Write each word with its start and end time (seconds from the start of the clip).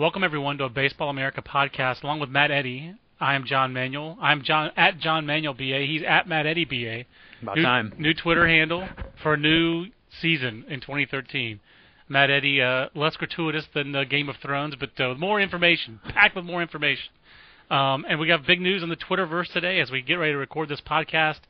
Welcome 0.00 0.24
everyone 0.24 0.56
to 0.56 0.64
a 0.64 0.70
Baseball 0.70 1.10
America 1.10 1.42
podcast. 1.42 2.02
Along 2.02 2.20
with 2.20 2.30
Matt 2.30 2.50
Eddy, 2.50 2.94
I 3.20 3.34
am 3.34 3.44
John 3.44 3.74
Manuel. 3.74 4.16
I'm 4.18 4.42
John 4.42 4.70
at 4.74 4.98
John 4.98 5.26
Manuel 5.26 5.52
BA. 5.52 5.84
He's 5.86 6.00
at 6.08 6.26
Matt 6.26 6.46
Eddy 6.46 6.64
BA. 6.64 7.04
About 7.42 7.56
new, 7.58 7.62
time. 7.62 7.92
New 7.98 8.14
Twitter 8.14 8.48
handle 8.48 8.88
for 9.22 9.34
a 9.34 9.36
new 9.36 9.88
season 10.22 10.64
in 10.70 10.80
2013. 10.80 11.60
Matt 12.08 12.30
Eddy, 12.30 12.62
uh, 12.62 12.86
less 12.94 13.14
gratuitous 13.16 13.66
than 13.74 13.94
uh, 13.94 14.04
Game 14.04 14.30
of 14.30 14.36
Thrones, 14.42 14.74
but 14.80 14.98
uh, 14.98 15.12
more 15.16 15.38
information, 15.38 16.00
packed 16.14 16.34
with 16.34 16.46
more 16.46 16.62
information. 16.62 17.10
Um, 17.70 18.06
and 18.08 18.18
we 18.18 18.26
got 18.26 18.46
big 18.46 18.62
news 18.62 18.82
on 18.82 18.88
the 18.88 18.96
Twitterverse 18.96 19.52
today 19.52 19.80
as 19.80 19.90
we 19.90 20.00
get 20.00 20.14
ready 20.14 20.32
to 20.32 20.38
record 20.38 20.70
this 20.70 20.80
podcast, 20.80 21.40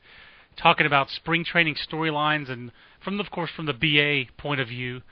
talking 0.61 0.85
about 0.85 1.09
spring 1.09 1.45
training 1.45 1.77
storylines 1.89 2.51
and 2.51 2.73
from, 3.01 3.15
the, 3.15 3.23
of 3.23 3.31
course, 3.31 3.51
from 3.55 3.65
the 3.65 3.71
BA 3.71 4.29
point 4.37 4.59
of 4.59 4.67
view. 4.67 5.03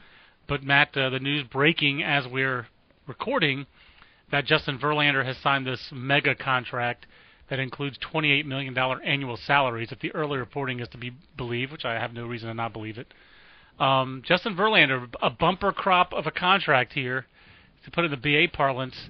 But 0.46 0.62
Matt, 0.62 0.98
uh, 0.98 1.10
the 1.10 1.22
news 1.22 1.46
breaking 1.50 2.04
as 2.04 2.28
we're 2.28 2.68
recording 3.10 3.66
that 4.32 4.46
Justin 4.46 4.78
Verlander 4.78 5.26
has 5.26 5.36
signed 5.40 5.66
this 5.66 5.90
mega 5.92 6.36
contract 6.36 7.08
that 7.50 7.60
includes 7.60 7.98
$28 8.14 8.46
million 8.46 8.78
annual 8.78 9.36
salaries. 9.36 9.92
If 9.92 10.00
the 10.00 10.14
early 10.14 10.38
reporting 10.38 10.80
is 10.80 10.88
to 10.90 10.98
be 10.98 11.12
believed, 11.36 11.72
which 11.72 11.84
I 11.84 11.96
have 11.96 12.14
no 12.14 12.28
reason 12.28 12.48
to 12.48 12.54
not 12.54 12.72
believe 12.72 13.00
it, 13.00 13.08
um, 13.80 14.22
Justin 14.24 14.56
Verlander, 14.56 15.08
a 15.22 15.32
bumper 15.32 15.72
crop 15.72 16.14
of 16.14 16.28
a 16.28 16.32
contract 16.32 16.94
here, 16.94 17.26
to 17.84 17.92
put 17.92 18.06
it 18.06 18.14
in 18.14 18.20
the 18.22 18.48
BA 18.48 18.56
parlance. 18.56 19.10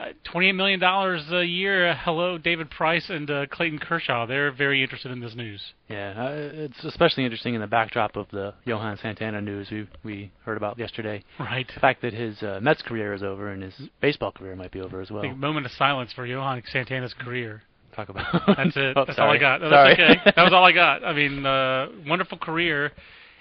Uh, 0.00 0.12
$28 0.32 0.54
million 0.54 0.82
a 0.82 1.44
year. 1.44 1.94
Hello, 1.94 2.38
David 2.38 2.70
Price 2.70 3.04
and 3.10 3.30
uh, 3.30 3.46
Clayton 3.50 3.78
Kershaw. 3.78 4.24
They're 4.26 4.50
very 4.50 4.82
interested 4.82 5.12
in 5.12 5.20
this 5.20 5.34
news. 5.34 5.60
Yeah, 5.88 6.14
uh, 6.16 6.30
it's 6.54 6.82
especially 6.84 7.24
interesting 7.24 7.54
in 7.54 7.60
the 7.60 7.66
backdrop 7.66 8.16
of 8.16 8.26
the 8.30 8.54
Johan 8.64 8.98
Santana 9.02 9.42
news 9.42 9.68
we 9.70 9.86
we 10.02 10.32
heard 10.44 10.56
about 10.56 10.78
yesterday. 10.78 11.22
Right. 11.38 11.70
The 11.74 11.80
fact 11.80 12.00
that 12.00 12.14
his 12.14 12.42
uh, 12.42 12.60
Mets 12.62 12.80
career 12.80 13.12
is 13.12 13.22
over 13.22 13.48
and 13.48 13.62
his 13.62 13.74
baseball 14.00 14.32
career 14.32 14.56
might 14.56 14.72
be 14.72 14.80
over 14.80 15.02
as 15.02 15.10
well. 15.10 15.22
Moment 15.34 15.66
of 15.66 15.72
silence 15.72 16.12
for 16.14 16.24
Johan 16.24 16.62
Santana's 16.72 17.12
career. 17.12 17.62
Talk 17.94 18.08
about. 18.08 18.24
That's 18.56 18.76
it. 18.76 18.96
oh, 18.96 19.04
that's 19.04 19.16
sorry. 19.16 19.28
all 19.28 19.34
I 19.34 19.38
got. 19.38 19.60
No, 19.60 19.70
sorry. 19.70 19.96
that's 19.96 20.20
okay. 20.20 20.32
that 20.36 20.42
was 20.44 20.52
all 20.52 20.64
I 20.64 20.72
got. 20.72 21.04
I 21.04 21.12
mean, 21.12 21.44
uh, 21.44 21.88
wonderful 22.06 22.38
career, 22.38 22.92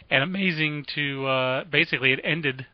and 0.09 0.23
amazing 0.23 0.85
to 0.95 1.25
uh, 1.25 1.63
basically 1.65 2.11
it 2.11 2.19
ended. 2.23 2.65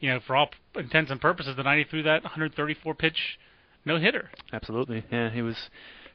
You 0.00 0.10
know, 0.10 0.20
for 0.26 0.36
all 0.36 0.50
intents 0.74 1.10
and 1.10 1.20
purposes, 1.20 1.56
the 1.56 1.62
night 1.62 1.78
he 1.78 1.84
threw 1.84 2.02
that 2.02 2.22
134 2.22 2.94
pitch 2.94 3.38
no 3.84 3.98
hitter. 3.98 4.30
Absolutely. 4.52 5.04
Yeah, 5.10 5.30
he 5.30 5.42
was 5.42 5.56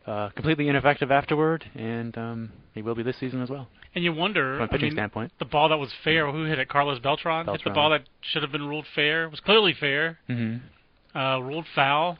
uh, 0.05 0.29
completely 0.29 0.67
ineffective 0.67 1.11
afterward, 1.11 1.65
and 1.75 2.17
um, 2.17 2.51
he 2.73 2.81
will 2.81 2.95
be 2.95 3.03
this 3.03 3.17
season 3.19 3.41
as 3.41 3.49
well. 3.49 3.67
And 3.95 4.03
you 4.03 4.13
wonder, 4.13 4.55
From 4.57 4.65
a 4.65 4.67
pitching 4.67 4.79
I 4.79 4.89
mean, 4.89 4.93
standpoint. 4.93 5.31
the 5.39 5.45
ball 5.45 5.69
that 5.69 5.77
was 5.77 5.91
fair. 6.03 6.31
Who 6.31 6.45
hit 6.45 6.59
it? 6.59 6.69
Carlos 6.69 6.99
Beltran. 6.99 7.47
Hit 7.47 7.61
the 7.63 7.71
ball 7.71 7.89
that 7.89 8.03
should 8.21 8.41
have 8.41 8.51
been 8.51 8.67
ruled 8.67 8.85
fair. 8.95 9.29
Was 9.29 9.39
clearly 9.39 9.73
fair. 9.77 10.19
Mm-hmm. 10.29 11.17
Uh, 11.17 11.39
ruled 11.39 11.65
foul. 11.75 12.17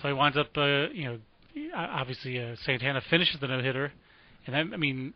So 0.00 0.08
he 0.08 0.14
winds 0.14 0.38
up, 0.38 0.56
uh, 0.56 0.88
you 0.88 1.04
know, 1.04 1.18
obviously 1.76 2.42
uh, 2.42 2.56
Santana 2.64 3.02
finishes 3.10 3.38
the 3.40 3.46
no 3.46 3.62
hitter, 3.62 3.92
and 4.46 4.56
I, 4.56 4.60
I 4.60 4.76
mean, 4.76 5.12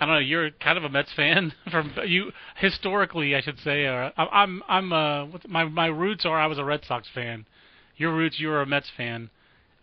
I 0.00 0.06
don't 0.06 0.14
know. 0.14 0.20
You're 0.20 0.50
kind 0.50 0.78
of 0.78 0.84
a 0.84 0.88
Mets 0.88 1.12
fan 1.14 1.52
from 1.70 1.92
you 2.06 2.32
historically, 2.56 3.34
I 3.34 3.40
should 3.40 3.58
say. 3.60 3.84
Or 3.84 4.12
I, 4.16 4.24
I'm 4.26 4.62
I'm 4.68 4.92
uh 4.92 5.26
my 5.48 5.64
my 5.64 5.86
roots 5.86 6.24
are 6.24 6.38
I 6.38 6.46
was 6.46 6.58
a 6.58 6.64
Red 6.64 6.84
Sox 6.86 7.08
fan. 7.14 7.46
Your 7.96 8.14
roots 8.14 8.38
you 8.38 8.48
were 8.48 8.62
a 8.62 8.66
Mets 8.66 8.90
fan. 8.96 9.30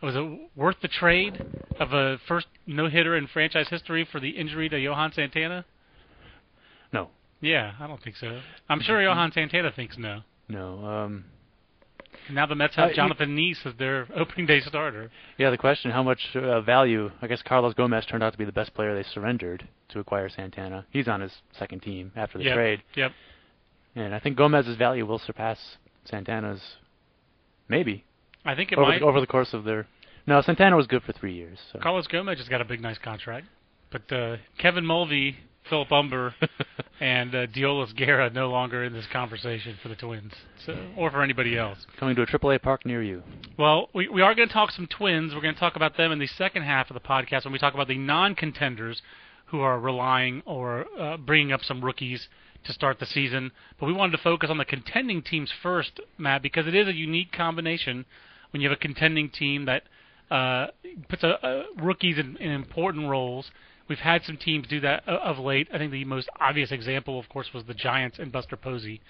Was 0.02 0.16
it 0.16 0.40
worth 0.56 0.78
the 0.82 0.88
trade 0.88 1.44
of 1.80 1.94
a 1.94 2.20
first 2.28 2.48
no 2.68 2.88
hitter 2.88 3.16
in 3.16 3.28
franchise 3.28 3.68
history 3.70 4.08
for 4.10 4.20
the 4.20 4.30
injury 4.32 4.70
to 4.70 4.78
Johan 4.78 5.12
Santana? 5.14 5.66
No, 6.94 7.10
Yeah, 7.42 7.74
I 7.80 7.88
don't 7.88 8.02
think 8.02 8.16
so. 8.18 8.40
I'm 8.70 8.82
sure 8.82 9.02
Johan 9.02 9.32
Santana 9.32 9.72
thinks 9.72 9.98
no. 9.98 10.22
no. 10.48 10.86
Um, 10.86 11.26
Now 12.32 12.46
the 12.46 12.56
Mets 12.56 12.76
have 12.76 12.86
Uh, 12.86 12.90
you- 12.90 12.96
Jonathon 12.96 13.36
Niese 13.36 13.66
as 13.66 13.74
their 13.76 14.08
opening 14.16 14.46
day 14.46 14.60
starter. 14.62 15.10
yeah, 15.38 15.50
the 15.50 15.58
question: 15.58 15.92
How 15.92 16.04
much 16.04 16.20
uh, 16.36 16.62
value? 16.62 17.12
I 17.22 17.28
guess 17.28 17.42
Carlos 17.42 17.74
Gomez 17.74 18.06
turned 18.06 18.24
out 18.24 18.32
to 18.32 18.38
be 18.38 18.46
the 18.46 18.52
best 18.52 18.74
player 18.74 18.96
they 18.96 19.04
surrendered 19.04 19.68
to 19.90 20.00
acquire 20.00 20.30
Santana. 20.30 20.86
He's 20.92 21.08
on 21.08 21.22
his 21.22 21.32
second 21.58 21.82
team 21.82 22.12
after 22.16 22.38
the 22.38 22.46
Yep, 22.46 22.56
trade. 22.56 22.84
Yep. 22.96 23.12
And 23.96 24.14
I 24.16 24.20
think 24.20 24.36
Gomez's 24.38 24.76
value 24.78 25.06
will 25.06 25.20
surpass 25.20 25.78
Santana's, 26.06 26.62
maybe 27.70 28.04
I 28.44 28.56
think 28.56 28.72
it 28.72 28.78
over 28.78 28.90
might. 28.90 29.00
the, 29.00 29.06
over 29.06 29.20
the 29.22 29.28
course 29.28 29.54
of 29.54 29.64
their. 29.64 29.88
No, 30.28 30.42
Santana 30.42 30.76
was 30.76 30.88
good 30.88 31.04
for 31.04 31.14
three 31.14 31.34
years. 31.34 31.60
So. 31.72 31.80
Carlos 31.80 32.08
Gomez 32.08 32.40
has 32.40 32.48
got 32.50 32.60
a 32.62 32.66
big, 32.66 32.82
nice 32.82 32.98
contract. 32.98 33.46
But 33.92 34.12
uh, 34.12 34.38
Kevin 34.58 34.86
Mulvey, 34.86 35.38
Philip 35.70 35.90
Humber, 35.90 36.36
and 37.00 37.34
uh, 37.34 37.48
Deolis 37.48 37.96
Guerra 37.96 38.30
no 38.30 38.50
longer 38.50 38.84
in 38.84 38.94
this 38.94 39.06
conversation 39.12 39.78
for 39.82 39.90
the 39.90 39.96
Twins, 39.96 40.34
so, 40.66 40.78
or 40.98 41.10
for 41.12 41.24
anybody 41.24 41.58
else. 41.58 41.78
Coming 42.00 42.16
to 42.16 42.22
a 42.22 42.28
AAA 42.28 42.62
park 42.62 42.86
near 42.86 43.02
you. 43.02 43.24
Well, 43.58 43.90
we, 43.94 44.08
we 44.08 44.22
are 44.22 44.36
going 44.36 44.48
to 44.48 44.54
talk 44.54 44.72
some 44.72 44.88
Twins. 44.88 45.34
We're 45.34 45.42
going 45.42 45.54
to 45.54 45.60
talk 45.60 45.76
about 45.76 45.98
them 45.98 46.12
in 46.12 46.20
the 46.20 46.28
second 46.28 46.64
half 46.64 46.90
of 46.90 46.94
the 46.94 47.00
podcast 47.00 47.46
when 47.46 47.54
we 47.54 47.60
talk 47.60 47.74
about 47.74 47.88
the 47.88 47.98
non-contenders 47.98 49.02
who 49.48 49.62
are 49.62 49.80
relying 49.80 50.42
or 50.46 50.86
uh, 51.00 51.18
bringing 51.18 51.52
up 51.52 51.62
some 51.64 51.84
rookies 51.84 52.28
to 52.66 52.74
start 52.74 53.00
the 53.00 53.06
season. 53.06 53.52
But 53.80 53.86
we 53.86 53.94
wanted 53.94 54.18
to 54.18 54.24
focus 54.24 54.50
on 54.50 54.58
the 54.58 54.66
contending 54.66 55.22
teams 55.22 55.52
first, 55.64 56.00
Matt, 56.18 56.42
because 56.42 56.68
it 56.68 56.76
is 56.76 56.88
a 56.88 56.94
unique 56.94 57.32
combination 57.32 58.06
when 58.52 58.62
you 58.62 58.70
have 58.70 58.78
a 58.78 58.82
contending 58.82 59.30
team 59.30 59.66
that 59.66 59.84
uh, 60.32 60.68
puts 61.10 61.24
a, 61.24 61.38
a 61.44 61.84
rookies 61.84 62.18
in, 62.18 62.38
in 62.38 62.52
important 62.52 63.10
roles. 63.10 63.52
We've 63.88 64.00
had 64.00 64.24
some 64.24 64.38
teams 64.38 64.68
do 64.68 64.80
that 64.82 65.08
of 65.08 65.38
late. 65.38 65.68
I 65.74 65.78
think 65.78 65.92
the 65.92 66.06
most 66.06 66.28
obvious 66.40 66.72
example, 66.72 67.20
of 67.20 67.30
course, 67.30 67.54
was 67.54 67.64
the 67.66 67.74
Giants 67.74 68.18
and 68.20 68.32
Buster 68.32 68.58
Posey. 68.58 69.02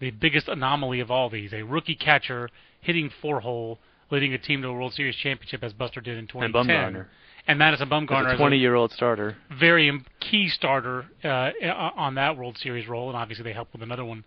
The 0.00 0.10
biggest 0.10 0.48
anomaly 0.48 1.00
of 1.00 1.10
all 1.10 1.30
these, 1.30 1.52
a 1.52 1.62
rookie 1.62 1.94
catcher 1.94 2.50
hitting 2.80 3.10
four 3.22 3.40
hole, 3.40 3.78
leading 4.10 4.34
a 4.34 4.38
team 4.38 4.62
to 4.62 4.68
a 4.68 4.72
World 4.72 4.92
Series 4.94 5.16
championship 5.16 5.62
as 5.62 5.72
Buster 5.72 6.00
did 6.00 6.14
in 6.14 6.18
And 6.20 6.28
2010. 6.28 6.66
Bumgarner. 6.66 7.06
And 7.48 7.58
Madison 7.58 7.88
Bumgarner 7.88 8.26
As 8.26 8.32
is 8.32 8.34
a 8.34 8.36
20 8.38 8.58
year 8.58 8.74
old 8.74 8.90
starter. 8.92 9.36
very 9.58 10.04
key 10.20 10.48
starter 10.48 11.06
uh, 11.24 11.28
uh, 11.28 11.90
on 11.96 12.16
that 12.16 12.36
World 12.36 12.58
Series 12.58 12.88
role, 12.88 13.08
and 13.08 13.16
obviously 13.16 13.44
they 13.44 13.52
helped 13.52 13.72
with 13.72 13.82
another 13.82 14.04
one 14.04 14.24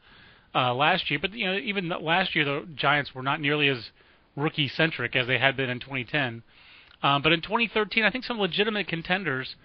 uh, 0.56 0.74
last 0.74 1.12
year. 1.12 1.20
But 1.20 1.34
you 1.34 1.46
know, 1.46 1.58
even 1.58 1.90
last 1.90 2.34
year, 2.36 2.46
the 2.46 2.66
Giants 2.76 3.14
were 3.14 3.22
not 3.22 3.42
nearly 3.42 3.68
as 3.68 3.90
rookie 4.38 4.70
centric 4.70 5.16
as 5.16 5.28
they 5.28 5.38
had 5.38 5.58
been 5.58 5.70
in 5.70 5.80
2010. 5.80 6.44
Um, 7.04 7.22
but 7.22 7.32
in 7.34 7.42
2013, 7.42 8.04
I 8.04 8.10
think 8.10 8.24
some 8.24 8.40
legitimate 8.40 8.88
contenders 8.88 9.56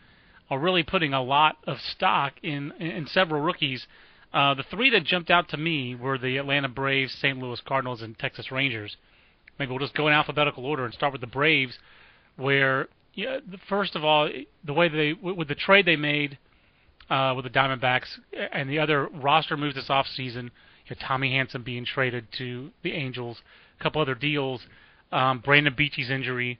are 0.55 0.59
really 0.59 0.83
putting 0.83 1.12
a 1.12 1.23
lot 1.23 1.56
of 1.67 1.81
stock 1.81 2.35
in 2.43 2.73
in, 2.79 3.06
several 3.06 3.41
rookies. 3.41 3.87
Uh, 4.33 4.55
the 4.55 4.65
three 4.65 4.91
that 4.91 5.05
jumped 5.05 5.31
out 5.31 5.49
to 5.49 5.56
me 5.56 5.95
were 5.95 6.19
the 6.19 6.37
Atlanta 6.37 6.69
Braves, 6.69 7.12
St. 7.15 7.39
Louis 7.39 7.61
Cardinals, 7.61 8.03
and 8.03 8.19
Texas 8.19 8.51
Rangers. 8.51 8.97
Maybe 9.59 9.71
we'll 9.71 9.79
just 9.79 9.95
go 9.95 10.09
in 10.09 10.15
alphabetical 10.15 10.67
order 10.67 10.85
and 10.85 10.93
start 10.93 11.12
with 11.12 11.21
the 11.21 11.27
Braves, 11.27 11.79
where 12.37 12.89
yeah, 13.15 13.39
first 13.69 13.95
of 13.95 14.05
all, 14.05 14.29
the 14.65 14.73
way 14.73 14.89
they 14.89 15.12
with 15.12 15.49
the 15.49 15.55
trade 15.55 15.87
they 15.87 15.97
made 15.97 16.39
uh, 17.11 17.33
with 17.37 17.45
the 17.45 17.51
Diamondbacks 17.51 18.09
and 18.53 18.69
the 18.69 18.79
other 18.79 19.06
roster 19.06 19.56
moves 19.56 19.75
this 19.75 19.91
off 19.91 20.06
season, 20.06 20.51
you 20.87 20.97
know, 20.97 21.06
Tommy 21.06 21.33
Hanson 21.33 21.62
being 21.62 21.85
traded 21.85 22.27
to 22.39 22.71
the 22.83 22.93
Angels, 22.93 23.41
a 23.79 23.83
couple 23.83 24.01
other 24.03 24.15
deals, 24.15 24.62
um, 25.12 25.41
Brandon 25.41 25.75
Beachy's 25.77 26.11
injury. 26.11 26.59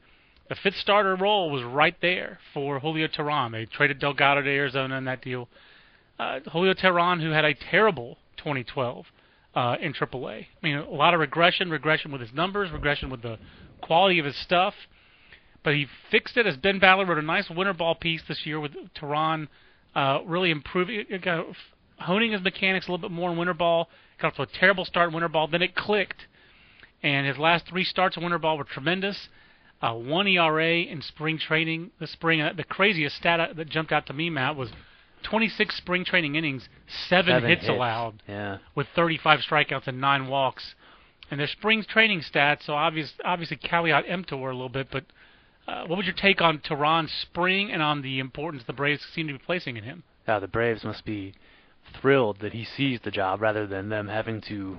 The 0.49 0.57
fifth 0.57 0.77
starter 0.77 1.17
role 1.17 1.51
was 1.51 1.63
right 1.63 1.97
there 2.03 2.39
for 2.53 2.79
Julio 2.79 3.09
Teheran. 3.09 3.53
They 3.53 3.65
traded 3.65 3.99
Delgado 3.99 4.43
to 4.43 4.51
Arizona 4.51 4.97
in 4.97 5.05
that 5.05 5.23
deal. 5.23 5.49
Uh, 6.19 6.41
Julio 6.53 6.75
Teheran, 6.75 7.21
who 7.21 7.31
had 7.31 7.45
a 7.45 7.55
terrible 7.55 8.19
2012, 8.37 9.07
uh, 9.55 9.77
in 9.81 9.93
AAA. 9.93 10.47
I 10.47 10.47
mean, 10.63 10.77
a 10.77 10.91
lot 10.91 11.15
of 11.15 11.21
regression, 11.21 11.71
regression 11.71 12.13
with 12.13 12.21
his 12.21 12.33
numbers, 12.33 12.71
regression 12.73 13.11
with 13.11 13.23
the 13.23 13.39
quality 13.81 14.19
of 14.19 14.27
his 14.27 14.37
stuff. 14.37 14.75
But 15.63 15.75
he 15.75 15.87
fixed 16.11 16.37
it 16.37 16.47
as 16.47 16.57
Ben 16.57 16.81
Badler 16.81 17.09
wrote 17.09 17.19
a 17.19 17.23
nice 17.23 17.49
winter 17.49 17.73
ball 17.73 17.95
piece 17.95 18.23
this 18.29 18.45
year 18.45 18.61
with 18.61 18.73
Teheran 18.95 19.49
uh, 19.95 20.21
really 20.27 20.51
improving, 20.51 21.07
honing 21.99 22.33
his 22.33 22.43
mechanics 22.43 22.87
a 22.89 22.91
little 22.91 23.09
bit 23.09 23.15
more 23.15 23.31
in 23.31 23.39
winter 23.39 23.55
ball. 23.55 23.89
Got 24.21 24.29
off 24.29 24.37
to 24.37 24.43
a 24.43 24.59
terrible 24.59 24.85
start 24.85 25.09
in 25.09 25.15
winter 25.15 25.29
ball, 25.29 25.49
then 25.49 25.63
it 25.63 25.75
clicked, 25.75 26.27
and 27.03 27.27
his 27.27 27.39
last 27.39 27.67
three 27.69 27.85
starts 27.85 28.17
in 28.17 28.23
winter 28.23 28.39
ball 28.39 28.59
were 28.59 28.65
tremendous. 28.65 29.29
Uh, 29.85 29.93
one 29.93 30.27
ERA 30.27 30.81
in 30.81 31.03
spring 31.03 31.39
training 31.39 31.91
this 32.01 32.11
spring. 32.11 32.41
Uh, 32.41 32.55
the 32.57 32.65
craziest 32.65 33.17
stat 33.17 33.55
that 33.55 33.69
jumped 33.69 33.93
out 33.93 34.07
to 34.07 34.15
me, 34.15 34.31
Matt, 34.31 34.57
was 34.57 34.71
26 35.25 35.77
spring 35.77 36.07
training 36.07 36.37
innings, 36.37 36.67
seven, 37.09 37.35
Seven 37.35 37.49
hits, 37.51 37.63
hits. 37.63 37.69
allowed 37.69 38.23
Yeah. 38.27 38.59
with 38.75 38.87
35 38.97 39.41
strikeouts 39.41 39.87
and 39.87 40.01
nine 40.01 40.29
walks. 40.29 40.75
And 41.31 41.39
their 41.39 41.47
spring 41.49 41.85
training 41.85 42.21
stats, 42.23 42.63
so 42.63 42.73
obvious, 42.73 43.13
obviously 43.25 43.59
caveat 43.59 44.05
emptor 44.09 44.37
a 44.37 44.53
little 44.55 44.71
bit, 44.71 44.89
but 44.91 45.05
uh, 45.69 45.85
what 45.87 45.97
was 45.99 46.07
your 46.07 46.15
take 46.15 46.41
on 46.41 46.61
Teheran's 46.61 47.13
spring 47.13 47.71
and 47.71 47.83
on 47.83 48.01
the 48.01 48.21
importance 48.21 48.65
the 48.67 48.73
Braves 48.73 49.03
seem 49.15 49.27
to 49.27 49.35
be 49.35 49.39
placing 49.39 49.77
in 49.77 49.85
him? 49.85 50.03
Yeah, 50.27 50.39
the 50.39 50.49
Braves 50.49 50.83
must 50.85 51.05
be 51.05 51.35
thrilled 52.01 52.39
that 52.41 52.55
he 52.55 52.65
seized 52.65 53.05
the 53.05 53.11
job 53.11 53.43
rather 53.43 53.67
than 53.67 53.91
them 53.91 54.09
having 54.09 54.41
to 54.43 54.79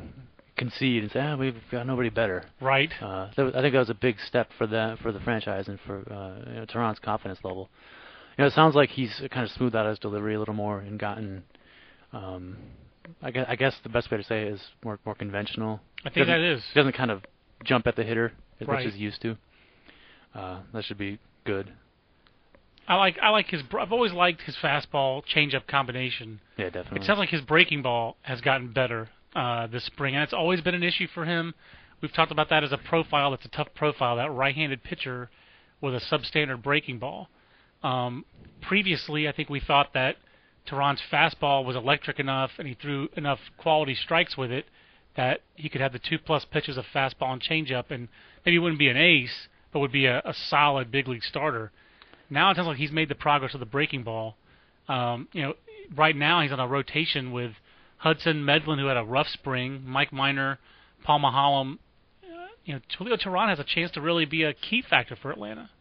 concede 0.57 1.03
and 1.03 1.11
say, 1.11 1.19
ah, 1.19 1.35
we've 1.35 1.55
got 1.71 1.85
nobody 1.85 2.09
better. 2.09 2.45
Right. 2.61 2.91
Uh, 3.01 3.27
was, 3.37 3.53
I 3.55 3.61
think 3.61 3.73
that 3.73 3.79
was 3.79 3.89
a 3.89 3.93
big 3.95 4.17
step 4.25 4.49
for 4.57 4.67
the 4.67 4.97
for 5.01 5.11
the 5.11 5.19
franchise 5.19 5.67
and 5.67 5.79
for 5.85 5.97
uh, 6.11 6.49
you 6.49 6.55
know, 6.59 6.65
Teheran's 6.65 6.99
confidence 6.99 7.39
level. 7.43 7.69
You 8.37 8.43
know, 8.43 8.47
it 8.47 8.53
sounds 8.53 8.75
like 8.75 8.89
he's 8.89 9.21
kind 9.31 9.45
of 9.45 9.51
smoothed 9.51 9.75
out 9.75 9.87
his 9.87 9.99
delivery 9.99 10.35
a 10.35 10.39
little 10.39 10.53
more 10.53 10.79
and 10.79 10.99
gotten. 10.99 11.43
Um, 12.13 12.57
I 13.21 13.31
guess, 13.31 13.45
I 13.49 13.55
guess 13.55 13.75
the 13.83 13.89
best 13.89 14.09
way 14.09 14.17
to 14.17 14.23
say 14.23 14.43
it 14.43 14.53
is 14.53 14.61
more 14.83 14.99
more 15.05 15.15
conventional. 15.15 15.79
I 15.99 16.09
think 16.09 16.27
Doesn't- 16.27 16.27
that 16.27 16.41
is. 16.41 16.63
He 16.73 16.79
doesn't 16.79 16.93
kind 16.93 17.11
of 17.11 17.23
jump 17.63 17.87
at 17.87 17.95
the 17.95 18.03
hitter 18.03 18.31
as 18.59 18.67
Right. 18.67 18.77
much 18.79 18.85
as 18.87 18.93
he 18.95 18.99
used 19.01 19.21
to. 19.21 19.37
Uh, 20.33 20.59
that 20.73 20.83
should 20.85 20.97
be 20.97 21.19
good. 21.45 21.71
I 22.87 22.95
like 22.95 23.17
I 23.21 23.29
like 23.29 23.47
his. 23.47 23.61
I've 23.79 23.91
always 23.91 24.13
liked 24.13 24.41
his 24.41 24.55
fastball 24.57 25.23
changeup 25.25 25.65
combination. 25.67 26.39
Yeah, 26.57 26.65
definitely. 26.69 26.99
It 27.01 27.03
sounds 27.05 27.19
like 27.19 27.29
his 27.29 27.41
breaking 27.41 27.81
ball 27.81 28.15
has 28.21 28.41
gotten 28.41 28.71
better 28.73 29.09
uh, 29.35 29.67
this 29.67 29.85
spring, 29.85 30.15
and 30.15 30.23
it's 30.23 30.33
always 30.33 30.61
been 30.61 30.75
an 30.75 30.83
issue 30.83 31.07
for 31.13 31.25
him. 31.25 31.53
We've 32.01 32.13
talked 32.13 32.31
about 32.31 32.49
that 32.49 32.63
as 32.63 32.71
a 32.71 32.77
profile. 32.77 33.31
That's 33.31 33.45
a 33.45 33.49
tough 33.49 33.69
profile. 33.75 34.15
That 34.15 34.31
right-handed 34.31 34.83
pitcher 34.83 35.29
with 35.81 35.93
a 35.93 35.99
substandard 35.99 36.63
breaking 36.63 36.99
ball. 36.99 37.29
Um, 37.83 38.25
previously, 38.61 39.27
I 39.27 39.31
think 39.31 39.49
we 39.49 39.59
thought 39.59 39.93
that 39.93 40.15
Teheran's 40.67 41.01
fastball 41.11 41.63
was 41.65 41.75
electric 41.75 42.19
enough, 42.19 42.51
and 42.57 42.67
he 42.67 42.73
threw 42.73 43.09
enough 43.15 43.39
quality 43.57 43.95
strikes 43.95 44.35
with 44.37 44.51
it 44.51 44.65
that 45.15 45.41
he 45.55 45.69
could 45.69 45.81
have 45.81 45.93
the 45.93 45.99
two-plus 45.99 46.45
pitches 46.45 46.77
of 46.77 46.85
fastball 46.93 47.31
and 47.31 47.41
changeup, 47.41 47.85
and 47.89 48.07
maybe 48.45 48.59
wouldn't 48.59 48.79
be 48.79 48.89
an 48.89 48.97
ace, 48.97 49.47
but 49.71 49.79
would 49.79 49.91
be 49.91 50.05
a, 50.05 50.19
a 50.19 50.33
solid 50.33 50.91
big 50.91 51.07
league 51.07 51.23
starter. 51.23 51.71
Now 52.29 52.51
it 52.51 52.55
sounds 52.55 52.67
like 52.67 52.77
he's 52.77 52.91
made 52.91 53.09
the 53.09 53.15
progress 53.15 53.53
of 53.53 53.59
the 53.59 53.65
breaking 53.65 54.03
ball. 54.03 54.35
Um, 54.87 55.27
you 55.31 55.41
know, 55.41 55.53
right 55.95 56.15
now 56.15 56.41
he's 56.41 56.51
on 56.51 56.59
a 56.59 56.67
rotation 56.67 57.31
with 57.31 57.51
Hudson 58.05 58.45
Medlen, 58.45 58.77
who 58.77 58.85
had 58.85 58.97
a 58.97 59.03
rough 59.03 59.27
spring, 59.29 59.81
Mike 59.83 60.13
Minor, 60.13 60.59
Paul 61.03 61.21
Maholm. 61.21 61.79
Uh, 62.23 62.27
you 62.63 62.75
know, 62.75 62.79
Julio 62.99 63.17
Teheran 63.17 63.49
has 63.49 63.57
a 63.57 63.63
chance 63.63 63.89
to 63.93 64.01
really 64.01 64.25
be 64.25 64.43
a 64.43 64.53
key 64.53 64.83
factor 64.87 65.15
for 65.15 65.31
Atlanta. 65.31 65.71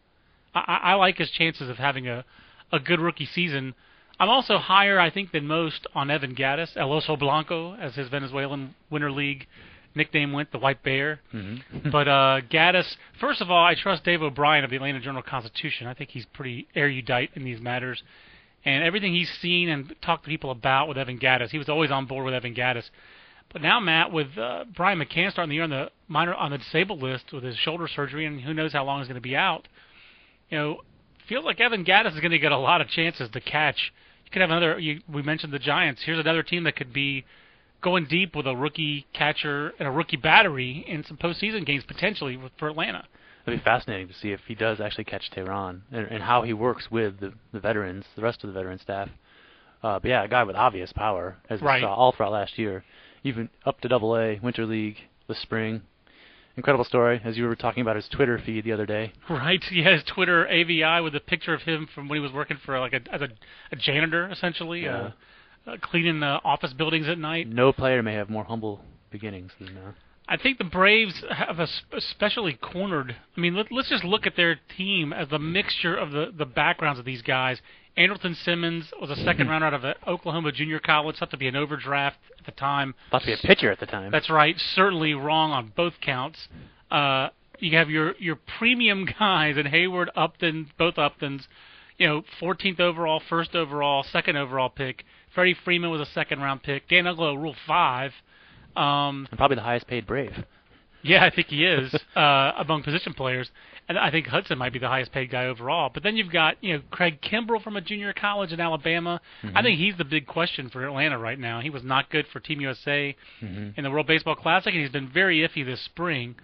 I, 0.55 0.79
I 0.83 0.93
like 0.95 1.17
his 1.19 1.29
chances 1.29 1.69
of 1.69 1.77
having 1.77 2.07
a, 2.07 2.25
a 2.71 2.79
good 2.79 2.99
rookie 2.99 3.27
season. 3.27 3.75
I'm 4.19 4.29
also 4.29 4.57
higher, 4.57 4.99
I 4.99 5.11
think, 5.11 5.33
than 5.33 5.45
most 5.45 5.85
on 5.93 6.09
Evan 6.09 6.33
Gattis, 6.33 6.75
El 6.75 6.89
Oso 6.89 7.19
Blanco, 7.19 7.75
as 7.75 7.93
his 7.93 8.07
Venezuelan 8.09 8.73
Winter 8.89 9.11
League 9.11 9.45
nickname 9.93 10.31
went, 10.33 10.51
the 10.51 10.57
White 10.57 10.81
Bear. 10.81 11.19
Mhm. 11.31 11.91
but 11.91 12.07
uh, 12.07 12.41
Gattis, 12.49 12.95
first 13.21 13.39
of 13.39 13.51
all, 13.51 13.63
I 13.63 13.75
trust 13.75 14.03
Dave 14.03 14.23
O'Brien 14.23 14.63
of 14.63 14.71
the 14.71 14.77
Atlanta 14.77 14.99
Journal 14.99 15.21
Constitution. 15.21 15.85
I 15.85 15.93
think 15.93 16.09
he's 16.09 16.25
pretty 16.33 16.67
erudite 16.75 17.29
in 17.35 17.43
these 17.43 17.61
matters. 17.61 18.01
And 18.65 18.83
everything 18.83 19.13
he's 19.13 19.31
seen 19.41 19.69
and 19.69 19.95
talked 20.01 20.23
to 20.23 20.29
people 20.29 20.49
about 20.49 20.87
with 20.87 20.97
Evan 20.97 21.19
Gattis, 21.19 21.51
he 21.51 21.59
was 21.59 21.69
always 21.69 21.91
on 21.91 22.07
board 22.07 22.25
with 22.25 22.33
Evan 22.33 22.55
Gattis. 22.55 22.89
But 23.53 23.61
now, 23.61 23.79
Matt, 23.79 24.11
with 24.11 24.37
uh, 24.37 24.65
Brian 24.75 24.99
McCann 24.99 25.31
starting 25.31 25.49
the 25.49 25.55
year 25.55 25.63
on 25.63 25.69
the 25.69 25.91
minor 26.07 26.33
on 26.33 26.51
the 26.51 26.57
disabled 26.57 27.01
list 27.01 27.31
with 27.31 27.43
his 27.43 27.55
shoulder 27.57 27.87
surgery, 27.87 28.25
and 28.25 28.41
who 28.41 28.53
knows 28.53 28.73
how 28.73 28.83
long 28.83 28.99
he's 28.99 29.07
going 29.07 29.15
to 29.15 29.21
be 29.21 29.35
out, 29.35 29.67
you 30.49 30.57
know, 30.57 30.81
feels 31.29 31.45
like 31.45 31.59
Evan 31.59 31.85
Gattis 31.85 32.15
is 32.15 32.19
going 32.19 32.31
to 32.31 32.39
get 32.39 32.51
a 32.51 32.57
lot 32.57 32.81
of 32.81 32.87
chances 32.87 33.29
to 33.29 33.39
catch. 33.39 33.93
You 34.25 34.31
could 34.31 34.41
have 34.41 34.49
another. 34.49 34.79
You, 34.79 35.01
we 35.07 35.21
mentioned 35.21 35.53
the 35.53 35.59
Giants. 35.59 36.01
Here's 36.03 36.19
another 36.19 36.43
team 36.43 36.63
that 36.63 36.75
could 36.75 36.91
be 36.91 37.23
going 37.81 38.05
deep 38.05 38.35
with 38.35 38.47
a 38.47 38.55
rookie 38.55 39.05
catcher 39.13 39.73
and 39.77 39.87
a 39.87 39.91
rookie 39.91 40.17
battery 40.17 40.83
in 40.87 41.03
some 41.03 41.17
postseason 41.17 41.65
games 41.65 41.83
potentially 41.87 42.39
for 42.57 42.67
Atlanta. 42.67 43.05
It'll 43.45 43.57
be 43.57 43.63
fascinating 43.63 44.07
to 44.07 44.13
see 44.13 44.31
if 44.31 44.39
he 44.47 44.55
does 44.55 44.79
actually 44.81 45.03
catch 45.03 45.29
Teheran 45.31 45.81
and, 45.91 46.07
and 46.07 46.23
how 46.23 46.41
he 46.43 46.53
works 46.53 46.89
with 46.89 47.19
the, 47.19 47.33
the 47.53 47.59
veterans, 47.59 48.05
the 48.15 48.21
rest 48.23 48.43
of 48.43 48.47
the 48.47 48.53
veteran 48.53 48.79
staff. 48.79 49.09
Uh, 49.83 49.99
but 49.99 50.09
yeah, 50.09 50.23
a 50.23 50.27
guy 50.27 50.43
with 50.43 50.55
obvious 50.55 50.91
power, 50.93 51.37
as 51.49 51.61
Right. 51.61 51.81
we 51.81 51.85
saw 51.85 51.93
all 51.93 52.11
throughout 52.11 52.31
last 52.31 52.57
year, 52.57 52.83
even 53.23 53.49
up 53.65 53.81
to 53.81 53.87
Double 53.87 54.17
A, 54.17 54.39
Winter 54.41 54.65
League, 54.65 54.97
the 55.27 55.35
spring. 55.35 55.81
Incredible 56.57 56.85
story, 56.85 57.21
as 57.23 57.37
you 57.37 57.43
were 57.45 57.55
talking 57.55 57.81
about 57.81 57.97
his 57.97 58.07
Twitter 58.07 58.39
feed 58.43 58.63
the 58.63 58.71
other 58.71 58.85
day. 58.85 59.11
Right. 59.29 59.61
He 59.69 59.83
has 59.83 60.03
Twitter 60.05 60.47
AVI 60.47 61.01
with 61.03 61.13
a 61.15 61.19
picture 61.19 61.53
of 61.53 61.63
him 61.63 61.87
from 61.93 62.07
when 62.07 62.15
he 62.17 62.21
was 62.21 62.31
working 62.31 62.57
for 62.65 62.79
like 62.79 62.93
a 62.93 63.01
as 63.13 63.21
a, 63.21 63.27
a 63.71 63.75
janitor 63.75 64.27
essentially, 64.31 64.83
Yeah. 64.85 65.11
uh, 65.67 65.71
uh, 65.71 65.77
cleaning 65.81 66.23
uh, 66.23 66.39
office 66.45 66.73
buildings 66.73 67.07
at 67.07 67.17
night. 67.19 67.47
No 67.47 67.73
player 67.73 68.01
may 68.01 68.13
have 68.13 68.29
more 68.29 68.45
humble 68.45 68.81
beginnings 69.11 69.51
than 69.59 69.75
uh, 69.77 69.91
I 70.27 70.37
think 70.37 70.57
the 70.57 70.63
Braves 70.63 71.23
have 71.29 71.59
especially 71.91 72.53
cornered. 72.53 73.15
I 73.37 73.39
mean, 73.39 73.55
let, 73.55 73.71
let's 73.71 73.89
just 73.89 74.03
look 74.03 74.25
at 74.25 74.35
their 74.35 74.59
team 74.77 75.13
as 75.13 75.29
the 75.29 75.39
mixture 75.39 75.95
of 75.95 76.11
the 76.11 76.33
the 76.35 76.45
backgrounds 76.45 76.99
of 76.99 77.05
these 77.05 77.21
guys. 77.21 77.61
Andrelton 77.97 78.35
Simmons 78.43 78.91
was 78.99 79.09
a 79.09 79.15
second 79.15 79.47
rounder 79.47 79.67
out 79.67 79.73
of 79.73 79.85
Oklahoma 80.05 80.51
Junior 80.51 80.79
College, 80.79 81.17
thought 81.17 81.31
to 81.31 81.37
be 81.37 81.47
an 81.47 81.55
overdraft 81.55 82.17
at 82.37 82.45
the 82.45 82.51
time. 82.51 82.93
thought 83.09 83.21
to 83.21 83.27
be 83.27 83.33
a 83.33 83.37
pitcher 83.37 83.71
at 83.71 83.79
the 83.79 83.85
time. 83.85 84.11
That's 84.11 84.29
right. 84.29 84.55
Certainly 84.57 85.13
wrong 85.13 85.51
on 85.51 85.71
both 85.75 85.93
counts. 86.01 86.47
Uh, 86.91 87.29
you 87.59 87.77
have 87.77 87.89
your 87.89 88.15
your 88.17 88.35
premium 88.35 89.07
guys 89.19 89.57
in 89.57 89.67
Heyward, 89.67 90.07
Upton, 90.15 90.71
both 90.77 90.95
Uptons. 90.95 91.43
You 91.97 92.07
know, 92.07 92.23
14th 92.41 92.81
overall, 92.81 93.21
first 93.29 93.55
overall, 93.55 94.03
second 94.03 94.35
overall 94.35 94.67
pick. 94.69 95.05
Freddie 95.33 95.55
Freeman 95.63 95.89
was 95.89 96.01
a 96.01 96.11
second 96.11 96.41
round 96.41 96.61
pick. 96.61 96.89
Dan 96.89 97.05
Uggla, 97.05 97.41
Rule 97.41 97.55
Five. 97.65 98.11
Um, 98.75 99.27
and 99.29 99.37
probably 99.37 99.55
the 99.55 99.61
highest 99.63 99.87
paid 99.87 100.05
Brave. 100.05 100.33
yeah, 101.03 101.23
I 101.23 101.29
think 101.29 101.47
he 101.47 101.65
is 101.77 101.93
uh, 102.15 102.51
among 102.57 102.83
position 102.83 103.13
players, 103.13 103.49
and 103.87 103.97
I 103.97 104.09
think 104.11 104.27
Hudson 104.27 104.57
might 104.57 104.73
be 104.73 104.79
the 104.79 104.87
highest 104.87 105.11
paid 105.11 105.29
guy 105.31 105.45
overall. 105.45 105.89
But 105.93 106.03
then 106.03 106.17
you've 106.17 106.31
got 106.31 106.61
you 106.63 106.73
know 106.73 106.81
Craig 106.91 107.21
Kimbrel 107.21 107.61
from 107.63 107.75
a 107.77 107.81
junior 107.81 108.13
college 108.13 108.51
in 108.51 108.59
Alabama. 108.59 109.21
I 109.53 109.61
think 109.61 109.79
he's 109.79 109.95
the 109.97 110.05
big 110.05 110.25
question 110.27 110.69
for 110.69 110.85
Atlanta 110.85 111.17
right 111.17 111.39
now. 111.39 111.61
He 111.61 111.69
was 111.69 111.83
not 111.83 112.09
good 112.09 112.25
for 112.33 112.39
Team 112.39 112.59
USA 112.61 113.15
hmm 113.39 113.69
in 113.77 113.83
the 113.83 113.91
World 113.91 114.07
Baseball 114.07 114.35
Classic, 114.35 114.73
and 114.73 114.81
he's 114.81 114.91
been 114.91 115.09
very 115.11 115.47
iffy 115.47 115.65
this 115.65 115.81
spring. 115.81 116.35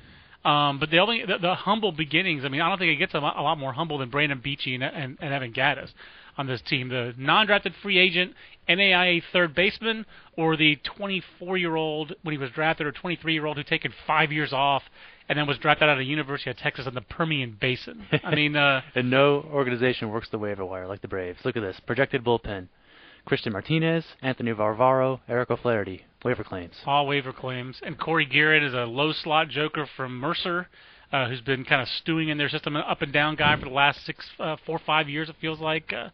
Um, 0.44 0.80
but 0.80 0.90
the 0.90 0.98
only 0.98 1.24
the, 1.26 1.38
the 1.38 1.54
humble 1.54 1.92
beginnings. 1.92 2.44
I 2.46 2.50
mean, 2.50 2.62
I 2.62 2.70
don't 2.70 2.80
think 2.80 2.92
it 2.92 2.96
gets 2.96 3.14
a 3.14 3.20
lot, 3.20 3.38
a 3.38 3.42
lot 3.44 3.60
more 3.60 3.74
humble 3.74 4.00
than 4.00 4.10
Brandon 4.10 4.40
Beachy 4.44 4.74
and, 4.74 4.84
and, 4.84 5.18
and 5.22 5.34
Evan 5.34 5.54
Gattis 5.54 5.90
on 6.42 6.48
this 6.48 6.62
team. 6.68 6.90
The 6.90 7.14
non-drafted 7.18 7.74
free 7.82 7.98
agent 7.98 8.34
NAIA 8.68 9.22
third 9.32 9.56
baseman, 9.56 10.06
or 10.38 10.58
the 10.58 10.78
24-year-old 11.00 12.14
when 12.24 12.34
he 12.34 12.38
was 12.38 12.52
drafted, 12.52 12.88
or 12.88 12.92
23-year-old 12.92 13.58
who 13.58 13.64
taken 13.64 13.94
five 14.06 14.32
years 14.32 14.52
off 14.54 14.84
and 15.30 15.38
then 15.38 15.48
was 15.48 15.58
drafted 15.60 15.88
out 15.88 15.94
of 15.94 15.98
the 16.00 16.06
University 16.06 16.50
of 16.50 16.58
Texas 16.58 16.86
in 16.88 16.94
the 16.94 17.02
Permian 17.02 17.58
Basin. 17.60 18.06
I 18.24 18.36
mean, 18.36 18.56
uh, 18.56 18.82
And 18.96 19.10
no 19.10 19.46
organization 19.54 20.10
works 20.10 20.28
the 20.30 20.38
waiver 20.38 20.66
wire 20.66 20.88
like 20.88 21.02
the 21.02 21.08
Braves. 21.08 21.40
Look 21.46 21.56
at 21.56 21.62
this 21.62 21.80
projected 21.88 22.24
bullpen: 22.24 22.68
Christian 23.26 23.54
Martinez, 23.54 24.04
Anthony 24.22 24.52
Varvaro, 24.52 25.22
Eric 25.30 25.52
O'Flaherty. 25.52 26.04
Waiver 26.24 26.44
claims. 26.44 26.74
all 26.86 27.08
waiver 27.08 27.34
claims. 27.34 27.80
And 27.82 27.98
Cory 28.00 28.28
Gearrin 28.28 28.64
is 28.68 28.76
a 28.76 28.86
low 28.86 29.12
slot 29.12 29.48
joker 29.50 29.88
from 29.98 30.20
Mercer, 30.20 30.68
uh, 31.12 31.28
who's 31.28 31.42
been 31.42 31.66
kind 31.66 31.82
of 31.82 31.88
stewing 31.88 32.30
in 32.30 32.38
their 32.38 32.50
system, 32.50 32.76
an 32.76 32.84
up 32.88 33.02
and 33.02 33.12
down 33.12 33.36
guy 33.36 33.58
for 33.58 33.66
the 33.66 33.74
last 33.74 34.06
six, 34.06 34.26
uh, 34.40 34.56
four, 34.66 34.80
five 34.80 35.10
years. 35.10 35.30
It 35.30 35.36
feels 35.42 35.60
like 35.60 35.92
uh, 35.94 36.10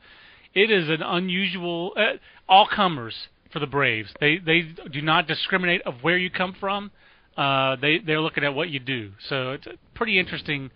it 0.53 0.71
is 0.71 0.89
an 0.89 1.01
unusual 1.01 1.93
uh, 1.95 2.17
all 2.49 2.67
comers 2.67 3.27
for 3.51 3.59
the 3.59 3.67
Braves. 3.67 4.13
They 4.19 4.37
they 4.37 4.61
do 4.91 5.01
not 5.01 5.27
discriminate 5.27 5.81
of 5.83 6.03
where 6.03 6.17
you 6.17 6.29
come 6.29 6.55
from. 6.59 6.91
Uh, 7.35 7.75
they 7.75 7.99
they're 7.99 8.21
looking 8.21 8.43
at 8.43 8.55
what 8.55 8.69
you 8.69 8.79
do. 8.79 9.11
So 9.29 9.51
it's 9.51 9.67
a 9.67 9.73
pretty 9.93 10.17
interesting 10.17 10.71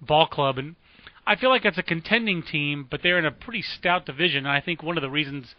ball 0.00 0.26
club, 0.26 0.58
and 0.58 0.74
I 1.26 1.36
feel 1.36 1.50
like 1.50 1.64
it's 1.64 1.78
a 1.78 1.82
contending 1.82 2.42
team, 2.42 2.86
but 2.90 3.00
they're 3.02 3.18
in 3.18 3.26
a 3.26 3.30
pretty 3.30 3.62
stout 3.62 4.06
division. 4.06 4.46
And 4.46 4.48
I 4.48 4.60
think 4.60 4.82
one 4.82 4.96
of 4.96 5.02
the 5.02 5.10
reasons 5.10 5.54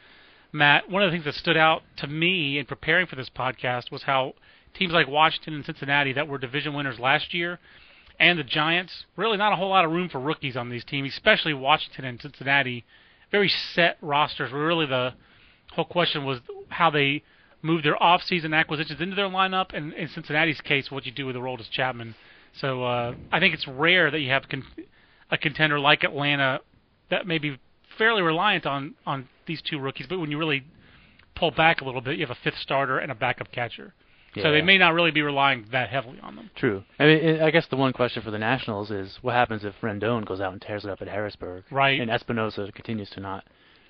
Matt, 0.51 0.89
one 0.89 1.01
of 1.01 1.09
the 1.09 1.15
things 1.15 1.25
that 1.25 1.35
stood 1.35 1.55
out 1.55 1.83
to 1.97 2.07
me 2.07 2.57
in 2.57 2.65
preparing 2.65 3.07
for 3.07 3.15
this 3.15 3.29
podcast 3.29 3.89
was 3.89 4.03
how 4.03 4.33
teams 4.73 4.91
like 4.91 5.07
Washington 5.07 5.53
and 5.53 5.65
Cincinnati 5.65 6.11
that 6.13 6.27
were 6.27 6.37
division 6.37 6.73
winners 6.73 6.99
last 6.99 7.33
year 7.33 7.59
and 8.21 8.37
the 8.37 8.43
Giants, 8.43 9.05
really 9.17 9.35
not 9.35 9.51
a 9.51 9.55
whole 9.55 9.69
lot 9.69 9.83
of 9.83 9.91
room 9.91 10.07
for 10.07 10.19
rookies 10.19 10.55
on 10.55 10.69
these 10.69 10.85
teams, 10.85 11.11
especially 11.11 11.55
Washington 11.55 12.05
and 12.05 12.21
Cincinnati. 12.21 12.85
Very 13.31 13.49
set 13.49 13.97
rosters. 13.99 14.51
Really 14.51 14.85
the 14.85 15.15
whole 15.73 15.85
question 15.85 16.23
was 16.23 16.39
how 16.69 16.91
they 16.91 17.23
move 17.63 17.81
their 17.81 18.01
off-season 18.01 18.53
acquisitions 18.53 19.01
into 19.01 19.15
their 19.15 19.27
lineup, 19.27 19.73
and 19.73 19.91
in 19.93 20.07
Cincinnati's 20.07 20.61
case, 20.61 20.91
what 20.91 21.05
you 21.05 21.11
do 21.11 21.25
with 21.25 21.35
Aroldis 21.35 21.69
Chapman. 21.71 22.13
So 22.53 22.83
uh, 22.83 23.15
I 23.31 23.39
think 23.39 23.55
it's 23.55 23.67
rare 23.67 24.11
that 24.11 24.19
you 24.19 24.29
have 24.29 24.47
con- 24.47 24.65
a 25.31 25.37
contender 25.37 25.79
like 25.79 26.03
Atlanta 26.03 26.59
that 27.09 27.25
may 27.25 27.39
be 27.39 27.57
fairly 27.97 28.21
reliant 28.21 28.67
on 28.67 28.93
on 29.05 29.29
these 29.47 29.61
two 29.63 29.79
rookies, 29.79 30.05
but 30.07 30.19
when 30.19 30.29
you 30.29 30.37
really 30.37 30.63
pull 31.35 31.51
back 31.51 31.81
a 31.81 31.85
little 31.85 32.01
bit, 32.01 32.19
you 32.19 32.25
have 32.25 32.35
a 32.35 32.43
fifth 32.43 32.59
starter 32.59 32.99
and 32.99 33.11
a 33.11 33.15
backup 33.15 33.51
catcher. 33.51 33.93
Yeah. 34.33 34.43
So 34.43 34.51
they 34.51 34.61
may 34.61 34.77
not 34.77 34.93
really 34.93 35.11
be 35.11 35.21
relying 35.21 35.65
that 35.71 35.89
heavily 35.89 36.19
on 36.21 36.35
them. 36.35 36.49
True. 36.55 36.83
I 36.99 37.05
mean, 37.05 37.41
I 37.41 37.51
guess 37.51 37.67
the 37.69 37.75
one 37.75 37.91
question 37.91 38.23
for 38.23 38.31
the 38.31 38.39
Nationals 38.39 38.89
is 38.89 39.17
what 39.21 39.33
happens 39.35 39.65
if 39.65 39.73
Rendon 39.81 40.25
goes 40.25 40.39
out 40.39 40.53
and 40.53 40.61
tears 40.61 40.85
it 40.85 40.89
up 40.89 41.01
at 41.01 41.07
Harrisburg, 41.09 41.65
Right. 41.69 41.99
And 41.99 42.09
Espinosa 42.09 42.71
continues 42.73 43.09
to 43.11 43.19
not 43.19 43.43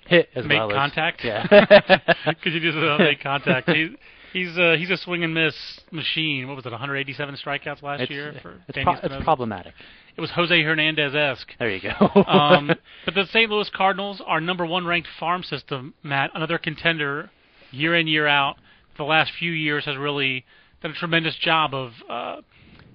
hit 0.06 0.28
as 0.34 0.44
make 0.44 0.58
well 0.58 0.70
as 0.70 0.74
Make 0.74 0.76
contact. 0.76 1.24
Yeah. 1.24 1.46
because 1.48 2.52
he 2.52 2.60
just 2.60 2.76
doesn't 2.76 2.98
make 2.98 3.22
contact. 3.22 3.70
He, 3.70 3.94
he's 4.32 4.56
uh, 4.58 4.74
he's 4.78 4.90
a 4.90 4.96
swing 4.96 5.22
and 5.24 5.32
miss 5.32 5.54
machine. 5.90 6.48
What 6.48 6.56
was 6.56 6.66
it? 6.66 6.70
187 6.72 7.36
strikeouts 7.36 7.82
last 7.82 8.02
it's, 8.02 8.10
year 8.10 8.34
for 8.42 8.60
it's, 8.68 8.78
pro- 8.82 8.94
it's 8.94 9.24
problematic. 9.24 9.74
It 10.16 10.20
was 10.20 10.30
Jose 10.32 10.62
Hernandez 10.62 11.14
esque. 11.14 11.52
There 11.58 11.70
you 11.70 11.80
go. 11.80 12.22
um, 12.26 12.66
but 13.04 13.14
the 13.14 13.26
St. 13.26 13.50
Louis 13.50 13.70
Cardinals 13.74 14.20
are 14.26 14.40
number 14.40 14.66
one 14.66 14.84
ranked 14.86 15.08
farm 15.18 15.42
system. 15.42 15.94
Matt, 16.02 16.30
another 16.34 16.58
contender, 16.58 17.30
year 17.70 17.96
in 17.96 18.06
year 18.06 18.26
out. 18.26 18.56
The 18.96 19.04
last 19.04 19.32
few 19.38 19.52
years 19.52 19.84
has 19.84 19.96
really 19.96 20.44
done 20.82 20.92
a 20.92 20.94
tremendous 20.94 21.36
job 21.36 21.74
of, 21.74 21.92
uh, 22.08 22.36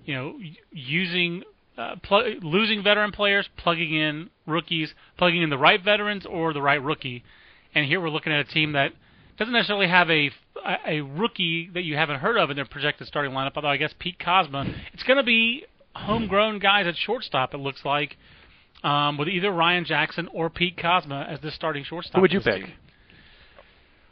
you 0.05 0.13
know, 0.13 0.39
using 0.71 1.43
uh, 1.77 1.95
pl- 2.01 2.35
losing 2.41 2.83
veteran 2.83 3.11
players, 3.11 3.47
plugging 3.57 3.93
in 3.93 4.29
rookies, 4.45 4.93
plugging 5.17 5.41
in 5.41 5.49
the 5.49 5.57
right 5.57 5.83
veterans 5.83 6.25
or 6.25 6.53
the 6.53 6.61
right 6.61 6.81
rookie. 6.81 7.23
And 7.75 7.85
here 7.85 8.01
we're 8.01 8.09
looking 8.09 8.33
at 8.33 8.39
a 8.39 8.51
team 8.51 8.73
that 8.73 8.93
doesn't 9.37 9.53
necessarily 9.53 9.87
have 9.87 10.09
a 10.09 10.31
a 10.85 11.01
rookie 11.01 11.69
that 11.73 11.83
you 11.83 11.95
haven't 11.95 12.19
heard 12.19 12.37
of 12.37 12.49
in 12.49 12.55
their 12.55 12.65
projected 12.65 13.07
starting 13.07 13.31
lineup. 13.31 13.51
Although 13.55 13.67
I 13.69 13.77
guess 13.77 13.93
Pete 13.99 14.17
Kozma, 14.19 14.73
it's 14.93 15.03
going 15.03 15.17
to 15.17 15.23
be 15.23 15.65
homegrown 15.95 16.59
guys 16.59 16.87
at 16.87 16.95
shortstop. 16.95 17.53
It 17.53 17.59
looks 17.59 17.85
like 17.85 18.17
um, 18.83 19.17
with 19.17 19.27
either 19.27 19.51
Ryan 19.51 19.85
Jackson 19.85 20.27
or 20.33 20.49
Pete 20.49 20.77
Kozma 20.77 21.31
as 21.31 21.39
the 21.41 21.51
starting 21.51 21.83
shortstop. 21.83 22.15
Who 22.15 22.21
would 22.21 22.33
you 22.33 22.41
pick? 22.41 22.65
team. 22.65 22.73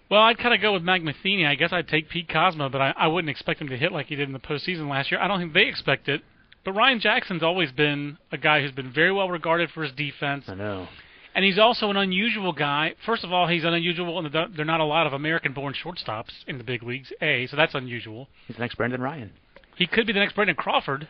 Well, 0.09 0.21
I'd 0.21 0.37
kind 0.37 0.53
of 0.53 0.61
go 0.61 0.73
with 0.73 0.83
Mac 0.83 1.01
Matheny. 1.01 1.45
I 1.45 1.55
guess 1.55 1.71
I'd 1.73 1.87
take 1.87 2.09
Pete 2.09 2.27
Kozma, 2.27 2.71
but 2.71 2.79
I, 2.81 2.93
I 2.97 3.07
wouldn't 3.07 3.29
expect 3.29 3.59
him 3.59 3.69
to 3.69 3.77
hit 3.77 3.91
like 3.91 4.07
he 4.07 4.15
did 4.15 4.27
in 4.27 4.33
the 4.33 4.39
postseason 4.39 4.87
last 4.89 5.09
year. 5.11 5.19
I 5.19 5.27
don't 5.27 5.39
think 5.39 5.53
they 5.53 5.65
expect 5.65 6.07
it. 6.07 6.21
But 6.63 6.73
Ryan 6.73 6.99
Jackson's 6.99 7.43
always 7.43 7.71
been 7.71 8.17
a 8.31 8.37
guy 8.37 8.61
who's 8.61 8.71
been 8.71 8.91
very 8.91 9.11
well 9.11 9.29
regarded 9.29 9.69
for 9.71 9.83
his 9.83 9.91
defense, 9.91 10.45
I 10.47 10.55
know. 10.55 10.87
and 11.35 11.45
he's 11.45 11.59
also 11.59 11.89
an 11.91 11.97
unusual 11.97 12.53
guy. 12.53 12.93
First 13.05 13.23
of 13.23 13.31
all, 13.31 13.47
he's 13.47 13.63
unusual, 13.63 14.17
and 14.19 14.33
there 14.33 14.47
are 14.59 14.65
not 14.65 14.79
a 14.79 14.85
lot 14.85 15.05
of 15.05 15.13
American-born 15.13 15.73
shortstops 15.83 16.31
in 16.47 16.57
the 16.57 16.63
big 16.63 16.81
leagues. 16.81 17.11
A, 17.21 17.45
so 17.47 17.55
that's 17.55 17.75
unusual. 17.75 18.27
He's 18.47 18.55
the 18.55 18.61
next 18.61 18.75
Brendan 18.75 19.01
Ryan. 19.01 19.31
He 19.75 19.85
could 19.85 20.07
be 20.07 20.13
the 20.13 20.19
next 20.19 20.33
Brendan 20.33 20.55
Crawford. 20.55 21.07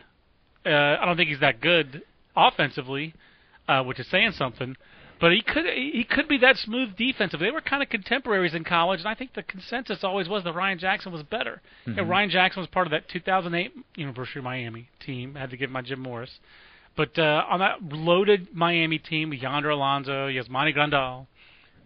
Uh, 0.64 0.68
I 0.70 1.04
don't 1.06 1.16
think 1.16 1.28
he's 1.30 1.40
that 1.40 1.60
good 1.60 2.02
offensively, 2.36 3.14
uh, 3.68 3.82
which 3.84 3.98
is 4.00 4.06
saying 4.10 4.32
something. 4.32 4.76
But 5.18 5.32
he 5.32 5.40
could 5.40 5.64
he 5.66 6.04
could 6.04 6.28
be 6.28 6.38
that 6.38 6.58
smooth 6.58 6.94
defensive. 6.96 7.40
They 7.40 7.50
were 7.50 7.62
kind 7.62 7.82
of 7.82 7.88
contemporaries 7.88 8.54
in 8.54 8.64
college, 8.64 9.00
and 9.00 9.08
I 9.08 9.14
think 9.14 9.32
the 9.34 9.42
consensus 9.42 10.04
always 10.04 10.28
was 10.28 10.44
that 10.44 10.54
Ryan 10.54 10.78
Jackson 10.78 11.10
was 11.10 11.22
better. 11.22 11.62
You 11.86 11.94
know, 11.94 12.02
Ryan 12.02 12.28
Jackson 12.28 12.60
was 12.60 12.68
part 12.68 12.86
of 12.86 12.90
that 12.90 13.08
2008 13.08 13.72
University 13.96 14.40
of 14.40 14.44
Miami 14.44 14.88
team. 15.00 15.34
I 15.36 15.40
had 15.40 15.50
to 15.50 15.56
give 15.56 15.70
my 15.70 15.80
Jim 15.80 16.00
Morris. 16.00 16.38
But 16.96 17.18
uh, 17.18 17.44
on 17.48 17.60
that 17.60 17.82
loaded 17.82 18.54
Miami 18.54 18.98
team 18.98 19.32
Yonder 19.32 19.70
Alonso, 19.70 20.28
Yasmani 20.28 20.74
Grandal, 20.74 21.26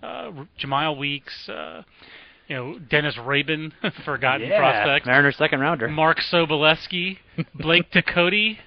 uh, 0.02 0.44
Jemile 0.60 0.96
Weeks, 0.96 1.49
uh, 1.49 1.82
you 2.50 2.57
know 2.57 2.78
Dennis 2.90 3.14
Raben, 3.16 3.73
forgotten 4.04 4.49
yeah. 4.49 4.59
prospect. 4.59 5.07
Mariners 5.07 5.37
second 5.37 5.61
rounder. 5.61 5.87
Mark 5.88 6.19
Sobolewski, 6.19 7.19
Blake 7.54 7.90
Tekotte. 7.92 8.59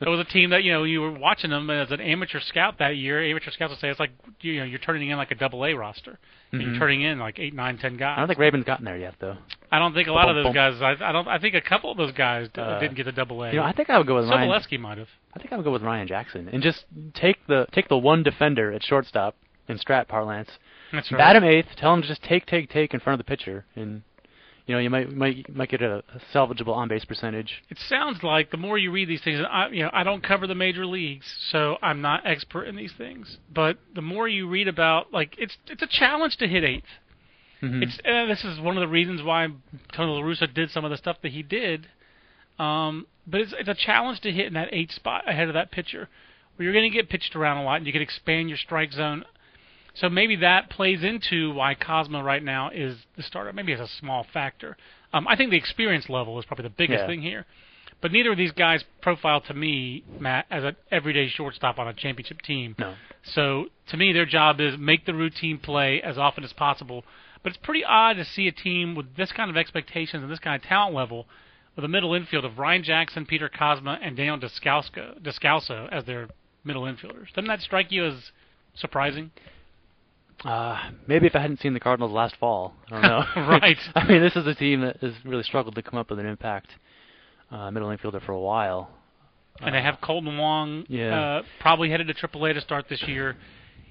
It 0.00 0.08
was 0.08 0.20
a 0.20 0.24
team 0.24 0.50
that 0.50 0.62
you 0.62 0.72
know 0.72 0.84
you 0.84 1.00
were 1.00 1.10
watching 1.12 1.50
them 1.50 1.68
as 1.68 1.90
an 1.90 2.00
amateur 2.00 2.38
scout 2.40 2.78
that 2.78 2.96
year. 2.96 3.22
Amateur 3.22 3.50
scouts 3.50 3.70
would 3.70 3.80
say 3.80 3.88
it's 3.88 3.98
like 4.00 4.12
you 4.40 4.60
know 4.60 4.64
you're 4.64 4.78
turning 4.78 5.10
in 5.10 5.16
like 5.18 5.32
a 5.32 5.34
double 5.34 5.66
A 5.66 5.74
roster. 5.74 6.18
And 6.52 6.62
You're 6.62 6.78
turning 6.78 7.02
in 7.02 7.18
like 7.18 7.40
eight, 7.40 7.54
nine, 7.54 7.76
ten 7.76 7.96
guys. 7.96 8.14
I 8.16 8.20
don't 8.20 8.28
think 8.28 8.38
Raben's 8.38 8.64
gotten 8.64 8.84
there 8.84 8.96
yet, 8.96 9.14
though. 9.18 9.36
I 9.72 9.80
don't 9.80 9.92
think 9.94 10.06
a 10.06 10.12
lot 10.12 10.28
of 10.30 10.36
those 10.36 10.54
guys. 10.54 10.80
I, 10.80 10.92
I 11.04 11.10
don't. 11.10 11.26
I 11.26 11.38
think 11.40 11.56
a 11.56 11.60
couple 11.60 11.90
of 11.90 11.96
those 11.98 12.12
guys 12.12 12.48
d- 12.54 12.60
Uh, 12.60 12.78
didn't 12.78 12.96
get 12.96 13.04
the 13.04 13.12
double 13.12 13.42
A. 13.42 13.50
You 13.50 13.56
know, 13.56 13.64
I 13.64 13.72
think 13.72 13.90
I 13.90 13.98
would 13.98 14.06
go 14.06 14.14
with 14.14 14.28
Ryan. 14.28 14.48
Sobolewski 14.48 14.78
might 14.78 14.96
have. 14.96 15.08
I 15.34 15.40
think 15.40 15.52
I 15.52 15.56
would 15.56 15.64
go 15.64 15.72
with 15.72 15.82
Ryan 15.82 16.06
Jackson 16.06 16.48
and 16.48 16.62
just 16.62 16.84
take 17.14 17.44
the 17.48 17.66
take 17.72 17.88
the 17.88 17.98
one 17.98 18.22
defender 18.22 18.72
at 18.72 18.84
shortstop 18.84 19.34
in 19.68 19.76
strat 19.78 20.06
parlance. 20.06 20.48
That's 20.92 21.10
right. 21.10 21.18
Bat 21.18 21.36
him 21.36 21.44
eighth. 21.44 21.68
Tell 21.76 21.92
him 21.94 22.02
to 22.02 22.08
just 22.08 22.22
take, 22.22 22.46
take, 22.46 22.70
take 22.70 22.94
in 22.94 23.00
front 23.00 23.20
of 23.20 23.26
the 23.26 23.28
pitcher, 23.28 23.64
and 23.74 24.02
you 24.66 24.74
know 24.74 24.80
you 24.80 24.90
might 24.90 25.12
might 25.12 25.54
might 25.54 25.68
get 25.68 25.82
a, 25.82 26.02
a 26.14 26.20
salvageable 26.34 26.74
on 26.74 26.88
base 26.88 27.04
percentage. 27.04 27.62
It 27.70 27.78
sounds 27.78 28.22
like 28.22 28.50
the 28.50 28.56
more 28.56 28.78
you 28.78 28.90
read 28.90 29.08
these 29.08 29.22
things, 29.22 29.38
and 29.38 29.46
I, 29.46 29.68
you 29.68 29.82
know, 29.82 29.90
I 29.92 30.04
don't 30.04 30.22
cover 30.22 30.46
the 30.46 30.54
major 30.54 30.86
leagues, 30.86 31.26
so 31.50 31.76
I'm 31.82 32.00
not 32.00 32.26
expert 32.26 32.64
in 32.64 32.76
these 32.76 32.92
things. 32.92 33.38
But 33.52 33.78
the 33.94 34.02
more 34.02 34.28
you 34.28 34.48
read 34.48 34.68
about, 34.68 35.12
like, 35.12 35.34
it's 35.38 35.56
it's 35.66 35.82
a 35.82 35.88
challenge 35.88 36.36
to 36.38 36.48
hit 36.48 36.64
8th 36.64 36.82
Mhm. 37.62 37.82
It's 37.82 37.98
uh, 38.04 38.26
this 38.26 38.44
is 38.44 38.60
one 38.60 38.76
of 38.76 38.80
the 38.80 38.88
reasons 38.88 39.22
why 39.22 39.48
Tony 39.92 40.12
La 40.12 40.20
Russa 40.20 40.52
did 40.52 40.70
some 40.70 40.84
of 40.84 40.90
the 40.90 40.96
stuff 40.96 41.16
that 41.22 41.32
he 41.32 41.42
did. 41.42 41.88
Um, 42.58 43.06
but 43.26 43.40
it's 43.40 43.54
it's 43.58 43.68
a 43.68 43.74
challenge 43.74 44.20
to 44.20 44.32
hit 44.32 44.46
in 44.46 44.54
that 44.54 44.68
eight 44.72 44.92
spot 44.92 45.28
ahead 45.28 45.48
of 45.48 45.54
that 45.54 45.70
pitcher, 45.70 46.08
where 46.56 46.64
you're 46.64 46.72
going 46.72 46.90
to 46.90 46.94
get 46.94 47.08
pitched 47.08 47.34
around 47.34 47.58
a 47.58 47.64
lot, 47.64 47.78
and 47.78 47.86
you 47.86 47.92
can 47.92 48.02
expand 48.02 48.48
your 48.48 48.58
strike 48.58 48.92
zone. 48.92 49.24
So 50.00 50.10
maybe 50.10 50.36
that 50.36 50.68
plays 50.70 51.02
into 51.02 51.52
why 51.54 51.74
Kozma 51.74 52.22
right 52.22 52.42
now 52.42 52.70
is 52.70 52.96
the 53.16 53.22
starter. 53.22 53.52
Maybe 53.52 53.72
it's 53.72 53.80
a 53.80 53.88
small 53.98 54.26
factor. 54.32 54.76
Um, 55.12 55.26
I 55.26 55.36
think 55.36 55.50
the 55.50 55.56
experience 55.56 56.08
level 56.08 56.38
is 56.38 56.44
probably 56.44 56.64
the 56.64 56.70
biggest 56.76 57.00
Yeah. 57.02 57.06
thing 57.06 57.22
here. 57.22 57.46
But 58.02 58.12
neither 58.12 58.32
of 58.32 58.36
these 58.36 58.52
guys 58.52 58.84
profile 59.00 59.40
to 59.42 59.54
me, 59.54 60.04
Matt, 60.20 60.44
as 60.50 60.64
an 60.64 60.76
everyday 60.90 61.28
shortstop 61.28 61.78
on 61.78 61.88
a 61.88 61.94
championship 61.94 62.42
team. 62.42 62.74
No. 62.78 62.94
So 63.22 63.70
to 63.88 63.96
me, 63.96 64.12
their 64.12 64.26
job 64.26 64.60
is 64.60 64.76
make 64.76 65.06
the 65.06 65.14
routine 65.14 65.56
play 65.58 66.02
as 66.02 66.18
often 66.18 66.44
as 66.44 66.52
possible. 66.52 67.04
But 67.42 67.50
it's 67.54 67.62
pretty 67.62 67.84
odd 67.84 68.16
to 68.16 68.24
see 68.26 68.48
a 68.48 68.52
team 68.52 68.94
with 68.94 69.16
this 69.16 69.32
kind 69.32 69.48
of 69.48 69.56
expectations 69.56 70.22
and 70.22 70.30
this 70.30 70.40
kind 70.40 70.60
of 70.60 70.68
talent 70.68 70.94
level, 70.94 71.26
with 71.74 71.84
a 71.84 71.88
middle 71.88 72.12
infield 72.12 72.44
of 72.44 72.58
Ryan 72.58 72.82
Jackson, 72.82 73.24
Peter 73.24 73.48
Kozma, 73.48 73.98
and 74.02 74.16
Daniel 74.16 74.38
Descalso, 74.38 75.18
Descalso 75.22 75.88
as 75.90 76.04
their 76.04 76.28
middle 76.64 76.82
infielders. 76.82 77.28
Doesn't 77.32 77.48
that 77.48 77.60
strike 77.60 77.90
you 77.92 78.04
as 78.04 78.32
surprising? 78.74 79.30
Uh, 80.44 80.90
maybe 81.06 81.26
if 81.26 81.34
I 81.34 81.40
hadn't 81.40 81.60
seen 81.60 81.74
the 81.74 81.80
Cardinals 81.80 82.12
last 82.12 82.36
fall, 82.36 82.74
I 82.90 82.90
don't 82.90 83.02
know. 83.02 83.24
Right. 83.48 83.78
I 83.94 84.06
mean, 84.06 84.20
this 84.22 84.36
is 84.36 84.46
a 84.46 84.54
team 84.54 84.82
that 84.82 84.98
has 84.98 85.12
really 85.24 85.42
struggled 85.42 85.74
to 85.76 85.82
come 85.82 85.98
up 85.98 86.10
with 86.10 86.18
an 86.18 86.26
impact 86.26 86.68
uh, 87.50 87.70
middle 87.70 87.88
infielder 87.88 88.24
for 88.24 88.32
a 88.32 88.40
while. 88.40 88.90
And 89.60 89.74
they 89.74 89.80
have 89.80 89.96
Kolten 90.02 90.38
Wong, 90.38 90.84
yeah. 90.88 91.38
uh, 91.38 91.42
probably 91.60 91.90
headed 91.90 92.08
to 92.08 92.14
AAA 92.14 92.54
to 92.54 92.60
start 92.60 92.86
this 92.90 93.02
year. 93.04 93.36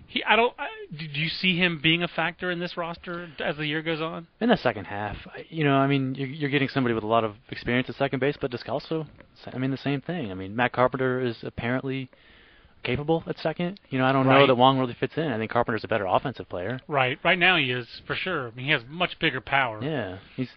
He, 0.07 0.23
I 0.23 0.35
don't. 0.35 0.53
I, 0.59 0.67
do 0.95 1.19
you 1.19 1.29
see 1.29 1.57
him 1.57 1.79
being 1.81 2.03
a 2.03 2.07
factor 2.07 2.51
in 2.51 2.59
this 2.59 2.77
roster 2.77 3.27
as 3.43 3.57
the 3.57 3.65
year 3.65 3.81
goes 3.81 3.99
on? 3.99 4.27
In 4.39 4.49
the 4.49 4.57
second 4.57 4.85
half, 4.85 5.17
you 5.49 5.63
know, 5.63 5.73
I 5.73 5.87
mean, 5.87 6.13
you're, 6.13 6.27
you're 6.27 6.49
getting 6.51 6.69
somebody 6.69 6.93
with 6.93 7.03
a 7.03 7.07
lot 7.07 7.23
of 7.23 7.33
experience 7.49 7.89
at 7.89 7.95
second 7.95 8.19
base, 8.19 8.35
but 8.39 8.51
Descalso, 8.51 9.07
I 9.51 9.57
mean, 9.57 9.71
the 9.71 9.77
same 9.77 10.01
thing. 10.01 10.29
I 10.29 10.35
mean, 10.35 10.55
Matt 10.55 10.73
Carpenter 10.73 11.19
is 11.21 11.37
apparently 11.41 12.09
capable 12.85 13.23
at 13.27 13.37
second. 13.39 13.79
You 13.89 13.99
know, 13.99 14.05
I 14.05 14.11
don't 14.11 14.27
know 14.27 14.47
that 14.47 14.55
Wong 14.55 14.79
really 14.79 14.95
fits 14.99 15.13
in. 15.17 15.27
I 15.27 15.37
think 15.37 15.51
Carpenter's 15.51 15.83
a 15.83 15.87
better 15.87 16.05
offensive 16.05 16.47
player. 16.47 16.79
Right. 16.87 17.19
Right 17.23 17.37
now 17.39 17.57
he 17.57 17.71
is 17.71 17.87
for 18.07 18.15
sure. 18.15 18.47
I 18.47 18.51
mean, 18.51 18.65
he 18.65 18.71
has 18.71 18.83
much 18.87 19.19
bigger 19.19 19.41
power. 19.41 19.83
Yeah, 19.83 20.19
he's 20.35 20.49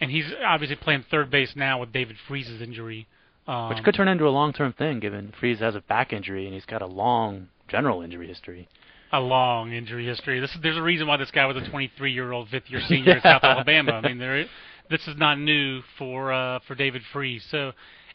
and 0.00 0.10
he's 0.10 0.32
obviously 0.44 0.76
playing 0.76 1.04
third 1.10 1.30
base 1.30 1.52
now 1.54 1.78
with 1.80 1.92
David 1.92 2.16
Freese's 2.26 2.60
injury. 2.62 3.06
Um, 3.46 3.70
which 3.70 3.82
could 3.82 3.94
turn 3.94 4.08
into 4.08 4.26
a 4.26 4.30
long-term 4.30 4.74
thing, 4.74 5.00
given 5.00 5.32
Freese 5.38 5.58
has 5.58 5.74
a 5.74 5.80
back 5.80 6.12
injury 6.12 6.44
and 6.44 6.54
he's 6.54 6.64
got 6.64 6.80
a 6.80 6.86
long 6.86 7.48
general 7.68 8.00
injury 8.02 8.28
history. 8.28 8.68
a 9.12 9.18
long 9.20 9.72
injury 9.72 10.06
history. 10.06 10.38
This 10.40 10.50
is, 10.50 10.58
there's 10.62 10.76
a 10.76 10.82
reason 10.82 11.06
why 11.08 11.16
this 11.16 11.30
guy 11.30 11.46
was 11.46 11.56
a 11.56 11.60
23-year-old 11.60 12.48
fifth-year 12.50 12.80
senior 12.88 13.14
at 13.16 13.22
South 13.22 13.42
Alabama. 13.42 13.92
I 13.92 14.08
mean, 14.08 14.18
there, 14.18 14.46
this 14.90 15.06
is 15.08 15.16
not 15.16 15.38
new 15.38 15.80
for 15.98 16.32
uh, 16.32 16.60
for 16.68 16.74
David 16.74 17.02
Freese. 17.12 17.44
So, 17.50 17.72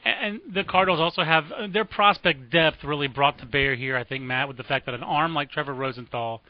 and, 0.07 0.41
the 0.53 0.63
Cardinals 0.63 0.99
also 0.99 1.23
have 1.23 1.51
uh, 1.51 1.67
their 1.71 1.85
prospect 1.85 2.49
depth 2.49 2.83
really 2.83 3.07
brought 3.07 3.39
to 3.39 3.45
bear 3.45 3.75
here. 3.75 3.97
I 3.97 4.03
think 4.03 4.23
Matt, 4.23 4.47
with 4.47 4.57
the 4.57 4.63
fact 4.63 4.85
that 4.85 4.95
an 4.95 5.03
arm 5.03 5.33
like 5.33 5.51
Trevor 5.51 5.73
Rosenthal, 5.73 6.41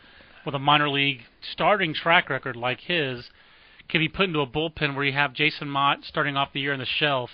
with 0.45 0.55
a 0.55 0.59
minor 0.59 0.89
league 0.89 1.21
starting 1.51 1.93
track 1.93 2.29
record 2.29 2.55
like 2.55 2.79
his, 2.81 3.29
can 3.89 3.99
be 3.99 4.09
put 4.09 4.25
into 4.25 4.39
a 4.39 4.47
bullpen 4.47 4.95
where 4.95 5.05
you 5.05 5.13
have 5.13 5.33
Jason 5.33 5.69
Motte 5.69 6.03
starting 6.03 6.35
off 6.35 6.53
the 6.53 6.59
year 6.59 6.73
on 6.73 6.79
the 6.79 6.85
shelf, 6.85 7.29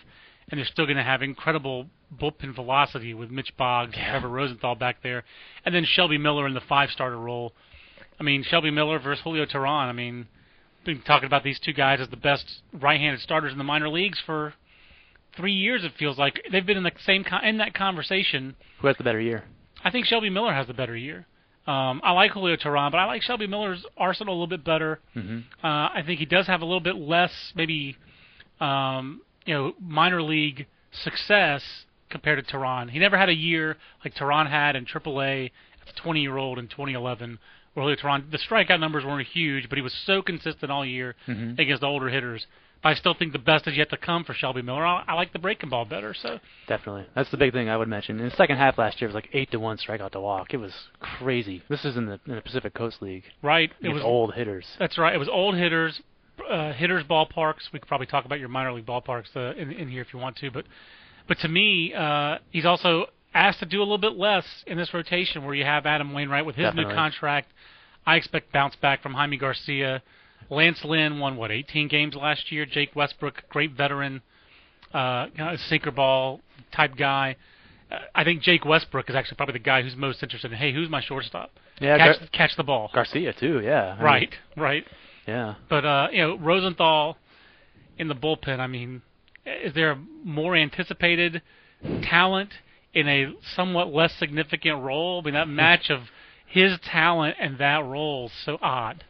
and 0.49 0.57
they're 0.57 0.65
still 0.65 0.85
going 0.85 0.97
to 0.97 1.03
have 1.03 1.21
incredible 1.21 1.87
bullpen 2.15 2.53
velocity 2.53 3.13
with 3.13 3.31
Mitch 3.31 3.55
Boggs 3.57 3.93
and 3.95 4.05
Trevor 4.05 4.29
Rosenthal 4.29 4.75
back 4.75 4.97
there, 5.01 5.23
and 5.65 5.73
then 5.73 5.85
Shelby 5.85 6.17
Miller 6.17 6.47
in 6.47 6.53
the 6.53 6.61
five-starter 6.61 7.17
role. 7.17 7.53
I 8.19 8.23
mean, 8.23 8.43
Shelby 8.43 8.71
Miller 8.71 8.99
versus 8.99 9.23
Julio 9.23 9.45
Teheran. 9.45 9.89
I 9.89 9.93
mean, 9.93 10.27
been 10.85 11.01
talking 11.01 11.25
about 11.25 11.43
these 11.43 11.59
two 11.59 11.73
guys 11.73 11.99
as 12.01 12.09
the 12.09 12.17
best 12.17 12.45
right-handed 12.73 13.21
starters 13.21 13.51
in 13.51 13.57
the 13.57 13.63
minor 13.63 13.89
leagues 13.89 14.21
for 14.25 14.53
three 15.35 15.53
years. 15.53 15.83
It 15.83 15.93
feels 15.97 16.17
like 16.17 16.41
they've 16.51 16.65
been 16.65 16.77
in 16.77 16.83
the 16.83 16.91
same 17.05 17.23
con- 17.23 17.43
in 17.43 17.57
that 17.57 17.73
conversation. 17.73 18.55
Who 18.79 18.87
has 18.87 18.97
the 18.97 19.03
better 19.03 19.19
year? 19.21 19.43
I 19.83 19.91
think 19.91 20.05
Shelby 20.05 20.29
Miller 20.29 20.53
has 20.53 20.67
the 20.67 20.73
better 20.73 20.95
year. 20.95 21.25
Um, 21.65 22.01
I 22.03 22.11
like 22.11 22.31
Julio 22.31 22.57
Teheran, 22.57 22.91
but 22.91 22.97
I 22.97 23.05
like 23.05 23.21
Shelby 23.21 23.47
Miller's 23.47 23.85
arsenal 23.97 24.33
a 24.33 24.35
little 24.35 24.47
bit 24.47 24.63
better. 24.65 24.99
hmm 25.13 25.39
Uh, 25.63 25.67
I 25.93 26.03
think 26.05 26.19
he 26.19 26.25
does 26.25 26.47
have 26.47 26.61
a 26.61 26.65
little 26.65 26.81
bit 26.81 26.95
less, 26.95 27.53
maybe, 27.55 27.95
um, 28.59 29.21
you 29.45 29.53
know, 29.53 29.73
minor 29.79 30.21
league 30.21 30.67
success 30.91 31.63
compared 32.09 32.45
to 32.45 32.53
Teheran. 32.53 32.89
He 32.89 32.99
never 32.99 33.17
had 33.17 33.29
a 33.29 33.33
year 33.33 33.77
like 34.03 34.13
Teheran 34.13 34.49
had 34.49 34.75
in 34.75 34.85
AAA 34.85 35.51
as 35.87 35.93
a 35.97 36.01
20-year-old 36.07 36.59
in 36.59 36.67
2011. 36.67 37.39
Where 37.73 37.83
Julio 37.83 37.95
Teheran, 37.95 38.29
the 38.29 38.37
strikeout 38.37 38.79
numbers 38.79 39.03
weren't 39.03 39.27
huge, 39.27 39.67
but 39.69 39.77
he 39.77 39.81
was 39.81 39.93
so 40.05 40.21
consistent 40.21 40.71
all 40.71 40.85
year 40.85 41.15
Mhm. 41.27 41.57
against 41.57 41.81
the 41.81 41.87
older 41.87 42.07
hitters. 42.09 42.45
But 42.83 42.89
I 42.89 42.93
still 42.95 43.13
think 43.13 43.31
the 43.31 43.39
best 43.39 43.65
is 43.67 43.77
yet 43.77 43.89
to 43.91 43.97
come 43.97 44.25
for 44.25 44.33
Shelby 44.33 44.61
Miller. 44.61 44.85
I, 44.85 45.03
I 45.07 45.13
like 45.13 45.31
the 45.31 45.39
breaking 45.39 45.69
ball 45.69 45.85
better. 45.85 46.13
So 46.13 46.39
Definitely. 46.67 47.05
That's 47.15 47.31
the 47.31 47.37
big 47.37 47.53
thing 47.53 47.69
I 47.69 47.77
would 47.77 47.87
mention. 47.87 48.19
In 48.19 48.25
the 48.25 48.35
second 48.35 48.57
half 48.57 48.77
last 48.77 48.99
year, 49.01 49.09
it 49.09 49.13
was 49.13 49.15
like 49.15 49.29
eight 49.33 49.49
to 49.51 49.59
one 49.59 49.77
strikeout 49.77 50.11
to 50.11 50.19
walk. 50.19 50.53
It 50.53 50.57
was 50.57 50.73
crazy. 50.99 51.63
This 51.69 51.85
is 51.85 51.95
in 51.95 52.05
the 52.05 52.19
in 52.27 52.35
the 52.35 52.41
Pacific 52.41 52.73
Coast 52.73 53.01
League. 53.01 53.23
right, 53.41 53.71
it 53.81 53.89
was 53.89 54.03
old 54.03 54.33
hitters. 54.33 54.65
That's 54.77 54.97
right. 54.97 55.15
It 55.15 55.19
was 55.19 55.29
old 55.29 55.55
hitters, 55.55 56.01
uh, 56.49 56.73
hitters 56.73 57.03
ballparks. 57.05 57.71
We 57.71 57.79
could 57.79 57.87
probably 57.87 58.07
talk 58.07 58.25
about 58.25 58.39
your 58.39 58.49
minor 58.49 58.73
league 58.73 58.85
ballparks 58.85 59.35
uh, 59.35 59.55
in, 59.55 59.71
in 59.71 59.87
here 59.87 60.01
if 60.01 60.13
you 60.13 60.19
want 60.19 60.35
to, 60.37 60.51
but 60.51 60.65
but 61.27 61.39
to 61.39 61.47
me, 61.47 61.93
uh, 61.93 62.39
he's 62.51 62.65
also 62.65 63.05
asked 63.33 63.59
to 63.59 63.65
do 63.65 63.79
a 63.79 63.83
little 63.83 63.97
bit 63.97 64.13
less 64.17 64.45
in 64.67 64.77
this 64.77 64.93
rotation 64.93 65.43
where 65.45 65.55
you 65.55 65.63
have 65.63 65.85
Adam 65.85 66.13
Wainwright 66.13 66.45
with 66.45 66.55
his 66.55 66.65
Definitely. 66.65 66.91
new 66.93 66.95
contract. 66.95 67.51
I 68.05 68.17
expect 68.17 68.51
bounce 68.51 68.75
back 68.75 69.01
from 69.01 69.13
Jaime 69.13 69.37
Garcia. 69.37 70.03
Lance 70.53 70.83
Lynn 70.83 71.19
won 71.19 71.35
what 71.35 71.51
18 71.51 71.87
games 71.87 72.15
last 72.15 72.51
year. 72.51 72.65
Jake 72.65 72.95
Westbrook, 72.95 73.43
great 73.49 73.71
veteran, 73.71 74.21
uh, 74.93 75.27
kind 75.29 75.53
of 75.53 75.59
sinker 75.61 75.91
ball 75.91 76.41
type 76.71 76.95
guy. 76.95 77.35
Uh, 77.91 77.99
I 78.15 78.23
think 78.23 78.41
Jake 78.41 78.65
Westbrook 78.65 79.09
is 79.09 79.15
actually 79.15 79.37
probably 79.37 79.53
the 79.53 79.59
guy 79.59 79.81
who's 79.81 79.95
most 79.95 80.23
interested 80.23 80.51
in. 80.51 80.57
Hey, 80.57 80.73
who's 80.73 80.89
my 80.89 81.01
shortstop? 81.01 81.51
Yeah, 81.79 81.97
catch, 81.97 82.19
Gar- 82.19 82.27
catch 82.31 82.55
the 82.55 82.63
ball. 82.63 82.89
Garcia 82.93 83.33
too. 83.33 83.61
Yeah. 83.63 83.91
I 83.91 83.95
mean, 83.95 84.03
right, 84.03 84.33
right. 84.57 84.85
Yeah. 85.27 85.55
But 85.69 85.85
uh, 85.85 86.07
you 86.11 86.19
know, 86.19 86.37
Rosenthal 86.37 87.17
in 87.97 88.07
the 88.07 88.15
bullpen. 88.15 88.59
I 88.59 88.67
mean, 88.67 89.01
is 89.45 89.73
there 89.73 89.97
more 90.23 90.55
anticipated 90.55 91.41
talent 92.03 92.49
in 92.93 93.07
a 93.07 93.33
somewhat 93.55 93.93
less 93.93 94.13
significant 94.13 94.81
role? 94.81 95.21
I 95.21 95.25
mean, 95.25 95.33
that 95.33 95.47
match 95.47 95.89
of 95.89 96.01
his 96.45 96.77
talent 96.83 97.35
and 97.39 97.57
that 97.57 97.83
role 97.83 98.27
is 98.27 98.31
so 98.45 98.57
odd. 98.61 99.03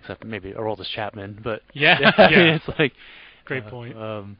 Except 0.00 0.24
maybe 0.24 0.52
Aroldis 0.52 0.88
Chapman, 0.94 1.40
but 1.42 1.62
Yeah, 1.74 1.98
I 2.18 2.30
mean, 2.30 2.38
yeah. 2.38 2.54
it's 2.56 2.78
like 2.78 2.92
Great 3.44 3.64
uh, 3.64 3.70
point. 3.70 3.96
Um, 3.96 4.36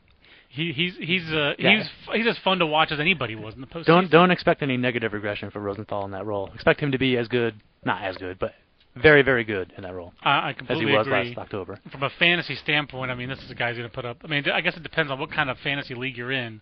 He 0.48 0.72
he's 0.72 0.96
he's 0.96 1.28
uh, 1.30 1.54
Yeah. 1.58 1.78
he's 1.78 1.88
he's 2.14 2.26
as 2.26 2.38
fun 2.38 2.58
to 2.58 2.66
watch 2.66 2.90
as 2.92 3.00
anybody 3.00 3.34
was 3.34 3.54
in 3.54 3.60
the 3.60 3.66
postseason. 3.66 3.86
don't 3.86 4.10
don't 4.10 4.30
expect 4.30 4.62
any 4.62 4.76
negative 4.76 5.12
regression 5.12 5.50
for 5.50 5.60
Rosenthal 5.60 6.04
in 6.04 6.10
that 6.12 6.26
role. 6.26 6.50
Expect 6.54 6.80
him 6.80 6.92
to 6.92 6.98
be 6.98 7.16
as 7.16 7.28
good, 7.28 7.54
not 7.84 8.02
as 8.02 8.16
good, 8.16 8.38
but 8.38 8.54
very 8.96 9.22
very 9.22 9.44
good 9.44 9.72
in 9.76 9.84
that 9.84 9.94
role 9.94 10.12
I, 10.22 10.30
I 10.30 10.50
as 10.68 10.78
he 10.78 10.84
was 10.84 11.06
agree. 11.06 11.28
last 11.28 11.38
October. 11.38 11.78
From 11.92 12.02
a 12.02 12.10
fantasy 12.18 12.56
standpoint, 12.56 13.10
I 13.10 13.14
mean, 13.14 13.28
this 13.28 13.38
is 13.38 13.50
a 13.50 13.54
guy's 13.54 13.76
going 13.76 13.88
to 13.88 13.94
put 13.94 14.04
up. 14.04 14.18
I 14.24 14.26
mean, 14.26 14.44
I 14.50 14.60
guess 14.60 14.76
it 14.76 14.82
depends 14.82 15.12
on 15.12 15.18
what 15.20 15.30
kind 15.30 15.48
of 15.48 15.58
fantasy 15.58 15.94
league 15.94 16.16
you're 16.16 16.32
in. 16.32 16.60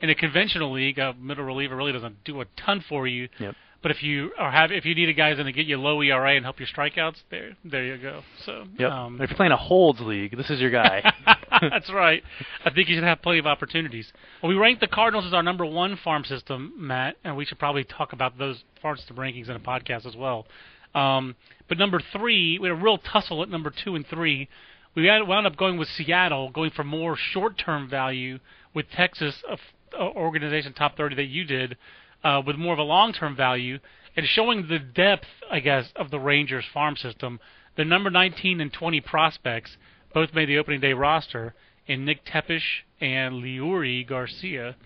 In 0.00 0.10
a 0.10 0.14
conventional 0.14 0.72
league, 0.72 0.98
a 0.98 1.14
middle 1.14 1.44
reliever 1.44 1.76
really 1.76 1.92
doesn't 1.92 2.22
do 2.24 2.40
a 2.40 2.44
ton 2.64 2.84
for 2.88 3.06
you. 3.06 3.28
Yep. 3.38 3.54
But 3.84 3.90
if 3.90 4.02
you 4.02 4.32
are 4.38 4.50
have 4.50 4.72
if 4.72 4.86
you 4.86 4.94
need 4.94 5.10
a 5.10 5.12
guy 5.12 5.28
who's 5.28 5.36
going 5.36 5.44
to 5.46 5.52
get 5.52 5.66
you 5.66 5.76
low 5.76 6.00
ERA 6.00 6.34
and 6.36 6.42
help 6.42 6.58
your 6.58 6.66
strikeouts, 6.66 7.16
there 7.30 7.50
there 7.66 7.84
you 7.84 7.98
go. 7.98 8.22
So 8.46 8.64
Yep. 8.78 8.90
um, 8.90 9.20
if 9.20 9.28
you're 9.28 9.36
playing 9.36 9.52
a 9.52 9.58
holds 9.58 10.00
league, 10.00 10.34
this 10.38 10.48
is 10.48 10.58
your 10.58 10.70
guy. 10.70 11.02
That's 11.60 11.92
right. 11.92 12.22
I 12.64 12.70
think 12.70 12.88
you 12.88 12.94
should 12.94 13.04
have 13.04 13.20
plenty 13.20 13.38
of 13.40 13.46
opportunities. 13.46 14.10
Well, 14.42 14.48
we 14.48 14.56
ranked 14.56 14.80
the 14.80 14.86
Cardinals 14.88 15.26
as 15.26 15.34
our 15.34 15.42
number 15.42 15.66
one 15.66 15.96
farm 16.02 16.24
system, 16.24 16.72
Matt, 16.78 17.16
and 17.24 17.36
we 17.36 17.44
should 17.44 17.58
probably 17.58 17.84
talk 17.84 18.14
about 18.14 18.38
those 18.38 18.64
farm 18.80 18.96
system 18.96 19.16
rankings 19.16 19.50
in 19.50 19.54
a 19.56 19.60
podcast 19.60 20.06
as 20.06 20.16
well. 20.16 20.46
Um, 20.94 21.36
but 21.68 21.76
number 21.76 22.00
three, 22.12 22.58
we 22.58 22.68
had 22.70 22.78
a 22.78 22.82
real 22.82 22.96
tussle 22.96 23.42
at 23.42 23.50
number 23.50 23.70
two 23.70 23.94
and 23.96 24.06
three. 24.06 24.48
We 24.94 25.04
had, 25.06 25.28
wound 25.28 25.46
up 25.46 25.56
going 25.56 25.76
with 25.76 25.88
Seattle, 25.88 26.50
going 26.50 26.70
for 26.70 26.84
more 26.84 27.16
short-term 27.18 27.90
value 27.90 28.38
with 28.72 28.86
Texas, 28.90 29.42
a 29.46 29.52
f- 29.52 29.60
a 29.92 30.02
organization 30.04 30.72
top 30.72 30.96
30 30.96 31.16
that 31.16 31.26
you 31.26 31.44
did, 31.44 31.76
uh, 32.24 32.42
with 32.44 32.56
more 32.56 32.72
of 32.72 32.78
a 32.78 32.82
long-term 32.82 33.36
value, 33.36 33.78
and 34.16 34.26
showing 34.26 34.66
the 34.68 34.78
depth, 34.78 35.26
I 35.50 35.60
guess, 35.60 35.92
of 35.94 36.10
the 36.10 36.18
Rangers 36.18 36.64
farm 36.72 36.96
system. 36.96 37.38
The 37.76 37.84
number 37.84 38.10
19 38.10 38.60
and 38.60 38.72
20 38.72 39.00
prospects 39.00 39.76
both 40.12 40.32
made 40.32 40.48
the 40.48 40.58
opening 40.58 40.80
day 40.80 40.92
roster 40.92 41.54
in 41.86 42.04
Nick 42.04 42.24
Tepesch 42.24 42.82
and 43.00 43.42
Leury 43.42 44.06
Garcia. 44.06 44.76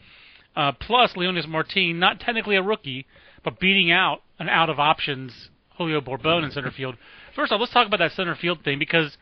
Uh, 0.57 0.73
plus 0.73 1.13
Leonys 1.13 1.47
Martin, 1.47 1.99
not 1.99 2.19
technically 2.19 2.57
a 2.57 2.63
rookie, 2.63 3.07
but 3.45 3.61
beating 3.61 3.93
out 3.93 4.23
an 4.39 4.49
out 4.49 4.71
of 4.71 4.81
options 4.81 5.51
Julio 5.77 6.01
Borbon 6.01 6.45
in 6.45 6.51
center 6.51 6.73
field. 6.73 6.97
First 7.37 7.53
off, 7.53 7.61
let's 7.61 7.73
talk 7.73 7.87
about 7.87 8.01
that 8.01 8.13
center 8.13 8.35
field 8.35 8.65
thing 8.65 8.79
because 8.79 9.17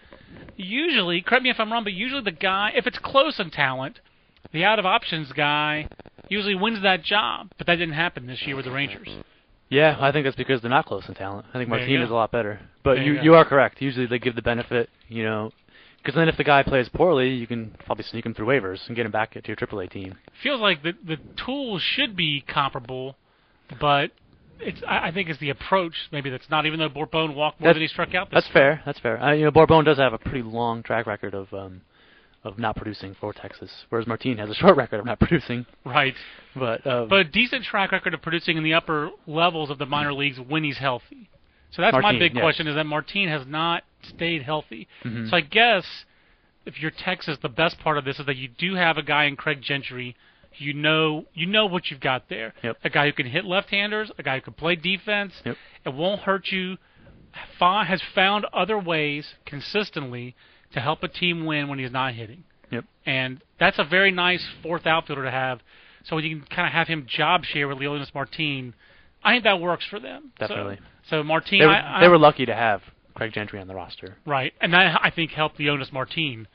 usually, 0.57 1.21
correct 1.21 1.43
me 1.43 1.51
if 1.51 1.61
I'm 1.61 1.71
wrong, 1.71 1.85
but 1.85 1.93
usually 1.93 2.23
the 2.23 2.33
guy, 2.33 2.73
if 2.75 2.87
it's 2.87 2.99
close 2.99 3.38
in 3.38 3.51
talent, 3.51 4.01
the 4.53 4.65
out 4.65 4.79
of 4.79 4.87
options 4.87 5.31
guy 5.33 5.89
usually 6.29 6.55
wins 6.55 6.83
that 6.83 7.03
job. 7.03 7.49
But 7.59 7.67
that 7.67 7.77
didn't 7.77 7.95
happen 7.95 8.27
this 8.27 8.43
year 8.47 8.57
with 8.57 8.65
the 8.65 8.71
Rangers. 8.71 9.09
yeah, 9.69 9.97
I 10.01 10.13
think 10.13 10.25
that's 10.25 10.37
because 10.37 10.61
they're 10.61 10.71
not 10.71 10.87
close 10.87 11.05
in 11.09 11.15
talent. 11.15 11.47
I 11.53 11.59
think 11.65 11.89
you 11.89 12.03
is 12.03 12.11
a 12.11 12.15
lot 12.15 12.31
better. 12.33 12.61
But 12.83 12.95
There 12.97 13.05
you 13.05 13.13
you 13.15 13.23
you 13.23 13.35
are 13.35 13.45
correct. 13.45 13.81
Usually 13.83 14.07
they 14.07 14.19
give 14.19 14.35
the 14.37 14.43
benefit, 14.43 14.89
you 15.09 15.23
know, 15.25 15.53
because 15.99 16.15
then 16.15 16.29
if 16.29 16.37
the 16.37 16.45
guy 16.45 16.63
plays 16.63 16.89
poorly, 16.89 17.31
you 17.31 17.47
can 17.47 17.75
probably 17.85 18.05
sneak 18.05 18.25
him 18.27 18.35
through 18.35 18.47
waivers 18.47 18.79
and 18.87 18.95
get 18.97 19.07
him 19.07 19.13
back 19.13 19.33
to 19.33 19.43
your 19.47 19.57
AAA 19.57 19.91
team. 19.91 20.15
Feels 20.43 20.61
like 20.61 20.83
the 20.83 20.93
the 21.05 21.17
tools 21.45 21.83
should 21.83 22.17
be 22.17 22.45
comparable, 22.47 23.17
but 23.81 24.11
it's 24.61 24.81
I, 24.87 25.09
I 25.09 25.13
think 25.13 25.29
it's 25.29 25.41
the 25.41 25.51
approach 25.51 25.95
maybe 26.13 26.31
that's 26.31 26.49
not. 26.49 26.65
Even 26.67 26.79
though 26.79 26.89
Borbon 26.89 27.35
walked 27.35 27.61
more 27.61 27.69
That's- 27.69 27.75
than 27.77 27.83
he 27.83 27.89
struck 27.89 28.15
out. 28.15 28.29
That's 28.33 28.49
fair. 28.49 28.83
That's 28.87 28.99
fair. 29.01 29.21
Uh, 29.23 29.33
you 29.33 29.45
know, 29.45 29.51
Borbon 29.51 29.85
does 29.85 29.99
have 29.99 30.13
a 30.13 30.19
pretty 30.19 30.43
long 30.43 30.83
track 30.83 31.07
record 31.07 31.35
of 31.35 31.53
um 31.53 31.83
of 32.47 32.59
not 32.59 32.77
producing 32.77 33.17
for 33.21 33.33
Texas, 33.33 33.71
whereas 33.89 34.07
Martin 34.07 34.39
has 34.39 34.49
a 34.49 34.55
short 34.55 34.77
record 34.77 35.01
of 35.01 35.07
not 35.07 35.19
producing. 35.21 35.67
Right. 35.85 36.15
But 36.55 36.87
uh, 36.87 37.07
But 37.07 37.19
a 37.19 37.25
decent 37.25 37.65
track 37.65 37.93
record 37.93 38.15
of 38.15 38.23
producing 38.23 38.57
in 38.57 38.63
the 38.63 38.75
upper 38.75 39.11
levels 39.27 39.69
of 39.69 39.79
the 39.79 39.87
minor 39.87 40.13
leagues 40.13 40.39
when 40.39 40.63
he's 40.63 40.79
healthy. 40.79 41.29
So 41.73 41.83
that's 41.83 41.97
my 42.01 42.17
big 42.19 42.35
yes. 42.35 42.43
question: 42.43 42.69
is 42.69 42.77
that 42.77 42.87
Martin 42.87 43.29
has 43.29 43.47
not 43.47 43.83
stayed 44.03 44.43
healthy. 44.43 44.87
Mhm. 45.05 45.29
So 45.29 45.37
I 45.37 45.41
guess 45.41 45.85
if 46.65 46.81
you're 46.81 46.93
Texas, 46.93 47.37
the 47.43 47.49
best 47.49 47.79
part 47.81 47.99
of 47.99 48.05
this 48.05 48.21
is 48.21 48.27
that 48.27 48.37
you 48.37 48.49
do 48.49 48.77
have 48.77 48.97
a 48.97 49.03
guy 49.03 49.25
in 49.25 49.37
Craig 49.37 49.61
Gentry. 49.61 50.17
You 50.59 50.73
know, 50.73 51.27
you 51.35 51.45
know 51.47 51.67
what 51.67 51.91
you've 51.91 52.01
got 52.01 52.31
there. 52.31 52.55
Yep. 52.63 52.79
A 52.85 52.89
guy 52.89 53.07
who 53.07 53.13
can 53.13 53.27
hit 53.27 53.45
left-handers, 53.45 54.11
a 54.17 54.23
guy 54.23 54.37
who 54.37 54.41
can 54.41 54.55
play 54.55 54.75
defense. 54.75 55.35
Yep. 55.45 55.57
It 55.85 55.93
won't 55.93 56.23
hurt 56.23 56.47
you. 56.51 56.79
Has 57.61 58.01
found 58.15 58.47
other 58.55 58.79
ways 58.79 59.35
consistently 59.45 60.35
to 60.77 60.83
help 60.83 61.03
a 61.03 61.09
team 61.09 61.47
win 61.47 61.69
when 61.69 61.79
he's 61.79 61.91
not 61.91 62.15
hitting. 62.15 62.45
Yep. 62.71 62.85
And 63.07 63.41
that's 63.59 63.79
a 63.79 63.85
very 63.85 64.11
nice 64.12 64.47
fourth 64.62 64.87
outfielder 64.87 65.25
to 65.25 65.31
have. 65.31 65.61
So 66.05 66.19
you 66.19 66.37
can 66.37 66.47
kind 66.55 66.69
of 66.69 66.73
have 66.75 66.87
him 66.87 67.07
job 67.09 67.45
share 67.45 67.67
with 67.67 67.79
Leonys 67.79 68.15
Martin, 68.15 68.75
I 69.25 69.33
think 69.33 69.45
that 69.45 69.59
works 69.59 69.87
for 69.89 69.99
them. 69.99 70.33
Definitely. 70.39 70.79
So, 71.09 71.23
Martin, 71.25 71.59
they 71.59 71.67
were, 71.67 71.73
I, 71.73 71.99
I, 71.99 72.01
they 72.03 72.09
were 72.09 72.19
lucky 72.19 72.47
to 72.47 72.55
have 72.55 72.83
Craig 73.15 73.33
Gentry 73.33 73.59
on 73.59 73.67
the 73.67 73.75
roster. 73.75 74.17
right, 74.27 74.53
and 74.61 74.73
that 74.75 75.01
I 75.03 75.11
think 75.11 75.33
helped 75.33 75.59
Leonys 75.59 75.93
Martin 75.93 76.47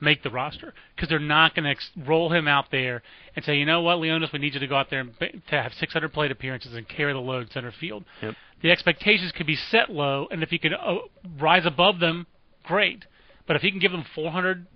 make 0.00 0.22
the 0.22 0.30
roster 0.30 0.74
because 0.94 1.08
they're 1.08 1.18
not 1.18 1.54
going 1.54 1.64
to 1.64 1.70
ex- 1.70 1.90
roll 2.06 2.32
him 2.32 2.46
out 2.48 2.66
there 2.70 3.02
and 3.34 3.44
say, 3.44 3.56
you 3.56 3.64
know 3.64 3.80
what, 3.80 3.98
Leonys, 3.98 4.32
we 4.32 4.38
need 4.40 4.54
you 4.54 4.60
to 4.60 4.66
go 4.66 4.76
out 4.76 4.90
there 4.90 5.00
and 5.00 5.18
ba- 5.18 5.32
to 5.32 5.62
have 5.62 5.72
600 5.74 6.12
plate 6.12 6.30
appearances 6.30 6.74
and 6.74 6.88
carry 6.88 7.12
the 7.12 7.18
load 7.18 7.50
center 7.52 7.72
field. 7.72 8.04
Yep. 8.22 8.34
The 8.62 8.70
expectations 8.72 9.32
could 9.32 9.46
be 9.46 9.56
set 9.56 9.88
low, 9.90 10.26
and 10.30 10.42
if 10.42 10.50
he 10.50 10.58
can 10.58 10.74
uh, 10.74 10.96
rise 11.38 11.64
above 11.64 12.00
them, 12.00 12.26
great. 12.64 13.04
But 13.48 13.56
if 13.56 13.62
he 13.62 13.70
can 13.72 13.80
give 13.80 13.90
them 13.90 14.04
400 14.14 14.66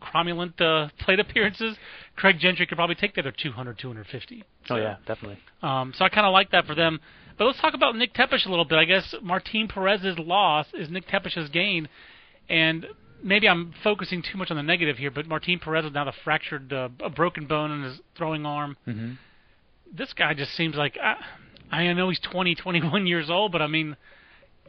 cromulent 0.00 0.60
uh, 0.60 0.90
plate 1.00 1.18
appearances, 1.18 1.76
Craig 2.16 2.38
Gentry 2.38 2.66
could 2.66 2.76
probably 2.76 2.94
take 2.94 3.14
the 3.14 3.20
other 3.22 3.32
200, 3.32 3.78
250. 3.78 4.44
Oh 4.68 4.76
yeah, 4.76 4.96
definitely. 5.06 5.38
Um, 5.62 5.92
so 5.96 6.04
I 6.04 6.08
kind 6.10 6.26
of 6.26 6.32
like 6.32 6.50
that 6.52 6.66
for 6.66 6.74
them. 6.74 7.00
But 7.38 7.46
let's 7.46 7.60
talk 7.60 7.74
about 7.74 7.96
Nick 7.96 8.14
Tepesch 8.14 8.46
a 8.46 8.50
little 8.50 8.66
bit. 8.66 8.78
I 8.78 8.84
guess 8.84 9.14
Martin 9.22 9.66
Perez's 9.66 10.18
loss 10.18 10.66
is 10.74 10.90
Nick 10.90 11.08
Tepesch's 11.08 11.48
gain, 11.48 11.88
and 12.48 12.86
maybe 13.22 13.48
I'm 13.48 13.72
focusing 13.82 14.22
too 14.22 14.36
much 14.36 14.50
on 14.50 14.58
the 14.58 14.62
negative 14.62 14.98
here. 14.98 15.10
But 15.10 15.26
Martin 15.26 15.58
Perez 15.58 15.86
is 15.86 15.92
now 15.92 16.04
the 16.04 16.12
fractured, 16.22 16.72
uh, 16.72 16.90
a 17.02 17.08
broken 17.08 17.46
bone 17.46 17.70
in 17.70 17.82
his 17.82 18.00
throwing 18.16 18.44
arm. 18.44 18.76
hmm 18.84 19.12
This 19.92 20.12
guy 20.12 20.34
just 20.34 20.54
seems 20.54 20.76
like 20.76 20.98
I, 21.02 21.16
I 21.70 21.92
know 21.94 22.10
he's 22.10 22.20
20, 22.20 22.54
21 22.54 23.06
years 23.06 23.30
old, 23.30 23.52
but 23.52 23.62
I 23.62 23.66
mean, 23.66 23.96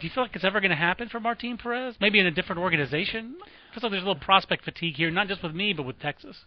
do 0.01 0.07
you 0.07 0.13
feel 0.13 0.23
like 0.23 0.35
it's 0.35 0.43
ever 0.43 0.59
going 0.59 0.71
to 0.71 0.75
happen 0.75 1.07
for 1.09 1.19
Martin 1.19 1.57
Perez? 1.57 1.95
Maybe 2.01 2.19
in 2.19 2.25
a 2.25 2.31
different 2.31 2.59
organization. 2.59 3.35
Feels 3.73 3.83
like 3.83 3.91
there's 3.91 4.03
a 4.03 4.07
little 4.07 4.21
prospect 4.21 4.65
fatigue 4.65 4.95
here, 4.95 5.11
not 5.11 5.27
just 5.27 5.43
with 5.43 5.53
me, 5.53 5.73
but 5.73 5.83
with 5.83 5.99
Texas. 5.99 6.37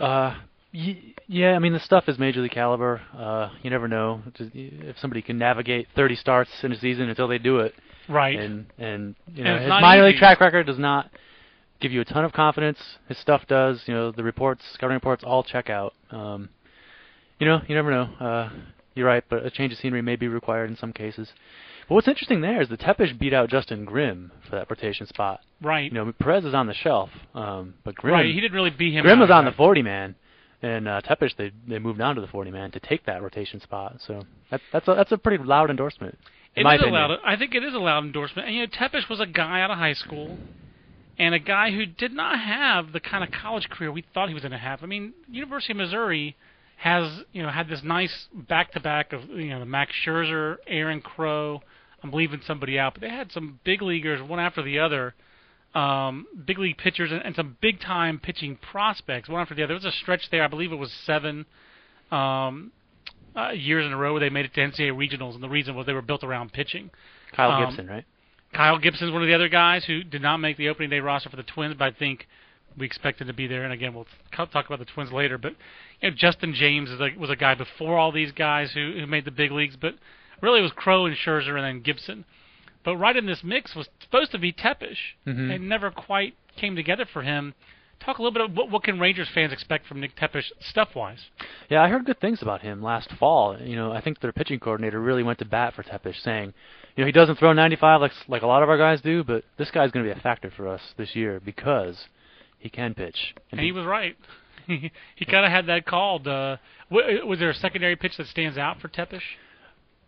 Uh, 0.00 0.36
y- 0.72 1.14
yeah, 1.28 1.52
I 1.52 1.58
mean 1.58 1.74
the 1.74 1.80
stuff 1.80 2.04
is 2.08 2.18
major 2.18 2.40
league 2.40 2.52
caliber. 2.52 3.02
Uh, 3.16 3.50
you 3.62 3.70
never 3.70 3.86
know 3.88 4.22
if 4.38 4.98
somebody 4.98 5.20
can 5.20 5.38
navigate 5.38 5.88
30 5.94 6.16
starts 6.16 6.50
in 6.62 6.72
a 6.72 6.78
season 6.78 7.08
until 7.10 7.28
they 7.28 7.38
do 7.38 7.58
it. 7.58 7.74
Right. 8.08 8.38
And 8.38 8.66
and 8.78 9.14
you 9.32 9.44
know 9.44 9.54
it's 9.54 9.62
his 9.64 9.70
minor 9.70 10.04
league 10.04 10.16
track 10.16 10.40
record 10.40 10.66
does 10.66 10.78
not 10.78 11.10
give 11.80 11.92
you 11.92 12.00
a 12.00 12.04
ton 12.04 12.24
of 12.24 12.32
confidence. 12.32 12.78
His 13.06 13.18
stuff 13.18 13.46
does. 13.46 13.82
You 13.86 13.94
know 13.94 14.10
the 14.10 14.24
reports, 14.24 14.64
scouting 14.72 14.94
reports, 14.94 15.22
all 15.22 15.44
check 15.44 15.68
out. 15.70 15.94
Um, 16.10 16.48
you 17.38 17.46
know 17.46 17.60
you 17.68 17.74
never 17.74 17.90
know. 17.90 18.02
Uh, 18.18 18.50
you're 18.94 19.06
right, 19.06 19.24
but 19.28 19.44
a 19.46 19.50
change 19.50 19.72
of 19.72 19.78
scenery 19.78 20.02
may 20.02 20.16
be 20.16 20.26
required 20.26 20.68
in 20.70 20.76
some 20.76 20.92
cases. 20.92 21.32
But 21.88 21.94
what's 21.96 22.08
interesting 22.08 22.40
there 22.40 22.62
is 22.62 22.68
the 22.68 22.76
Tepesch 22.76 23.18
beat 23.18 23.32
out 23.32 23.48
Justin 23.50 23.84
Grimm 23.84 24.30
for 24.48 24.56
that 24.56 24.70
rotation 24.70 25.06
spot. 25.06 25.40
Right. 25.60 25.92
You 25.92 26.04
know, 26.04 26.12
Perez 26.20 26.44
is 26.44 26.54
on 26.54 26.66
the 26.66 26.74
shelf, 26.74 27.10
um, 27.34 27.74
but 27.84 27.94
Grimm 27.94 28.14
right. 28.14 28.26
He 28.26 28.40
didn't 28.40 28.54
really 28.54 28.70
beat 28.70 28.94
him. 28.94 29.02
Grimm 29.04 29.20
was 29.20 29.30
on 29.30 29.44
the 29.44 29.52
40 29.52 29.82
man, 29.82 30.14
and 30.62 30.88
uh, 30.88 31.00
Tepesch 31.02 31.36
they 31.36 31.52
they 31.66 31.78
moved 31.78 32.00
on 32.00 32.14
to 32.14 32.20
the 32.20 32.26
40 32.28 32.50
man 32.50 32.70
to 32.72 32.80
take 32.80 33.04
that 33.06 33.22
rotation 33.22 33.60
spot. 33.60 33.96
So 34.06 34.22
that, 34.50 34.60
that's 34.72 34.88
a, 34.88 34.94
that's 34.94 35.12
a 35.12 35.18
pretty 35.18 35.42
loud 35.42 35.70
endorsement. 35.70 36.18
In 36.54 36.62
It 36.62 36.64
my 36.64 36.76
is 36.76 36.82
a 36.82 36.86
loud. 36.86 37.18
I 37.24 37.36
think 37.36 37.54
it 37.54 37.64
is 37.64 37.74
a 37.74 37.78
loud 37.78 38.04
endorsement. 38.04 38.48
And 38.48 38.56
you 38.56 38.62
know, 38.62 38.68
Tepesch 38.68 39.08
was 39.08 39.20
a 39.20 39.26
guy 39.26 39.60
out 39.62 39.70
of 39.70 39.78
high 39.78 39.94
school, 39.94 40.38
and 41.18 41.34
a 41.34 41.38
guy 41.38 41.70
who 41.70 41.86
did 41.86 42.12
not 42.12 42.38
have 42.38 42.92
the 42.92 43.00
kind 43.00 43.24
of 43.24 43.30
college 43.30 43.68
career 43.68 43.90
we 43.90 44.04
thought 44.14 44.28
he 44.28 44.34
was 44.34 44.42
going 44.42 44.52
to 44.52 44.58
have. 44.58 44.82
I 44.82 44.86
mean, 44.86 45.14
University 45.30 45.72
of 45.72 45.78
Missouri 45.78 46.36
has 46.82 47.22
you 47.32 47.44
know 47.44 47.48
had 47.48 47.68
this 47.68 47.80
nice 47.84 48.26
back 48.34 48.72
to 48.72 48.80
back 48.80 49.12
of 49.12 49.22
you 49.30 49.50
know 49.50 49.60
the 49.60 49.66
Max 49.66 49.92
Scherzer, 50.04 50.56
Aaron 50.66 51.00
Crow. 51.00 51.62
I'm 52.02 52.10
leaving 52.10 52.40
somebody 52.44 52.76
out, 52.76 52.94
but 52.94 53.02
they 53.02 53.08
had 53.08 53.30
some 53.30 53.60
big 53.62 53.82
leaguers 53.82 54.20
one 54.20 54.40
after 54.40 54.62
the 54.62 54.80
other, 54.80 55.14
um, 55.76 56.26
big 56.44 56.58
league 56.58 56.76
pitchers 56.78 57.12
and, 57.12 57.22
and 57.24 57.36
some 57.36 57.56
big 57.60 57.80
time 57.80 58.18
pitching 58.18 58.56
prospects 58.56 59.28
one 59.28 59.40
after 59.40 59.54
the 59.54 59.62
other. 59.62 59.78
There 59.78 59.88
was 59.88 59.94
a 59.94 59.96
stretch 59.96 60.28
there, 60.32 60.42
I 60.42 60.48
believe 60.48 60.72
it 60.72 60.76
was 60.76 60.92
seven. 61.06 61.46
Um, 62.10 62.72
uh, 63.34 63.50
years 63.50 63.86
in 63.86 63.92
a 63.92 63.96
row 63.96 64.12
where 64.12 64.20
they 64.20 64.28
made 64.28 64.44
it 64.44 64.52
to 64.52 64.60
NCAA 64.60 64.92
regionals, 64.92 65.34
and 65.34 65.42
the 65.42 65.48
reason 65.48 65.74
was 65.74 65.86
they 65.86 65.94
were 65.94 66.02
built 66.02 66.22
around 66.24 66.52
pitching. 66.52 66.90
Kyle 67.34 67.52
um, 67.52 67.64
Gibson, 67.64 67.86
right? 67.86 68.04
Kyle 68.52 68.78
Gibson's 68.78 69.12
one 69.12 69.22
of 69.22 69.28
the 69.28 69.34
other 69.34 69.48
guys 69.48 69.84
who 69.84 70.02
did 70.02 70.20
not 70.20 70.38
make 70.38 70.56
the 70.56 70.68
opening 70.68 70.90
day 70.90 71.00
roster 71.00 71.30
for 71.30 71.36
the 71.36 71.44
Twins, 71.44 71.76
but 71.78 71.94
I 71.94 71.96
think 71.96 72.26
we 72.76 72.86
expect 72.86 73.20
him 73.20 73.26
to 73.26 73.32
be 73.32 73.46
there. 73.46 73.64
And 73.64 73.72
again, 73.72 73.94
we'll 73.94 74.06
talk 74.34 74.66
about 74.66 74.78
the 74.78 74.84
Twins 74.84 75.12
later. 75.12 75.38
But 75.38 75.54
you 76.00 76.10
know, 76.10 76.16
Justin 76.16 76.54
James 76.54 76.90
is 76.90 77.00
a, 77.00 77.18
was 77.18 77.30
a 77.30 77.36
guy 77.36 77.54
before 77.54 77.98
all 77.98 78.12
these 78.12 78.32
guys 78.32 78.72
who, 78.72 78.94
who 78.98 79.06
made 79.06 79.24
the 79.24 79.30
big 79.30 79.52
leagues, 79.52 79.76
but 79.80 79.94
really 80.40 80.60
it 80.60 80.62
was 80.62 80.72
Crow 80.72 81.06
and 81.06 81.16
Scherzer 81.16 81.56
and 81.56 81.64
then 81.64 81.82
Gibson. 81.82 82.24
But 82.84 82.96
right 82.96 83.16
in 83.16 83.26
this 83.26 83.42
mix 83.44 83.74
was 83.74 83.88
supposed 84.00 84.32
to 84.32 84.38
be 84.38 84.52
Tepesch. 84.52 85.14
Mhm. 85.26 85.50
It 85.50 85.60
never 85.60 85.90
quite 85.90 86.34
came 86.56 86.74
together 86.76 87.06
for 87.10 87.22
him. 87.22 87.54
Talk 88.00 88.18
a 88.18 88.22
little 88.22 88.32
bit 88.32 88.42
of 88.42 88.56
what, 88.56 88.68
what 88.68 88.82
can 88.82 88.98
Rangers 88.98 89.28
fans 89.32 89.52
expect 89.52 89.86
from 89.86 90.00
Nick 90.00 90.16
Tepesch 90.16 90.50
stuff-wise. 90.58 91.20
Yeah, 91.68 91.82
I 91.82 91.88
heard 91.88 92.04
good 92.04 92.20
things 92.20 92.42
about 92.42 92.62
him 92.62 92.82
last 92.82 93.08
fall. 93.12 93.56
You 93.60 93.76
know, 93.76 93.92
I 93.92 94.00
think 94.00 94.18
their 94.18 94.32
pitching 94.32 94.58
coordinator 94.58 95.00
really 95.00 95.22
went 95.22 95.38
to 95.38 95.44
bat 95.44 95.74
for 95.74 95.84
Tepesch, 95.84 96.20
saying, 96.20 96.52
you 96.96 97.04
know, 97.04 97.06
he 97.06 97.12
doesn't 97.12 97.36
throw 97.36 97.52
95 97.52 98.00
like 98.00 98.12
like 98.26 98.42
a 98.42 98.46
lot 98.48 98.64
of 98.64 98.68
our 98.68 98.76
guys 98.76 99.00
do, 99.00 99.22
but 99.22 99.44
this 99.56 99.70
guy's 99.70 99.92
going 99.92 100.04
to 100.04 100.12
be 100.12 100.18
a 100.18 100.22
factor 100.22 100.50
for 100.50 100.66
us 100.66 100.80
this 100.96 101.14
year 101.14 101.40
because 101.44 102.08
he 102.62 102.70
can 102.70 102.94
pitch. 102.94 103.34
And 103.50 103.60
he 103.60 103.72
was 103.72 103.84
right. 103.84 104.16
he 104.66 104.90
he 105.16 105.24
kind 105.24 105.44
of 105.44 105.50
had 105.50 105.66
that 105.66 105.84
called. 105.84 106.26
Uh, 106.28 106.56
w- 106.90 107.26
was 107.26 107.40
there 107.40 107.50
a 107.50 107.54
secondary 107.54 107.96
pitch 107.96 108.16
that 108.16 108.28
stands 108.28 108.56
out 108.56 108.80
for 108.80 108.88
Tepesch? 108.88 109.20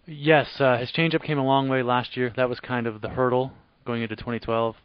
Yes, 0.06 0.60
uh, 0.60 0.76
his 0.78 0.92
changeup 0.92 1.22
came 1.24 1.38
a 1.38 1.44
long 1.44 1.68
way 1.68 1.82
last 1.82 2.16
year. 2.16 2.32
That 2.36 2.48
was 2.48 2.60
kind 2.60 2.86
of 2.86 3.00
the 3.00 3.08
hurdle 3.08 3.52
going 3.84 4.02
into 4.02 4.14
2012. 4.16 4.76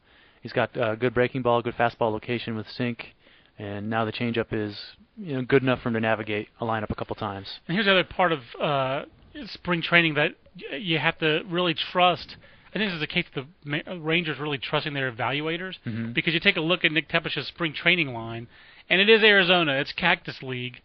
He's 0.41 0.53
got 0.53 0.75
uh, 0.77 0.95
good 0.95 1.13
breaking 1.13 1.41
ball, 1.41 1.62
good 1.62 1.75
fastball 1.75 2.12
location 2.12 2.55
with 2.55 2.67
sink, 2.69 3.13
and 3.58 3.89
now 3.89 4.05
the 4.05 4.12
changeup 4.13 4.47
is 4.51 4.77
you 5.17 5.36
know 5.36 5.41
good 5.43 5.62
enough 5.62 5.82
for 5.82 5.89
him 5.89 5.93
to 5.95 5.99
navigate 5.99 6.47
a 6.62 6.65
lineup 6.65 6.89
a 6.89 6.95
couple 6.95 7.15
times. 7.15 7.60
And 7.67 7.75
here's 7.75 7.86
the 7.86 7.91
other 7.91 8.03
part 8.05 8.32
of 8.32 8.39
uh, 8.60 9.03
spring 9.45 9.82
training 9.82 10.15
that 10.15 10.32
y- 10.71 10.77
you 10.77 10.97
have 10.97 11.19
to 11.19 11.41
really 11.47 11.75
trust. 11.75 12.38
I 12.69 12.77
think 12.77 12.89
this 12.89 12.93
is 12.95 12.99
the 12.99 13.08
case 13.08 13.25
of 13.36 13.45
the 13.65 13.99
Rangers 13.99 14.38
really 14.39 14.58
trusting 14.60 14.93
their 14.93 15.12
evaluators 15.12 15.75
Mhm. 15.88 16.13
because 16.13 16.34
you 16.34 16.39
take 16.39 16.58
a 16.58 16.62
look 16.62 16.86
at 16.86 16.91
Nick 16.91 17.08
Tepesch's 17.10 17.47
spring 17.47 17.73
training 17.73 18.13
line, 18.13 18.47
and 18.89 19.01
it 19.01 19.10
is 19.10 19.23
Arizona, 19.23 19.73
it's 19.73 19.91
Cactus 19.93 20.43
League, 20.43 20.82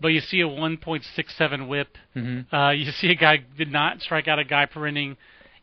but 0.00 0.08
you 0.08 0.20
see 0.20 0.40
a 0.40 0.48
1.67 0.48 1.66
WHIP. 1.68 1.98
Mm-hmm. 2.16 2.54
Uh, 2.54 2.70
you 2.70 2.90
see 2.92 3.10
a 3.10 3.14
guy 3.14 3.38
did 3.56 3.70
not 3.72 4.00
strike 4.00 4.28
out 4.28 4.38
a 4.38 4.44
guy 4.44 4.66
per 4.66 4.86
inning. 4.86 5.16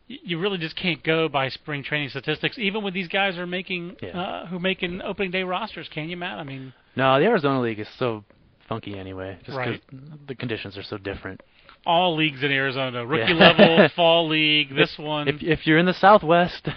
You 0.08 0.38
really 0.38 0.58
just 0.58 0.76
can't 0.76 1.02
go 1.02 1.28
by 1.28 1.48
spring 1.48 1.82
training 1.82 2.10
statistics, 2.10 2.58
even 2.58 2.82
when 2.82 2.92
these 2.92 3.08
guys 3.08 3.38
are 3.38 3.46
making 3.46 3.96
Yeah. 4.02 4.08
uh, 4.20 4.46
who 4.46 4.58
making 4.58 5.00
opening 5.00 5.30
day 5.30 5.42
rosters. 5.42 5.88
Can 5.88 6.08
you, 6.10 6.16
Matt? 6.16 6.38
I 6.38 6.42
mean, 6.44 6.72
No, 6.96 7.18
the 7.18 7.24
Arizona 7.24 7.60
League 7.62 7.78
is 7.78 7.88
so 7.96 8.24
funky 8.68 8.98
anyway, 8.98 9.36
just 9.44 9.56
'cause 9.56 9.56
Right. 9.56 10.26
the 10.26 10.34
conditions 10.34 10.76
are 10.76 10.82
so 10.82 10.98
different. 10.98 11.40
All 11.84 12.14
leagues 12.16 12.42
in 12.42 12.50
Arizona, 12.52 13.04
rookie 13.04 13.32
Yeah. 13.32 13.52
level, 13.54 13.88
fall 13.96 14.28
league, 14.28 14.74
this 14.74 14.96
one. 14.98 15.28
If 15.28 15.42
if 15.42 15.66
you're 15.66 15.78
in 15.78 15.86
the 15.86 15.94
Southwest, 15.94 16.68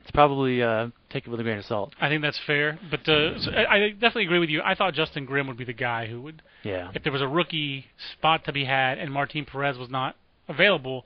it's 0.00 0.10
probably 0.12 0.62
uh, 0.62 0.88
take 1.10 1.26
it 1.26 1.30
with 1.30 1.40
a 1.40 1.42
grain 1.42 1.58
of 1.58 1.64
salt. 1.64 1.92
I 2.00 2.08
think 2.08 2.22
that's 2.22 2.38
fair, 2.46 2.78
but 2.90 3.00
uh, 3.08 3.38
so 3.38 3.50
I, 3.52 3.74
I 3.74 3.88
definitely 3.90 4.24
agree 4.24 4.38
with 4.38 4.50
you. 4.50 4.62
I 4.62 4.74
thought 4.74 4.94
Justin 4.94 5.24
Grimm 5.26 5.46
would 5.46 5.56
be 5.58 5.64
the 5.64 5.72
guy 5.74 6.06
who 6.06 6.20
would, 6.22 6.42
Yeah. 6.62 6.90
if 6.94 7.02
there 7.02 7.12
was 7.12 7.22
a 7.22 7.28
rookie 7.28 7.86
spot 8.14 8.44
to 8.46 8.52
be 8.52 8.64
had 8.64 8.98
and 8.98 9.12
Martin 9.12 9.44
Perez 9.44 9.76
was 9.78 9.90
not 9.90 10.16
available, 10.48 11.04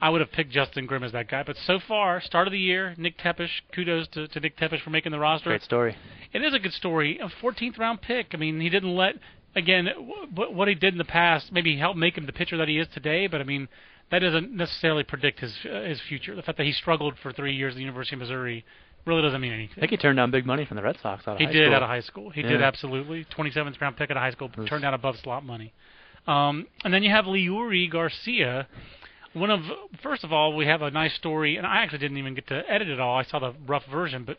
I 0.00 0.10
would 0.10 0.20
have 0.20 0.30
picked 0.30 0.50
Justin 0.52 0.86
Grimm 0.86 1.02
as 1.02 1.12
that 1.12 1.28
guy. 1.28 1.42
But 1.42 1.56
so 1.66 1.78
far, 1.86 2.20
start 2.20 2.46
of 2.46 2.52
the 2.52 2.58
year, 2.58 2.94
Nick 2.96 3.18
Tepesch, 3.18 3.62
kudos 3.74 4.06
to, 4.08 4.28
to 4.28 4.40
Nick 4.40 4.56
Tepesch 4.56 4.80
for 4.82 4.90
making 4.90 5.12
the 5.12 5.18
roster. 5.18 5.50
Great 5.50 5.62
story. 5.62 5.96
It 6.32 6.42
is 6.42 6.54
a 6.54 6.58
good 6.58 6.72
story. 6.72 7.18
A 7.18 7.28
14th 7.44 7.78
round 7.78 8.00
pick. 8.02 8.28
I 8.32 8.36
mean, 8.36 8.60
he 8.60 8.68
didn't 8.68 8.94
let 8.94 9.14
again 9.58 9.88
what 10.34 10.54
what 10.54 10.68
he 10.68 10.74
did 10.74 10.94
in 10.94 10.98
the 10.98 11.04
past 11.04 11.52
maybe 11.52 11.76
helped 11.76 11.98
make 11.98 12.16
him 12.16 12.26
the 12.26 12.32
pitcher 12.32 12.56
that 12.56 12.68
he 12.68 12.78
is 12.78 12.86
today. 12.94 13.26
But 13.26 13.40
I 13.40 13.44
mean, 13.44 13.68
that 14.10 14.20
doesn't 14.20 14.52
necessarily 14.52 15.04
predict 15.04 15.40
his 15.40 15.52
uh, 15.70 15.82
his 15.82 16.00
future. 16.08 16.34
The 16.34 16.42
fact 16.42 16.58
that 16.58 16.64
he 16.64 16.72
struggled 16.72 17.14
for 17.22 17.32
three 17.32 17.54
years 17.54 17.72
at 17.74 17.76
the 17.76 17.82
University 17.82 18.16
of 18.16 18.20
Missouri 18.20 18.64
really 19.04 19.22
doesn't 19.22 19.40
mean 19.40 19.52
anything. 19.52 19.74
I 19.78 19.80
think 19.80 19.90
he 19.90 19.96
turned 19.96 20.16
down 20.16 20.30
big 20.30 20.46
money 20.46 20.64
from 20.64 20.76
the 20.76 20.82
Red 20.82 20.96
Sox 21.02 21.26
out 21.26 21.34
of 21.34 21.38
high 21.40 21.44
school. 21.44 21.46
He 21.46 21.46
high 21.46 21.52
did 21.52 21.64
school. 21.66 21.74
out 21.74 21.82
of 21.82 21.88
high 21.88 22.00
school. 22.00 22.30
He 22.30 22.42
did 22.42 22.62
absolutely. 22.62 23.26
27th 23.36 23.80
round 23.80 23.96
pick 23.96 24.10
out 24.10 24.16
of 24.16 24.22
high 24.22 24.30
school, 24.32 24.50
turned 24.66 24.82
down 24.82 24.94
above 24.94 25.16
slot 25.22 25.44
money. 25.44 25.72
Um, 26.26 26.66
and 26.84 26.92
then 26.92 27.02
you 27.02 27.10
have 27.10 27.24
Leury 27.24 27.90
Garcia. 27.90 28.68
One 29.32 29.50
of 29.50 29.60
first 30.02 30.24
of 30.24 30.32
all, 30.32 30.56
we 30.56 30.66
have 30.66 30.82
a 30.82 30.90
nice 30.90 31.14
story, 31.14 31.56
and 31.56 31.66
I 31.66 31.82
actually 31.82 31.98
didn't 31.98 32.18
even 32.18 32.34
get 32.34 32.46
to 32.48 32.62
edit 32.68 32.88
it 32.88 33.00
all. 33.00 33.16
I 33.16 33.24
saw 33.24 33.38
the 33.38 33.54
rough 33.66 33.84
version, 33.90 34.24
but 34.24 34.38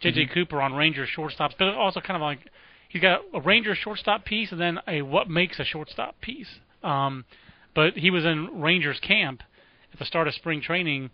J.J. 0.00 0.26
Mhm. 0.26 0.32
Cooper 0.32 0.60
on 0.60 0.74
Rangers 0.74 1.08
shortstops, 1.14 1.52
but 1.58 1.68
also 1.68 2.00
kind 2.00 2.16
of 2.16 2.22
like 2.22 2.40
he's 2.90 3.00
got 3.00 3.22
a 3.32 3.40
Rangers 3.40 3.78
shortstop 3.78 4.24
piece 4.26 4.52
and 4.52 4.60
then 4.60 4.78
a 4.86 5.00
what 5.00 5.30
makes 5.30 5.58
a 5.58 5.64
shortstop 5.64 6.20
piece. 6.20 6.58
Um, 6.82 7.24
but 7.74 7.94
he 7.94 8.10
was 8.10 8.24
in 8.24 8.60
Rangers 8.60 9.00
camp 9.00 9.42
at 9.92 9.98
the 9.98 10.04
start 10.04 10.28
of 10.28 10.34
spring 10.34 10.60
training 10.60 11.10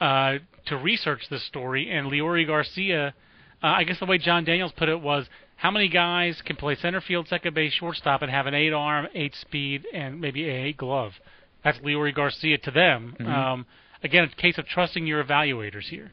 uh, 0.00 0.38
to 0.66 0.76
research 0.76 1.22
this 1.28 1.44
story, 1.46 1.90
and 1.90 2.06
Leury 2.06 2.46
Garcia, 2.46 3.14
uh, 3.62 3.66
I 3.66 3.84
guess 3.84 3.98
the 3.98 4.06
way 4.06 4.18
Jon 4.18 4.44
Daniels 4.44 4.72
put 4.76 4.88
it 4.88 5.00
was, 5.00 5.26
how 5.56 5.72
many 5.72 5.88
guys 5.88 6.40
can 6.44 6.54
play 6.54 6.76
center 6.76 7.00
field, 7.00 7.26
second 7.26 7.52
base, 7.54 7.72
shortstop, 7.72 8.22
and 8.22 8.30
have 8.30 8.46
an 8.46 8.54
eight 8.54 8.72
arm, 8.72 9.08
eight 9.14 9.34
speed, 9.34 9.86
and 9.92 10.20
maybe 10.20 10.48
a 10.48 10.52
eight 10.52 10.76
glove? 10.76 11.12
That's 11.64 11.78
Leury 11.78 12.14
Garcia 12.14 12.58
to 12.58 12.70
them. 12.70 13.16
Mhm. 13.18 13.26
Um, 13.26 13.66
again, 14.04 14.22
it's 14.24 14.34
a 14.34 14.36
case 14.36 14.56
of 14.58 14.68
trusting 14.68 15.04
your 15.04 15.22
evaluators 15.24 15.88
here. 15.88 16.12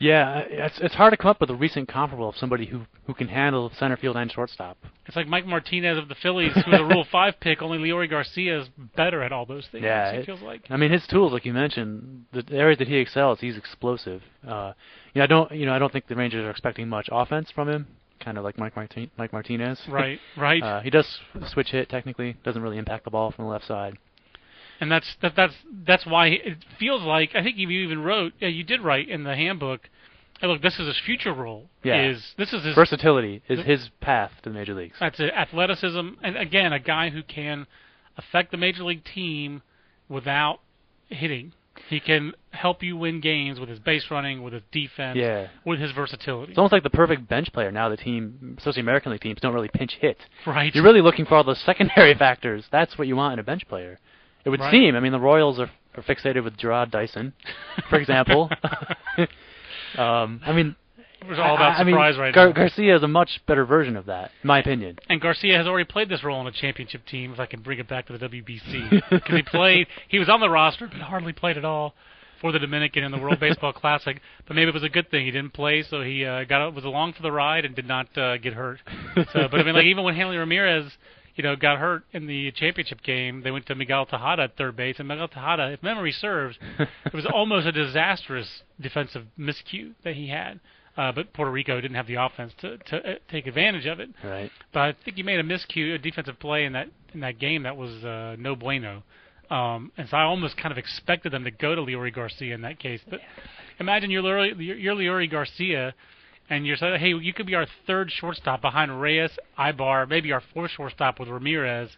Yeah, 0.00 0.44
it's 0.48 0.78
it's 0.80 0.94
hard 0.94 1.12
to 1.12 1.16
come 1.16 1.30
up 1.32 1.40
with 1.40 1.50
a 1.50 1.56
recent 1.56 1.88
comparable 1.88 2.28
of 2.28 2.36
somebody 2.36 2.66
who 2.66 2.82
who 3.06 3.14
can 3.14 3.26
handle 3.28 3.70
center 3.78 3.96
field 3.96 4.16
and 4.16 4.30
shortstop. 4.30 4.76
It's 5.06 5.16
like 5.16 5.26
Mike 5.26 5.44
Martinez 5.46 5.98
of 5.98 6.08
the 6.08 6.14
Phillies, 6.14 6.52
who 6.54 6.70
was 6.70 6.80
a 6.80 6.84
Rule 6.84 7.04
Five 7.10 7.34
pick. 7.40 7.62
Only 7.62 7.78
Leury 7.78 8.08
Garcia 8.08 8.60
is 8.60 8.68
better 8.96 9.22
at 9.22 9.32
all 9.32 9.44
those 9.44 9.66
things. 9.72 9.82
Yeah, 9.82 10.10
it 10.12 10.20
it- 10.20 10.26
feels 10.26 10.40
like. 10.40 10.62
I 10.70 10.76
mean, 10.76 10.92
his 10.92 11.04
tools, 11.08 11.32
like 11.32 11.44
you 11.44 11.52
mentioned, 11.52 12.26
the 12.32 12.44
areas 12.52 12.78
that 12.78 12.86
he 12.86 12.96
excels, 12.96 13.40
he's 13.40 13.56
explosive. 13.56 14.22
Uh, 14.46 14.72
you 15.14 15.18
know, 15.20 15.24
I 15.24 15.26
don't, 15.26 15.52
you 15.52 15.66
know, 15.66 15.72
I 15.74 15.80
don't 15.80 15.92
think 15.92 16.06
the 16.06 16.14
Rangers 16.14 16.44
are 16.44 16.50
expecting 16.50 16.88
much 16.88 17.08
offense 17.10 17.50
from 17.50 17.68
him. 17.68 17.86
Kind 18.20 18.38
of 18.38 18.44
like 18.44 18.56
Mike 18.58 18.76
Martin, 18.76 19.10
Mike 19.16 19.32
Martinez. 19.32 19.80
Right, 19.88 20.18
right. 20.36 20.62
uh, 20.64 20.80
he 20.80 20.90
does 20.90 21.06
switch 21.48 21.70
hit 21.70 21.88
technically, 21.88 22.36
doesn't 22.44 22.62
really 22.62 22.78
impact 22.78 23.04
the 23.04 23.10
ball 23.10 23.30
from 23.32 23.46
the 23.46 23.50
left 23.50 23.66
side. 23.66 23.96
And 24.80 24.90
that's 24.90 25.16
that, 25.22 25.34
that's 25.36 25.54
that's 25.86 26.06
why 26.06 26.28
it 26.28 26.58
feels 26.78 27.02
like 27.02 27.30
I 27.34 27.42
think 27.42 27.56
you 27.56 27.68
even 27.70 28.02
wrote 28.02 28.32
yeah 28.40 28.48
you 28.48 28.64
did 28.64 28.80
write 28.80 29.08
in 29.08 29.24
the 29.24 29.34
handbook. 29.34 29.88
Hey, 30.40 30.46
look, 30.46 30.62
this 30.62 30.78
is 30.78 30.86
his 30.86 31.00
future 31.04 31.32
role. 31.32 31.68
Yeah. 31.82 32.10
Is 32.10 32.34
this 32.38 32.52
is 32.52 32.64
his 32.64 32.74
Versatility 32.74 33.42
is 33.48 33.64
his 33.64 33.90
path 34.00 34.30
to 34.42 34.50
the 34.50 34.54
major 34.54 34.74
leagues. 34.74 34.96
that's 35.00 35.18
it, 35.18 35.32
athleticism 35.34 36.10
and 36.22 36.36
again 36.36 36.72
a 36.72 36.78
guy 36.78 37.10
who 37.10 37.22
can 37.22 37.66
affect 38.16 38.50
the 38.52 38.56
major 38.56 38.84
league 38.84 39.04
team 39.04 39.62
without 40.08 40.60
hitting. 41.08 41.52
He 41.88 42.00
can 42.00 42.32
help 42.50 42.82
you 42.82 42.96
win 42.96 43.20
games 43.20 43.60
with 43.60 43.68
his 43.68 43.78
base 43.78 44.06
running, 44.10 44.42
with 44.42 44.52
his 44.52 44.62
defense, 44.72 45.16
Yeah. 45.16 45.46
with 45.64 45.78
his 45.78 45.92
versatility. 45.92 46.50
It's 46.50 46.58
almost 46.58 46.72
like 46.72 46.82
the 46.82 46.90
perfect 46.90 47.28
bench 47.28 47.52
player 47.52 47.70
now. 47.70 47.88
The 47.88 47.96
team, 47.96 48.56
especially 48.58 48.80
American 48.80 49.12
League 49.12 49.20
teams, 49.20 49.40
don't 49.40 49.54
really 49.54 49.70
pinch 49.72 49.94
hit. 50.00 50.18
right. 50.44 50.74
You're 50.74 50.82
really 50.82 51.00
looking 51.00 51.24
for 51.24 51.36
all 51.36 51.44
those 51.44 51.60
secondary 51.60 52.14
factors. 52.18 52.64
That's 52.72 52.98
what 52.98 53.06
you 53.06 53.14
want 53.14 53.34
in 53.34 53.38
a 53.38 53.44
bench 53.44 53.66
player. 53.68 54.00
It 54.48 54.50
would 54.50 54.60
Right. 54.60 54.70
seem. 54.70 54.96
I 54.96 55.00
mean, 55.00 55.12
the 55.12 55.20
Royals 55.20 55.58
are, 55.60 55.70
are 55.94 56.02
fixated 56.02 56.42
with 56.42 56.56
Jarrod 56.56 56.90
Dyson, 56.90 57.34
for 57.90 57.98
example. 57.98 58.48
um, 59.98 60.40
I 60.42 60.52
mean, 60.54 60.74
It 61.20 61.28
was 61.28 61.38
all 61.38 61.54
about 61.54 61.72
I, 61.76 61.80
I 61.80 61.84
mean, 61.84 61.92
surprise 61.92 62.16
right 62.16 62.34
Gar- 62.34 62.46
now. 62.46 62.52
Garcia 62.54 62.96
is 62.96 63.02
a 63.02 63.08
much 63.08 63.42
better 63.46 63.66
version 63.66 63.94
of 63.94 64.06
that, 64.06 64.30
in 64.42 64.46
my 64.48 64.58
opinion. 64.60 64.96
And 65.10 65.20
Garcia 65.20 65.58
has 65.58 65.66
already 65.66 65.84
played 65.84 66.08
this 66.08 66.24
role 66.24 66.38
on 66.38 66.46
a 66.46 66.50
championship 66.52 67.04
team. 67.04 67.34
If 67.34 67.40
I 67.40 67.44
can 67.44 67.60
bring 67.60 67.78
it 67.78 67.88
back 67.88 68.06
to 68.06 68.16
the 68.16 68.26
WBC, 68.26 69.02
because 69.10 69.36
he 69.36 69.42
played, 69.42 69.86
he 70.08 70.18
was 70.18 70.30
on 70.30 70.40
the 70.40 70.48
roster, 70.48 70.86
but 70.86 70.96
hardly 71.02 71.34
played 71.34 71.58
at 71.58 71.66
all 71.66 71.92
for 72.40 72.50
the 72.50 72.58
Dominican 72.58 73.04
in 73.04 73.10
the 73.12 73.18
World 73.18 73.38
Baseball 73.38 73.74
Classic. 73.74 74.18
But 74.46 74.56
maybe 74.56 74.68
it 74.70 74.74
was 74.74 74.82
a 74.84 74.88
good 74.88 75.10
thing 75.10 75.26
he 75.26 75.30
didn't 75.32 75.52
play, 75.52 75.82
so 75.82 76.00
he 76.00 76.24
uh, 76.24 76.44
got 76.44 76.72
was 76.74 76.84
along 76.84 77.12
for 77.12 77.22
the 77.22 77.32
ride 77.32 77.66
and 77.66 77.74
did 77.74 77.86
not 77.86 78.16
uh, 78.16 78.38
get 78.38 78.54
hurt. 78.54 78.78
So, 79.14 79.48
but 79.50 79.60
I 79.60 79.62
mean, 79.62 79.74
like 79.74 79.84
even 79.84 80.04
when 80.04 80.14
Hanley 80.14 80.36
Ramirez, 80.38 80.90
you 81.38 81.44
know, 81.44 81.54
got 81.54 81.78
hurt 81.78 82.02
in 82.12 82.26
the 82.26 82.50
championship 82.50 83.00
game. 83.04 83.42
They 83.42 83.52
went 83.52 83.64
to 83.66 83.76
Miguel 83.76 84.06
Tejada 84.06 84.42
at 84.42 84.56
third 84.56 84.74
base, 84.76 84.96
and 84.98 85.06
Miguel 85.06 85.28
Tejada, 85.28 85.70
if 85.70 85.82
memory 85.84 86.10
serves, 86.10 86.58
it 86.80 87.14
was 87.14 87.24
almost 87.32 87.64
a 87.64 87.70
disastrous 87.70 88.62
defensive 88.80 89.24
miscue 89.38 89.94
that 90.02 90.16
he 90.16 90.28
had. 90.28 90.58
Uh, 90.96 91.12
but 91.12 91.32
Puerto 91.32 91.52
Rico 91.52 91.80
didn't 91.80 91.94
have 91.94 92.08
the 92.08 92.16
offense 92.16 92.52
to 92.60 92.76
to 92.76 92.96
uh, 92.96 93.14
take 93.30 93.46
advantage 93.46 93.86
of 93.86 94.00
it. 94.00 94.10
Right. 94.24 94.50
But 94.72 94.80
I 94.80 94.94
think 95.04 95.16
he 95.16 95.22
made 95.22 95.38
a 95.38 95.44
miscue, 95.44 95.94
a 95.94 95.98
defensive 95.98 96.40
play 96.40 96.64
in 96.64 96.72
that 96.72 96.88
in 97.14 97.20
that 97.20 97.38
game 97.38 97.62
that 97.62 97.76
was 97.76 98.04
uh, 98.04 98.34
no 98.36 98.56
bueno. 98.56 99.04
Um, 99.48 99.92
and 99.96 100.08
so 100.08 100.16
I 100.16 100.24
almost 100.24 100.56
kind 100.56 100.72
of 100.72 100.76
expected 100.76 101.32
them 101.32 101.44
to 101.44 101.52
go 101.52 101.76
to 101.76 101.80
Leury 101.80 102.12
Garcia 102.12 102.52
in 102.52 102.62
that 102.62 102.80
case. 102.80 103.00
But 103.08 103.20
imagine 103.78 104.10
you're 104.10 104.24
Leury, 104.24 104.54
you're 104.58 104.96
Leury 104.96 105.30
Garcia, 105.30 105.94
and 106.50 106.66
you're 106.66 106.76
saying, 106.76 106.98
hey, 107.00 107.08
you 107.14 107.32
could 107.32 107.46
be 107.46 107.54
our 107.54 107.66
third 107.86 108.10
shortstop 108.10 108.60
behind 108.62 109.00
Reyes, 109.00 109.30
Aybar, 109.58 110.08
maybe 110.08 110.32
our 110.32 110.42
fourth 110.54 110.70
shortstop 110.70 111.20
with 111.20 111.28
Ramirez, 111.28 111.90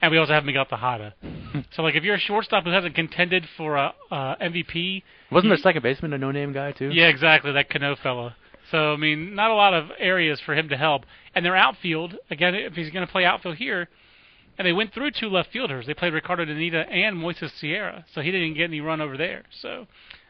and 0.00 0.10
we 0.12 0.18
also 0.18 0.32
have 0.32 0.44
Miguel 0.44 0.64
Tejada. 0.64 1.14
so 1.74 1.82
like 1.82 1.94
if 1.94 2.04
you're 2.04 2.14
a 2.14 2.20
shortstop 2.20 2.64
who 2.64 2.70
hasn't 2.70 2.94
contended 2.94 3.44
for 3.56 3.76
a 3.76 3.92
uh, 4.10 4.36
MVP, 4.36 5.02
Wasn't 5.30 5.50
their 5.50 5.58
second 5.58 5.82
baseman 5.82 6.12
a 6.12 6.18
no-name 6.18 6.52
guy 6.52 6.72
too? 6.72 6.90
yeah, 6.90 7.08
exactly, 7.08 7.52
that 7.52 7.68
Cano 7.70 7.96
fella. 8.02 8.36
So 8.70 8.92
I 8.92 8.96
mean, 8.96 9.34
not 9.34 9.50
a 9.50 9.54
lot 9.54 9.74
of 9.74 9.88
areas 9.98 10.40
for 10.44 10.54
him 10.54 10.68
to 10.68 10.76
help. 10.76 11.04
And 11.34 11.44
their 11.44 11.56
outfield, 11.56 12.16
again, 12.30 12.54
if 12.54 12.74
he's 12.74 12.90
going 12.90 13.06
to 13.06 13.10
play 13.10 13.24
outfield 13.24 13.56
here, 13.56 13.88
and 14.58 14.66
they 14.66 14.72
went 14.72 14.92
through 14.92 15.12
two 15.12 15.28
left 15.28 15.52
fielders. 15.52 15.86
They 15.86 15.94
played 15.94 16.12
Ricardo 16.12 16.44
Nanita 16.44 16.84
and 16.90 17.16
Moises 17.16 17.50
Sierra, 17.60 18.04
so 18.12 18.20
he 18.20 18.30
didn't 18.32 18.54
get 18.54 18.64
any 18.64 18.80
run 18.80 19.00
over 19.00 19.16
there. 19.16 19.44
So 19.62 19.86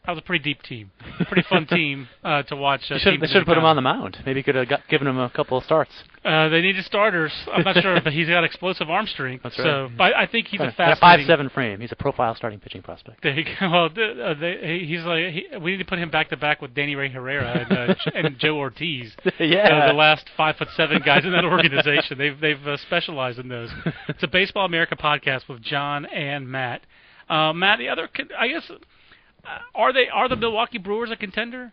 that 0.09 0.13
was 0.15 0.21
a 0.21 0.27
pretty 0.27 0.43
deep 0.43 0.63
team, 0.63 0.91
pretty 1.27 1.47
fun 1.51 1.67
team 1.71 2.09
uh, 2.25 2.43
to 2.45 2.57
watch. 2.57 2.81
Uh, 2.91 2.95
They 2.95 2.99
should 3.01 3.21
they 3.21 3.27
should 3.27 3.37
have 3.37 3.47
put 3.47 3.59
him 3.59 3.65
on 3.67 3.77
the 3.77 3.83
mound. 3.83 4.17
Maybe 4.25 4.43
could 4.43 4.55
have 4.55 4.67
got, 4.67 4.89
given 4.89 5.07
him 5.07 5.19
a 5.19 5.29
couple 5.29 5.59
of 5.59 5.65
starts. 5.65 5.91
Uh, 6.25 6.49
they 6.49 6.63
needed 6.63 6.83
starters. 6.87 7.31
I'm 7.53 7.63
not 7.63 7.77
sure, 7.83 8.01
but 8.05 8.15
he's 8.15 8.27
got 8.27 8.43
explosive 8.43 8.89
arm 8.89 9.07
strength. 9.07 9.43
That's 9.43 9.57
So, 9.59 9.83
right. 9.83 9.97
but 9.99 10.17
I 10.17 10.27
think 10.27 10.47
he's 10.47 10.61
a 10.61 10.65
Got 10.65 10.73
a 10.73 10.77
fast 10.77 11.01
five-seven 11.03 11.51
frame. 11.51 11.81
He's 11.81 11.93
a 11.93 11.97
profile 11.97 12.35
starting 12.35 12.59
pitching 12.59 12.81
prospect. 12.81 13.23
There 13.23 13.35
you 13.39 13.45
go. 13.45 13.51
Well, 13.71 13.85
uh, 13.87 14.33
they, 14.41 14.83
he's 14.89 15.03
like 15.03 15.27
he, 15.35 15.47
we 15.61 15.73
need 15.73 15.77
to 15.79 15.85
put 15.85 15.99
him 15.99 16.11
back 16.11 16.31
to 16.31 16.39
back 16.39 16.63
with 16.63 16.75
Danny 16.75 16.97
Ray 16.97 17.11
Herrera 17.11 17.67
and, 17.69 17.71
uh, 17.91 17.95
and 18.15 18.39
Joe 18.39 18.57
Ortiz. 18.57 19.15
Yeah. 19.39 19.85
uh, 19.85 19.87
the 19.89 19.93
last 19.93 20.27
five 20.39 20.57
foot 20.57 20.69
seven 20.75 21.03
guys 21.05 21.27
in 21.27 21.33
that 21.33 21.45
organization. 21.45 22.17
They've 22.17 22.41
they've 22.41 22.67
uh, 22.67 22.79
specialized 22.79 23.39
in 23.39 23.49
those. 23.49 23.69
It's 24.09 24.23
a 24.23 24.27
Baseball 24.29 24.65
America 24.65 24.97
podcast 24.97 25.49
with 25.51 25.61
John 25.61 26.07
and 26.07 26.49
Matt. 26.49 26.81
Uh, 27.29 27.53
Matt, 27.53 27.79
the 27.79 27.91
other, 27.91 28.09
I 28.39 28.49
guess, 28.49 28.71
are 29.75 29.93
they 29.93 30.09
are 30.09 30.29
the 30.29 30.37
Milwaukee 30.37 30.79
Brewers 30.79 31.11
a 31.11 31.17
contender? 31.17 31.73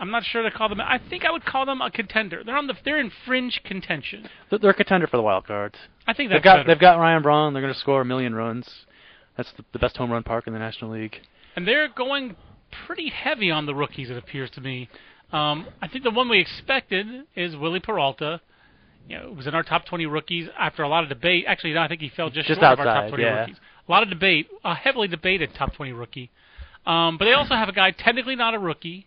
I'm 0.00 0.10
not 0.12 0.22
sure 0.24 0.42
to 0.42 0.50
call 0.50 0.68
them. 0.68 0.80
I 0.80 1.00
think 1.10 1.24
I 1.24 1.30
would 1.32 1.44
call 1.44 1.66
them 1.66 1.80
a 1.80 1.90
contender. 1.90 2.42
They're 2.44 2.56
on 2.56 2.68
the 2.68 2.74
they're 2.84 3.00
in 3.00 3.10
fringe 3.26 3.60
contention. 3.64 4.28
They're- 4.48 4.58
They're 4.60 4.70
a 4.70 4.74
contender 4.74 5.06
for 5.08 5.16
the 5.16 5.22
wild 5.22 5.46
cards. 5.46 5.74
I 6.06 6.12
think 6.12 6.30
They've 6.30 6.42
got 6.42 6.58
better. 6.58 6.66
they've 6.68 6.80
got 6.80 6.98
Ryan 6.98 7.22
Braun. 7.22 7.52
They're 7.52 7.62
going 7.62 7.74
to 7.74 7.80
score 7.80 8.00
a 8.00 8.04
million 8.04 8.34
runs. 8.34 8.68
That's 9.36 9.50
the, 9.56 9.64
the 9.72 9.78
best 9.78 9.96
home 9.96 10.10
run 10.12 10.22
park 10.22 10.46
in 10.46 10.52
the 10.52 10.58
National 10.58 10.92
League. 10.92 11.16
and 11.56 11.66
they're 11.66 11.88
going 11.88 12.36
pretty 12.86 13.08
heavy 13.10 13.50
on 13.50 13.66
the 13.66 13.74
rookies. 13.74 14.10
It 14.10 14.16
appears 14.16 14.50
to 14.50 14.60
me. 14.60 14.88
Um, 15.32 15.66
I 15.82 15.88
think 15.88 16.04
the 16.04 16.10
one 16.10 16.28
we 16.28 16.38
expected 16.40 17.06
is 17.34 17.56
Wily 17.56 17.80
Peralta. 17.80 18.40
You 19.08 19.18
know, 19.18 19.32
was 19.32 19.46
in 19.46 19.54
our 19.54 19.62
top 19.62 19.86
20 19.86 20.06
rookies 20.06 20.48
after 20.58 20.82
a 20.82 20.88
lot 20.88 21.02
of 21.02 21.08
debate. 21.08 21.44
Actually, 21.48 21.72
no, 21.72 21.80
I 21.80 21.88
think 21.88 22.00
he 22.02 22.08
fell 22.10 22.28
just, 22.30 22.46
Just 22.46 22.60
short 22.60 22.78
of 22.78 22.86
our 22.86 22.94
top 23.02 23.08
20 23.08 23.22
yeah. 23.22 23.40
rookies. 23.40 23.56
A 23.88 23.90
lot 23.90 24.02
of 24.02 24.10
debate, 24.10 24.48
a 24.64 24.74
heavily 24.74 25.08
debated 25.08 25.50
top 25.56 25.74
20 25.74 25.92
rookie. 25.92 26.30
Um, 26.88 27.18
but 27.18 27.26
they 27.26 27.34
also 27.34 27.54
have 27.54 27.68
a 27.68 27.72
guy 27.72 27.90
technically 27.90 28.34
not 28.34 28.54
a 28.54 28.58
rookie, 28.58 29.06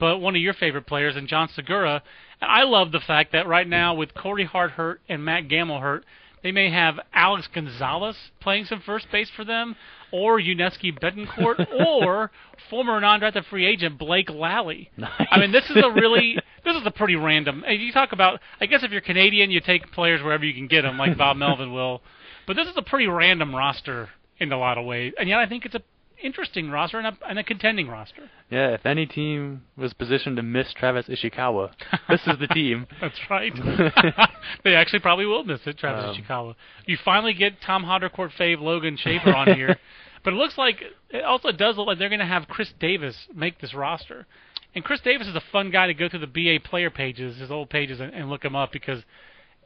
but 0.00 0.18
one 0.18 0.34
of 0.34 0.40
your 0.40 0.54
favorite 0.54 0.86
players, 0.86 1.14
in 1.14 1.26
Jean 1.26 1.48
Segura. 1.48 2.02
And 2.40 2.50
I 2.50 2.62
love 2.62 2.90
the 2.90 3.00
fact 3.00 3.32
that 3.32 3.46
right 3.46 3.68
now 3.68 3.94
with 3.94 4.14
Corey 4.14 4.46
Hart 4.46 4.72
hurt 4.72 5.02
and 5.08 5.24
Mat 5.24 5.46
Gamel 5.46 5.80
hurt, 5.80 6.04
they 6.42 6.52
may 6.52 6.70
have 6.70 6.98
Alex 7.12 7.48
Gonzalez 7.52 8.16
playing 8.40 8.64
some 8.64 8.80
first 8.80 9.10
base 9.12 9.28
for 9.28 9.44
them, 9.44 9.76
or 10.10 10.40
Yuniesky 10.40 10.98
Betancourt, 10.98 11.66
or 11.86 12.30
former 12.70 12.98
non-drafted 13.00 13.44
free 13.46 13.66
agent 13.66 13.98
Blake 13.98 14.30
Lalli. 14.30 14.88
I 15.30 15.38
mean, 15.38 15.52
this 15.52 15.68
is 15.68 15.76
a 15.76 15.90
really, 15.90 16.38
this 16.64 16.76
is 16.76 16.86
a 16.86 16.90
pretty 16.90 17.16
random. 17.16 17.62
and 17.66 17.78
You 17.78 17.92
talk 17.92 18.12
about, 18.12 18.40
I 18.60 18.66
guess 18.66 18.82
if 18.82 18.90
you're 18.90 19.00
Canadian, 19.00 19.50
you 19.50 19.60
take 19.60 19.92
players 19.92 20.22
wherever 20.22 20.44
you 20.44 20.54
can 20.54 20.68
get 20.68 20.82
them, 20.82 20.96
like 20.96 21.18
Bob 21.18 21.36
Melvin 21.38 21.72
will. 21.74 22.00
But 22.46 22.56
this 22.56 22.68
is 22.68 22.74
a 22.76 22.82
pretty 22.82 23.08
random 23.08 23.54
roster 23.54 24.08
in 24.38 24.50
a 24.52 24.58
lot 24.58 24.78
of 24.78 24.86
ways, 24.86 25.12
and 25.18 25.28
yet 25.28 25.40
I 25.40 25.46
think 25.46 25.66
it's 25.66 25.74
a 25.74 25.82
interesting 26.22 26.70
roster 26.70 26.98
and 26.98 27.06
a, 27.06 27.16
and 27.28 27.38
a 27.38 27.44
contending 27.44 27.88
roster. 27.88 28.30
Yeah, 28.50 28.68
if 28.70 28.86
any 28.86 29.06
team 29.06 29.62
was 29.76 29.92
positioned 29.92 30.36
to 30.36 30.42
miss 30.42 30.72
Travis 30.72 31.06
Ishikawa, 31.06 31.70
this 32.08 32.20
is 32.26 32.38
the 32.38 32.46
team. 32.48 32.86
That's 33.00 33.18
right. 33.30 33.52
they 34.64 34.74
actually 34.74 35.00
probably 35.00 35.26
will 35.26 35.44
miss 35.44 35.60
it, 35.66 35.78
Travis 35.78 36.16
Um, 36.16 36.22
Ishikawa. 36.22 36.54
You 36.86 36.96
finally 37.04 37.34
get 37.34 37.60
Tom 37.60 37.84
Haudricourt 37.84 38.32
fave 38.38 38.60
Logan 38.60 38.96
Schafer 38.96 39.34
on 39.34 39.54
here, 39.54 39.78
but 40.24 40.32
it 40.32 40.36
looks 40.36 40.58
like 40.58 40.82
it 41.10 41.24
also 41.24 41.52
does 41.52 41.76
look 41.76 41.86
like 41.86 41.98
they're 41.98 42.08
going 42.08 42.18
to 42.20 42.26
have 42.26 42.48
Khris 42.48 42.72
Davis 42.78 43.28
make 43.34 43.60
this 43.60 43.74
roster. 43.74 44.26
And 44.74 44.84
Khris 44.84 45.00
Davis 45.00 45.26
is 45.26 45.34
a 45.34 45.42
fun 45.52 45.70
guy 45.70 45.86
to 45.86 45.94
go 45.94 46.08
through 46.08 46.20
the 46.20 46.26
BA 46.26 46.68
player 46.68 46.90
pages, 46.90 47.38
his 47.38 47.50
old 47.50 47.70
pages, 47.70 48.00
and, 48.00 48.12
and 48.12 48.28
look 48.28 48.44
him 48.44 48.54
up 48.54 48.70
because 48.70 49.02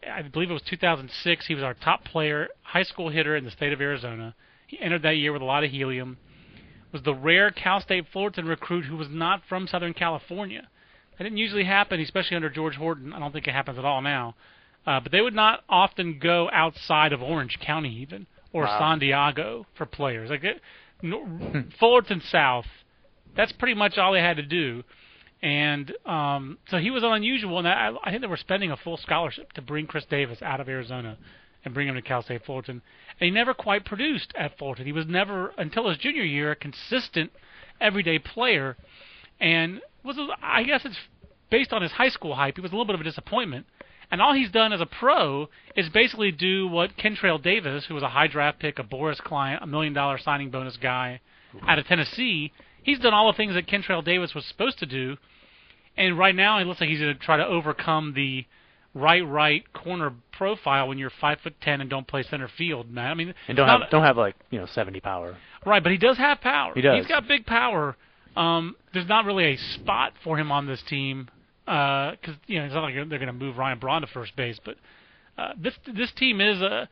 I 0.08 0.22
believe 0.22 0.50
it 0.50 0.54
was 0.54 0.62
2006. 0.62 1.46
He 1.46 1.54
was 1.54 1.64
our 1.64 1.74
top 1.74 2.04
player, 2.04 2.48
high 2.62 2.82
school 2.82 3.08
hitter 3.08 3.36
in 3.36 3.44
the 3.44 3.50
state 3.50 3.72
of 3.72 3.80
Arizona. 3.80 4.34
He 4.66 4.78
entered 4.80 5.02
that 5.02 5.16
year 5.16 5.32
with 5.32 5.42
a 5.42 5.44
lot 5.44 5.64
of 5.64 5.70
helium. 5.70 6.18
Was 6.92 7.02
the 7.02 7.14
rare 7.14 7.50
Cal 7.50 7.80
State 7.80 8.06
Fullerton 8.12 8.46
recruit 8.46 8.84
who 8.84 8.96
was 8.96 9.08
not 9.10 9.42
from 9.48 9.66
Southern 9.66 9.94
California. 9.94 10.68
That 11.16 11.24
didn't 11.24 11.38
usually 11.38 11.64
happen, 11.64 12.00
especially 12.00 12.36
under 12.36 12.50
George 12.50 12.74
Horton. 12.76 13.12
I 13.12 13.18
don't 13.18 13.32
think 13.32 13.46
it 13.46 13.54
happens 13.54 13.78
at 13.78 13.84
all 13.84 14.02
now. 14.02 14.34
Uh, 14.86 15.00
but 15.00 15.12
they 15.12 15.20
would 15.20 15.34
not 15.34 15.60
often 15.68 16.18
go 16.18 16.50
outside 16.52 17.12
of 17.12 17.22
Orange 17.22 17.58
County, 17.64 18.00
even 18.00 18.26
or 18.52 18.64
Wow. 18.64 18.78
San 18.78 18.98
Diego 18.98 19.66
for 19.76 19.86
players. 19.86 20.28
Like 20.30 20.44
it, 20.44 20.60
no, 21.02 21.26
Fullerton 21.78 22.20
South, 22.30 22.66
that's 23.36 23.52
pretty 23.52 23.74
much 23.74 23.96
all 23.96 24.12
they 24.12 24.20
had 24.20 24.36
to 24.36 24.42
do. 24.42 24.82
And 25.42 25.92
um, 26.06 26.58
so 26.68 26.78
he 26.78 26.90
was 26.90 27.02
unusual, 27.04 27.58
and 27.58 27.66
I, 27.66 27.90
I 28.04 28.10
think 28.10 28.22
they 28.22 28.28
were 28.28 28.36
spending 28.36 28.70
a 28.70 28.76
full 28.76 28.96
scholarship 28.96 29.52
to 29.54 29.62
bring 29.62 29.86
Chris 29.86 30.04
Davis 30.04 30.40
out 30.42 30.60
of 30.60 30.68
Arizona 30.68 31.16
and 31.64 31.74
bring 31.74 31.88
him 31.88 31.94
to 31.94 32.02
Cal 32.02 32.22
State 32.22 32.44
Fullerton. 32.44 32.82
And 33.20 33.24
he 33.26 33.30
never 33.30 33.54
quite 33.54 33.84
produced 33.84 34.32
at 34.36 34.58
Fullerton. 34.58 34.86
He 34.86 34.92
was 34.92 35.06
never, 35.06 35.52
until 35.58 35.88
his 35.88 35.98
junior 35.98 36.24
year, 36.24 36.52
a 36.52 36.56
consistent, 36.56 37.32
everyday 37.80 38.18
player. 38.18 38.76
And 39.40 39.80
was, 40.04 40.18
a- 40.18 40.28
I 40.42 40.62
guess 40.64 40.84
it's 40.84 40.98
based 41.50 41.72
on 41.72 41.82
his 41.82 41.92
high 41.92 42.08
school 42.08 42.34
hype. 42.34 42.56
He 42.56 42.60
was 42.60 42.72
a 42.72 42.74
little 42.74 42.86
bit 42.86 42.94
of 42.94 43.00
a 43.00 43.04
disappointment. 43.04 43.66
And 44.10 44.20
all 44.20 44.34
he's 44.34 44.50
done 44.50 44.72
as 44.72 44.80
a 44.80 44.86
pro 44.86 45.48
is 45.74 45.88
basically 45.88 46.32
do 46.32 46.68
what 46.68 46.96
Kentrail 46.98 47.42
Davis, 47.42 47.86
who 47.86 47.94
was 47.94 48.02
a 48.02 48.10
high 48.10 48.26
draft 48.26 48.58
pick, 48.58 48.78
a 48.78 48.82
Boras 48.82 49.18
client, 49.18 49.62
a 49.62 49.66
million 49.66 49.94
dollar 49.94 50.18
signing 50.18 50.50
bonus 50.50 50.76
guy 50.76 51.20
out 51.66 51.78
of 51.78 51.86
Tennessee, 51.86 52.52
he's 52.82 52.98
done 52.98 53.14
all 53.14 53.30
the 53.30 53.36
things 53.36 53.54
that 53.54 53.66
Kentrail 53.66 54.04
Davis 54.04 54.34
was 54.34 54.44
supposed 54.44 54.78
to 54.80 54.86
do. 54.86 55.16
And 55.96 56.18
right 56.18 56.34
now, 56.34 56.58
it 56.58 56.66
looks 56.66 56.80
like 56.80 56.90
he's 56.90 57.00
going 57.00 57.14
to 57.14 57.20
try 57.20 57.36
to 57.36 57.46
overcome 57.46 58.12
the 58.14 58.44
right 58.94 59.26
right 59.26 59.70
corner 59.72 60.12
profile 60.32 60.88
when 60.88 60.98
you're 60.98 61.12
five 61.20 61.38
foot 61.40 61.54
ten 61.60 61.80
and 61.80 61.88
don't 61.88 62.06
play 62.06 62.22
center 62.22 62.48
field, 62.48 62.90
man. 62.90 63.10
I 63.10 63.14
mean, 63.14 63.34
And 63.48 63.56
don't 63.56 63.68
have 63.68 63.90
don't 63.90 64.04
have 64.04 64.16
like 64.16 64.36
you 64.50 64.58
know 64.58 64.66
70 64.66 65.00
power. 65.00 65.36
Right, 65.64 65.82
but 65.82 65.92
he 65.92 65.98
does 65.98 66.18
have 66.18 66.40
power. 66.40 66.72
He 66.74 66.80
does. 66.80 66.98
He's 66.98 67.06
got 67.06 67.28
big 67.28 67.46
power. 67.46 67.96
Um, 68.36 68.76
there's 68.92 69.08
not 69.08 69.24
really 69.24 69.54
a 69.54 69.56
spot 69.56 70.14
for 70.24 70.38
him 70.38 70.50
on 70.50 70.66
this 70.66 70.82
team 70.82 71.28
because 71.64 72.36
you 72.46 72.58
know 72.58 72.64
it's 72.64 72.74
not 72.74 72.82
like 72.82 72.94
they're 72.94 73.18
going 73.18 73.26
to 73.26 73.32
move 73.32 73.58
Ryan 73.58 73.78
Braun 73.78 74.00
to 74.02 74.06
first 74.08 74.34
base. 74.36 74.58
But 74.64 74.76
uh, 75.38 75.52
this 75.58 75.74
this 75.94 76.12
team 76.12 76.40
is 76.40 76.60
a 76.60 76.66
uh, 76.66 76.86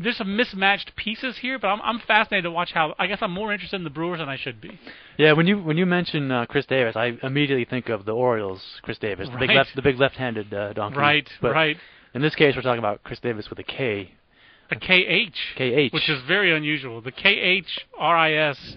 there's 0.00 0.16
some 0.16 0.36
mismatched 0.36 0.94
pieces 0.96 1.36
here, 1.38 1.58
but 1.58 1.68
I'm 1.68 1.80
I'm 1.82 2.00
fascinated 2.06 2.44
to 2.44 2.50
watch 2.50 2.72
how. 2.72 2.94
I 2.98 3.06
guess 3.06 3.18
I'm 3.20 3.32
more 3.32 3.52
interested 3.52 3.76
in 3.76 3.84
the 3.84 3.90
Brewers 3.90 4.18
than 4.18 4.28
I 4.28 4.36
should 4.36 4.60
be. 4.60 4.78
Yeah, 5.18 5.32
when 5.32 5.46
you 5.46 5.58
when 5.58 5.76
you 5.76 5.86
mention 5.86 6.30
uh, 6.30 6.46
Chris 6.46 6.66
Davis, 6.66 6.96
I 6.96 7.16
immediately 7.22 7.64
think 7.64 7.88
of 7.88 8.04
the 8.04 8.12
Orioles. 8.12 8.62
Chris 8.82 8.98
Davis, 8.98 9.28
the 9.30 9.38
big 9.38 9.50
left 9.50 9.70
the 9.74 9.82
big 9.82 9.98
left-handed 9.98 10.52
uh, 10.52 10.72
donkey. 10.72 10.98
Right, 10.98 11.28
But 11.40 11.52
right. 11.52 11.76
In 12.14 12.22
this 12.22 12.34
case, 12.34 12.56
we're 12.56 12.62
talking 12.62 12.78
about 12.78 13.02
Khris 13.04 13.20
Davis 13.20 13.50
with 13.50 13.58
a 13.58 13.62
K. 13.62 14.12
A 14.70 14.74
KH, 14.76 15.36
KH. 15.56 15.92
which 15.92 16.08
is 16.08 16.20
very 16.26 16.54
unusual. 16.56 17.00
The 17.00 17.12
KH 17.12 17.68
RIS 18.00 18.76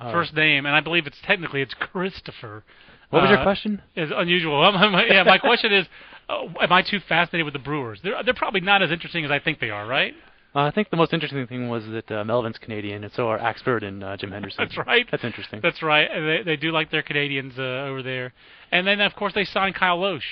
Uh, 0.00 0.12
first 0.12 0.32
name, 0.34 0.64
and 0.64 0.74
I 0.76 0.80
believe 0.80 1.06
it's 1.08 1.18
technically 1.26 1.60
it's 1.60 1.74
Christopher. 1.74 2.62
What 3.10 3.22
was 3.22 3.30
your 3.30 3.40
Uh, 3.40 3.42
question? 3.42 3.82
is 3.96 4.10
unusual. 4.14 4.60
Yeah, 5.10 5.24
my 5.24 5.38
question 5.38 5.72
is, 5.72 5.86
uh, 6.28 6.44
am 6.60 6.72
I 6.72 6.82
too 6.82 7.00
fascinated 7.08 7.44
with 7.44 7.54
the 7.54 7.58
Brewers? 7.60 8.00
They're 8.02 8.22
they're 8.24 8.34
probably 8.34 8.60
not 8.60 8.82
as 8.82 8.90
interesting 8.90 9.24
as 9.24 9.30
I 9.30 9.38
think 9.38 9.60
they 9.60 9.70
are, 9.70 9.86
right? 9.86 10.14
Uh, 10.54 10.60
I 10.60 10.70
think 10.70 10.88
the 10.90 10.96
most 10.96 11.12
interesting 11.12 11.46
thing 11.46 11.68
was 11.68 11.84
that 11.86 12.10
uh, 12.10 12.24
Melvin's 12.24 12.56
Canadian, 12.58 13.04
and 13.04 13.12
so 13.12 13.28
are 13.28 13.38
Axford 13.38 13.84
and 13.84 14.02
uh, 14.02 14.16
Jim 14.16 14.30
Henderson. 14.32 14.64
That's 14.64 14.78
right. 14.86 15.06
That's 15.10 15.22
interesting. 15.24 15.60
That's 15.62 15.82
right. 15.82 16.08
And 16.10 16.26
They 16.26 16.42
they 16.42 16.56
do 16.56 16.72
like 16.72 16.90
their 16.90 17.02
Canadians 17.02 17.58
uh, 17.58 17.62
over 17.88 18.02
there, 18.02 18.32
and 18.72 18.86
then 18.86 19.00
of 19.00 19.14
course 19.14 19.34
they 19.34 19.44
signed 19.44 19.74
Kyle 19.74 19.98
Lohse. 19.98 20.22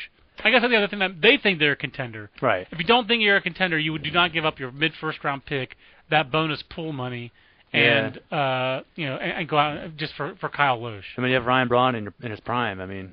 I 0.44 0.50
guess 0.50 0.60
that's 0.60 0.70
the 0.70 0.76
other 0.76 0.88
thing 0.88 0.98
that 0.98 1.20
they 1.22 1.38
think 1.38 1.58
they're 1.58 1.72
a 1.72 1.76
contender. 1.76 2.30
right. 2.42 2.66
If 2.70 2.78
you 2.78 2.84
don't 2.84 3.08
think 3.08 3.22
you're 3.22 3.36
a 3.36 3.42
contender, 3.42 3.78
you 3.78 3.92
would 3.92 4.02
do 4.02 4.10
not 4.10 4.32
give 4.34 4.44
up 4.44 4.58
your 4.58 4.70
mid 4.70 4.92
first 5.00 5.22
round 5.24 5.46
pick, 5.46 5.76
that 6.10 6.30
bonus 6.30 6.62
pool 6.62 6.92
money, 6.92 7.32
and 7.72 8.18
uh, 8.32 8.82
you 8.96 9.06
know, 9.06 9.16
and, 9.16 9.32
and 9.32 9.48
go 9.48 9.56
out 9.58 9.96
just 9.96 10.14
for 10.14 10.34
for 10.36 10.48
Kyle 10.48 10.78
Lohse. 10.78 11.02
I 11.16 11.20
mean, 11.20 11.30
you 11.30 11.36
have 11.36 11.46
Ryan 11.46 11.68
Braun 11.68 11.94
in, 11.94 12.12
in 12.22 12.30
his 12.30 12.40
prime. 12.40 12.80
I 12.80 12.86
mean, 12.86 13.12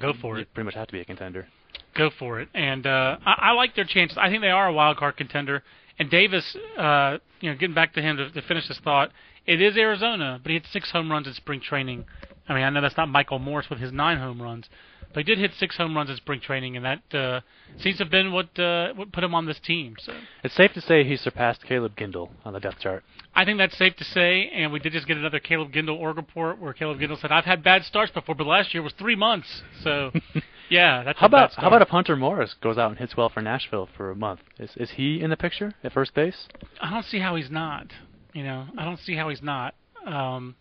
Go 0.00 0.12
for 0.20 0.38
it. 0.38 0.52
Pretty 0.54 0.64
much 0.64 0.74
have 0.74 0.88
to 0.88 0.92
be 0.92 1.00
a 1.00 1.04
contender. 1.04 1.46
go 1.94 2.10
for 2.18 2.40
it. 2.40 2.48
And 2.54 2.86
uh, 2.86 3.16
I, 3.24 3.50
I 3.50 3.52
like 3.52 3.74
their 3.74 3.84
chances. 3.84 4.18
I 4.20 4.28
think 4.28 4.42
they 4.42 4.50
are 4.50 4.68
a 4.68 4.72
wild 4.72 4.96
card 4.98 5.16
contender. 5.16 5.62
And 5.98 6.10
Davis, 6.10 6.56
uh, 6.78 7.18
you 7.40 7.50
know, 7.50 7.56
getting 7.56 7.74
back 7.74 7.94
to 7.94 8.02
him 8.02 8.16
to, 8.18 8.30
to 8.30 8.42
finish 8.42 8.68
this 8.68 8.78
thought, 8.84 9.10
it 9.46 9.62
is 9.62 9.76
Arizona, 9.76 10.38
but 10.42 10.50
he 10.50 10.54
had 10.54 10.66
six 10.70 10.90
home 10.90 11.10
runs 11.10 11.26
in 11.26 11.32
spring 11.34 11.60
training. 11.60 12.04
I 12.48 12.54
mean, 12.54 12.64
I 12.64 12.70
know 12.70 12.80
that's 12.82 12.96
not 12.96 13.08
Michael 13.08 13.38
Morse 13.38 13.70
with 13.70 13.78
his 13.78 13.92
nine 13.92 14.18
home 14.18 14.42
runs, 14.42 14.68
but 15.14 15.18
he 15.18 15.22
did 15.24 15.38
hit 15.38 15.52
six 15.58 15.76
home 15.76 15.96
runs 15.96 16.10
in 16.10 16.16
spring 16.16 16.40
training, 16.40 16.76
and 16.76 16.84
that 16.84 17.14
uh, 17.18 17.40
seems 17.78 17.96
to 17.98 18.04
have 18.04 18.10
been 18.10 18.32
what 18.32 18.58
uh, 18.58 18.92
what 18.94 19.12
put 19.12 19.24
him 19.24 19.34
on 19.34 19.46
this 19.46 19.58
team. 19.60 19.96
So 20.00 20.12
It's 20.44 20.54
safe 20.54 20.72
to 20.74 20.80
say 20.80 21.04
he 21.04 21.16
surpassed 21.16 21.64
Caleb 21.64 21.96
Gindl 21.96 22.30
on 22.44 22.52
the 22.52 22.60
depth 22.60 22.80
chart. 22.80 23.02
I 23.34 23.44
think 23.44 23.58
that's 23.58 23.76
safe 23.76 23.96
to 23.96 24.04
say. 24.04 24.50
And 24.54 24.72
we 24.72 24.78
did 24.78 24.92
just 24.92 25.06
get 25.06 25.16
another 25.16 25.38
Caleb 25.40 25.72
Gindl 25.72 25.98
org 25.98 26.16
report 26.16 26.58
where 26.58 26.72
Caleb 26.72 26.98
Gindl 26.98 27.20
said, 27.20 27.32
"I've 27.32 27.44
had 27.44 27.62
bad 27.62 27.84
starts 27.84 28.12
before, 28.12 28.34
but 28.34 28.46
last 28.46 28.72
year 28.74 28.82
was 28.82 28.92
three 28.94 29.16
months." 29.16 29.62
So, 29.82 30.10
yeah, 30.70 31.02
that's 31.02 31.18
How 31.18 31.26
about 31.26 31.52
start. 31.52 31.62
how 31.62 31.68
about 31.68 31.82
if 31.82 31.88
Hunter 31.88 32.16
Morris 32.16 32.54
goes 32.62 32.78
out 32.78 32.90
and 32.90 32.98
hits 32.98 33.16
well 33.16 33.28
for 33.28 33.40
Nashville 33.42 33.88
for 33.96 34.10
a 34.10 34.16
month? 34.16 34.40
Is 34.58 34.70
is 34.76 34.90
he 34.92 35.20
in 35.20 35.30
the 35.30 35.36
picture 35.36 35.72
at 35.84 35.92
first 35.92 36.14
base? 36.14 36.48
I 36.80 36.90
don't 36.90 37.04
see 37.04 37.18
how 37.20 37.36
he's 37.36 37.50
not. 37.50 37.92
You 38.32 38.44
know, 38.44 38.66
I 38.76 38.84
don't 38.84 38.98
see 38.98 39.14
how 39.16 39.28
he's 39.30 39.42
not. 39.42 39.74
Um, 40.06 40.56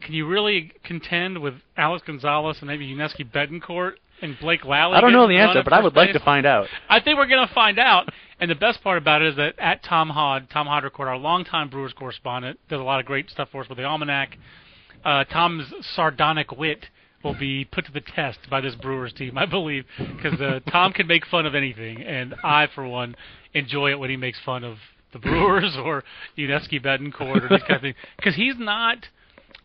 can 0.00 0.14
you 0.14 0.26
really 0.26 0.72
contend 0.84 1.38
with 1.38 1.54
Alex 1.76 2.02
Gonzalez 2.06 2.56
and 2.60 2.68
maybe 2.68 2.86
Yuniesky 2.86 3.30
Betancourt 3.30 3.94
and 4.22 4.38
Blake 4.40 4.64
Lalli? 4.64 4.96
I 4.96 5.00
don't 5.00 5.12
know 5.12 5.28
the 5.28 5.36
answer, 5.36 5.62
but 5.62 5.72
I 5.72 5.82
would 5.82 5.94
like 5.94 6.12
to 6.12 6.20
find 6.20 6.46
out. 6.46 6.66
I 6.88 7.00
think 7.00 7.18
we're 7.18 7.26
going 7.26 7.46
to 7.46 7.54
find 7.54 7.78
out. 7.78 8.08
And 8.40 8.50
the 8.50 8.54
best 8.54 8.82
part 8.82 8.96
about 8.96 9.20
it 9.20 9.28
is 9.28 9.36
that 9.36 9.58
at 9.58 9.84
Tom 9.84 10.08
Hod, 10.08 10.48
Tom 10.50 10.66
Haudricourt, 10.66 11.06
our 11.06 11.18
longtime 11.18 11.68
Brewers 11.68 11.92
correspondent, 11.92 12.58
does 12.70 12.80
a 12.80 12.82
lot 12.82 12.98
of 12.98 13.06
great 13.06 13.28
stuff 13.30 13.48
for 13.52 13.62
us 13.62 13.68
with 13.68 13.76
the 13.76 13.84
Almanac. 13.84 14.38
Uh, 15.04 15.24
Tom's 15.24 15.72
sardonic 15.94 16.50
wit 16.56 16.86
will 17.22 17.34
be 17.34 17.66
put 17.66 17.84
to 17.84 17.92
the 17.92 18.00
test 18.00 18.38
by 18.48 18.60
this 18.62 18.74
Brewers 18.74 19.12
team, 19.12 19.36
I 19.36 19.44
believe, 19.44 19.84
because 19.98 20.40
uh, 20.40 20.60
Tom 20.70 20.92
can 20.92 21.06
make 21.06 21.26
fun 21.26 21.44
of 21.44 21.54
anything, 21.54 22.02
and 22.02 22.34
I, 22.42 22.66
for 22.74 22.86
one, 22.86 23.14
enjoy 23.52 23.90
it 23.90 23.98
when 23.98 24.08
he 24.08 24.16
makes 24.16 24.38
fun 24.44 24.64
of 24.64 24.78
the 25.12 25.18
Brewers 25.18 25.76
or 25.76 26.02
Yuniesky 26.38 26.82
Betancourt 26.82 27.44
or 27.44 27.48
these 27.48 27.62
kind 27.62 27.76
of 27.76 27.82
things, 27.82 27.96
because 28.16 28.34
he's 28.36 28.54
not 28.58 29.06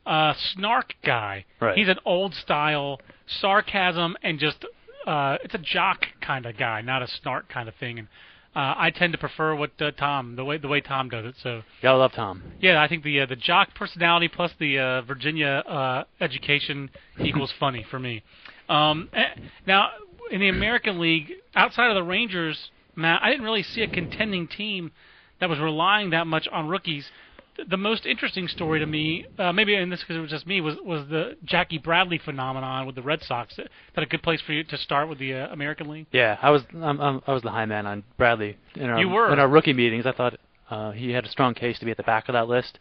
a 0.06 0.36
snark 0.54 0.94
guy. 1.04 1.46
Right. 1.60 1.78
He's 1.78 1.88
an 1.90 2.00
old 2.06 2.34
style 2.36 3.00
sarcasm 3.28 4.16
and 4.24 4.40
just 4.40 4.66
uh, 5.06 5.38
it's 5.44 5.54
a 5.54 5.60
jock 5.60 6.06
kind 6.22 6.46
of 6.46 6.58
guy, 6.58 6.82
not 6.82 7.02
a 7.02 7.08
snark 7.08 7.50
kind 7.50 7.70
of 7.70 7.76
thing. 7.76 8.00
And 8.00 8.08
uh, 8.56 8.74
I 8.78 8.90
tend 8.90 9.14
to 9.14 9.20
prefer 9.20 9.54
what 9.56 9.72
uh, 9.80 9.92
Tom 9.92 10.36
the 10.36 10.46
way 10.46 10.58
the 10.58 10.68
way 10.68 10.82
Tom 10.82 11.10
does 11.10 11.26
it. 11.26 11.36
So 11.42 11.62
Gotta 11.82 11.98
love 11.98 12.14
Tom. 12.14 12.42
yeah, 12.62 12.82
I 12.82 12.88
think 12.88 13.04
the 13.04 13.22
uh, 13.22 13.26
the 13.26 13.36
jock 13.36 13.76
personality 13.76 14.28
plus 14.28 14.52
the 14.60 14.80
uh, 14.80 15.02
Virginia 15.02 15.64
uh, 15.68 16.04
education 16.22 16.90
equals 17.20 17.54
funny 17.60 17.86
for 17.90 18.00
me. 18.00 18.24
Um, 18.70 19.10
eh, 19.14 19.26
now 19.68 19.90
in 20.32 20.40
the 20.40 20.50
American 20.50 21.00
League, 21.00 21.34
outside 21.56 21.90
of 21.90 21.96
the 21.96 22.04
Rangers, 22.04 22.72
Matt, 22.96 23.22
I 23.22 23.30
didn't 23.30 23.44
really 23.46 23.62
see 23.64 23.82
a 23.82 23.88
contending 23.88 24.48
team 24.48 24.92
that 25.40 25.50
was 25.50 25.60
relying 25.60 26.12
that 26.12 26.26
much 26.26 26.48
on 26.52 26.68
rookies. 26.68 27.10
Th- 27.56 27.68
The 27.68 27.78
most 27.78 28.06
interesting 28.06 28.48
story 28.48 28.80
to 28.80 28.86
me, 28.86 29.26
uh, 29.40 29.52
maybe 29.54 29.76
in 29.76 29.90
this 29.90 30.02
because 30.02 30.16
it 30.18 30.20
was 30.20 30.30
just 30.30 30.46
me, 30.48 30.62
was 30.62 30.76
was 30.84 31.08
the 31.10 31.38
Jackie 31.46 31.78
Bradley 31.78 32.18
phenomenon 32.18 32.86
with 32.86 32.96
the 32.96 33.02
Red 33.02 33.22
Sox. 33.24 33.58
Is 33.58 33.68
that 33.96 34.02
a 34.04 34.06
good 34.08 34.24
place 34.24 34.42
for 34.42 34.54
you 34.54 34.64
to 34.66 34.78
start 34.78 35.08
with 35.10 35.20
the 35.20 35.34
uh, 35.34 35.48
American 35.54 35.88
League? 35.90 36.08
Yeah, 36.12 36.38
I 36.42 36.50
was 36.50 36.64
I'm, 36.74 37.00
I'm, 37.00 37.22
I 37.28 37.34
was 37.34 37.44
the 37.44 37.52
high 37.52 37.66
man 37.66 37.86
on 37.86 38.04
Bradley 38.18 38.58
in 38.76 38.90
our 38.90 39.00
You 39.00 39.10
were. 39.10 39.32
in 39.32 39.40
our 39.40 39.48
rookie 39.48 39.74
meetings. 39.74 40.06
I 40.06 40.12
thought 40.12 40.38
uh, 40.70 40.92
he 40.92 41.12
had 41.12 41.26
a 41.26 41.30
strong 41.30 41.54
case 41.54 41.80
to 41.80 41.86
be 41.86 41.92
at 41.92 41.98
the 41.98 42.04
back 42.04 42.28
of 42.30 42.34
that 42.34 42.48
list. 42.48 42.80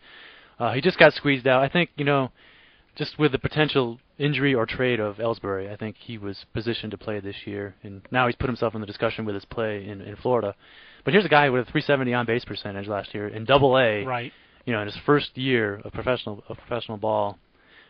Uh, 0.59 0.73
he 0.73 0.81
just 0.81 0.99
got 0.99 1.13
squeezed 1.15 1.47
out. 1.47 1.63
I 1.63 1.69
think 1.69 1.91
you 1.97 2.05
know, 2.05 2.31
just 2.97 3.19
with 3.19 3.33
the 3.33 3.39
potential 3.39 3.99
injury 4.19 4.55
or 4.55 4.65
trade 4.67 5.01
of 5.01 5.17
Ellsbury, 5.17 5.73
I 5.73 5.77
think 5.77 5.97
he 5.99 6.17
was 6.19 6.45
positioned 6.55 6.93
to 6.93 6.99
play 6.99 7.19
this 7.21 7.35
year, 7.45 7.75
and 7.83 8.01
now 8.13 8.27
he's 8.29 8.37
put 8.37 8.47
himself 8.49 8.75
in 8.75 8.81
the 8.81 8.87
discussion 8.87 9.25
with 9.25 9.35
his 9.35 9.45
play 9.45 9.87
in, 9.89 10.01
in 10.01 10.15
Florida. 10.17 10.55
But 11.05 11.13
here's 11.13 11.25
a 11.25 11.29
guy 11.29 11.51
with 11.51 11.63
a 11.69 11.71
370 11.71 12.15
on 12.15 12.25
base 12.25 12.45
percentage 12.45 12.87
last 12.87 13.13
year 13.13 13.27
in 13.29 13.45
Double 13.45 13.77
A. 13.77 14.05
Right. 14.05 14.33
You 14.64 14.72
know, 14.72 14.81
in 14.81 14.87
his 14.87 14.96
first 15.05 15.37
year 15.37 15.81
of 15.85 15.92
professional 15.92 16.42
of 16.48 16.57
professional 16.57 16.96
ball. 16.98 17.38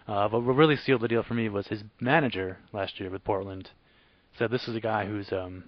Uh, 0.07 0.29
but 0.29 0.41
what 0.41 0.55
really 0.57 0.77
sealed 0.77 1.01
the 1.01 1.09
deal 1.09 1.23
for 1.23 1.35
me 1.35 1.49
was 1.49 1.67
his 1.69 1.83
manager 2.01 2.59
last 2.73 3.01
year 3.01 3.09
with 3.11 3.25
Portland. 3.25 3.71
Said 4.39 4.51
this 4.51 4.69
is 4.69 4.75
a 4.77 4.81
guy 4.81 5.07
who's 5.07 5.33
um 5.33 5.65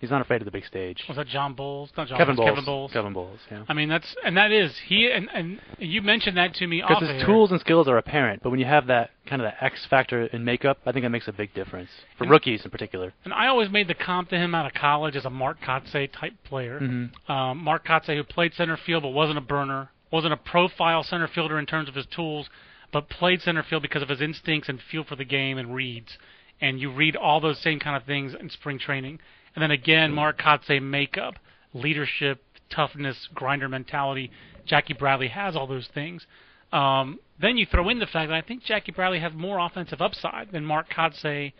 he's 0.00 0.10
not 0.10 0.20
afraid 0.20 0.40
of 0.40 0.44
the 0.46 0.50
big 0.50 0.64
stage. 0.64 1.04
Was 1.08 1.16
that 1.18 1.26
John 1.28 1.52
Boles? 1.54 1.90
Not 1.96 2.08
John 2.08 2.18
Kevin 2.18 2.34
Boles. 2.36 2.48
Kevin 2.48 2.64
Boles. 2.64 2.92
Kevin 2.92 3.12
Boles. 3.12 3.38
Yeah. 3.50 3.62
I 3.68 3.74
mean, 3.74 3.88
that's 3.88 4.16
and 4.24 4.36
that 4.36 4.50
is 4.50 4.76
he 4.88 5.10
and 5.10 5.28
and 5.32 5.60
you 5.78 6.02
mentioned 6.02 6.36
that 6.36 6.54
to 6.54 6.66
me 6.66 6.82
Because 6.86 7.08
his 7.08 7.22
tools 7.24 7.52
and 7.52 7.60
skills 7.60 7.86
are 7.86 7.98
apparent, 7.98 8.42
but 8.42 8.50
when 8.50 8.58
you 8.58 8.66
have 8.66 8.86
that 8.88 9.10
kind 9.26 9.40
of 9.42 9.46
that 9.46 9.62
X 9.62 9.86
factor 9.86 10.24
in 10.26 10.44
makeup, 10.44 10.78
I 10.86 10.92
think 10.92 11.04
that 11.04 11.10
makes 11.10 11.28
a 11.28 11.32
big 11.32 11.52
difference 11.54 11.90
for 12.16 12.24
And- 12.24 12.30
rookies 12.30 12.64
in 12.64 12.70
particular. 12.70 13.12
And 13.24 13.32
I 13.34 13.46
always 13.48 13.70
made 13.70 13.88
the 13.88 13.94
comp 13.94 14.30
to 14.30 14.36
him 14.38 14.54
out 14.54 14.66
of 14.66 14.74
college 14.74 15.14
as 15.16 15.24
a 15.26 15.30
Mark 15.30 15.60
Kotsay 15.60 16.10
type 16.12 16.34
player. 16.44 16.80
Mhm. 16.80 17.30
Um, 17.30 17.58
Mark 17.58 17.86
Kotsay, 17.86 18.16
who 18.16 18.24
played 18.24 18.54
center 18.54 18.76
field 18.76 19.02
but 19.04 19.10
wasn't 19.10 19.38
a 19.38 19.42
burner, 19.42 19.90
wasn't 20.10 20.32
a 20.32 20.36
profile 20.36 21.02
center 21.02 21.28
fielder 21.28 21.58
in 21.58 21.66
terms 21.66 21.88
of 21.88 21.94
his 21.94 22.06
tools, 22.06 22.48
but 22.92 23.08
played 23.08 23.42
center 23.42 23.62
field 23.62 23.82
because 23.82 24.02
of 24.02 24.08
his 24.08 24.20
instincts 24.20 24.68
and 24.68 24.80
feel 24.80 25.04
for 25.04 25.16
the 25.16 25.24
game 25.24 25.58
and 25.58 25.74
reads. 25.74 26.16
And 26.60 26.80
you 26.80 26.90
read 26.90 27.16
all 27.16 27.40
those 27.40 27.60
same 27.60 27.80
kind 27.80 27.96
of 27.96 28.04
things 28.04 28.34
in 28.38 28.48
spring 28.50 28.78
training. 28.78 29.18
And 29.54 29.62
then 29.62 29.70
again, 29.70 30.12
Mark 30.12 30.38
Kotsay 30.38 30.82
makeup, 30.82 31.34
leadership, 31.74 32.42
toughness, 32.70 33.28
grinder 33.34 33.68
mentality. 33.68 34.30
Jackie 34.64 34.94
Bradley 34.94 35.28
has 35.28 35.56
all 35.56 35.66
those 35.66 35.88
things. 35.94 36.26
Um, 36.72 37.20
then 37.40 37.56
you 37.56 37.66
throw 37.66 37.88
in 37.88 37.98
the 37.98 38.06
fact 38.06 38.28
that 38.28 38.36
I 38.36 38.42
think 38.42 38.64
Jackie 38.64 38.92
Bradley 38.92 39.20
has 39.20 39.32
more 39.34 39.58
offensive 39.58 40.00
upside 40.00 40.52
than 40.52 40.64
Mark 40.64 40.90
Kotsay 40.90 41.52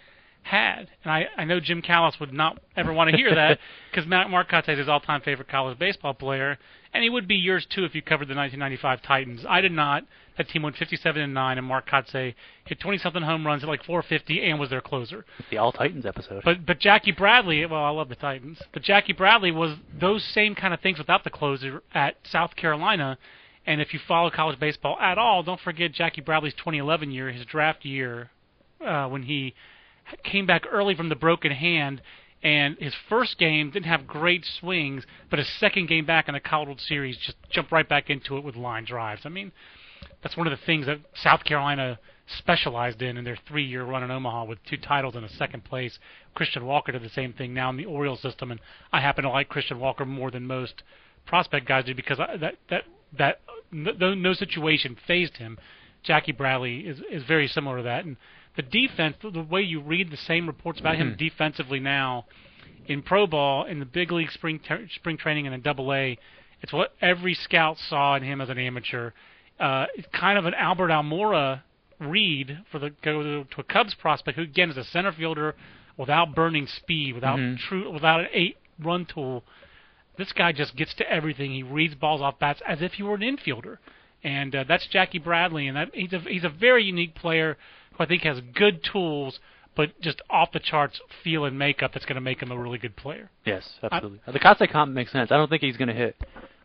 had. 0.47 0.89
And 1.03 1.13
I, 1.13 1.27
I 1.37 1.45
know 1.45 1.59
Jim 1.61 1.83
Callis 1.83 2.17
would 2.21 2.33
not 2.33 2.61
ever 2.77 2.93
want 2.93 3.11
to 3.11 3.17
hear 3.17 3.35
that 3.35 3.59
because 3.91 4.09
Mark 4.09 4.49
Kotsay 4.49 4.71
is 4.71 4.79
his 4.79 4.89
all-time 4.89 5.21
favorite 5.21 5.49
college 5.49 5.79
baseball 5.79 6.15
player, 6.15 6.57
and 6.95 7.03
he 7.03 7.11
would 7.11 7.27
be 7.27 7.35
yours 7.35 7.67
too 7.69 7.85
if 7.85 7.95
you 7.95 8.03
covered 8.03 8.29
the 8.29 8.35
1995 8.35 9.03
Titans. 9.03 9.45
I 9.49 9.61
did 9.61 9.73
not. 9.73 10.05
That 10.39 10.49
team 10.49 10.63
went 10.63 10.77
57 10.77 11.21
and 11.21 11.35
nine, 11.35 11.59
and 11.59 11.67
Mark 11.67 11.89
Kotsay 11.91 12.35
hit 12.65 12.79
20-something 12.81 13.23
home 13.23 13.47
runs 13.47 13.65
at 13.65 13.69
like 13.69 13.83
450 13.85 14.43
and 14.43 14.61
was 14.61 14.71
their 14.71 14.81
closer. 14.81 15.25
The 15.51 15.59
All 15.59 15.73
Titans 15.73 16.07
episode. 16.07 16.43
But 16.45 16.65
but 16.65 16.79
Jackie 16.79 17.13
Bradley, 17.13 17.67
well, 17.67 17.85
I 17.85 17.91
love 17.91 18.09
the 18.09 18.15
Titans, 18.17 18.61
but 18.73 18.83
Jackie 18.83 19.15
Bradley 19.15 19.51
was 19.51 19.77
those 19.99 20.25
same 20.25 20.55
kind 20.55 20.73
of 20.73 20.81
things 20.81 20.99
without 20.99 21.25
the 21.25 21.31
closer 21.31 21.83
at 21.93 22.17
South 22.25 22.55
Carolina. 22.55 23.19
And 23.67 23.81
if 23.81 23.93
you 23.93 23.99
follow 24.07 24.31
college 24.31 24.61
baseball 24.61 24.97
at 25.01 25.19
all, 25.19 25.43
don't 25.43 25.61
forget 25.61 25.91
Jackie 25.91 26.21
Bradley's 26.21 26.55
2011 26.55 27.11
year, 27.11 27.33
his 27.33 27.45
draft 27.45 27.85
year, 27.85 28.31
uh, 28.81 29.09
when 29.09 29.25
he 29.25 29.55
came 30.23 30.47
back 30.47 30.65
early 30.71 30.95
from 30.95 31.09
the 31.09 31.17
broken 31.17 31.53
hand. 31.53 32.03
And 32.43 32.77
his 32.79 32.95
first 33.09 33.39
game 33.39 33.71
didn't 33.71 33.87
have 33.87 34.07
great 34.07 34.45
swings, 34.61 35.05
but 35.31 35.39
his 35.39 35.49
second 35.59 35.89
game 35.89 36.05
back 36.05 36.29
in 36.29 36.35
the 36.35 36.41
College 36.41 36.67
World 36.69 36.81
Series 36.81 37.17
just 37.17 37.37
jumped 37.51 37.73
right 37.73 37.89
back 37.89 38.11
into 38.11 38.37
it 38.37 38.45
with 38.45 38.57
line 38.57 38.85
drives. 38.85 39.23
I 39.25 39.31
mean, 39.31 39.53
that's 40.23 40.37
one 40.37 40.47
of 40.47 40.57
the 40.57 40.65
things 40.65 40.87
that 40.87 41.01
South 41.15 41.45
Carolina 41.45 41.99
specialized 42.39 43.03
in 43.03 43.17
in 43.17 43.25
their 43.25 43.39
three-year 43.49 43.85
run 43.85 44.03
in 44.03 44.11
Omaha 44.11 44.45
with 44.45 44.59
two 44.65 44.77
titles 44.77 45.15
and 45.15 45.25
a 45.25 45.29
second 45.29 45.65
place. 45.65 45.99
Christian 46.35 46.67
Walker 46.67 46.93
did 46.93 47.03
the 47.03 47.09
same 47.09 47.33
thing 47.33 47.55
now 47.55 47.71
in 47.71 47.77
the 47.77 47.85
Orioles 47.85 48.21
system, 48.21 48.51
and 48.51 48.61
I 48.93 49.01
happen 49.01 49.25
to 49.25 49.31
like 49.31 49.49
Christian 49.49 49.79
Walker 49.79 50.05
more 50.05 50.31
than 50.31 50.47
most 50.47 50.83
prospect 51.25 51.67
guys 51.67 51.85
do 51.85 51.95
because 51.95 52.19
that 52.19 52.57
that 52.69 52.85
that 53.17 53.41
no, 53.73 54.15
no 54.15 54.33
situation 54.35 54.97
fazed 55.07 55.37
him. 55.37 55.59
Jackie 56.03 56.33
Bradley 56.33 56.81
is 56.81 57.01
is 57.11 57.25
very 57.25 57.49
similar 57.49 57.79
to 57.79 57.83
that, 57.85 58.05
and 58.05 58.17
the 58.57 58.63
defense, 58.63 59.17
the 59.23 59.43
way 59.43 59.61
you 59.61 59.81
read 59.81 60.11
the 60.11 60.17
same 60.17 60.47
reports 60.47 60.81
about 60.81 60.97
him 60.97 61.15
defensively 61.19 61.79
now 61.79 62.25
in 62.87 63.03
pro 63.03 63.27
ball, 63.27 63.65
in 63.65 63.79
the 63.81 63.85
big 63.87 64.11
league 64.13 64.31
spring 64.31 64.59
ter- 64.59 64.87
spring 64.95 65.17
training, 65.17 65.47
and 65.47 65.55
in 65.55 65.61
Double 65.61 65.93
A, 65.93 66.19
it's 66.63 66.73
what 66.73 66.95
every 67.01 67.35
scout 67.35 67.77
saw 67.79 68.17
in 68.17 68.23
him 68.23 68.41
as 68.41 68.49
an 68.49 68.59
amateur. 68.59 69.11
Uh, 69.59 69.87
it's 69.95 70.09
kind 70.13 70.39
of 70.39 70.47
an 70.47 70.55
Albert 70.55 70.89
Almora 70.89 71.63
read 71.99 72.59
for 72.71 72.79
the 72.79 72.91
go 73.03 73.23
to, 73.23 73.45
to 73.45 73.61
a 73.61 73.65
Cubs 73.65 73.95
prospect 73.95 74.37
who 74.37 74.43
again 74.43 74.71
is 74.71 74.77
a 74.77 74.85
center 74.85 75.13
fielder 75.13 75.55
without 75.97 76.35
burning 76.35 76.67
speed, 76.67 77.15
without 77.15 77.39
Mhm. 77.39 77.59
true, 77.59 77.91
without 77.91 78.21
an 78.21 78.29
eight 78.33 78.57
run 78.79 79.07
tool. 79.07 79.45
This 80.19 80.33
guy 80.33 80.53
just 80.53 80.77
gets 80.77 80.95
to 80.95 81.11
everything. 81.11 81.53
He 81.53 81.63
reads 81.63 81.95
balls 81.95 82.21
off 82.23 82.39
bats 82.39 82.61
as 82.67 82.83
if 82.83 82.95
he 82.95 83.03
were 83.03 83.15
an 83.15 83.23
infielder, 83.23 83.79
and 84.27 84.55
uh, 84.55 84.65
that's 84.67 84.87
Jackie 84.89 85.19
Bradley. 85.21 85.69
And 85.69 85.77
that, 85.77 85.91
he's 85.95 86.13
a 86.13 86.19
he's 86.21 86.45
a 86.45 86.49
very 86.49 86.83
unique 86.85 87.15
player 87.15 87.57
who 87.97 88.05
I 88.05 88.07
think 88.07 88.23
has 88.23 88.41
good 88.55 88.83
tools, 88.83 89.39
but 89.77 89.99
just 90.01 90.21
off 90.29 90.51
the 90.53 90.59
charts 90.61 91.01
feel 91.23 91.45
and 91.45 91.59
makeup 91.59 91.93
that's 91.95 92.05
going 92.07 92.17
to 92.17 92.21
make 92.21 92.41
him 92.43 92.51
a 92.51 92.59
really 92.59 92.79
good 92.79 92.97
player. 92.97 93.31
yes, 93.45 93.65
absolutely. 93.83 94.21
the 94.33 94.39
Kotsay 94.41 94.71
comp 94.71 94.93
makes 94.93 95.13
sense. 95.13 95.31
I 95.31 95.37
don't 95.37 95.49
think 95.49 95.63
he's 95.63 95.77
going 95.77 95.89
to 95.89 95.95
hit 95.95 96.17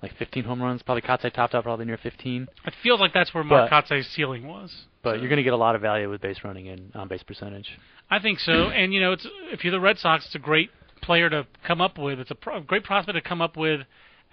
like 0.02 0.18
15 0.18 0.44
home 0.46 0.62
runs. 0.62 0.82
Probably 0.82 1.04
Kotsay 1.04 1.32
topped 1.32 1.54
out 1.54 1.64
probably 1.64 1.86
near 1.86 1.98
15. 2.02 2.48
It 2.66 2.74
feels 2.82 3.00
like 3.00 3.14
that's 3.14 3.34
where 3.34 3.44
Mark 3.44 3.70
But- 3.70 3.86
Kotsay's 3.86 4.08
ceiling 4.08 4.48
was. 4.48 4.74
But 5.04 5.20
you're 5.20 5.30
going 5.30 5.38
to 5.38 5.44
get 5.44 5.54
a 5.54 5.58
lot 5.58 5.76
of 5.76 5.82
value 5.82 6.10
with 6.10 6.22
base 6.22 6.38
running 6.44 6.68
and 6.70 6.96
on 6.96 7.08
base 7.08 7.24
percentage. 7.24 7.68
I 8.10 8.20
think 8.20 8.40
so. 8.40 8.52
And 8.80 8.94
you 8.94 9.00
know, 9.00 9.12
it's 9.14 9.28
if 9.52 9.64
you're 9.64 9.72
the 9.72 9.80
Red 9.80 9.98
Sox, 10.00 10.26
it's 10.26 10.36
a 10.36 10.40
great 10.40 10.70
player 11.02 11.30
to 11.30 11.46
come 11.68 11.82
up 11.82 11.98
with. 11.98 12.20
It's 12.20 12.30
a 12.32 12.36
pro- 12.36 12.62
great 12.62 12.84
prospect 12.84 13.16
to 13.16 13.22
come 13.22 13.42
up 13.42 13.56
with 13.58 13.82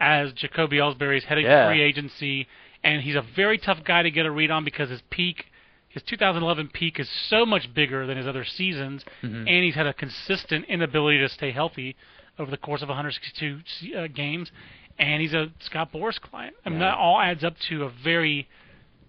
as 0.01 0.33
Jacoby 0.35 0.76
Ellsbury's 0.79 1.24
heading 1.24 1.45
Yeah. 1.47 1.68
free 1.68 1.83
agency, 1.83 2.47
and 2.85 3.03
he's 3.03 3.16
a 3.16 3.22
very 3.37 3.59
tough 3.59 3.79
guy 3.85 4.03
to 4.03 4.11
get 4.11 4.26
a 4.26 4.31
read 4.31 4.51
on 4.51 4.64
because 4.64 4.91
his 4.91 5.03
peak, 5.11 5.47
his 5.89 6.03
2011 6.05 6.68
peak 6.72 6.99
is 7.01 7.09
so 7.29 7.45
much 7.47 7.72
bigger 7.74 8.07
than 8.07 8.16
his 8.16 8.26
other 8.26 8.45
seasons, 8.45 9.05
Mhm. 9.22 9.49
and 9.49 9.64
he's 9.64 9.74
had 9.74 9.87
a 9.87 9.93
consistent 9.95 10.64
inability 10.66 11.18
to 11.18 11.29
stay 11.29 11.51
healthy 11.51 11.97
over 12.39 12.51
the 12.51 12.57
course 12.57 12.83
of 12.83 12.89
162 12.89 13.61
uh, 13.97 14.07
games, 14.09 14.53
and 14.99 15.20
he's 15.20 15.35
a 15.35 15.51
Scott 15.61 15.93
Boras 15.93 16.20
client. 16.20 16.55
I 16.64 16.68
mean, 16.68 16.81
Yeah. 16.81 16.91
that 16.91 16.99
all 16.99 17.20
adds 17.20 17.43
up 17.45 17.59
to 17.68 17.85
a 17.85 17.89
very 17.89 18.47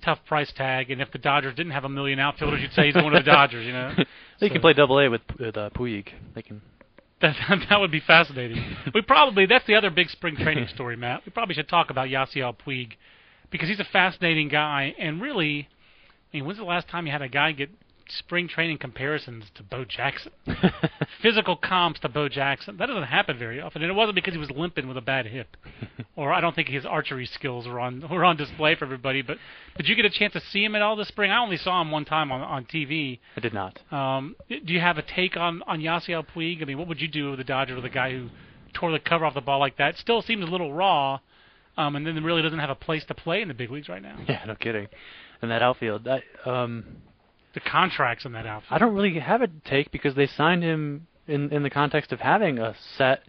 tough 0.02 0.24
price 0.26 0.52
tag. 0.54 0.90
And 0.92 1.02
if 1.02 1.12
the 1.12 1.18
Dodgers 1.18 1.54
didn't 1.56 1.74
have 1.74 1.84
a 1.84 1.90
million 1.90 2.20
outfielders, 2.20 2.62
you'd 2.62 2.72
say 2.74 2.86
he's 2.86 2.96
one 2.96 3.14
of 3.14 3.24
the 3.26 3.32
Dodgers. 3.32 3.66
You 3.66 3.74
know, 3.74 3.94
they 4.40 4.48
So- 4.48 4.54
can 4.54 4.62
play 4.62 4.74
Double 4.74 4.98
A 5.00 5.10
with 5.10 5.22
with 5.38 5.58
uh, 5.58 5.70
Puig. 5.72 6.08
They 6.34 6.42
can. 6.42 6.62
that 7.20 7.36
that 7.70 7.80
would 7.82 7.92
be 7.92 8.00
fascinating. 8.00 8.64
we 8.94 9.02
probably 9.02 9.46
that's 9.46 9.66
the 9.66 9.76
other 9.76 9.90
big 9.90 10.10
spring 10.10 10.38
training 10.38 10.68
story, 10.70 10.96
Matt. 10.96 11.26
We 11.26 11.32
probably 11.32 11.54
should 11.56 11.68
talk 11.68 11.90
about 11.90 12.08
Yasiel 12.08 12.56
Puig 12.58 12.94
because 13.52 13.70
he's 13.70 13.80
a 13.80 13.86
fascinating 13.86 14.48
guy, 14.50 14.94
and 14.98 15.22
really, 15.22 15.68
I 16.34 16.38
mean, 16.38 16.46
when's 16.46 16.58
the 16.60 16.66
last 16.66 16.88
time 16.88 17.06
you 17.06 17.12
had 17.12 17.22
a 17.22 17.30
guy 17.30 17.52
get 17.52 17.70
spring 18.10 18.48
training 18.48 18.78
comparisons 18.78 19.46
to 19.56 19.64
Bo 19.64 19.86
Jackson? 19.86 20.32
Physical 21.22 21.56
comps 21.56 22.00
to 22.02 22.10
Bo 22.10 22.30
Jackson. 22.30 22.78
That 22.78 22.88
doesn't 22.88 23.04
happen 23.04 23.38
very 23.38 23.62
often, 23.62 23.82
and 23.82 23.92
it 23.92 23.94
wasn't 23.94 24.16
because 24.16 24.34
he 24.34 24.40
was 24.40 24.52
limping 24.52 24.88
with 24.88 24.98
a 24.98 25.02
bad 25.02 25.26
hip, 25.26 25.58
or 26.16 26.34
I 26.34 26.42
don't 26.42 26.56
think 26.56 26.70
his 26.70 26.86
archery 26.86 27.26
skills 27.26 27.68
were 27.68 27.80
on 27.80 28.04
were 28.10 28.26
on 28.26 28.38
display 28.38 28.76
for 28.76 28.86
everybody. 28.86 29.22
But 29.22 29.38
did 29.78 29.88
you 29.88 29.96
get 29.96 30.06
a 30.06 30.10
chance 30.10 30.34
to 30.34 30.42
see 30.42 30.64
him 30.64 30.76
at 30.76 30.82
all 30.82 30.96
this 30.96 31.08
spring? 31.08 31.32
I 31.32 31.42
only 31.42 31.58
saw 31.58 31.82
him 31.82 31.92
one 31.92 32.06
time 32.06 32.32
on 32.32 32.42
on 32.42 32.66
TV. 32.66 33.20
I 33.36 33.40
did 33.40 33.54
not. 33.54 33.80
Um, 33.92 34.36
do 34.50 34.74
you 34.74 34.80
have 34.80 34.98
a 34.98 35.04
take 35.04 35.38
on 35.38 35.64
on 35.68 35.80
Yasiel 35.80 36.26
Puig? 36.36 36.62
I 36.62 36.66
mean, 36.66 36.78
what 36.78 36.88
would 36.88 37.02
you 37.02 37.08
do 37.08 37.32
with 37.32 37.40
the 37.40 37.44
Dodgers 37.44 37.76
with 37.76 37.86
a 37.86 37.90
guy 37.90 38.12
who 38.12 38.30
tore 38.74 38.92
the 38.92 39.00
cover 39.00 39.26
off 39.26 39.34
the 39.34 39.42
ball 39.42 39.60
like 39.60 39.78
that? 39.78 39.98
Still 39.98 40.22
seems 40.22 40.44
a 40.44 40.52
little 40.52 40.74
raw, 40.74 41.20
um, 41.80 41.96
and 41.96 42.06
then 42.06 42.24
really 42.24 42.42
doesn't 42.42 42.60
have 42.60 42.70
a 42.70 42.76
place 42.88 43.04
to 43.06 43.14
play 43.14 43.42
in 43.42 43.48
the 43.48 43.54
big 43.54 43.72
leagues 43.72 43.90
right 43.90 44.02
now. 44.02 44.18
Yeah, 44.28 44.44
no 44.46 44.56
kidding. 44.56 44.88
And 45.42 45.50
that 45.52 45.62
outfield, 45.62 46.08
I, 46.08 46.22
um, 46.46 46.84
The 47.54 47.62
contracts 47.62 48.26
in 48.26 48.32
that 48.34 48.46
outfield. 48.46 48.72
I 48.76 48.78
don't 48.78 48.94
really 48.94 49.18
have 49.20 49.42
a 49.42 49.48
take 49.66 49.92
because 49.92 50.14
they 50.16 50.28
signed 50.28 50.64
him 50.64 51.08
in 51.28 51.52
in 51.52 51.64
the 51.64 51.70
context 51.70 52.12
of 52.12 52.20
having 52.20 52.60
a 52.60 52.76
set, 52.98 53.22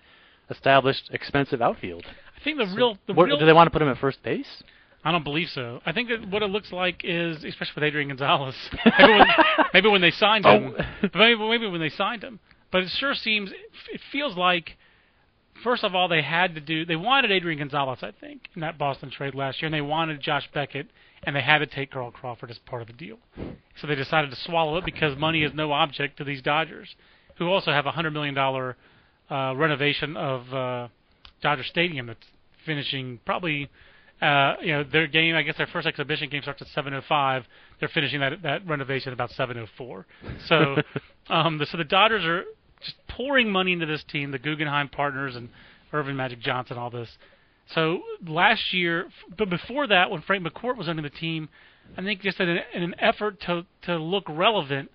established, 0.50 1.10
expensive 1.12 1.60
outfield. 1.62 2.04
I 2.36 2.40
think 2.44 2.58
the 2.58 2.66
real 2.76 2.98
the 3.06 3.12
What, 3.14 3.26
real 3.26 3.38
do 3.38 3.46
they 3.46 3.52
want 3.52 3.66
to 3.68 3.70
put 3.70 3.82
him 3.82 3.88
at 3.88 3.98
first 3.98 4.22
base? 4.22 4.62
I 5.04 5.12
don't 5.12 5.24
believe 5.24 5.48
so. 5.48 5.80
I 5.86 5.92
think 5.92 6.08
that 6.10 6.28
what 6.28 6.42
it 6.42 6.50
looks 6.50 6.72
like 6.72 7.02
is, 7.04 7.42
especially 7.44 7.72
with 7.76 7.84
Adrian 7.84 8.08
Gonzalez, 8.08 8.54
maybe 8.98 9.12
when, 9.18 9.26
maybe 9.72 9.88
when 9.88 10.00
they 10.02 10.10
signed 10.10 10.44
him, 10.44 10.74
Oh. 10.78 11.08
maybe, 11.14 11.38
maybe 11.48 11.66
when 11.68 11.80
they 11.80 11.88
signed 11.88 12.22
him. 12.22 12.38
But 12.70 12.82
it 12.82 12.90
sure 12.98 13.14
seems, 13.14 13.50
it 13.50 14.00
feels 14.12 14.36
like, 14.36 14.76
first 15.62 15.84
of 15.84 15.94
all, 15.94 16.08
they 16.08 16.22
had 16.22 16.54
to 16.54 16.60
do, 16.60 16.84
they 16.84 16.96
wanted 16.96 17.30
Adrian 17.30 17.58
Gonzalez, 17.58 18.00
I 18.02 18.12
think, 18.20 18.48
in 18.54 18.60
that 18.62 18.78
Boston 18.78 19.10
trade 19.10 19.34
last 19.34 19.60
year, 19.60 19.66
and 19.66 19.74
they 19.74 19.80
wanted 19.80 20.20
Josh 20.20 20.48
Beckett, 20.52 20.88
and 21.22 21.36
they 21.36 21.40
had 21.40 21.58
to 21.58 21.66
take 21.66 21.90
Carl 21.90 22.10
Crawford 22.10 22.50
as 22.50 22.58
part 22.58 22.82
of 22.82 22.88
the 22.88 22.94
deal. 22.94 23.18
So 23.80 23.86
they 23.86 23.94
decided 23.94 24.30
to 24.30 24.36
swallow 24.36 24.76
it 24.78 24.84
because 24.84 25.16
money 25.18 25.42
is 25.42 25.52
no 25.54 25.72
object 25.72 26.18
to 26.18 26.24
these 26.24 26.42
Dodgers, 26.42 26.94
who 27.36 27.48
also 27.48 27.72
have 27.72 27.86
a 27.86 27.90
hundred 27.90 28.12
million 28.12 28.34
dollar 28.34 28.76
uh, 29.30 29.54
renovation 29.56 30.16
of 30.16 30.52
uh, 30.52 30.88
Dodger 31.42 31.64
Stadium 31.64 32.06
that's 32.06 32.26
finishing 32.64 33.20
probably 33.24 33.68
uh, 34.20 34.54
you 34.60 34.72
know, 34.72 34.84
their 34.84 35.06
game, 35.06 35.34
I 35.34 35.42
guess 35.42 35.56
their 35.56 35.66
first 35.66 35.86
exhibition 35.86 36.28
game 36.28 36.42
starts 36.42 36.60
at 36.60 36.68
7:05. 36.68 37.44
They're 37.78 37.88
finishing 37.88 38.20
that 38.20 38.42
that 38.42 38.66
renovation 38.66 39.12
about 39.12 39.30
7:04. 39.30 40.04
So, 40.46 40.82
um, 41.32 41.56
the, 41.58 41.66
so 41.66 41.78
the 41.78 41.84
Dodgers 41.84 42.24
are 42.24 42.44
just 42.84 42.96
pouring 43.08 43.50
money 43.50 43.72
into 43.72 43.86
this 43.86 44.04
team, 44.10 44.30
the 44.30 44.38
Guggenheim 44.38 44.88
partners 44.88 45.36
and 45.36 45.48
Earvin 45.92 46.16
Magic 46.16 46.40
Johnson, 46.40 46.78
all 46.78 46.90
this. 46.90 47.08
So 47.74 48.02
last 48.26 48.72
year, 48.72 49.08
but 49.36 49.48
before 49.48 49.86
that, 49.86 50.10
when 50.10 50.22
Frank 50.22 50.44
McCourt 50.44 50.76
was 50.76 50.88
under 50.88 51.02
the 51.02 51.10
team, 51.10 51.48
I 51.96 52.02
think 52.02 52.20
just 52.20 52.40
in 52.40 52.48
an, 52.48 52.58
in 52.74 52.82
an 52.82 52.94
effort 52.98 53.40
to 53.42 53.66
to 53.82 53.96
look 53.96 54.24
relevant, 54.28 54.90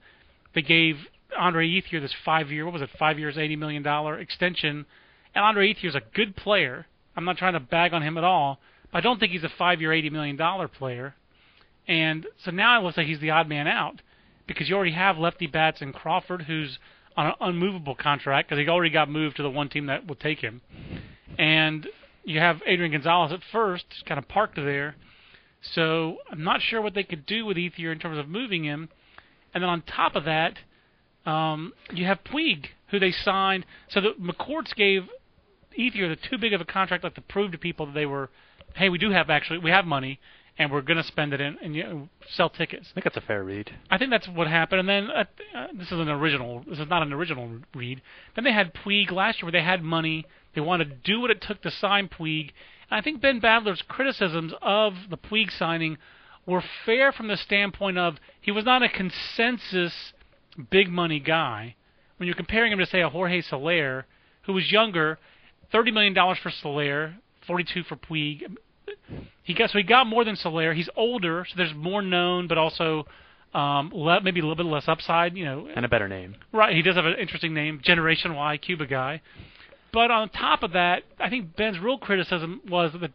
they 0.54 0.62
gave 0.62 0.98
Andre 1.38 1.68
Ethier 1.68 2.02
this 2.02 2.14
five-year, 2.24 2.66
what 2.66 2.74
was 2.74 2.82
it, 2.82 2.90
five 2.98 3.20
years, 3.20 3.38
eighty 3.38 3.56
million 3.56 3.84
dollar 3.84 4.18
extension. 4.20 4.86
And 5.34 5.44
Andre 5.44 5.74
Ethier's 5.74 5.96
a 5.96 6.02
good 6.14 6.36
player. 6.36 6.86
I'm 7.16 7.26
not 7.26 7.38
trying 7.38 7.54
to 7.54 7.60
bag 7.60 7.94
on 7.94 8.02
him 8.02 8.18
at 8.18 8.24
all, 8.24 8.60
but 8.92 9.00
I 9.00 9.02
don't 9.02 9.20
think 9.20 9.32
he's 9.32 9.44
a 9.44 9.52
five-year, 9.58 9.92
eighty 9.92 10.10
million 10.10 10.36
dollar 10.38 10.68
player. 10.68 11.16
And 11.88 12.26
so 12.44 12.52
now 12.52 12.80
it 12.80 12.84
looks 12.84 12.98
like 12.98 13.08
he's 13.08 13.20
the 13.20 13.32
odd 13.32 13.48
man 13.48 13.68
out 13.68 14.02
because 14.48 14.70
you 14.70 14.76
already 14.76 14.94
have 14.94 15.18
lefty 15.18 15.48
bats 15.48 15.82
and 15.82 15.94
Crawford, 15.94 16.44
who's 16.44 16.80
on 17.18 17.28
an 17.28 17.34
unmovable 17.39 17.95
contract 17.95 18.49
because 18.49 18.61
he 18.61 18.70
already 18.70 18.91
got 18.91 19.09
moved 19.09 19.38
to 19.38 19.43
the 19.43 19.49
one 19.49 19.70
team 19.70 19.86
that 19.88 20.07
will 20.07 20.16
take 20.16 20.39
him, 20.39 20.61
and 21.38 21.88
you 22.24 22.39
have 22.39 22.61
Adrian 22.66 22.91
Gonzalez 22.91 23.32
at 23.32 23.39
first, 23.51 23.86
kind 24.05 24.18
of 24.18 24.28
parked 24.28 24.55
there. 24.55 24.95
So 25.74 26.18
I'm 26.32 26.43
not 26.43 26.61
sure 26.61 26.82
what 26.82 26.93
they 26.93 27.03
could 27.03 27.26
do 27.26 27.45
with 27.45 27.57
Ethier 27.57 27.91
in 27.91 27.99
terms 27.99 28.18
of 28.18 28.28
moving 28.28 28.63
him. 28.63 28.89
And 29.53 29.63
then 29.63 29.70
on 29.70 29.82
top 29.82 30.16
of 30.16 30.26
that, 30.26 30.57
um, 31.26 31.74
you 31.91 32.05
have 32.05 32.24
Puig, 32.24 32.66
who 32.89 32.99
they 32.99 33.11
signed. 33.11 33.66
So 33.89 34.01
the 34.01 34.13
McCourts 34.22 34.76
gave 34.76 35.03
Ethier 35.78 36.09
the 36.09 36.18
too 36.30 36.38
big 36.38 36.53
of 36.53 36.61
a 36.61 36.66
contract, 36.66 37.03
like 37.03 37.16
to 37.16 37.22
prove 37.22 37.51
to 37.51 37.57
people 37.57 37.86
that 37.88 37.93
they 37.93 38.05
were, 38.05 38.30
hey, 38.76 38.89
we 38.89 38.97
do 38.97 39.11
have 39.11 39.30
actually 39.30 39.59
we 39.59 39.72
have 39.72 39.86
money, 39.86 40.20
and 40.58 40.72
we're 40.72 40.82
going 40.82 40.97
to 40.97 41.03
spend 41.03 41.34
it 41.34 41.41
in 41.41 41.58
and 41.62 41.76
you 41.76 41.84
know, 41.84 42.10
sell 42.30 42.49
tickets. 42.49 42.88
I 42.91 42.93
think 42.93 43.03
that's 43.03 43.18
a 43.18 43.22
fair 43.22 43.43
read. 43.43 43.72
I 43.89 43.97
think 43.97 44.10
that's 44.12 44.28
what 44.28 44.47
happened. 44.47 44.80
And 44.82 44.89
then 44.89 45.10
uh, 45.10 45.26
uh, 45.56 45.68
this 45.74 45.91
is 45.91 45.99
an 45.99 46.10
original. 46.10 46.64
This 46.68 46.80
is 46.80 46.88
not 46.89 47.03
an 47.03 47.12
original 47.12 47.60
read. 47.74 48.01
Then 48.36 48.43
they 48.43 48.53
had 48.53 48.74
Puig 48.74 49.12
last 49.12 49.39
year, 49.39 49.45
where 49.45 49.51
they 49.51 49.66
had 49.66 49.84
money. 49.84 50.26
They 50.53 50.62
wanted 50.62 50.89
to 50.89 50.95
do 50.95 51.20
what 51.20 51.32
it 51.32 51.41
took 51.41 51.62
to 51.64 51.72
sign 51.72 52.08
Puig. 52.08 52.51
And 52.89 52.99
I 52.99 53.01
think 53.01 53.22
Ben 53.22 53.41
Badler's 53.41 53.82
criticisms 53.82 54.53
of 54.62 54.93
the 55.10 55.18
Puig 55.18 55.51
signing 55.51 55.97
were 56.45 56.64
fair 56.86 57.12
from 57.12 57.28
the 57.28 57.38
standpoint 57.38 57.97
of 57.97 58.18
he 58.39 58.51
was 58.51 58.64
not 58.64 58.84
a 58.84 58.89
consensus 58.89 60.14
big 60.70 60.89
money 60.89 61.20
guy. 61.20 61.76
When 62.18 62.28
you're 62.28 62.36
comparing 62.36 62.72
him 62.72 62.80
to 62.80 62.86
say 62.86 63.01
a 63.01 63.10
Jorge 63.10 63.41
Soler, 63.41 64.06
who 64.43 64.53
was 64.53 64.72
younger, 64.72 65.20
thirty 65.70 65.91
million 65.91 66.14
dollars 66.14 66.38
for 66.41 66.49
Soler, 66.49 67.16
forty-two 67.45 67.84
for 67.84 67.97
Puig. 67.97 68.56
He 69.44 69.54
got 69.54 69.70
so 69.70 69.78
he 69.78 69.84
got 69.84 70.08
more 70.08 70.24
than 70.24 70.36
Soler. 70.36 70.74
He's 70.74 70.90
older, 70.96 71.46
so 71.48 71.54
there's 71.56 71.74
more 71.74 72.02
known, 72.02 72.48
but 72.48 72.58
also 72.58 73.06
um, 73.54 73.92
le- 73.94 74.22
maybe 74.22 74.40
a 74.40 74.44
little 74.44 74.56
bit 74.56 74.66
less 74.66 74.88
upside. 74.88 75.38
You 75.38 75.46
know, 75.46 75.68
And 75.74 75.86
a 75.86 75.90
better 75.90 76.08
name. 76.08 76.36
right? 76.52 76.76
He 76.76 76.82
does 76.82 76.96
have 76.96 77.06
an 77.06 77.16
interesting 77.20 77.54
name, 77.54 77.80
Generation 77.84 78.34
Y, 78.36 78.58
Cuba 78.58 78.86
guy. 78.88 79.22
But 79.94 80.12
on 80.12 80.30
top 80.30 80.64
of 80.64 80.74
that, 80.74 81.04
I 81.20 81.30
think 81.30 81.56
Ben's 81.56 81.80
real 81.80 81.98
criticism 81.98 82.62
was 82.70 82.92
that 83.00 83.12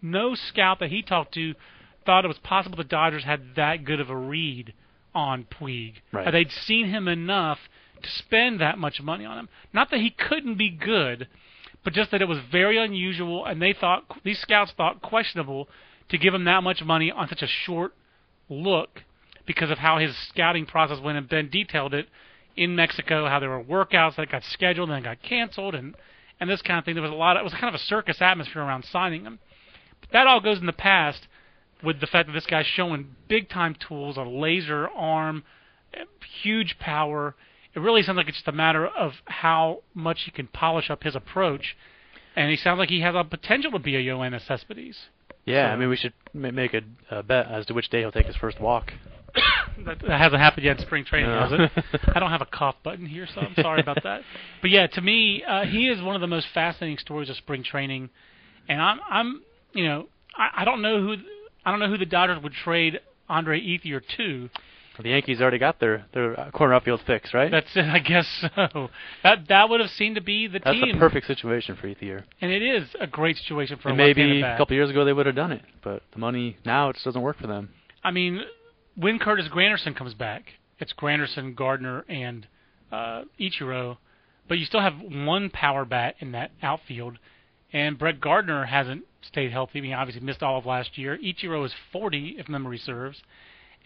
no 0.00 0.34
scout 0.34 0.78
that 0.80 0.90
he 0.90 1.02
talked 1.02 1.34
to 1.34 1.54
thought 2.06 2.24
it 2.24 2.28
was 2.28 2.38
possible 2.38 2.76
the 2.76 2.84
Dodgers 2.84 3.24
had 3.24 3.56
that 3.56 3.84
good 3.84 4.00
of 4.00 4.08
a 4.08 4.16
read 4.16 4.72
on 5.14 5.44
Puig. 5.44 5.94
Right. 6.12 6.30
They'd 6.30 6.52
seen 6.52 6.86
him 6.88 7.08
enough 7.08 7.58
to 8.02 8.08
spend 8.08 8.60
that 8.60 8.78
much 8.78 9.00
money 9.02 9.24
on 9.24 9.38
him. 9.38 9.48
Not 9.72 9.90
that 9.90 9.98
he 10.00 10.10
couldn't 10.10 10.56
be 10.56 10.70
good, 10.70 11.26
but 11.86 11.92
just 11.92 12.10
that 12.10 12.20
it 12.20 12.26
was 12.26 12.40
very 12.50 12.78
unusual, 12.78 13.46
and 13.46 13.62
they 13.62 13.72
thought 13.72 14.02
these 14.24 14.40
scouts 14.40 14.72
thought 14.76 15.00
questionable 15.00 15.68
to 16.08 16.18
give 16.18 16.34
him 16.34 16.42
that 16.42 16.64
much 16.64 16.82
money 16.82 17.12
on 17.12 17.28
such 17.28 17.42
a 17.42 17.46
short 17.46 17.94
look 18.48 19.02
because 19.46 19.70
of 19.70 19.78
how 19.78 19.98
his 19.98 20.12
scouting 20.30 20.66
process 20.66 20.98
went, 20.98 21.16
and 21.16 21.28
Ben 21.28 21.48
detailed 21.48 21.94
it 21.94 22.08
in 22.56 22.74
Mexico, 22.74 23.28
how 23.28 23.38
there 23.38 23.50
were 23.50 23.62
workouts 23.62 24.16
that 24.16 24.32
got 24.32 24.42
scheduled 24.42 24.88
and 24.88 24.96
then 24.96 25.04
got 25.04 25.22
canceled, 25.22 25.76
and 25.76 25.94
and 26.40 26.50
this 26.50 26.60
kind 26.60 26.80
of 26.80 26.84
thing. 26.84 26.94
There 26.94 27.02
was 27.04 27.12
a 27.12 27.14
lot. 27.14 27.36
Of, 27.36 27.42
it 27.42 27.44
was 27.44 27.52
kind 27.52 27.72
of 27.72 27.74
a 27.74 27.84
circus 27.84 28.16
atmosphere 28.20 28.62
around 28.62 28.84
signing 28.84 29.22
him. 29.22 29.38
But 30.00 30.10
that 30.10 30.26
all 30.26 30.40
goes 30.40 30.58
in 30.58 30.66
the 30.66 30.72
past 30.72 31.28
with 31.84 32.00
the 32.00 32.08
fact 32.08 32.26
that 32.26 32.32
this 32.32 32.46
guy's 32.46 32.66
showing 32.66 33.14
big 33.28 33.48
time 33.48 33.76
tools, 33.88 34.16
a 34.16 34.22
laser 34.22 34.88
arm, 34.88 35.44
eh, 35.94 36.02
huge 36.42 36.80
power. 36.80 37.36
It 37.76 37.80
really 37.80 38.02
sounds 38.02 38.16
like 38.16 38.26
it's 38.28 38.38
just 38.38 38.48
a 38.48 38.52
matter 38.52 38.86
of 38.86 39.12
how 39.26 39.82
much 39.94 40.22
he 40.24 40.30
can 40.30 40.46
polish 40.48 40.88
up 40.90 41.02
his 41.04 41.14
approach. 41.14 41.76
And 42.34 42.50
he 42.50 42.56
sounds 42.56 42.78
like 42.78 42.88
he 42.88 43.02
has 43.02 43.14
a 43.14 43.22
potential 43.22 43.70
to 43.72 43.78
be 43.78 43.94
a 43.96 44.00
Yoenis 44.00 44.46
Cespedes. 44.46 44.96
Yeah, 45.44 45.68
So- 45.68 45.74
I 45.74 45.76
mean 45.76 45.88
we 45.90 45.96
should 45.96 46.14
ma- 46.34 46.50
make 46.50 46.72
a, 46.74 46.80
a 47.10 47.22
bet 47.22 47.46
as 47.48 47.66
to 47.66 47.74
which 47.74 47.88
day 47.90 48.00
he'll 48.00 48.10
take 48.12 48.26
his 48.26 48.36
first 48.36 48.58
walk. 48.60 48.92
that, 49.84 49.98
that 50.00 50.18
hasn't 50.18 50.40
happened 50.40 50.64
yet 50.64 50.78
in 50.78 50.86
spring 50.86 51.04
training, 51.04 51.28
No. 51.30 51.40
has 51.40 51.52
it? 51.52 52.00
I 52.14 52.18
don't 52.18 52.30
have 52.30 52.40
a 52.40 52.46
cough 52.46 52.76
button 52.82 53.04
here, 53.06 53.28
so 53.34 53.42
I'm 53.42 53.54
sorry 53.60 53.80
about 53.82 54.02
that. 54.04 54.22
But 54.62 54.70
yeah, 54.70 54.86
to 54.86 55.00
me, 55.02 55.44
uh, 55.46 55.64
he 55.66 55.88
is 55.88 56.00
one 56.02 56.14
of 56.14 56.22
the 56.22 56.26
most 56.26 56.46
fascinating 56.54 56.96
stories 56.98 57.28
of 57.28 57.36
spring 57.36 57.62
training, 57.62 58.08
and 58.68 58.80
I'm, 58.80 58.98
I'm, 59.08 59.42
you 59.74 59.84
know, 59.84 60.06
I, 60.34 60.62
I 60.62 60.64
don't 60.64 60.80
know 60.80 61.00
who, 61.02 61.16
I 61.66 61.70
don't 61.70 61.80
know 61.80 61.88
who 61.90 61.98
the 61.98 62.06
Dodgers 62.06 62.42
would 62.42 62.54
trade 62.54 63.00
Andre 63.28 63.60
Ethier 63.60 64.00
to. 64.16 64.48
The 65.02 65.10
Yankees 65.10 65.40
already 65.40 65.58
got 65.58 65.78
their 65.80 66.06
their 66.14 66.38
uh, 66.38 66.50
corner 66.50 66.74
outfield 66.74 67.02
fix, 67.06 67.34
right? 67.34 67.50
That's 67.50 67.74
it, 67.76 67.84
I 67.84 67.98
guess 67.98 68.26
so. 68.40 68.88
That 69.22 69.48
that 69.48 69.68
would 69.68 69.80
have 69.80 69.90
seemed 69.90 70.16
to 70.16 70.22
be 70.22 70.46
the 70.46 70.60
That's 70.60 70.78
team, 70.78 70.94
the 70.94 70.98
perfect 70.98 71.26
situation 71.26 71.76
for 71.76 71.86
Ethier. 71.88 72.24
and 72.40 72.50
it 72.50 72.62
is 72.62 72.88
a 73.00 73.06
great 73.06 73.36
situation 73.36 73.78
for 73.82 73.88
And 73.90 74.00
a 74.00 74.04
maybe 74.04 74.40
a 74.42 74.56
couple 74.56 74.74
years 74.74 74.90
ago 74.90 75.04
they 75.04 75.12
would 75.12 75.26
have 75.26 75.34
done 75.34 75.52
it, 75.52 75.62
but 75.82 76.02
the 76.12 76.18
money 76.18 76.56
now 76.64 76.90
it 76.90 76.94
just 76.94 77.04
doesn't 77.04 77.22
work 77.22 77.38
for 77.38 77.46
them. 77.46 77.70
I 78.02 78.10
mean, 78.10 78.42
when 78.96 79.18
Curtis 79.18 79.48
Granderson 79.48 79.94
comes 79.96 80.14
back, 80.14 80.44
it's 80.78 80.92
Granderson, 80.92 81.54
Gardner, 81.54 82.04
and 82.08 82.46
uh, 82.92 83.22
Ichiro, 83.40 83.98
but 84.48 84.58
you 84.58 84.64
still 84.64 84.80
have 84.80 84.94
one 85.00 85.50
power 85.50 85.84
bat 85.84 86.14
in 86.20 86.32
that 86.32 86.52
outfield, 86.62 87.18
and 87.72 87.98
Brett 87.98 88.20
Gardner 88.20 88.64
hasn't 88.66 89.04
stayed 89.22 89.50
healthy. 89.50 89.80
I 89.80 89.82
mean, 89.82 89.90
he 89.90 89.94
obviously 89.94 90.22
missed 90.22 90.42
all 90.42 90.58
of 90.58 90.66
last 90.66 90.96
year. 90.96 91.18
Ichiro 91.18 91.66
is 91.66 91.72
40, 91.92 92.36
if 92.38 92.48
memory 92.48 92.78
serves, 92.78 93.20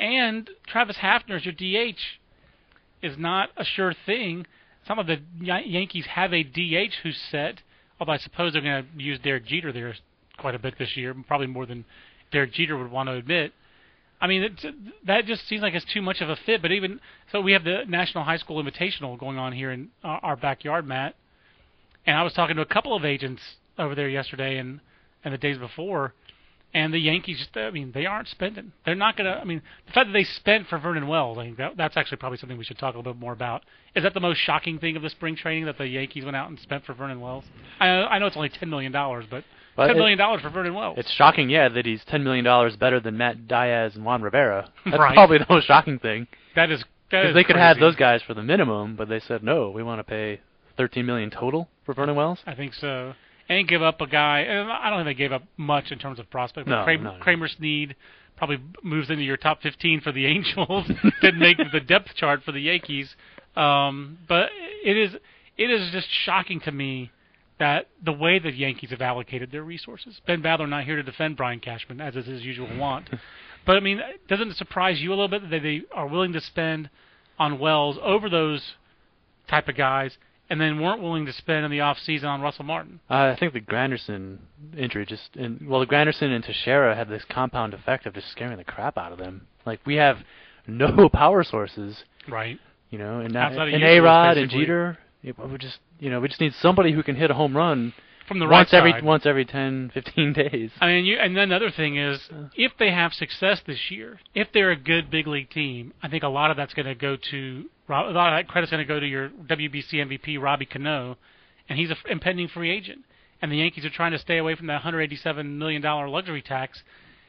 and 0.01 0.49
Travis 0.67 0.97
Hafner 0.97 1.37
as 1.37 1.45
your 1.45 1.55
DH 1.55 1.99
is 3.03 3.17
not 3.19 3.51
a 3.57 3.65
sure 3.65 3.95
thing. 4.07 4.47
Some 4.87 4.99
of 4.99 5.07
the 5.07 5.21
Yankees 5.41 6.07
have 6.07 6.33
a 6.33 6.43
DH 6.43 6.95
who's 7.03 7.19
set, 7.31 7.61
although 7.99 8.13
I 8.13 8.19
suppose 8.19 8.53
they're 8.53 8.63
going 8.63 8.85
to 8.97 9.03
use 9.03 9.19
Derek 9.21 9.47
Jeter 9.47 9.73
there 9.73 9.95
quite 10.39 10.55
a 10.55 10.59
bit 10.59 10.79
this 10.79 10.97
year, 10.97 11.15
probably 11.27 11.47
more 11.47 11.67
than 11.67 11.85
Derek 12.33 12.53
Jeter 12.53 12.77
would 12.77 12.91
want 12.91 13.09
to 13.09 13.15
admit. 13.15 13.53
I 14.23 14.27
mean, 14.27 14.43
it, 14.43 14.53
that 15.07 15.27
just 15.27 15.47
seems 15.49 15.63
like 15.63 15.75
it's 15.75 15.87
too 15.93 16.03
much 16.03 16.21
of 16.21 16.29
a 16.29 16.37
fit. 16.47 16.63
But 16.63 16.73
even 16.73 17.01
so, 17.33 17.41
we 17.41 17.53
have 17.53 17.65
the 17.65 17.85
National 17.87 18.25
High 18.25 18.37
School 18.37 18.63
Invitational 18.63 19.19
going 19.19 19.39
on 19.39 19.53
here 19.53 19.71
in 19.71 19.89
our 20.03 20.37
backyard, 20.37 20.87
Matt. 20.87 21.15
And 22.07 22.17
I 22.17 22.23
was 22.23 22.33
talking 22.33 22.57
to 22.57 22.63
a 22.63 22.67
couple 22.67 22.95
of 22.95 23.05
agents 23.05 23.43
over 23.79 23.95
there 23.95 24.09
yesterday 24.09 24.59
and 24.59 24.81
and 25.23 25.35
the 25.35 25.39
days 25.39 25.59
before, 25.59 26.15
and 26.73 26.93
the 26.95 26.99
Yankees 26.99 27.47
I 27.57 27.71
mean 27.71 27.93
they 27.93 28.07
aren't 28.07 28.29
spending. 28.29 28.73
They're 28.85 28.95
not 28.95 29.17
gonna. 29.17 29.39
I 29.41 29.45
mean 29.45 29.63
the 29.87 29.93
fact 29.93 30.09
that 30.09 30.13
they 30.13 30.25
spent 30.25 30.67
for 30.69 30.79
Vernon 30.79 31.09
Wells, 31.09 31.39
I 31.39 31.45
think 31.45 31.57
that, 31.59 31.77
that's 31.77 31.97
actually 31.97 32.19
probably 32.19 32.39
something 32.39 32.57
we 32.59 32.65
should 32.65 32.79
talk 32.79 32.95
a 32.95 32.99
little 32.99 33.13
bit 33.13 33.21
more 33.21 33.33
about. 33.33 33.63
Is 33.95 34.03
that 34.05 34.15
the 34.15 34.21
most 34.21 34.39
shocking 34.39 34.79
thing 34.79 34.97
of 34.97 35.03
the 35.03 35.11
spring 35.11 35.35
training 35.37 35.65
that 35.67 35.79
the 35.79 35.87
Yankees 35.87 36.25
went 36.25 36.37
out 36.37 36.49
and 36.49 36.59
spent 36.61 36.85
for 36.85 36.95
Vernon 36.95 37.21
Wells? 37.21 37.45
I 37.81 37.89
I 37.89 38.19
know 38.19 38.27
it's 38.27 38.37
only 38.37 38.49
ten 38.51 38.71
million 38.71 38.93
dollars, 38.93 39.25
but 39.31 39.45
Well, 39.77 39.89
ten 39.89 39.97
million 39.97 40.19
dollars 40.19 40.43
for 40.43 40.51
Vernon 40.51 40.75
Wells. 40.75 40.97
It's 40.99 41.11
shocking, 41.13 41.51
yeah, 41.51 41.69
that 41.69 41.87
he's 41.87 42.05
ten 42.05 42.23
million 42.23 42.45
dollars 42.45 42.77
better 42.77 43.01
than 43.01 43.17
Matt 43.17 43.49
Diaz 43.49 43.97
and 43.97 44.05
Juan 44.05 44.23
Rivera. 44.23 44.71
That's 44.85 44.99
Right. 44.99 45.15
probably 45.15 45.39
the 45.39 45.47
most 45.49 45.67
shocking 45.67 45.99
thing. 45.99 46.27
that 46.55 46.71
is 46.71 46.85
that 47.11 47.23
'Cause 47.23 47.29
is 47.31 47.35
they 47.35 47.43
could 47.43 47.57
have 47.57 47.81
those 47.81 47.97
guys 47.97 48.23
for 48.23 48.35
the 48.35 48.43
minimum, 48.43 48.95
but 48.95 49.09
they 49.09 49.19
said 49.19 49.43
no, 49.43 49.71
we 49.71 49.83
want 49.83 49.99
to 49.99 50.05
pay 50.05 50.41
thirteen 50.77 51.05
million 51.07 51.29
total 51.31 51.69
for 51.85 51.93
Vernon 51.95 52.15
Wells. 52.15 52.39
I 52.47 52.55
think 52.55 52.73
so. 52.75 53.15
And 53.51 53.69
give 53.69 53.83
up 53.83 54.01
a 54.01 54.07
guy. 54.07 54.41
and 54.41 54.71
I 54.71 54.89
don't 54.89 55.05
think 55.05 55.17
they 55.19 55.23
gave 55.23 55.33
up 55.33 55.43
much 55.57 55.91
in 55.91 55.99
terms 55.99 56.19
of 56.19 56.31
prospect. 56.31 56.67
But 56.69 56.79
No, 56.79 56.85
Kramer, 56.85 57.05
no, 57.05 57.13
no. 57.17 57.19
Kramer 57.23 57.49
Sneed 57.49 57.97
probably 58.37 58.59
moves 58.83 59.11
into 59.11 59.23
your 59.25 59.37
top 59.37 59.61
15 59.63 60.01
for 60.01 60.13
the 60.13 60.25
Angels. 60.35 60.87
Didn't 61.21 61.41
make 61.41 61.59
the 61.73 61.81
depth 61.81 62.15
chart 62.15 62.43
for 62.45 62.53
the 62.53 62.61
Yankees. 62.61 63.15
Um, 63.57 64.19
but 64.29 64.51
it 64.85 64.97
is 64.97 65.15
it 65.59 65.71
is 65.71 65.91
just 65.91 66.09
shocking 66.25 66.61
to 66.61 66.73
me 66.73 67.11
that 67.59 67.89
the 68.03 68.13
way 68.13 68.39
the 68.39 68.51
Yankees 68.53 68.91
have 68.91 69.03
allocated 69.03 69.51
their 69.53 69.65
resources. 69.65 70.21
Ben 70.27 70.43
Badler 70.43 70.69
not 70.69 70.85
here 70.85 70.97
to 70.97 71.03
defend 71.03 71.37
Brian 71.37 71.61
Cashman 71.61 72.01
as 72.01 72.17
is 72.17 72.27
his 72.27 72.43
usual 72.43 72.69
wont. 72.79 73.11
But 73.67 73.77
I 73.77 73.81
mean, 73.81 74.01
doesn't 74.27 74.49
it 74.53 74.57
surprise 74.57 75.01
you 75.03 75.11
a 75.11 75.17
little 75.17 75.29
bit 75.29 75.51
that 75.51 75.63
they 75.63 75.83
are 75.93 76.07
willing 76.07 76.33
to 76.33 76.41
spend 76.41 76.89
on 77.39 77.59
Wells 77.59 77.99
over 78.03 78.31
those 78.31 78.63
type 79.49 79.69
of 79.69 79.77
guys, 79.77 80.17
and 80.51 80.61
then 80.61 80.81
weren't 80.81 81.01
willing 81.01 81.25
to 81.27 81.33
spend 81.33 81.65
in 81.65 81.71
the 81.71 81.81
off 81.81 81.99
season 81.99 82.29
on 82.29 82.41
Russell 82.43 82.65
Martin? 82.65 83.01
Uh, 83.09 83.33
I 83.35 83.37
think 83.39 83.53
the 83.55 83.61
Granderson 83.61 84.39
injury 84.77 85.07
just, 85.07 85.37
and, 85.37 85.67
well, 85.67 85.81
the 85.81 85.87
Granderson 85.87 86.35
and 86.35 86.45
Teixeira 86.45 86.95
had 86.95 87.09
this 87.09 87.25
compound 87.31 87.73
effect 87.73 88.05
of 88.05 88.15
just 88.15 88.31
scaring 88.31 88.59
the 88.59 88.65
crap 88.65 88.99
out 88.99 89.13
of 89.13 89.19
them. 89.19 89.47
Like 89.65 89.81
we 89.87 89.95
have 89.95 90.19
no 90.67 91.09
power 91.13 91.43
sources, 91.45 92.05
Right. 92.29 92.59
you 92.91 92.99
know, 92.99 93.21
and 93.21 93.35
of 93.35 93.53
and 93.57 93.83
A 93.83 94.01
Rod 94.01 94.37
and. 94.37 94.51
Jeter. 94.51 94.99
We 95.23 95.33
just, 95.59 95.79
you 95.99 96.09
know, 96.11 96.19
we 96.21 96.29
just 96.29 96.41
need 96.41 96.55
somebody 96.61 96.93
who 96.93 97.03
can 97.03 97.15
hit 97.15 97.31
a 97.31 97.35
home 97.35 97.55
run 97.55 97.93
From 98.27 98.39
the 98.39 98.47
right 98.47 98.61
once 98.61 98.73
every 98.73 98.93
side. 98.93 99.05
once 99.05 99.27
every 99.27 99.45
10, 99.45 99.91
15 99.93 100.33
days. 100.51 100.71
I 100.81 100.87
mean, 100.87 101.05
you, 101.05 101.19
and 101.19 101.37
then 101.37 101.51
the 101.51 101.57
other 101.57 101.71
thing 101.71 101.99
is, 101.99 102.27
if 102.57 102.73
they 102.79 102.91
have 102.91 103.13
success 103.13 103.61
this 103.67 103.91
year, 103.91 104.19
if 104.35 104.49
they're 104.55 104.71
a 104.71 104.77
good 104.77 105.11
big 105.11 105.27
league 105.27 105.51
team, 105.51 105.93
I 106.03 106.09
think 106.09 106.23
a 106.23 106.29
lot 106.29 106.51
of 106.51 106.57
that's 106.57 106.73
going 106.73 106.87
to 106.87 106.95
go 106.95 107.17
to 107.33 107.65
Rob- 107.91 108.09
a 108.09 108.13
lot 108.13 108.33
of 108.33 108.39
that 108.39 108.49
credit's 108.49 108.71
going 108.71 108.87
to 108.87 108.89
go 108.89 109.01
to 109.01 109.07
your 109.07 109.29
WBC 109.31 109.95
MVP 109.95 110.41
Robbie 110.41 110.65
Cano, 110.65 111.19
and 111.69 111.79
he's 111.79 111.91
an 111.91 111.97
impending 112.09 112.47
free 112.49 112.71
agent. 112.71 113.01
And 113.43 113.51
the 113.51 113.57
Yankees 113.57 113.85
are 113.85 113.91
trying 113.91 114.13
to 114.13 114.19
stay 114.19 114.39
away 114.39 114.55
from 114.55 114.69
that 114.69 114.75
187 114.75 115.59
million 115.59 115.83
dollar 115.83 116.09
luxury 116.09 116.41
tax. 116.41 116.83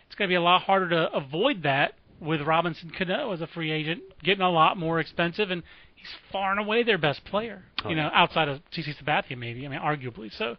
It's 0.06 0.16
going 0.16 0.28
to 0.28 0.32
be 0.32 0.36
a 0.36 0.42
lot 0.42 0.62
harder 0.64 0.90
to 0.90 1.12
avoid 1.14 1.64
that 1.64 1.96
with 2.20 2.42
Robinson 2.42 2.92
Cano 2.96 3.32
as 3.32 3.42
a 3.42 3.48
free 3.48 3.72
agent, 3.72 4.04
getting 4.24 4.42
a 4.42 4.52
lot 4.52 4.78
more 4.78 5.00
expensive, 5.00 5.50
and 5.50 5.64
he's 5.96 6.10
far 6.32 6.52
and 6.52 6.60
away 6.60 6.84
their 6.84 7.00
best 7.00 7.26
player. 7.26 7.64
Oh, 7.84 7.90
you 7.90 7.96
know, 7.96 8.04
yeah. 8.04 8.22
outside 8.22 8.48
of 8.48 8.62
CC 8.72 8.94
Sabathia, 9.02 9.38
maybe. 9.38 9.66
I 9.66 9.70
mean, 9.70 9.80
arguably. 9.80 10.32
So, 10.38 10.58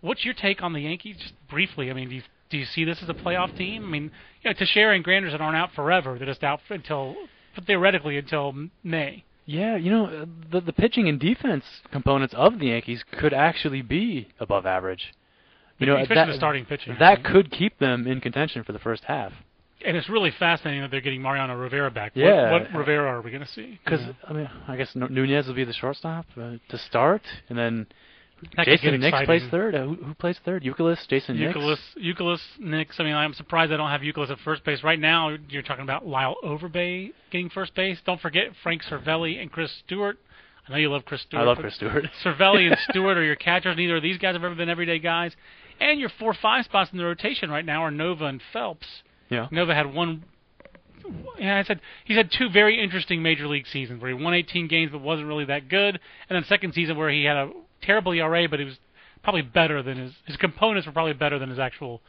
what's 0.00 0.24
your 0.24 0.32
take 0.32 0.62
on 0.62 0.72
the 0.72 0.80
Yankees? 0.80 1.16
Just 1.18 1.34
briefly. 1.50 1.90
I 1.90 1.92
mean, 1.92 2.08
do 2.08 2.14
you, 2.14 2.22
do 2.48 2.56
you 2.56 2.64
see 2.64 2.84
this 2.84 3.02
as 3.02 3.10
a 3.10 3.14
playoff 3.14 3.54
team? 3.58 3.84
I 3.84 3.88
mean, 3.88 4.10
you 4.42 4.50
know, 4.50 4.54
Teixeira 4.54 4.94
and 4.94 5.04
Granderson 5.04 5.40
aren't 5.40 5.56
out 5.56 5.72
forever. 5.74 6.16
They're 6.16 6.26
just 6.26 6.44
out 6.44 6.60
f- 6.64 6.70
until 6.70 7.14
theoretically 7.66 8.16
until 8.16 8.54
May. 8.82 9.24
Yeah, 9.46 9.76
you 9.76 9.90
know, 9.90 10.06
uh, 10.06 10.26
the 10.50 10.60
the 10.60 10.72
pitching 10.72 11.08
and 11.08 11.20
defense 11.20 11.64
components 11.92 12.34
of 12.36 12.58
the 12.58 12.68
Yankees 12.68 13.04
could 13.18 13.34
actually 13.34 13.82
be 13.82 14.28
above 14.40 14.64
average. 14.64 15.12
You 15.78 15.86
know, 15.86 15.96
especially 15.96 16.14
that, 16.14 16.26
the 16.26 16.36
starting 16.36 16.64
pitching. 16.64 16.96
that 16.98 17.24
could 17.24 17.50
keep 17.50 17.78
them 17.78 18.06
in 18.06 18.20
contention 18.20 18.62
for 18.62 18.72
the 18.72 18.78
first 18.78 19.04
half. 19.04 19.32
and 19.84 19.96
it's 19.96 20.08
really 20.08 20.30
fascinating 20.38 20.80
that 20.82 20.90
they're 20.90 21.00
getting 21.00 21.20
Mariano 21.20 21.56
Rivera 21.56 21.90
back. 21.90 22.12
Yeah. 22.14 22.50
What, 22.52 22.62
what 22.62 22.78
Rivera 22.78 23.08
are 23.08 23.20
we 23.20 23.30
going 23.30 23.42
to 23.42 23.48
see? 23.48 23.78
Because 23.84 24.00
know? 24.00 24.14
I 24.28 24.32
mean, 24.32 24.50
I 24.68 24.76
guess 24.76 24.90
Nunez 24.94 25.46
will 25.46 25.54
be 25.54 25.64
the 25.64 25.72
shortstop 25.72 26.26
uh, 26.36 26.54
to 26.68 26.78
start, 26.78 27.22
and 27.48 27.58
then 27.58 27.86
That 28.56 28.66
Jayson 28.66 28.98
Nix 29.00 29.16
plays 29.24 29.42
third. 29.50 29.74
Uh, 29.74 29.84
who, 29.86 29.94
who 29.94 30.14
plays 30.14 30.38
third? 30.44 30.62
Youkilis, 30.62 30.98
Jayson 31.08 31.38
Nix. 31.38 31.56
Youkilis, 31.56 31.78
Youkilis, 32.00 32.40
Nix. 32.58 32.96
I 32.98 33.04
mean, 33.04 33.14
I'm 33.14 33.34
surprised 33.34 33.72
I 33.72 33.76
don't 33.76 33.90
have 33.90 34.00
Youkilis 34.00 34.30
at 34.30 34.38
first 34.44 34.64
base 34.64 34.82
right 34.82 34.98
now. 34.98 35.36
You're 35.48 35.62
talking 35.62 35.84
about 35.84 36.06
Lyle 36.06 36.36
Overbay 36.44 37.12
getting 37.30 37.50
first 37.50 37.74
base. 37.74 37.98
Don't 38.06 38.20
forget 38.20 38.44
Frank 38.62 38.82
Cervelli 38.84 39.40
and 39.40 39.50
Chris 39.50 39.70
Stewart. 39.84 40.18
I 40.66 40.72
know 40.72 40.78
you 40.78 40.90
love 40.90 41.04
Chris 41.04 41.22
Stewart. 41.22 41.42
I 41.42 41.46
love 41.46 41.58
Chris 41.58 41.74
Stewart. 41.74 42.04
Cervelli 42.24 42.66
and 42.66 42.76
Stewart 42.90 43.18
are 43.18 43.24
your 43.24 43.36
catchers. 43.36 43.76
Neither 43.76 43.96
of 43.96 44.02
these 44.02 44.18
guys 44.18 44.34
have 44.34 44.44
ever 44.44 44.54
been 44.54 44.68
everyday 44.68 44.98
guys. 44.98 45.32
And 45.80 46.00
your 46.00 46.10
four 46.18 46.34
five 46.34 46.64
spots 46.64 46.90
in 46.92 46.98
the 46.98 47.04
rotation 47.04 47.50
right 47.50 47.64
now 47.64 47.82
are 47.82 47.90
Nova 47.90 48.26
and 48.26 48.40
Phelps. 48.52 48.86
yeah. 49.28 49.48
Nova 49.50 49.74
had 49.74 49.92
one. 49.92 50.24
Yeah, 51.38 51.58
I 51.58 51.64
said 51.64 51.80
he's 52.04 52.16
had 52.16 52.30
two 52.30 52.48
very 52.48 52.82
interesting 52.82 53.22
major 53.22 53.46
league 53.46 53.66
seasons 53.66 54.00
where 54.00 54.16
he 54.16 54.22
won 54.22 54.32
18 54.32 54.68
games 54.68 54.90
but 54.90 55.02
wasn't 55.02 55.28
really 55.28 55.44
that 55.46 55.68
good, 55.68 56.00
and 56.28 56.36
then 56.36 56.44
second 56.48 56.72
season 56.72 56.96
where 56.96 57.10
he 57.10 57.24
had 57.24 57.36
a 57.36 57.50
terrible 57.84 58.12
ERA 58.12 58.48
but 58.48 58.58
he 58.58 58.64
was 58.64 58.76
probably 59.22 59.42
better 59.42 59.82
than 59.82 59.96
his 59.98 60.12
his 60.26 60.36
components 60.36 60.86
were 60.86 60.92
probably 60.92 61.12
better 61.14 61.38
than 61.38 61.48
his 61.50 61.58
actual 61.58 62.00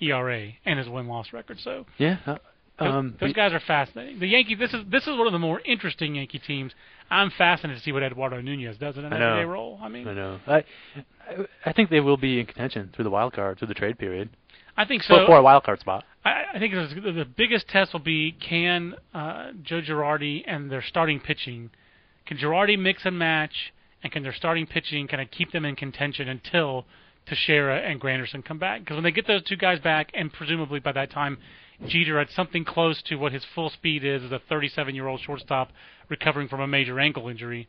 ERA 0.00 0.50
and 0.64 0.78
his 0.78 0.88
win 0.88 1.06
loss 1.08 1.32
record. 1.32 1.58
So 1.60 1.86
Yeah. 1.98 2.16
Uh, 2.26 2.36
those, 2.78 2.94
um, 2.94 3.16
those 3.20 3.32
guys 3.34 3.52
are 3.52 3.60
fascinating. 3.60 4.20
The 4.20 4.26
Yankees. 4.26 4.58
This 4.58 4.72
is 4.72 4.84
this 4.90 5.02
is 5.06 5.14
one 5.18 5.26
of 5.26 5.32
the 5.34 5.38
more 5.38 5.60
interesting 5.66 6.14
Yankee 6.14 6.38
teams. 6.38 6.72
I'm 7.10 7.30
fascinated 7.36 7.78
to 7.78 7.84
see 7.84 7.92
what 7.92 8.02
Eduardo 8.02 8.40
Nunez 8.40 8.78
does 8.78 8.96
in 8.96 9.04
an 9.04 9.12
everyday 9.12 9.44
role. 9.44 9.78
I 9.82 9.88
mean, 9.88 10.08
I 10.08 10.14
know. 10.14 10.40
I, 10.46 10.64
I 11.66 11.72
think 11.72 11.90
they 11.90 12.00
will 12.00 12.16
be 12.16 12.40
in 12.40 12.46
contention 12.46 12.90
through 12.94 13.04
the 13.04 13.10
wild 13.10 13.34
card, 13.34 13.58
through 13.58 13.68
the 13.68 13.74
trade 13.74 13.98
period, 13.98 14.30
I 14.78 14.86
think 14.86 15.02
so. 15.02 15.14
for, 15.14 15.26
for 15.26 15.36
a 15.36 15.42
wild 15.42 15.64
card 15.64 15.80
spot. 15.80 16.04
I, 16.24 16.44
I 16.54 16.58
think 16.58 16.72
it's- 16.72 16.94
the 16.94 17.24
biggest 17.26 17.68
test 17.68 17.92
will 17.92 18.00
be 18.00 18.32
can 18.32 18.94
uh, 19.12 19.50
Joe 19.62 19.82
Girardi 19.82 20.42
and 20.46 20.70
their 20.70 20.82
starting 20.82 21.20
pitching, 21.20 21.70
can 22.24 22.38
Girardi 22.38 22.78
mix 22.78 23.04
and 23.04 23.18
match, 23.18 23.72
and 24.02 24.12
can 24.12 24.22
their 24.22 24.32
starting 24.34 24.66
pitching 24.66 25.06
kind 25.08 25.20
of 25.22 25.30
keep 25.30 25.52
them 25.52 25.64
in 25.64 25.76
contention 25.76 26.28
until 26.28 26.86
Teixeira 27.26 27.78
and 27.80 28.00
Granderson 28.00 28.44
come 28.44 28.58
back? 28.58 28.80
Because 28.80 28.94
when 28.96 29.04
they 29.04 29.12
get 29.12 29.26
those 29.26 29.42
two 29.44 29.56
guys 29.56 29.78
back, 29.80 30.10
and 30.14 30.32
presumably 30.32 30.80
by 30.80 30.92
that 30.92 31.10
time 31.10 31.38
Jeter 31.86 32.18
at 32.18 32.28
something 32.30 32.64
close 32.64 33.00
to 33.02 33.16
what 33.16 33.32
his 33.32 33.44
full 33.54 33.70
speed 33.70 34.04
is 34.04 34.22
as 34.22 34.32
a 34.32 34.40
37-year-old 34.50 35.20
shortstop 35.20 35.70
recovering 36.08 36.48
from 36.48 36.60
a 36.60 36.66
major 36.66 36.98
ankle 37.00 37.28
injury, 37.28 37.68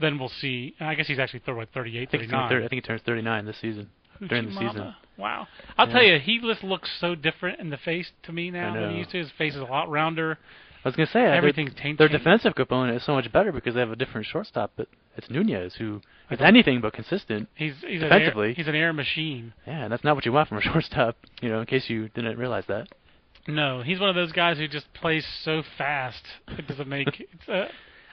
then 0.00 0.18
we'll 0.18 0.28
see. 0.40 0.74
I 0.80 0.94
guess 0.94 1.06
he's 1.06 1.18
actually 1.18 1.40
throw 1.40 1.60
at 1.60 1.72
38, 1.72 2.08
I 2.08 2.10
think, 2.10 2.22
39. 2.30 2.52
I 2.52 2.60
think 2.68 2.72
he 2.72 2.80
turns 2.80 3.00
39 3.06 3.44
this 3.46 3.56
season. 3.60 3.90
during 4.28 4.44
the 4.46 4.50
Uchimata. 4.52 4.70
season. 4.72 4.94
Wow. 5.16 5.48
I'll 5.76 5.86
Yeah. 5.88 5.92
tell 5.92 6.02
you, 6.04 6.18
he 6.20 6.38
just 6.40 6.62
looks 6.62 6.88
so 7.00 7.14
different 7.16 7.58
in 7.60 7.70
the 7.70 7.76
face 7.78 8.10
to 8.24 8.32
me 8.32 8.50
now 8.50 8.72
than 8.74 8.90
he 8.92 8.98
used 8.98 9.10
to. 9.10 9.18
His 9.18 9.30
face 9.32 9.54
is 9.54 9.60
a 9.60 9.64
lot 9.64 9.88
rounder. 9.90 10.38
I 10.84 10.88
was 10.88 10.96
gonna 10.96 11.06
say 11.06 11.20
their- 11.22 11.34
Everything's 11.34 11.74
taint- 11.74 11.98
Their 11.98 12.08
defensive 12.08 12.54
component 12.54 12.96
is 12.96 13.04
so 13.04 13.14
much 13.14 13.30
better 13.32 13.52
because 13.52 13.74
they 13.74 13.80
have 13.80 13.90
a 13.90 13.96
different 13.96 14.26
shortstop, 14.26 14.72
but 14.76 14.86
it's 15.16 15.30
Nunez 15.30 15.74
who 15.76 16.00
is 16.30 16.40
anything 16.40 16.80
but 16.80 16.92
consistent. 16.92 17.48
He's 17.54 17.74
he's 17.80 18.02
an 18.02 18.12
air, 18.12 18.18
Defensively. 18.18 18.54
he's 18.54 18.68
an 18.68 18.74
air 18.74 18.92
machine. 18.92 19.52
Yeah, 19.66 19.84
and 19.84 19.92
that's 19.92 20.04
not 20.04 20.14
what 20.14 20.26
you 20.26 20.32
want 20.32 20.48
from 20.48 20.58
a 20.58 20.60
shortstop. 20.72 21.16
You 21.40 21.48
know, 21.48 21.60
in 21.60 21.66
case 21.66 21.88
you 21.88 22.08
didn't 22.10 22.38
realize 22.38 22.64
that. 22.66 22.88
No, 23.46 23.82
he's 23.82 24.00
one 24.00 24.08
of 24.08 24.14
those 24.14 24.32
guys 24.32 24.56
who 24.58 24.66
just 24.68 24.92
plays 24.94 25.26
so 25.42 25.62
fast. 25.76 26.22
It 26.48 26.66
doesn't 26.66 26.88
make. 26.88 27.08
It's, 27.32 27.48
uh, 27.48 27.68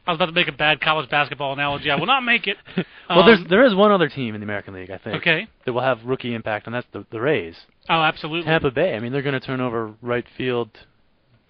I 0.07 0.11
was 0.11 0.17
about 0.17 0.26
to 0.26 0.32
make 0.32 0.47
a 0.47 0.51
bad 0.51 0.82
college 0.82 1.07
basketball 1.11 1.53
analogy. 1.53 1.91
I 1.91 1.95
will 1.95 2.07
not 2.07 2.22
make 2.22 2.47
it. 2.47 2.57
well, 3.07 3.24
there's 3.24 3.38
Um, 3.38 3.47
there 3.49 3.63
is 3.63 3.76
one 3.76 3.91
other 3.91 4.09
team 4.09 4.34
in 4.34 4.41
the 4.41 4.45
American 4.45 4.74
League, 4.74 4.89
I 4.89 4.97
think, 4.97 5.17
okay. 5.17 5.47
that 5.63 5.74
will 5.74 5.82
have 5.84 5.99
rookie 6.03 6.34
impact, 6.34 6.65
and 6.65 6.74
that's 6.74 6.88
the 6.91 7.05
the 7.11 7.22
Rays. 7.22 7.55
Oh, 7.88 8.01
absolutely. 8.01 8.45
Tampa 8.49 8.72
Bay. 8.72 8.95
I 8.95 8.99
mean, 8.99 9.11
they're 9.11 9.22
going 9.22 9.39
to 9.39 9.45
turn 9.45 9.61
over 9.61 9.93
right 10.01 10.26
field, 10.38 10.69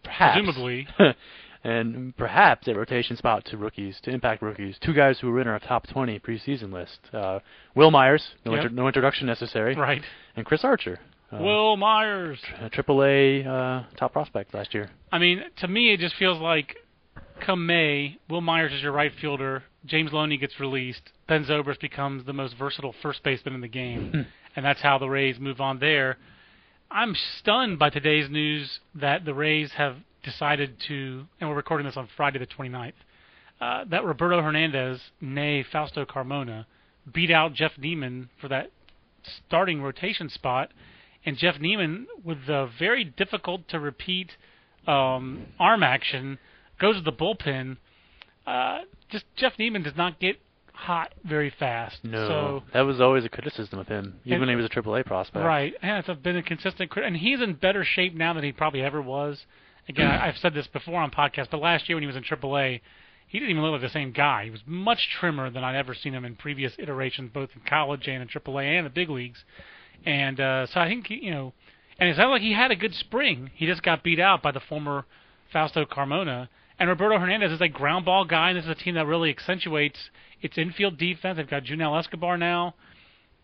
perhaps, 0.03 0.37
Presumably. 0.41 0.87
and 1.63 2.15
perhaps 2.17 2.67
a 2.67 2.73
rotation 2.73 3.15
spot 3.17 3.45
to 3.45 3.57
rookies, 3.57 3.99
to 4.03 4.09
impact 4.11 4.41
rookies. 4.41 4.77
Two 4.83 4.93
guys 4.93 5.19
who 5.19 5.29
were 5.31 5.41
in 5.41 5.47
our 5.47 5.59
top 5.59 5.87
20 5.87 6.19
preseason 6.19 6.71
list: 6.73 6.99
uh, 7.13 7.39
Wil 7.75 7.91
Myers, 7.91 8.23
no, 8.45 8.53
Yep. 8.55 8.63
inter- 8.63 8.75
no 8.75 8.87
introduction 8.87 9.27
necessary, 9.27 9.75
Right. 9.75 10.01
and 10.35 10.45
Chris 10.45 10.63
Archer. 10.63 10.99
Uh, 11.31 11.37
Wil 11.41 11.77
Myers. 11.77 12.39
a 12.59 12.69
Triple 12.69 13.03
A 13.03 13.43
uh, 13.45 13.83
top 13.97 14.11
prospect 14.13 14.53
last 14.53 14.73
year. 14.73 14.89
I 15.11 15.17
mean, 15.19 15.43
to 15.57 15.67
me, 15.67 15.93
it 15.93 15.99
just 15.99 16.15
feels 16.15 16.39
like 16.39 16.75
come 17.39 17.65
May, 17.65 18.17
Wil 18.29 18.41
Myers 18.41 18.71
is 18.73 18.81
your 18.81 18.91
right 18.91 19.11
fielder. 19.21 19.63
James 19.85 20.11
Loney 20.13 20.37
gets 20.37 20.59
released. 20.59 21.01
Ben 21.27 21.43
Zobrist 21.45 21.79
becomes 21.79 22.25
the 22.25 22.33
most 22.33 22.55
versatile 22.57 22.93
first 23.01 23.23
baseman 23.23 23.55
in 23.55 23.61
the 23.61 23.67
game, 23.67 24.27
and 24.55 24.65
that's 24.65 24.81
how 24.81 24.97
the 24.97 25.07
Rays 25.09 25.39
move 25.39 25.59
on 25.61 25.79
there. 25.79 26.17
I'm 26.93 27.15
stunned 27.39 27.79
by 27.79 27.89
today's 27.89 28.29
news 28.29 28.79
that 28.95 29.23
the 29.23 29.33
Rays 29.33 29.71
have 29.77 29.95
decided 30.23 30.75
to, 30.89 31.25
and 31.39 31.49
we're 31.49 31.55
recording 31.55 31.87
this 31.87 31.95
on 31.95 32.09
Friday 32.17 32.37
the 32.37 32.45
29th, 32.45 32.91
uh, 33.61 33.85
that 33.89 34.03
Roberto 34.03 34.41
Hernandez, 34.41 34.99
nay 35.21 35.63
Fausto 35.63 36.03
Carmona, 36.03 36.65
beat 37.11 37.31
out 37.31 37.53
Jeff 37.53 37.71
Niemann 37.77 38.29
for 38.41 38.49
that 38.49 38.71
starting 39.47 39.81
rotation 39.81 40.27
spot, 40.27 40.71
and 41.25 41.37
Jeff 41.37 41.61
Niemann, 41.61 42.07
with 42.25 42.45
the 42.45 42.69
very 42.77 43.05
difficult 43.05 43.69
to 43.69 43.79
repeat 43.79 44.31
um, 44.85 45.45
arm 45.57 45.83
action, 45.83 46.39
goes 46.77 46.97
to 46.97 47.01
the 47.01 47.13
bullpen. 47.13 47.77
Uh, 48.45 48.79
just 49.09 49.23
Jeff 49.37 49.53
Niemann 49.57 49.83
does 49.83 49.95
not 49.95 50.19
get 50.19 50.41
hot 50.81 51.13
very 51.23 51.51
fast. 51.51 52.03
No, 52.03 52.27
So 52.27 52.63
that 52.73 52.81
was 52.81 52.99
always 52.99 53.23
a 53.23 53.29
criticism 53.29 53.77
of 53.79 53.87
him, 53.87 54.19
even 54.25 54.33
And- 54.33 54.41
when 54.41 54.49
he 54.49 54.55
was 54.55 54.65
a 54.65 54.69
AAA 54.69 55.03
prospect. 55.03 55.45
Right, 55.45 55.75
and 55.81 55.97
it's 56.05 56.21
been 56.21 56.37
a 56.37 56.41
consistent, 56.43 56.89
crit- 56.89 57.05
and 57.05 57.15
he's 57.17 57.39
in 57.39 57.53
better 57.53 57.83
shape 57.83 58.15
now 58.15 58.33
than 58.33 58.43
he 58.43 58.51
probably 58.51 58.81
ever 58.81 59.01
was. 59.01 59.45
Again, 59.87 60.09
I- 60.09 60.27
I've 60.27 60.37
said 60.37 60.53
this 60.53 60.67
before 60.67 60.99
on 60.99 61.11
podcasts, 61.11 61.49
but 61.51 61.59
last 61.61 61.87
year 61.87 61.95
when 61.95 62.03
he 62.03 62.07
was 62.07 62.15
in 62.15 62.23
AAA, 62.23 62.81
he 63.27 63.37
didn't 63.39 63.51
even 63.51 63.61
look 63.61 63.73
like 63.73 63.81
the 63.81 63.89
same 63.89 64.11
guy. 64.11 64.45
He 64.45 64.49
was 64.49 64.65
much 64.65 65.07
trimmer 65.09 65.49
than 65.51 65.63
I'd 65.63 65.75
ever 65.75 65.93
seen 65.93 66.13
him 66.13 66.25
in 66.25 66.35
previous 66.35 66.77
iterations, 66.79 67.29
both 67.31 67.49
in 67.55 67.61
college 67.61 68.07
and 68.07 68.21
in 68.21 68.27
AAA 68.27 68.75
and 68.77 68.85
the 68.85 68.89
big 68.89 69.09
leagues. 69.09 69.45
And 70.05 70.39
uh, 70.39 70.65
so 70.65 70.81
I 70.81 70.87
think 70.87 71.07
he, 71.07 71.25
you 71.25 71.31
know, 71.31 71.53
and 71.99 72.09
it 72.09 72.15
sounded 72.15 72.31
like 72.31 72.41
he 72.41 72.53
had 72.53 72.71
a 72.71 72.75
good 72.75 72.95
spring. 72.95 73.51
He 73.53 73.67
just 73.67 73.83
got 73.83 74.01
beat 74.03 74.19
out 74.19 74.41
by 74.41 74.51
the 74.51 74.59
former 74.59 75.05
Fausto 75.53 75.85
Carmona. 75.85 76.49
And 76.81 76.89
Roberto 76.89 77.19
Hernandez 77.19 77.51
is 77.51 77.61
a 77.61 77.67
ground 77.67 78.05
ball 78.05 78.25
guy, 78.25 78.49
and 78.49 78.57
this 78.57 78.65
is 78.65 78.71
a 78.71 78.75
team 78.75 78.95
that 78.95 79.05
really 79.05 79.29
accentuates 79.29 79.99
its 80.41 80.57
infield 80.57 80.97
defense. 80.97 81.37
They've 81.37 81.47
got 81.47 81.65
Yunel 81.67 81.95
Escobar 81.99 82.37
now. 82.39 82.73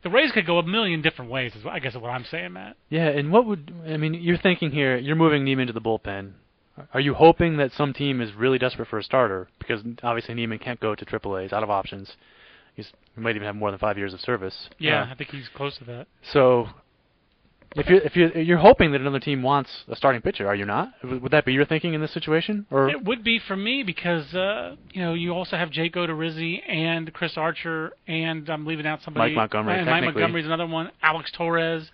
The 0.01 0.09
Rays 0.09 0.31
could 0.31 0.47
go 0.47 0.57
a 0.57 0.63
million 0.63 1.03
different 1.03 1.29
ways. 1.29 1.53
Is 1.55 1.63
what, 1.63 1.75
I 1.75 1.77
guess 1.77 1.93
is 1.93 2.01
what 2.01 2.09
I'm 2.09 2.25
saying, 2.31 2.53
Matt. 2.53 2.77
Yeah, 2.89 3.09
and 3.09 3.31
what 3.31 3.45
would 3.45 3.71
I 3.87 3.95
mean? 3.97 4.15
You're 4.15 4.39
thinking 4.39 4.71
here. 4.71 4.97
You're 4.97 5.15
moving 5.15 5.43
Niemann 5.43 5.67
to 5.67 5.73
the 5.73 5.81
bullpen. 5.81 6.31
Are 6.95 6.99
you 6.99 7.13
hoping 7.13 7.57
that 7.57 7.71
some 7.73 7.93
team 7.93 8.21
is 8.21 8.33
really 8.33 8.57
desperate 8.57 8.87
for 8.87 8.97
a 8.97 9.03
starter? 9.03 9.47
Because 9.59 9.81
obviously 10.01 10.33
Niemann 10.33 10.57
can't 10.57 10.79
go 10.79 10.95
to 10.95 11.05
AAA. 11.05 11.43
He's 11.43 11.53
out 11.53 11.61
of 11.61 11.69
options. 11.69 12.13
He's, 12.75 12.91
he 13.13 13.21
might 13.21 13.35
even 13.35 13.45
have 13.45 13.55
more 13.55 13.69
than 13.69 13.79
five 13.79 13.99
years 13.99 14.15
of 14.15 14.19
service. 14.19 14.69
Yeah, 14.79 15.03
Uh, 15.03 15.11
I 15.11 15.15
think 15.15 15.29
he's 15.29 15.47
close 15.55 15.77
to 15.77 15.83
that. 15.85 16.07
so 16.33 16.69
if 17.75 17.87
you're 17.87 17.99
if 17.99 18.15
you're 18.15 18.37
you're 18.37 18.57
hoping 18.57 18.91
that 18.91 19.01
another 19.01 19.19
team 19.19 19.43
wants 19.43 19.69
a 19.87 19.95
starting 19.95 20.21
pitcher, 20.21 20.47
are 20.47 20.55
you 20.55 20.65
not? 20.65 20.89
Would 21.03 21.31
that 21.31 21.45
be 21.45 21.53
your 21.53 21.65
thinking 21.65 21.93
in 21.93 22.01
this 22.01 22.11
situation? 22.13 22.65
Or 22.71 22.89
It 22.89 23.03
would 23.03 23.23
be 23.23 23.39
for 23.39 23.55
me 23.55 23.83
because 23.83 24.33
uh, 24.33 24.75
you 24.91 25.01
know 25.01 25.13
you 25.13 25.33
also 25.33 25.57
have 25.57 25.69
Jake 25.69 25.93
Odorizzi 25.95 26.61
and 26.67 27.13
Chris 27.13 27.33
Archer, 27.37 27.91
and 28.07 28.49
I'm 28.49 28.65
leaving 28.65 28.87
out 28.87 29.01
somebody. 29.03 29.31
Mike 29.31 29.51
Montgomery, 29.51 29.79
And 29.79 29.85
Mike. 29.85 30.03
Montgomery's 30.05 30.45
another 30.45 30.67
one. 30.67 30.91
Alex 31.03 31.31
Torres. 31.35 31.91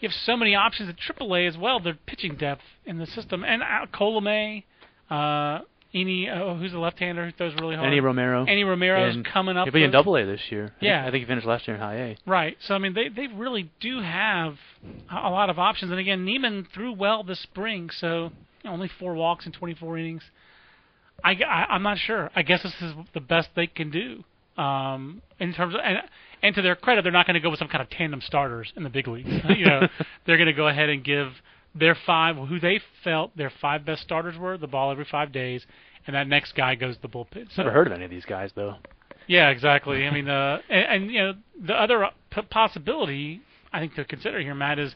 You 0.00 0.08
have 0.08 0.16
so 0.24 0.36
many 0.36 0.54
options 0.54 0.88
at 0.88 0.96
AAA 0.96 1.46
as 1.48 1.56
well. 1.58 1.80
Their 1.80 1.98
pitching 2.06 2.36
depth 2.36 2.62
in 2.86 2.98
the 2.98 3.06
system, 3.06 3.44
and 3.44 3.62
uh, 3.62 3.86
Colome, 3.92 4.64
uh, 5.10 5.60
Eni, 5.94 6.28
oh, 6.32 6.54
who's 6.56 6.70
the 6.72 6.78
left-hander 6.78 7.26
who 7.26 7.32
throws 7.32 7.52
really 7.60 7.74
hard. 7.74 7.88
Enny 7.88 7.98
Romero? 8.00 8.44
Enny 8.44 8.62
Romero's 8.62 9.16
And 9.16 9.24
coming 9.24 9.56
up. 9.56 9.64
He'll 9.66 9.72
be 9.72 9.82
in 9.82 9.90
Double 9.90 10.16
A 10.16 10.24
this 10.24 10.40
year. 10.50 10.66
I 10.66 10.68
think- 10.68 10.82
Yeah. 10.82 11.00
I 11.06 11.10
think 11.10 11.22
he 11.22 11.26
finished 11.26 11.46
last 11.46 11.66
year 11.66 11.74
in 11.74 11.82
High 11.82 11.94
A. 11.96 12.16
Right. 12.26 12.56
So 12.60 12.74
I 12.74 12.78
mean, 12.78 12.94
they 12.94 13.08
they 13.08 13.26
really 13.26 13.70
do 13.80 14.00
have 14.00 14.56
a 15.10 15.14
a 15.16 15.30
lot 15.30 15.50
of 15.50 15.58
options. 15.58 15.90
And 15.90 15.98
again, 16.00 16.24
Niemann 16.24 16.66
threw 16.72 16.92
well 16.92 17.24
this 17.24 17.40
spring, 17.40 17.90
so 17.90 18.30
only 18.64 18.88
four 19.00 19.14
walks 19.14 19.46
in 19.46 19.52
24 19.52 19.98
innings. 19.98 20.22
I, 21.24 21.32
I 21.46 21.74
am 21.76 21.82
not 21.82 21.98
sure. 21.98 22.30
I 22.36 22.42
guess 22.42 22.62
this 22.62 22.74
is 22.80 22.94
the 23.12 23.20
best 23.20 23.50
they 23.54 23.66
can 23.66 23.90
do. 23.90 24.24
Um, 24.62 25.22
in 25.38 25.52
terms 25.54 25.74
of 25.74 25.80
and 25.82 25.98
and 26.42 26.54
to 26.54 26.62
their 26.62 26.76
credit, 26.76 27.02
they're 27.02 27.12
not 27.12 27.26
going 27.26 27.34
to 27.34 27.40
go 27.40 27.50
with 27.50 27.58
some 27.58 27.68
kind 27.68 27.82
of 27.82 27.90
tandem 27.90 28.20
starters 28.20 28.72
in 28.76 28.82
the 28.84 28.90
big 28.90 29.08
leagues. 29.08 29.28
you 29.56 29.66
know, 29.66 29.88
they're 30.24 30.36
going 30.38 30.46
to 30.46 30.52
go 30.54 30.68
ahead 30.68 30.88
and 30.88 31.02
give 31.04 31.32
their 31.74 31.94
five 32.06 32.36
who 32.36 32.58
they 32.58 32.80
felt 33.04 33.36
their 33.36 33.50
five 33.60 33.84
best 33.84 34.02
starters 34.02 34.36
were 34.36 34.56
the 34.58 34.66
ball 34.66 34.90
every 34.90 35.04
five 35.04 35.32
days, 35.32 35.64
and 36.06 36.16
that 36.16 36.26
next 36.26 36.54
guy 36.54 36.74
goes 36.74 36.96
to 36.96 37.02
the 37.02 37.08
bullpen. 37.08 37.46
So 37.54 37.62
Never 37.62 37.72
heard 37.72 37.86
of 37.86 37.92
any 37.92 38.04
of 38.04 38.10
these 38.10 38.24
guys 38.24 38.50
though. 38.54 38.76
yeah, 39.26 39.50
exactly. 39.50 40.06
I 40.06 40.10
mean, 40.10 40.28
uh, 40.28 40.58
and, 40.68 41.04
and 41.04 41.10
you 41.12 41.18
know, 41.20 41.32
the 41.64 41.74
other 41.74 42.08
p- 42.30 42.42
possibility 42.42 43.40
I 43.72 43.80
think 43.80 43.94
to 43.94 44.04
consider 44.04 44.40
here, 44.40 44.54
Matt, 44.54 44.78
is 44.78 44.94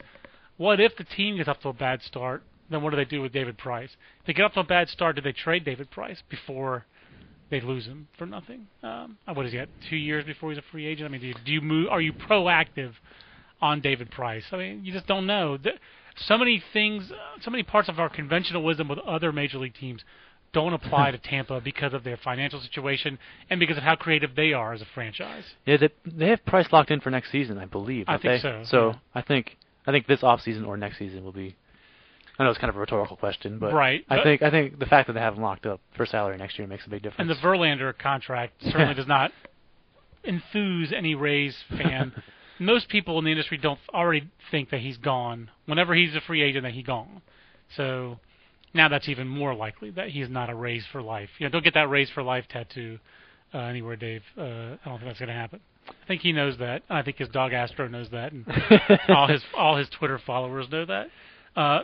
what 0.56 0.80
if 0.80 0.96
the 0.96 1.04
team 1.04 1.36
gets 1.36 1.48
off 1.48 1.60
to 1.60 1.68
a 1.68 1.72
bad 1.72 2.02
start? 2.02 2.42
Then 2.70 2.82
what 2.82 2.90
do 2.90 2.96
they 2.96 3.04
do 3.04 3.20
with 3.20 3.32
David 3.32 3.58
Price? 3.58 3.90
If 4.20 4.26
they 4.26 4.32
get 4.32 4.42
off 4.44 4.54
to 4.54 4.60
a 4.60 4.64
bad 4.64 4.88
start, 4.88 5.16
do 5.16 5.22
they 5.22 5.32
trade 5.32 5.64
David 5.64 5.90
Price 5.90 6.22
before 6.28 6.86
they 7.50 7.60
lose 7.60 7.84
him 7.84 8.08
for 8.18 8.24
nothing? 8.26 8.66
Um, 8.82 9.18
uh, 9.28 9.34
what 9.34 9.44
is 9.46 9.52
he 9.52 9.58
at? 9.58 9.68
Two 9.90 9.96
years 9.96 10.24
before 10.24 10.50
he's 10.50 10.58
a 10.58 10.62
free 10.72 10.86
agent. 10.86 11.06
I 11.06 11.10
mean, 11.12 11.20
do 11.20 11.26
you, 11.28 11.34
do 11.44 11.52
you 11.52 11.60
move? 11.60 11.88
Are 11.90 12.00
you 12.00 12.12
proactive 12.14 12.92
on 13.60 13.80
David 13.82 14.10
Price? 14.10 14.44
I 14.50 14.56
mean, 14.56 14.84
you 14.84 14.92
just 14.92 15.06
don't 15.06 15.26
know. 15.26 15.56
Th- 15.58 15.76
So 16.16 16.38
many 16.38 16.62
things, 16.72 17.10
so 17.42 17.50
many 17.50 17.62
parts 17.62 17.88
of 17.88 17.98
our 17.98 18.08
conventional 18.08 18.62
wisdom 18.62 18.88
with 18.88 18.98
other 19.00 19.32
major 19.32 19.58
league 19.58 19.74
teams 19.74 20.02
don't 20.52 20.72
apply 20.72 21.10
to 21.10 21.18
Tampa 21.30 21.60
because 21.60 21.92
of 21.92 22.04
their 22.04 22.16
financial 22.16 22.60
situation 22.60 23.18
and 23.50 23.58
because 23.58 23.76
of 23.76 23.82
how 23.82 23.96
creative 23.96 24.34
they 24.36 24.52
are 24.52 24.72
as 24.72 24.80
a 24.80 24.86
franchise. 24.94 25.44
Yeah, 25.66 25.76
they, 25.78 25.88
they 26.06 26.28
have 26.28 26.44
Price 26.46 26.68
locked 26.72 26.90
in 26.92 27.00
for 27.00 27.10
next 27.10 27.32
season, 27.32 27.58
I 27.58 27.64
believe. 27.64 28.04
I 28.08 28.12
think 28.18 28.22
they? 28.22 28.38
so, 28.38 28.62
So 28.64 28.88
yeah. 28.90 28.94
I 29.14 29.22
think 29.22 29.56
I 29.86 29.90
think 29.92 30.06
this 30.06 30.22
off 30.22 30.40
season 30.40 30.64
or 30.64 30.76
next 30.76 30.98
season 30.98 31.24
will 31.24 31.32
be. 31.32 31.56
I 32.38 32.42
know 32.44 32.50
it's 32.50 32.58
kind 32.58 32.70
of 32.70 32.74
a 32.76 32.80
rhetorical 32.80 33.16
question, 33.16 33.58
but 33.60 33.72
Right, 33.72 34.04
I 34.08 34.16
but- 34.16 34.24
think 34.24 34.42
I 34.42 34.50
think 34.50 34.78
the 34.78 34.86
fact 34.86 35.06
that 35.08 35.12
they 35.14 35.20
have 35.20 35.34
him 35.34 35.42
locked 35.42 35.66
up 35.66 35.80
for 35.96 36.06
salary 36.06 36.36
next 36.36 36.58
year 36.58 36.66
makes 36.68 36.86
a 36.86 36.90
big 36.90 37.02
difference. 37.02 37.20
And 37.20 37.30
the 37.30 37.40
Verlander 37.46 37.96
contract 37.96 38.54
certainly 38.62 38.94
does 39.02 39.06
not 39.08 39.32
enthuse 40.24 40.92
any 40.96 41.14
Rays 41.14 41.56
fan. 41.76 42.12
Most 42.58 42.88
people 42.88 43.18
in 43.18 43.24
the 43.24 43.30
industry 43.30 43.58
don't 43.58 43.78
already 43.92 44.30
think 44.50 44.70
that 44.70 44.80
he's 44.80 44.96
gone. 44.96 45.50
Whenever 45.66 45.94
he's 45.94 46.14
a 46.14 46.20
free 46.20 46.42
agent, 46.42 46.64
that 46.64 46.72
he's 46.72 46.86
gone. 46.86 47.22
So 47.76 48.18
now 48.72 48.88
that's 48.88 49.08
even 49.08 49.28
more 49.28 49.54
likely 49.54 49.90
that 49.90 50.08
he's 50.08 50.28
not 50.28 50.50
a 50.50 50.54
Ray 50.54 50.80
for 50.92 51.02
life. 51.02 51.30
You 51.38 51.46
know, 51.46 51.50
don't 51.50 51.64
get 51.64 51.74
that 51.74 51.88
raise 51.88 52.10
for 52.10 52.22
life 52.22 52.44
tattoo 52.48 52.98
uh, 53.52 53.58
anywhere, 53.58 53.96
Dave. 53.96 54.22
Uh, 54.36 54.42
I 54.42 54.78
don't 54.84 54.98
think 54.98 55.04
that's 55.04 55.18
going 55.18 55.28
to 55.28 55.34
happen. 55.34 55.60
I 55.88 56.06
think 56.06 56.22
he 56.22 56.32
knows 56.32 56.58
that. 56.58 56.82
I 56.88 57.02
think 57.02 57.18
his 57.18 57.28
dog 57.28 57.52
Astro 57.52 57.88
knows 57.88 58.08
that, 58.10 58.32
and 58.32 58.46
all 59.08 59.28
his 59.28 59.42
all 59.54 59.76
his 59.76 59.88
Twitter 59.90 60.18
followers 60.18 60.66
know 60.70 60.84
that. 60.86 61.08
Uh, 61.54 61.80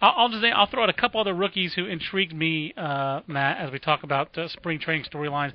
I'll, 0.00 0.28
just 0.28 0.42
say 0.42 0.50
I'll 0.50 0.66
throw 0.66 0.82
out 0.82 0.90
a 0.90 0.94
couple 0.94 1.20
other 1.20 1.32
rookies 1.32 1.72
who 1.74 1.86
intrigued 1.86 2.34
me, 2.34 2.74
uh, 2.76 3.20
Matt, 3.26 3.58
as 3.58 3.70
we 3.70 3.78
talk 3.78 4.02
about 4.02 4.36
uh, 4.36 4.48
spring 4.48 4.78
training 4.78 5.06
storylines, 5.10 5.52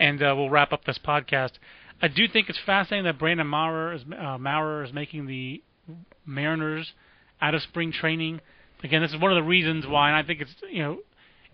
and 0.00 0.20
uh, 0.22 0.34
we'll 0.36 0.50
wrap 0.50 0.72
up 0.72 0.84
this 0.84 0.98
podcast. 0.98 1.52
I 2.00 2.08
do 2.08 2.28
think 2.28 2.48
it's 2.48 2.58
fascinating 2.66 3.04
that 3.04 3.18
Brandon 3.18 3.46
Maurer 3.46 3.94
is 3.94 4.02
uh, 4.18 4.38
Maurer 4.38 4.84
is 4.84 4.92
making 4.92 5.26
the 5.26 5.62
Mariners 6.26 6.92
out 7.40 7.54
of 7.54 7.62
spring 7.62 7.92
training. 7.92 8.40
Again, 8.82 9.02
this 9.02 9.12
is 9.12 9.20
one 9.20 9.32
of 9.32 9.36
the 9.36 9.42
reasons 9.48 9.86
why, 9.86 10.08
and 10.08 10.16
I 10.16 10.22
think 10.22 10.40
it's 10.42 10.54
you 10.70 10.82
know 10.82 10.98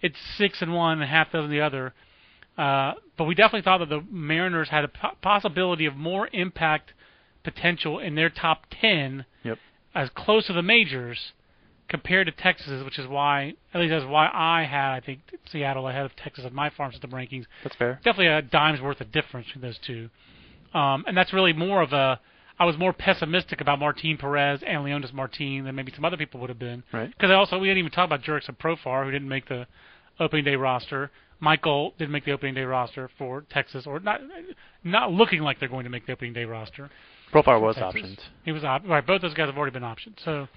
it's 0.00 0.16
six 0.36 0.60
and 0.62 0.74
one 0.74 1.00
and 1.00 1.10
half 1.10 1.30
dozen 1.32 1.50
the 1.50 1.60
other. 1.60 1.94
Uh, 2.58 2.94
but 3.16 3.24
we 3.24 3.34
definitely 3.34 3.62
thought 3.62 3.78
that 3.78 3.88
the 3.88 4.04
Mariners 4.10 4.68
had 4.68 4.84
a 4.84 4.88
po- 4.88 5.16
possibility 5.22 5.86
of 5.86 5.96
more 5.96 6.28
impact 6.32 6.92
potential 7.44 7.98
in 7.98 8.14
their 8.14 8.28
top 8.28 8.66
ten 8.70 9.24
Yep. 9.44 9.58
as 9.94 10.10
close 10.14 10.46
to 10.48 10.52
the 10.52 10.62
majors 10.62 11.32
compared 11.92 12.26
to 12.26 12.32
Texas, 12.32 12.82
which 12.84 12.98
is 12.98 13.06
why, 13.06 13.52
at 13.74 13.80
least 13.80 13.90
that's 13.90 14.06
why 14.06 14.30
I 14.32 14.64
had, 14.64 14.94
I 14.94 15.00
think, 15.00 15.20
Seattle 15.50 15.86
ahead 15.88 16.06
of 16.06 16.16
Texas 16.16 16.46
in 16.46 16.54
my 16.54 16.70
farm 16.70 16.90
system 16.90 17.10
rankings. 17.10 17.44
That's 17.62 17.76
fair. 17.76 18.00
Definitely 18.02 18.28
a 18.28 18.40
dime's 18.40 18.80
worth 18.80 19.02
of 19.02 19.12
difference 19.12 19.46
between 19.48 19.62
those 19.62 19.78
two. 19.86 20.08
Um, 20.72 21.04
and 21.06 21.14
that's 21.14 21.34
really 21.34 21.52
more 21.52 21.82
of 21.82 21.92
a, 21.92 22.18
I 22.58 22.64
was 22.64 22.78
more 22.78 22.94
pessimistic 22.94 23.60
about 23.60 23.78
Martin 23.78 24.16
Perez 24.16 24.62
and 24.66 24.82
Leonys 24.86 25.12
Martin 25.12 25.64
than 25.64 25.74
maybe 25.74 25.92
some 25.94 26.04
other 26.06 26.16
people 26.16 26.40
would 26.40 26.48
have 26.48 26.58
been. 26.58 26.82
Right. 26.94 27.10
Because 27.10 27.30
I 27.30 27.34
also, 27.34 27.58
we 27.58 27.68
didn't 27.68 27.80
even 27.80 27.92
talk 27.92 28.06
about 28.06 28.22
Jurickson 28.22 28.56
Profar, 28.58 29.04
who 29.04 29.10
didn't 29.10 29.28
make 29.28 29.46
the 29.48 29.66
opening 30.18 30.46
day 30.46 30.56
roster. 30.56 31.10
Michael 31.40 31.92
didn't 31.98 32.12
make 32.12 32.24
the 32.24 32.32
opening 32.32 32.54
day 32.54 32.62
roster 32.62 33.10
for 33.18 33.44
Texas, 33.50 33.86
or 33.86 34.00
not, 34.00 34.20
not 34.82 35.12
looking 35.12 35.42
like 35.42 35.60
they're 35.60 35.68
going 35.68 35.84
to 35.84 35.90
make 35.90 36.06
the 36.06 36.12
opening 36.12 36.32
day 36.32 36.44
roster. 36.44 36.88
Profar 37.34 37.60
was 37.60 37.76
Texas. 37.76 38.02
options. 38.02 38.18
He 38.44 38.52
was 38.52 38.64
op- 38.64 38.88
right. 38.88 39.06
Both 39.06 39.20
those 39.20 39.34
guys 39.34 39.48
have 39.48 39.58
already 39.58 39.72
been 39.72 39.82
optioned. 39.82 40.16
So, 40.24 40.48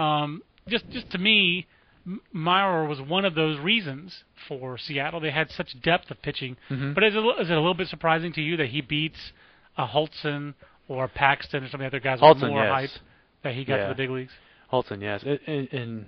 um, 0.00 0.42
just 0.68 0.88
just 0.90 1.10
to 1.10 1.18
me, 1.18 1.66
M- 2.06 2.20
Maurer 2.32 2.86
was 2.86 3.00
one 3.00 3.24
of 3.24 3.34
those 3.34 3.58
reasons 3.58 4.24
for 4.48 4.76
Seattle. 4.78 5.20
They 5.20 5.30
had 5.30 5.50
such 5.50 5.80
depth 5.82 6.10
of 6.10 6.20
pitching. 6.22 6.56
Mhm. 6.70 6.94
But 6.94 7.04
is 7.04 7.14
it, 7.14 7.18
a 7.24 7.28
it 7.40 7.50
a 7.50 7.54
little 7.56 7.74
bit 7.74 7.88
surprising 7.88 8.32
to 8.34 8.42
you 8.42 8.56
that 8.58 8.68
he 8.68 8.80
beats 8.80 9.32
a 9.76 9.86
Hultzen 9.86 10.54
or 10.88 11.08
Paxton 11.08 11.64
or 11.64 11.68
some 11.68 11.80
of 11.80 11.84
the 11.90 11.96
other 11.96 12.00
guys 12.00 12.20
with 12.20 12.38
more 12.50 12.62
yes. 12.64 12.70
hype 12.72 12.90
that 13.42 13.54
he 13.54 13.64
got 13.64 13.76
Yeah. 13.76 13.82
to 13.84 13.88
the 13.88 13.94
big 13.94 14.10
leagues? 14.10 14.32
Hultzen, 14.72 15.00
yes. 15.00 15.22
And, 15.46 15.68
and 15.72 16.06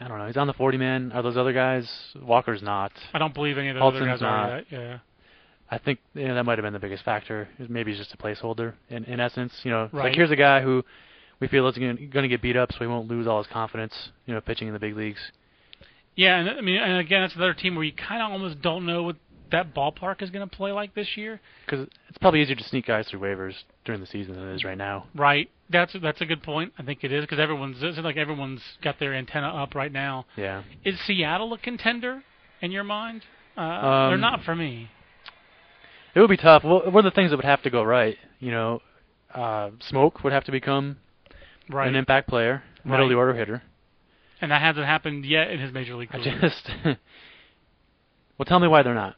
I 0.00 0.08
don't 0.08 0.18
know. 0.18 0.26
He's 0.26 0.36
on 0.36 0.46
the 0.48 0.52
40 0.54 0.76
man. 0.78 1.12
Are 1.12 1.22
those 1.22 1.36
other 1.36 1.52
guys? 1.52 1.88
Walker's 2.20 2.62
not. 2.62 2.92
I 3.14 3.18
don't 3.18 3.32
believe 3.34 3.58
any 3.58 3.68
of 3.68 3.76
those 3.76 3.82
other 3.82 3.98
Holton's 4.00 4.20
guys 4.20 4.22
are 4.22 4.48
not. 4.56 4.64
that. 4.70 4.76
Yeah. 4.76 4.98
I 5.70 5.78
think 5.78 6.00
you 6.14 6.26
know, 6.28 6.34
that 6.34 6.44
might 6.44 6.58
have 6.58 6.64
been 6.64 6.72
the 6.72 6.78
biggest 6.80 7.04
factor. 7.04 7.48
Maybe 7.58 7.92
he's 7.92 7.98
just 8.00 8.12
a 8.12 8.16
placeholder 8.16 8.74
in, 8.90 9.04
in 9.04 9.20
essence. 9.20 9.52
You 9.62 9.70
know, 9.70 9.88
Right. 9.92 10.06
like 10.06 10.14
here's 10.14 10.30
a 10.30 10.36
guy 10.36 10.60
who 10.62 10.84
we 11.42 11.48
feel 11.48 11.66
is 11.66 11.76
going 11.76 11.96
to 12.12 12.28
get 12.28 12.40
beat 12.40 12.56
up, 12.56 12.70
so 12.70 12.78
he 12.78 12.86
won't 12.86 13.08
lose 13.08 13.26
all 13.26 13.42
his 13.42 13.52
confidence. 13.52 13.92
You 14.26 14.34
know, 14.34 14.40
pitching 14.40 14.68
in 14.68 14.74
the 14.74 14.78
big 14.78 14.96
leagues. 14.96 15.18
Yeah, 16.14 16.38
and 16.38 16.48
I 16.48 16.60
mean, 16.60 16.76
and 16.76 16.98
again, 16.98 17.22
that's 17.22 17.34
another 17.34 17.52
team 17.52 17.74
where 17.74 17.82
you 17.82 17.92
kind 17.92 18.22
of 18.22 18.30
almost 18.30 18.62
don't 18.62 18.86
know 18.86 19.02
what 19.02 19.16
that 19.50 19.74
ballpark 19.74 20.22
is 20.22 20.30
going 20.30 20.48
to 20.48 20.56
play 20.56 20.70
like 20.70 20.94
this 20.94 21.16
year. 21.16 21.40
Because 21.66 21.88
it's 22.08 22.18
probably 22.18 22.42
easier 22.42 22.54
to 22.54 22.62
sneak 22.62 22.86
guys 22.86 23.08
through 23.08 23.18
waivers 23.18 23.54
during 23.84 24.00
the 24.00 24.06
season 24.06 24.36
than 24.36 24.50
it 24.50 24.54
is 24.54 24.62
right 24.62 24.78
now. 24.78 25.06
Right. 25.16 25.50
That's 25.68 25.96
that's 26.00 26.20
a 26.20 26.26
good 26.26 26.44
point. 26.44 26.74
I 26.78 26.84
think 26.84 27.02
it 27.02 27.10
is 27.10 27.22
because 27.22 27.40
everyone's 27.40 27.78
it's 27.80 27.98
like 27.98 28.16
everyone's 28.16 28.62
got 28.80 29.00
their 29.00 29.12
antenna 29.12 29.48
up 29.48 29.74
right 29.74 29.90
now. 29.90 30.26
Yeah. 30.36 30.62
Is 30.84 31.00
Seattle 31.00 31.52
a 31.54 31.58
contender 31.58 32.22
in 32.60 32.70
your 32.70 32.84
mind? 32.84 33.22
Uh, 33.56 33.60
Um, 33.62 34.10
they're 34.10 34.18
not 34.18 34.44
for 34.44 34.54
me. 34.54 34.90
It 36.14 36.20
would 36.20 36.30
be 36.30 36.36
tough. 36.36 36.62
Well, 36.62 36.88
one 36.88 37.04
of 37.04 37.12
the 37.12 37.16
things 37.16 37.30
that 37.30 37.36
would 37.36 37.44
have 37.44 37.62
to 37.62 37.70
go 37.70 37.82
right, 37.82 38.16
you 38.38 38.52
know, 38.52 38.80
uh, 39.34 39.70
Smoak 39.90 40.22
would 40.22 40.32
have 40.32 40.44
to 40.44 40.52
become 40.52 40.98
Right. 41.68 41.88
an 41.88 41.94
impact 41.94 42.28
player, 42.28 42.62
middle 42.84 43.04
of 43.06 43.10
the 43.10 43.16
order 43.16 43.34
hitter. 43.34 43.62
and 44.40 44.50
that 44.50 44.60
hasn't 44.60 44.86
happened 44.86 45.24
yet 45.24 45.50
in 45.50 45.60
his 45.60 45.72
major 45.72 45.94
league 45.94 46.10
career. 46.10 46.36
I 46.36 46.40
just. 46.40 46.70
well, 48.38 48.44
tell 48.46 48.58
me 48.60 48.68
why 48.68 48.82
they're 48.82 48.94
not. 48.94 49.16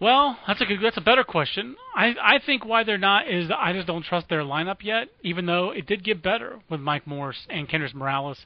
Well, 0.00 0.38
that's 0.46 0.60
a 0.60 0.64
good. 0.64 0.78
That's 0.82 0.96
a 0.96 1.02
better 1.02 1.24
question. 1.24 1.76
I 1.94 2.14
I 2.20 2.38
think 2.44 2.64
why 2.64 2.84
they're 2.84 2.98
not 2.98 3.28
is 3.28 3.50
I 3.56 3.72
just 3.72 3.86
don't 3.86 4.04
trust 4.04 4.28
their 4.28 4.40
lineup 4.40 4.82
yet. 4.82 5.08
Even 5.22 5.46
though 5.46 5.70
it 5.70 5.86
did 5.86 6.02
get 6.02 6.22
better 6.22 6.58
with 6.68 6.80
Mike 6.80 7.06
Morse 7.06 7.46
and 7.48 7.68
Kendrys 7.68 7.94
Morales, 7.94 8.38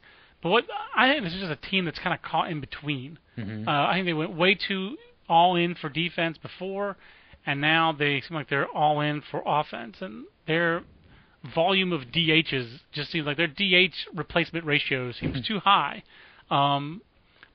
but 0.43 0.51
what 0.51 0.65
I 0.97 1.11
think 1.11 1.25
this 1.25 1.33
is 1.35 1.41
just 1.41 1.53
a 1.53 1.71
team 1.71 1.85
that's 1.85 1.99
kind 1.99 2.15
of 2.15 2.23
caught 2.23 2.51
in 2.51 2.61
between. 2.61 3.19
Mm-hmm. 3.39 3.69
Uh, 3.69 3.87
I 3.87 3.95
think 3.95 4.07
they 4.07 4.13
went 4.13 4.37
way 4.37 4.55
too 4.57 4.97
all 5.29 5.57
in 5.57 5.75
for 5.75 5.89
defense 5.89 6.39
before, 6.39 6.97
and 7.47 7.61
now 7.61 7.93
they 7.93 8.21
seem 8.21 8.35
like 8.35 8.51
they're 8.51 8.69
all 8.69 9.01
in 9.01 9.23
for 9.31 9.43
offense, 9.47 9.97
and 10.01 10.25
their 10.47 10.83
volume 11.55 11.93
of 11.93 12.03
DHs 12.03 12.81
just 12.93 13.11
seems 13.11 13.27
like 13.27 13.37
their 13.37 13.47
DH 13.47 13.95
replacement 14.15 14.65
ratio 14.65 15.13
seems 15.13 15.47
too 15.47 15.61
high. 15.61 16.03
Um, 16.51 17.03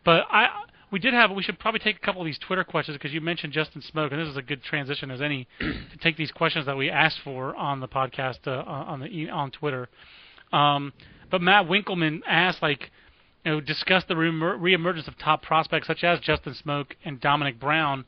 but 0.03 0.25
I 0.29 0.47
we 0.91 0.99
did 0.99 1.13
have 1.13 1.31
we 1.31 1.41
should 1.43 1.59
probably 1.59 1.79
take 1.79 1.97
a 1.97 1.99
couple 1.99 2.21
of 2.21 2.25
these 2.25 2.37
Twitter 2.37 2.63
questions 2.63 2.97
because 2.97 3.13
you 3.13 3.21
mentioned 3.21 3.51
Justin 3.51 3.81
Smoak, 3.81 4.11
and 4.11 4.21
this 4.21 4.27
is 4.27 4.37
a 4.37 4.41
good 4.41 4.63
transition 4.63 5.09
as 5.09 5.21
any 5.21 5.47
to 5.59 5.97
take 6.01 6.17
these 6.17 6.31
questions 6.31 6.65
that 6.67 6.77
we 6.77 6.89
asked 6.89 7.19
for 7.23 7.55
on 7.55 7.79
the 7.79 7.87
podcast 7.87 8.47
uh, 8.47 8.63
on 8.67 8.99
the 8.99 9.29
on 9.29 9.51
Twitter. 9.51 9.89
Um, 10.51 10.93
but 11.31 11.41
Matt 11.41 11.67
Winkleman 11.67 12.21
asked 12.27 12.61
like 12.61 12.91
you 13.43 13.51
know, 13.51 13.59
discuss 13.59 14.03
the 14.07 14.13
reemer- 14.13 14.57
reemergence 14.57 15.07
of 15.07 15.17
top 15.17 15.41
prospects 15.41 15.87
such 15.87 16.03
as 16.03 16.19
Justin 16.19 16.53
Smoak 16.53 16.91
and 17.03 17.19
Domonic 17.19 17.59
Brown. 17.59 18.05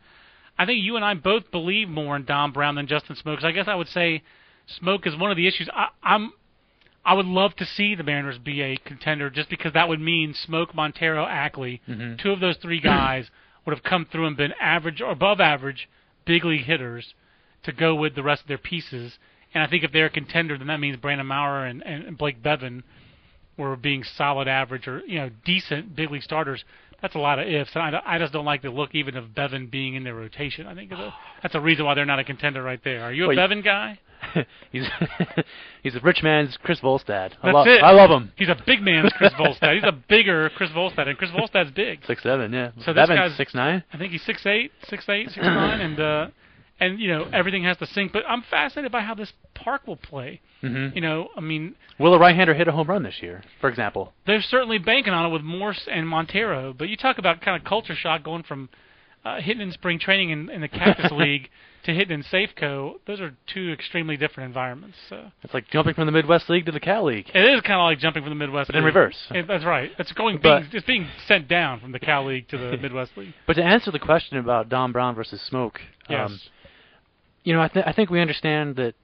I 0.57 0.65
think 0.65 0.83
you 0.83 0.95
and 0.95 1.03
I 1.03 1.13
both 1.15 1.51
believe 1.51 1.89
more 1.89 2.15
in 2.15 2.23
Dom 2.23 2.53
Brown 2.53 2.75
than 2.75 2.87
Justin 2.87 3.15
Smoak. 3.15 3.41
So 3.41 3.47
I 3.47 3.51
guess 3.51 3.67
I 3.67 3.75
would 3.75 3.89
say 3.89 4.23
Smoak 4.81 5.05
is 5.07 5.15
one 5.15 5.31
of 5.31 5.37
the 5.37 5.47
issues. 5.47 5.69
I, 5.73 5.87
I'm 6.03 6.31
I 7.05 7.13
would 7.13 7.27
love 7.27 7.55
to 7.57 7.65
see 7.65 7.93
the 7.93 8.03
Mariners 8.03 8.39
be 8.39 8.61
a 8.61 8.77
contender 8.77 9.29
just 9.29 9.47
because 9.49 9.73
that 9.73 9.87
would 9.87 9.99
mean 10.01 10.33
Smoak, 10.33 10.73
Montero, 10.73 11.25
Ackley, 11.25 11.81
Mhm. 11.87 12.17
two 12.19 12.31
of 12.31 12.39
those 12.39 12.57
three 12.57 12.79
guys 12.79 13.29
would 13.65 13.75
have 13.75 13.83
come 13.83 14.05
through 14.05 14.25
and 14.25 14.35
been 14.35 14.53
average 14.59 15.01
or 15.01 15.11
above 15.11 15.39
average 15.39 15.87
big 16.25 16.43
league 16.43 16.63
hitters 16.65 17.13
to 17.63 17.71
go 17.71 17.93
with 17.93 18.15
the 18.15 18.23
rest 18.23 18.41
of 18.41 18.47
their 18.47 18.57
pieces. 18.57 19.19
And 19.53 19.63
I 19.63 19.67
think 19.67 19.83
if 19.83 19.91
they're 19.91 20.07
a 20.07 20.09
contender, 20.09 20.57
then 20.57 20.67
that 20.67 20.79
means 20.79 20.97
Brandon 20.97 21.27
Maurer 21.27 21.65
and, 21.65 21.83
and 21.83 22.17
Blake 22.17 22.41
Beavan 22.41 22.81
were 23.57 23.75
being 23.75 24.03
solid 24.03 24.47
average 24.47 24.87
or 24.87 25.01
you 25.07 25.17
know 25.19 25.29
decent 25.45 25.95
big 25.95 26.09
league 26.11 26.23
starters. 26.23 26.63
That's 27.01 27.13
a 27.15 27.19
lot 27.19 27.39
of 27.39 27.47
ifs, 27.47 27.71
and 27.75 27.95
I, 27.95 28.01
I 28.05 28.17
just 28.17 28.33
don't 28.33 28.45
like 28.45 28.61
the 28.63 28.69
look 28.69 28.95
even 28.95 29.15
of 29.15 29.25
Beavan 29.35 29.69
being 29.69 29.93
in 29.95 30.03
their 30.03 30.15
rotation. 30.15 30.65
I 30.65 30.73
think 30.73 30.89
that's 30.89 31.01
a, 31.01 31.13
that's 31.43 31.55
a 31.55 31.59
reason 31.61 31.85
why 31.85 31.93
they're 31.93 32.05
not 32.05 32.19
a 32.19 32.23
contender 32.23 32.63
right 32.63 32.83
there. 32.83 33.03
Are 33.03 33.13
you 33.13 33.25
a 33.25 33.27
Well, 33.27 33.37
Beavan 33.37 33.63
guy? 33.63 33.99
he's 34.71 34.85
he's 35.83 35.95
a 35.95 35.99
rich 36.01 36.21
man's 36.23 36.57
Chris 36.63 36.79
Volstad. 36.79 37.31
I 37.41 37.47
That's 37.47 37.53
love 37.53 37.67
it. 37.67 37.83
I 37.83 37.91
love 37.91 38.09
him. 38.09 38.31
He's 38.35 38.49
a 38.49 38.57
big 38.65 38.81
man's 38.81 39.11
Chris 39.17 39.33
Volstad. 39.39 39.75
He's 39.75 39.83
a 39.83 39.91
bigger 40.07 40.49
Chris 40.55 40.69
Volstad, 40.71 41.07
and 41.07 41.17
Chris 41.17 41.31
Volstad's 41.31 41.71
big. 41.71 41.99
Six 42.05 42.23
seven, 42.23 42.53
yeah. 42.53 42.71
So 42.83 42.93
this 42.93 43.07
guy's- 43.07 43.35
six 43.37 43.53
nine. 43.53 43.83
I 43.93 43.97
think 43.97 44.11
he's 44.11 44.23
six 44.23 44.45
eight, 44.45 44.71
six 44.87 45.07
eight, 45.09 45.29
six 45.29 45.45
nine, 45.45 45.81
and 45.81 45.99
uh, 45.99 46.27
and 46.79 46.99
you 46.99 47.07
know 47.07 47.29
everything 47.31 47.63
has 47.63 47.77
to 47.77 47.87
sync. 47.87 48.11
But 48.13 48.23
I'm 48.27 48.43
fascinated 48.49 48.91
by 48.91 49.01
how 49.01 49.15
this 49.15 49.31
park 49.53 49.87
will 49.87 49.97
play. 49.97 50.41
Mm-hmm. 50.63 50.95
You 50.95 51.01
know, 51.01 51.29
I 51.37 51.41
mean, 51.41 51.75
Will 51.99 52.13
a 52.13 52.19
right-hander 52.19 52.53
hit 52.55 52.67
a 52.67 52.71
home 52.71 52.87
run 52.87 53.03
this 53.03 53.21
year, 53.21 53.43
for 53.61 53.69
example? 53.69 54.13
they're 54.25 54.41
certainly 54.41 54.79
banking 54.79 55.13
on 55.13 55.25
it 55.29 55.29
with 55.33 55.43
Morse 55.43 55.87
and 55.91 56.07
Montero. 56.07 56.73
But 56.73 56.89
you 56.89 56.97
talk 56.97 57.17
about 57.19 57.41
kind 57.41 57.55
of 57.61 57.67
culture 57.67 57.93
shock 57.95 58.23
going 58.23 58.43
from 58.43 58.69
uh, 59.25 59.41
hitting 59.41 59.61
in 59.61 59.71
spring 59.71 59.99
training 59.99 60.29
in, 60.29 60.49
in 60.49 60.61
the 60.61 60.67
Cactus 60.67 61.11
League 61.11 61.49
to 61.83 61.93
hitting 61.93 62.13
in 62.19 62.23
Safeco. 62.23 62.93
Those 63.05 63.19
are 63.19 63.35
two 63.53 63.71
extremely 63.71 64.17
different 64.17 64.47
environments. 64.47 64.97
So 65.09 65.31
It's 65.43 65.53
like 65.53 65.67
jumping 65.69 65.93
from 65.95 66.05
the 66.05 66.11
Midwest 66.11 66.49
League 66.49 66.65
to 66.67 66.71
the 66.71 66.79
Cal 66.79 67.05
League. 67.05 67.29
it 67.33 67.39
is 67.39 67.61
kind 67.61 67.79
of 67.79 67.85
like 67.85 67.99
jumping 67.99 68.23
from 68.23 68.29
the 68.31 68.35
Midwest. 68.35 68.67
But 68.67 68.75
in 68.77 68.83
reverse. 68.83 69.17
It- 69.31 69.47
that's 69.47 69.65
right. 69.65 69.91
It's 69.99 70.11
going 70.13 70.39
But- 70.41 70.59
being, 70.61 70.69
it's 70.73 70.85
being 70.87 71.07
sent 71.27 71.47
down 71.47 71.79
from 71.79 71.91
the 71.91 71.99
Cal 71.99 72.25
League 72.25 72.47
to 72.49 72.57
the 72.57 72.77
Midwest 72.81 73.11
League. 73.17 73.33
But 73.47 73.53
to 73.55 73.63
answer 73.63 73.91
the 73.91 73.99
question 73.99 74.37
about 74.37 74.69
Dom 74.69 74.91
Brown 74.93 75.15
versus 75.15 75.41
Smoak, 75.51 75.77
Yes. 76.09 76.29
um, 76.31 76.39
you 77.43 77.53
know, 77.53 77.61
I, 77.61 77.67
th- 77.67 77.85
I 77.87 77.91
think 77.93 78.09
we 78.09 78.21
understand 78.21 78.75
that 78.77 78.95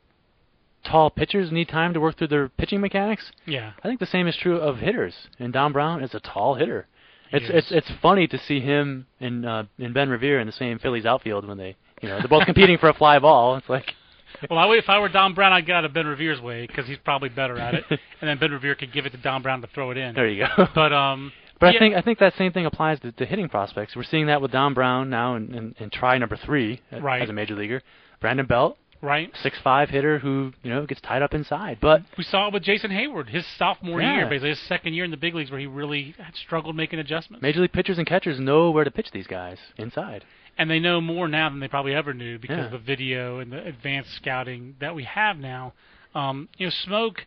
tall 0.84 1.11
pitchers 1.11 1.51
need 1.51 1.67
time 1.69 1.93
to 1.93 1.99
work 1.99 2.17
through 2.17 2.28
their 2.28 2.49
pitching 2.49 2.82
mechanics. 2.82 3.32
yeah. 3.45 3.74
I 3.84 3.88
think 3.88 3.99
the 3.99 4.05
same 4.07 4.28
is 4.28 4.36
true 4.36 4.57
of 4.57 4.78
hitters, 4.80 5.13
and 5.39 5.53
Dom 5.53 5.74
Brown 5.74 6.03
is 6.03 6.15
a 6.15 6.19
tall 6.19 6.55
hitter. 6.55 6.88
It's 7.32 7.46
it's 7.50 7.72
it's 7.72 7.92
funny 8.02 8.28
to 8.28 8.38
see 8.38 8.60
him 8.60 9.08
and 9.20 9.46
uh, 9.46 9.64
and 9.80 9.94
Ben 9.94 10.10
Revere 10.10 10.40
in 10.40 10.48
the 10.48 10.54
same 10.54 10.80
Phillies 10.80 11.06
outfield 11.06 11.48
when 11.48 11.58
they 11.58 11.76
you 12.02 12.10
know 12.10 12.20
they're 12.20 12.28
both 12.28 12.46
competing 12.46 12.78
for 12.78 12.90
a 12.90 12.94
fly 12.94 13.20
ball. 13.20 13.56
It's 13.58 13.70
like 13.70 13.94
Well, 14.50 14.58
I, 14.60 14.66
if 14.76 14.90
I 14.90 14.98
were 15.00 15.10
Dom 15.10 15.36
Brown, 15.36 15.54
I'd 15.54 15.66
get 15.66 15.76
out 15.76 15.86
of 15.86 15.94
Ben 15.94 16.08
Revere's 16.08 16.42
way 16.42 16.66
because 16.66 16.88
he's 16.88 16.98
probably 17.04 17.30
better 17.30 17.60
at 17.60 17.76
it, 17.76 17.84
and 17.90 18.00
then 18.30 18.38
Ben 18.40 18.52
Revere 18.52 18.76
could 18.76 18.92
give 18.94 19.06
it 19.06 19.12
to 19.12 19.18
Dom 19.18 19.44
Brown 19.44 19.62
to 19.62 19.68
throw 19.68 19.92
it 19.92 19.98
in. 19.98 20.16
there 20.16 20.28
you 20.28 20.46
go. 20.58 20.68
But 20.76 20.92
um, 20.94 21.32
But 21.60 21.74
yeah, 21.74 21.78
I 21.78 21.80
think 21.80 21.96
I 21.96 22.02
think 22.02 22.20
that 22.20 22.34
same 22.38 22.52
thing 22.52 22.66
applies 22.66 23.00
to, 23.02 23.12
to 23.12 23.26
hitting 23.26 23.50
prospects. 23.50 23.96
We're 23.96 24.04
seeing 24.04 24.28
that 24.28 24.42
with 24.42 24.52
Dom 24.52 24.74
Brown 24.74 25.10
now 25.10 25.36
in, 25.36 25.54
in, 25.54 25.76
in 25.80 25.90
try 25.90 26.18
number 26.18 26.38
three 26.38 26.82
Right. 26.92 27.22
as 27.22 27.30
a 27.30 27.34
major 27.34 27.56
leaguer. 27.56 27.82
Brandon 28.20 28.46
Belt, 28.46 28.78
right. 29.02 29.32
six 29.41 29.58
five 29.60 29.89
hitter 29.89 30.20
who 30.20 30.54
you 30.64 30.70
know 30.70 30.86
gets 30.86 31.02
tied 31.02 31.22
up 31.22 31.34
inside. 31.34 31.78
But 31.82 32.04
We 32.18 32.24
saw 32.24 32.47
it 32.47 32.54
with 32.54 32.64
Jason 32.64 32.91
Heyward, 32.91 33.30
his 33.30 33.45
sophomore 33.58 34.02
Yeah. 34.02 34.16
year, 34.18 34.26
basically 34.28 34.49
his 34.49 34.60
second 34.60 34.93
year 34.93 35.04
in 35.06 35.12
the 35.12 35.18
big 35.18 35.34
leagues, 35.36 35.52
where 35.52 35.60
he 35.60 35.68
really 35.68 36.16
had 36.18 36.36
struggled 36.36 36.76
making 36.76 36.99
adjustments. 36.99 37.41
major 37.41 37.62
league 37.62 37.72
pitchers 37.74 37.97
and 37.97 38.08
catchers 38.08 38.39
know 38.39 38.72
where 38.72 38.84
to 38.84 38.91
pitch 38.91 39.12
these 39.12 39.28
guys 39.28 39.58
inside. 39.78 40.24
and 40.58 40.70
they 40.70 40.80
know 40.80 40.99
more 41.02 41.28
now 41.30 41.49
than 41.49 41.60
they 41.60 41.68
probably 41.68 41.95
ever 41.95 42.14
knew 42.14 42.38
because 42.38 42.58
Yeah. 42.58 42.66
of 42.66 42.72
the 42.72 42.78
video 42.78 43.39
and 43.39 43.52
the 43.52 43.66
advanced 43.66 44.12
scouting 44.16 44.76
that 44.80 44.93
we 44.93 45.04
have 45.06 45.38
now. 45.38 45.74
Um, 46.14 46.49
you 46.58 46.68
know, 46.68 46.72
Smoak, 46.72 47.20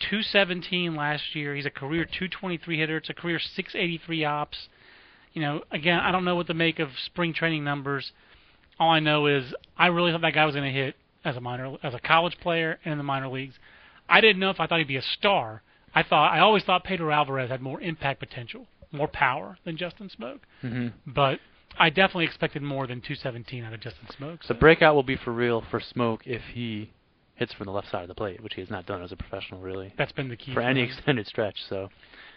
217 0.00 0.94
last 0.96 1.34
year. 1.34 1.54
He's 1.54 1.64
a 1.64 1.70
career 1.70 2.04
223 2.04 2.78
hitter. 2.78 2.96
It's 2.98 3.08
a 3.08 3.14
career 3.14 3.38
683 3.38 4.24
ops. 4.24 4.68
You 5.32 5.42
know, 5.42 5.62
again, 5.70 5.98
I 6.00 6.10
don't 6.12 6.24
know 6.24 6.34
what 6.34 6.48
to 6.48 6.54
make 6.54 6.78
of 6.80 6.90
spring 7.06 7.32
training 7.32 7.64
numbers. 7.64 8.12
All 8.78 8.90
I 8.90 9.00
know 9.00 9.26
is 9.26 9.54
I 9.78 9.86
really 9.86 10.12
thought 10.12 10.20
that 10.22 10.34
guy 10.34 10.44
was 10.44 10.54
going 10.54 10.70
to 10.70 10.78
hit 10.78 10.96
as 11.24 11.36
a 11.36 11.40
minor, 11.40 11.76
as 11.82 11.94
a 11.94 12.00
college 12.00 12.36
player 12.40 12.78
and 12.84 12.92
in 12.92 12.98
the 12.98 13.04
minor 13.04 13.28
leagues. 13.28 13.54
I 14.08 14.20
didn't 14.20 14.40
know 14.40 14.50
if 14.50 14.60
I 14.60 14.66
thought 14.66 14.78
he'd 14.78 14.88
be 14.88 14.96
a 14.96 15.02
star. 15.02 15.62
I 15.94 16.02
thought 16.02 16.32
I 16.32 16.40
always 16.40 16.64
thought 16.64 16.84
Pedro 16.84 17.12
Alvarez 17.12 17.50
had 17.50 17.60
more 17.60 17.80
impact 17.80 18.20
potential, 18.20 18.66
more 18.90 19.08
power 19.08 19.58
than 19.64 19.76
Justin 19.76 20.10
Smoak. 20.18 20.40
Mm-hmm. 20.62 20.88
But 21.06 21.38
I 21.78 21.90
definitely 21.90 22.24
expected 22.24 22.62
more 22.62 22.86
than 22.86 23.00
217 23.00 23.64
out 23.64 23.72
of 23.72 23.80
Justin 23.80 24.08
Smoak. 24.18 24.46
The 24.46 24.54
breakout 24.54 24.94
will 24.94 25.02
be 25.02 25.16
for 25.16 25.32
real 25.32 25.62
for 25.70 25.80
Smoak 25.80 26.20
if 26.24 26.42
he 26.54 26.90
hits 27.34 27.52
from 27.54 27.66
the 27.66 27.72
left 27.72 27.90
side 27.90 28.02
of 28.02 28.08
the 28.08 28.14
plate, 28.14 28.42
which 28.42 28.54
he 28.54 28.60
has 28.60 28.70
not 28.70 28.86
done 28.86 29.02
as 29.02 29.12
a 29.12 29.16
professional 29.16 29.60
really 29.60 29.92
that's 29.96 30.12
been 30.12 30.28
the 30.28 30.36
key 30.36 30.52
for 30.52 30.60
any 30.60 30.80
him. 30.80 30.86
extended 30.86 31.26
stretch. 31.26 31.56
So 31.68 31.88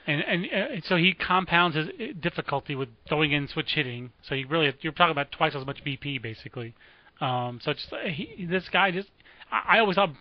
and 0.08 0.22
and 0.22 0.46
uh, 0.46 0.82
so 0.88 0.96
he 0.96 1.14
compounds 1.14 1.76
his 1.76 1.88
difficulty 2.20 2.76
with 2.76 2.90
throwing 3.08 3.32
in 3.32 3.48
switch 3.48 3.72
hitting. 3.74 4.12
So 4.28 4.36
you 4.36 4.48
really 4.48 4.74
you're 4.82 4.94
talking 4.94 5.12
about 5.12 5.32
twice 5.32 5.56
as 5.56 5.66
much 5.66 5.84
BP 5.84 6.22
basically. 6.22 6.74
Um, 7.22 7.60
so 7.64 7.72
it's 7.72 7.86
uh, 7.92 8.08
he, 8.10 8.46
this 8.50 8.68
guy 8.70 8.92
just 8.92 9.10
I, 9.52 9.78
I 9.78 9.80
always 9.80 9.96
thought 9.96 10.12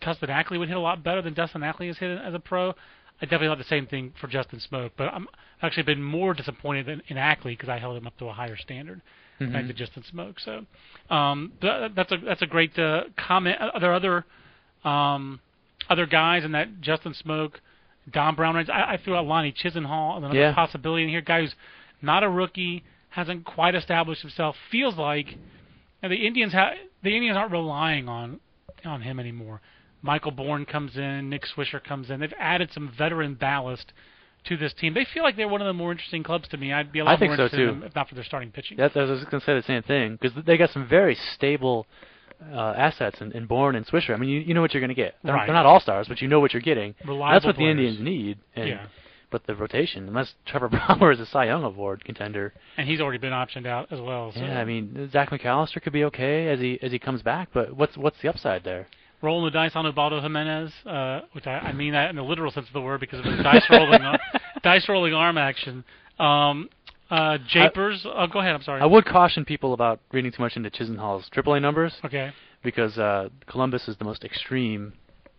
Dustin 0.00 0.30
Ackley 0.30 0.58
would 0.58 0.68
hit 0.68 0.76
a 0.76 0.80
lot 0.80 1.02
better 1.04 1.22
than 1.22 1.34
Dustin 1.34 1.62
Ackley 1.62 1.86
has 1.88 1.98
hit 1.98 2.18
as 2.18 2.34
a 2.34 2.38
pro. 2.40 2.70
I 3.22 3.26
definitely 3.26 3.48
thought 3.48 3.58
the 3.58 3.64
same 3.64 3.86
thing 3.86 4.14
for 4.20 4.26
Justin 4.28 4.60
Smoak, 4.60 4.92
but 4.96 5.08
I'm 5.12 5.28
I've 5.60 5.66
actually 5.66 5.82
been 5.82 6.02
more 6.02 6.32
disappointed 6.34 6.86
than 6.86 7.02
in 7.08 7.18
Ackley 7.18 7.52
because 7.52 7.68
I 7.68 7.78
held 7.78 7.96
him 7.96 8.06
up 8.06 8.16
to 8.18 8.26
a 8.26 8.32
higher 8.32 8.56
standard. 8.56 9.00
Mhm. 9.40 9.52
than 9.52 9.74
Justin 9.74 10.02
Smoak. 10.12 10.34
So 10.38 10.66
um, 11.14 11.52
th- 11.62 11.92
that's 11.94 12.12
a 12.12 12.18
that's 12.18 12.42
a 12.42 12.46
great 12.46 12.78
uh, 12.78 13.04
comment. 13.16 13.56
Are 13.60 13.80
there 13.80 13.94
other 13.94 14.24
um, 14.84 15.40
other 15.88 16.04
guys 16.06 16.44
in 16.44 16.52
that 16.52 16.80
Justin 16.82 17.14
Smoak, 17.14 17.52
Dom 18.10 18.36
Brown 18.36 18.54
range? 18.54 18.68
I, 18.68 18.94
I 18.94 18.96
threw 19.02 19.16
out 19.16 19.24
Lonnie 19.26 19.52
Chisenhall, 19.52 20.16
as 20.18 20.24
another 20.24 20.38
Yeah. 20.38 20.54
possibility 20.54 21.04
in 21.04 21.08
here. 21.08 21.20
Guy 21.22 21.40
who's 21.40 21.54
not 22.02 22.22
a 22.22 22.28
rookie, 22.28 22.84
hasn't 23.10 23.44
quite 23.46 23.74
established 23.74 24.20
himself. 24.22 24.56
Feels 24.70 24.96
like 24.96 25.36
and 26.02 26.12
the 26.12 26.26
Indians 26.26 26.52
ha- 26.52 26.72
the 27.02 27.14
Indians 27.14 27.36
aren't 27.36 27.52
relying 27.52 28.08
on 28.08 28.40
on 28.84 29.02
him 29.02 29.18
anymore. 29.20 29.60
Michael 30.02 30.30
Bourn 30.30 30.64
comes 30.64 30.96
in, 30.96 31.28
Nick 31.28 31.44
Swisher 31.54 31.82
comes 31.82 32.08
in. 32.10 32.20
They've 32.20 32.32
added 32.38 32.70
some 32.72 32.90
veteran 32.96 33.34
ballast 33.34 33.92
to 34.44 34.56
this 34.56 34.72
team. 34.72 34.94
They 34.94 35.04
feel 35.12 35.22
like 35.22 35.36
they're 35.36 35.46
one 35.48 35.60
of 35.60 35.66
the 35.66 35.74
more 35.74 35.92
interesting 35.92 36.22
clubs 36.22 36.48
to 36.48 36.56
me. 36.56 36.72
I'd 36.72 36.90
be 36.90 37.00
a 37.00 37.04
lot 37.04 37.16
I 37.16 37.18
think 37.18 37.30
more 37.30 37.36
so, 37.36 37.42
interested 37.44 37.68
in 37.68 37.80
them 37.80 37.82
if 37.88 37.94
not 37.94 38.08
for 38.08 38.14
their 38.14 38.24
starting 38.24 38.50
pitching. 38.50 38.78
That, 38.78 38.96
I 38.96 39.02
was 39.02 39.22
going 39.24 39.40
to 39.40 39.44
say 39.44 39.54
the 39.54 39.62
same 39.62 39.82
thing 39.82 40.16
because 40.18 40.32
they 40.46 40.56
got 40.56 40.70
some 40.70 40.88
very 40.88 41.14
stable 41.34 41.86
uh, 42.50 42.72
assets 42.74 43.20
in, 43.20 43.32
in 43.32 43.44
Bourn 43.44 43.76
and 43.76 43.86
Swisher. 43.86 44.14
I 44.14 44.16
mean, 44.16 44.30
you, 44.30 44.40
you 44.40 44.54
know 44.54 44.62
what 44.62 44.72
you're 44.72 44.80
going 44.80 44.88
to 44.88 44.94
get. 44.94 45.16
They're, 45.22 45.34
Right. 45.34 45.44
they're 45.46 45.54
not 45.54 45.66
all 45.66 45.80
stars, 45.80 46.08
but 46.08 46.22
you 46.22 46.28
know 46.28 46.40
what 46.40 46.54
you're 46.54 46.62
getting. 46.62 46.94
Reliable 47.06 47.34
That's 47.34 47.44
what 47.44 47.56
players. 47.56 47.76
the 47.76 47.82
Indians 47.86 48.00
need. 48.02 48.38
And 48.56 48.68
Yeah. 48.70 48.86
But 49.30 49.46
the 49.46 49.54
rotation, 49.54 50.08
unless 50.08 50.34
Trevor 50.46 50.68
Bauer 50.88 51.12
is 51.12 51.20
a 51.20 51.26
Cy 51.26 51.46
Young 51.46 51.64
Award 51.64 52.04
contender. 52.04 52.52
And 52.76 52.88
he's 52.88 53.00
already 53.00 53.18
been 53.18 53.32
optioned 53.32 53.66
out 53.66 53.90
as 53.92 54.00
well. 54.00 54.32
So. 54.32 54.40
Yeah, 54.40 54.60
I 54.60 54.64
mean 54.64 55.10
Zach 55.12 55.30
McAllister 55.30 55.80
could 55.82 55.92
be 55.92 56.04
okay 56.04 56.48
as 56.48 56.60
he 56.60 56.78
as 56.82 56.92
he 56.92 56.98
comes 56.98 57.22
back, 57.22 57.48
but 57.52 57.74
what's 57.76 57.96
what's 57.96 58.20
the 58.22 58.28
upside 58.28 58.64
there? 58.64 58.86
rolling 59.22 59.44
the 59.44 59.50
dice 59.50 59.72
on 59.74 59.84
Ubaldo 59.84 60.20
Jimenez, 60.20 60.72
uh, 60.86 61.20
which 61.32 61.46
I, 61.46 61.58
I 61.58 61.72
mean 61.72 61.92
that 61.92 62.10
in 62.10 62.16
the 62.16 62.22
literal 62.22 62.50
sense 62.50 62.66
of 62.66 62.72
the 62.72 62.80
word 62.80 63.00
because 63.00 63.18
of 63.18 63.26
his 63.26 63.42
dice 63.42 63.64
rolling, 63.70 64.00
ar- 64.02 64.18
dice 64.62 64.88
rolling 64.88 65.12
arm 65.14 65.36
action. 65.38 65.84
Um, 66.18 66.70
uh, 67.10 67.38
Japers, 67.48 68.06
oh, 68.06 68.26
go 68.28 68.38
ahead. 68.38 68.54
I'm 68.54 68.62
sorry. 68.62 68.80
I 68.80 68.86
would 68.86 69.04
caution 69.04 69.44
people 69.44 69.74
about 69.74 70.00
reading 70.12 70.30
too 70.32 70.42
much 70.42 70.56
into 70.56 70.70
Chisenhall's 70.70 71.28
AAA 71.30 71.60
numbers 71.60 71.92
Okay. 72.04 72.30
because 72.62 72.96
uh, 72.98 73.28
Columbus 73.46 73.88
is 73.88 73.96
the 73.96 74.04
most 74.04 74.24
extreme 74.24 74.92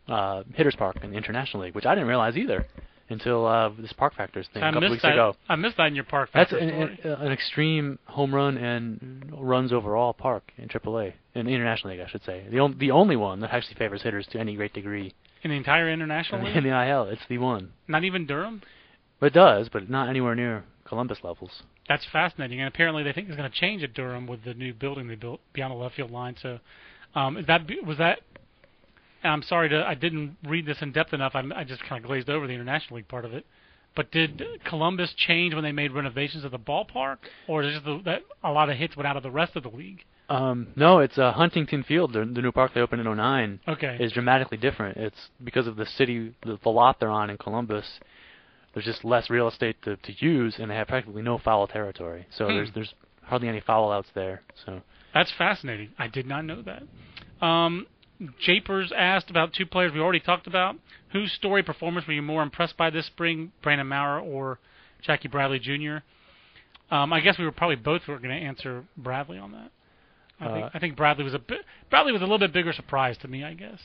uh, 0.08 0.44
hitters 0.54 0.76
park 0.76 0.98
in 1.04 1.12
the 1.12 1.18
International 1.18 1.64
League, 1.64 1.74
which 1.74 1.86
I 1.86 1.96
didn't 1.96 2.10
realize 2.10 2.36
either 2.36 2.68
until 3.12 3.45
uh, 3.45 3.70
this 3.80 3.93
Park 3.93 4.16
Factors 4.16 4.47
thing 4.53 4.64
I 4.64 4.70
a 4.70 4.74
couple 4.74 4.89
weeks 4.89 5.03
that. 5.03 5.14
ago. 5.14 5.36
I 5.47 5.55
missed 5.55 5.78
that 5.78 5.88
in 5.88 5.95
your 5.95 6.03
park. 6.03 6.32
Factors. 6.32 6.59
That's 6.59 7.03
an, 7.03 7.12
an, 7.12 7.22
an 7.22 7.32
extreme 7.32 7.99
home 8.05 8.34
run 8.34 8.57
and 8.57 9.32
runs 9.38 9.74
overall 9.74 10.14
park 10.14 10.51
in 10.57 10.68
AAA, 10.68 11.14
in 11.36 11.45
the 11.45 11.51
International 11.51 11.93
League, 11.93 12.05
I 12.05 12.09
should 12.09 12.24
say. 12.24 12.45
The, 12.49 12.59
on, 12.59 12.78
the 12.80 12.91
only 12.91 13.16
one 13.16 13.39
that 13.41 13.51
actually 13.51 13.76
favors 13.76 14.01
hitters 14.01 14.28
to 14.32 14.39
any 14.39 14.55
great 14.55 14.74
degree 14.74 15.14
in 15.43 15.51
the 15.51 15.57
entire 15.57 15.89
international 15.89 16.43
League? 16.43 16.55
in 16.55 16.64
the 16.64 16.88
IL. 16.88 17.03
It's 17.03 17.22
the 17.30 17.38
one. 17.38 17.74
Not 17.88 18.03
even 18.03 18.26
Durham. 18.26 18.62
It 19.22 19.34
does, 19.34 19.70
but 19.70 19.89
not 19.89 20.09
anywhere 20.09 20.36
near 20.36 20.64
Columbus 20.86 21.20
levels. 21.24 21.64
That's 21.88 22.05
fascinating, 22.12 22.59
and 22.59 22.68
apparently 22.68 23.03
they 23.03 23.12
think 23.12 23.28
it's 23.28 23.38
going 23.38 23.51
to 23.51 23.59
change 23.59 23.84
at 23.84 23.93
Durham 23.93 24.28
with 24.28 24.43
the 24.43 24.53
new 24.53 24.74
building 24.74 25.07
they 25.07 25.16
built 25.16 25.41
beyond 25.53 25.72
the 25.72 25.78
left 25.78 25.95
field 25.95 26.12
line. 26.12 26.36
So, 26.41 26.59
um, 27.16 27.38
is 27.38 27.45
that 27.47 27.62
was 27.86 27.97
that? 27.97 28.20
And 29.24 29.32
I'm 29.34 29.44
sorry 29.44 29.70
to 29.70 29.86
I 29.86 29.94
didn't 29.96 30.38
read 30.48 30.66
this 30.66 30.82
in 30.82 30.92
depth 30.92 31.14
enough. 31.14 31.34
I, 31.36 31.44
I 31.56 31.64
just 31.64 31.84
kind 31.84 32.04
of 32.04 32.08
glazed 32.08 32.30
over 32.30 32.48
the 32.48 32.54
International 32.54 32.98
League 32.98 33.08
part 33.08 33.26
of 33.26 33.34
it. 33.34 33.46
But 33.96 34.10
did 34.12 34.42
Columbus 34.66 35.14
change 35.18 35.54
when 35.54 35.64
they 35.64 35.74
made 35.74 35.92
renovations 35.92 36.46
of 36.46 36.52
the 36.52 36.60
ballpark, 36.60 37.18
or 37.48 37.62
is 37.62 37.68
it 37.70 37.72
just 37.74 37.86
the, 37.86 38.02
that 38.06 38.22
a 38.42 38.50
lot 38.52 38.70
of 38.70 38.78
hits 38.78 38.96
went 38.96 39.06
out 39.06 39.18
of 39.18 39.24
the 39.24 39.32
rest 39.32 39.56
of 39.58 39.64
the 39.64 39.70
league? 39.70 40.06
Um, 40.30 40.68
no, 40.78 41.00
it's 41.00 41.18
uh, 41.18 41.34
Huntington 41.34 41.84
Field, 41.84 42.14
the, 42.14 42.20
the 42.20 42.42
new 42.42 42.54
park 42.54 42.72
they 42.74 42.80
opened 42.80 43.06
in 43.06 43.18
'09. 43.18 43.60
Okay. 43.68 43.98
is 44.00 44.14
dramatically 44.14 44.58
different. 44.58 44.96
It's 44.96 45.30
because 45.44 45.68
of 45.68 45.76
the 45.76 45.86
city, 45.86 46.34
the, 46.46 46.58
the 46.64 46.70
lot 46.70 47.02
they're 47.02 47.10
on 47.10 47.30
in 47.30 47.38
Columbus. 47.38 47.86
There's 48.74 48.86
just 48.86 49.04
less 49.04 49.30
real 49.30 49.50
estate 49.50 49.76
to, 49.84 49.98
to 49.98 50.14
use, 50.26 50.56
and 50.58 50.72
they 50.72 50.76
have 50.76 50.88
practically 50.88 51.22
no 51.22 51.38
foul 51.38 51.68
territory. 51.68 52.26
So 52.38 52.48
Hmm. 52.48 52.54
there's 52.56 52.72
there's 52.74 52.94
hardly 53.24 53.50
any 53.50 53.60
foul 53.60 53.92
outs 53.92 54.08
there. 54.16 54.42
So 54.66 54.82
That's 55.14 55.32
fascinating. 55.38 55.90
I 56.00 56.08
did 56.08 56.26
not 56.26 56.46
know 56.46 56.62
that. 56.62 57.46
Um, 57.46 57.88
Japers 58.40 58.92
asked 58.96 59.30
about 59.30 59.54
two 59.54 59.66
players 59.66 59.92
we 59.94 60.00
already 60.00 60.20
talked 60.20 60.48
about. 60.48 60.76
Whose 61.12 61.32
story 61.34 61.64
performance 61.64 62.08
were 62.08 62.14
you 62.14 62.22
more 62.22 62.44
impressed 62.44 62.78
by 62.78 62.90
this 62.90 63.06
spring, 63.08 63.52
Brandon 63.62 63.88
Maurer 63.88 64.20
or 64.20 64.60
Jackie 65.02 65.28
Bradley 65.28 65.60
Jr.? 65.60 65.98
Um, 66.94 67.14
I 67.14 67.20
guess 67.22 67.38
we 67.38 67.46
were 67.46 67.52
probably 67.52 67.78
both 67.78 68.08
were 68.08 68.18
going 68.18 68.38
to 68.38 68.46
answer 68.46 68.84
Bradley 68.98 69.38
on 69.38 69.52
that. 69.54 69.72
I 70.40 70.46
Uh, 70.46 70.54
think 70.54 70.72
I 70.74 70.80
think 70.80 70.96
Bradley 70.96 71.24
was 71.24 71.34
a 71.34 71.40
bit 71.40 71.62
Bradley 71.90 72.12
was 72.12 72.22
a 72.22 72.26
little 72.26 72.40
bit 72.40 72.52
bigger 72.54 72.74
surprise 72.74 73.18
to 73.20 73.28
me, 73.28 73.44
I 73.44 73.54
guess. 73.54 73.80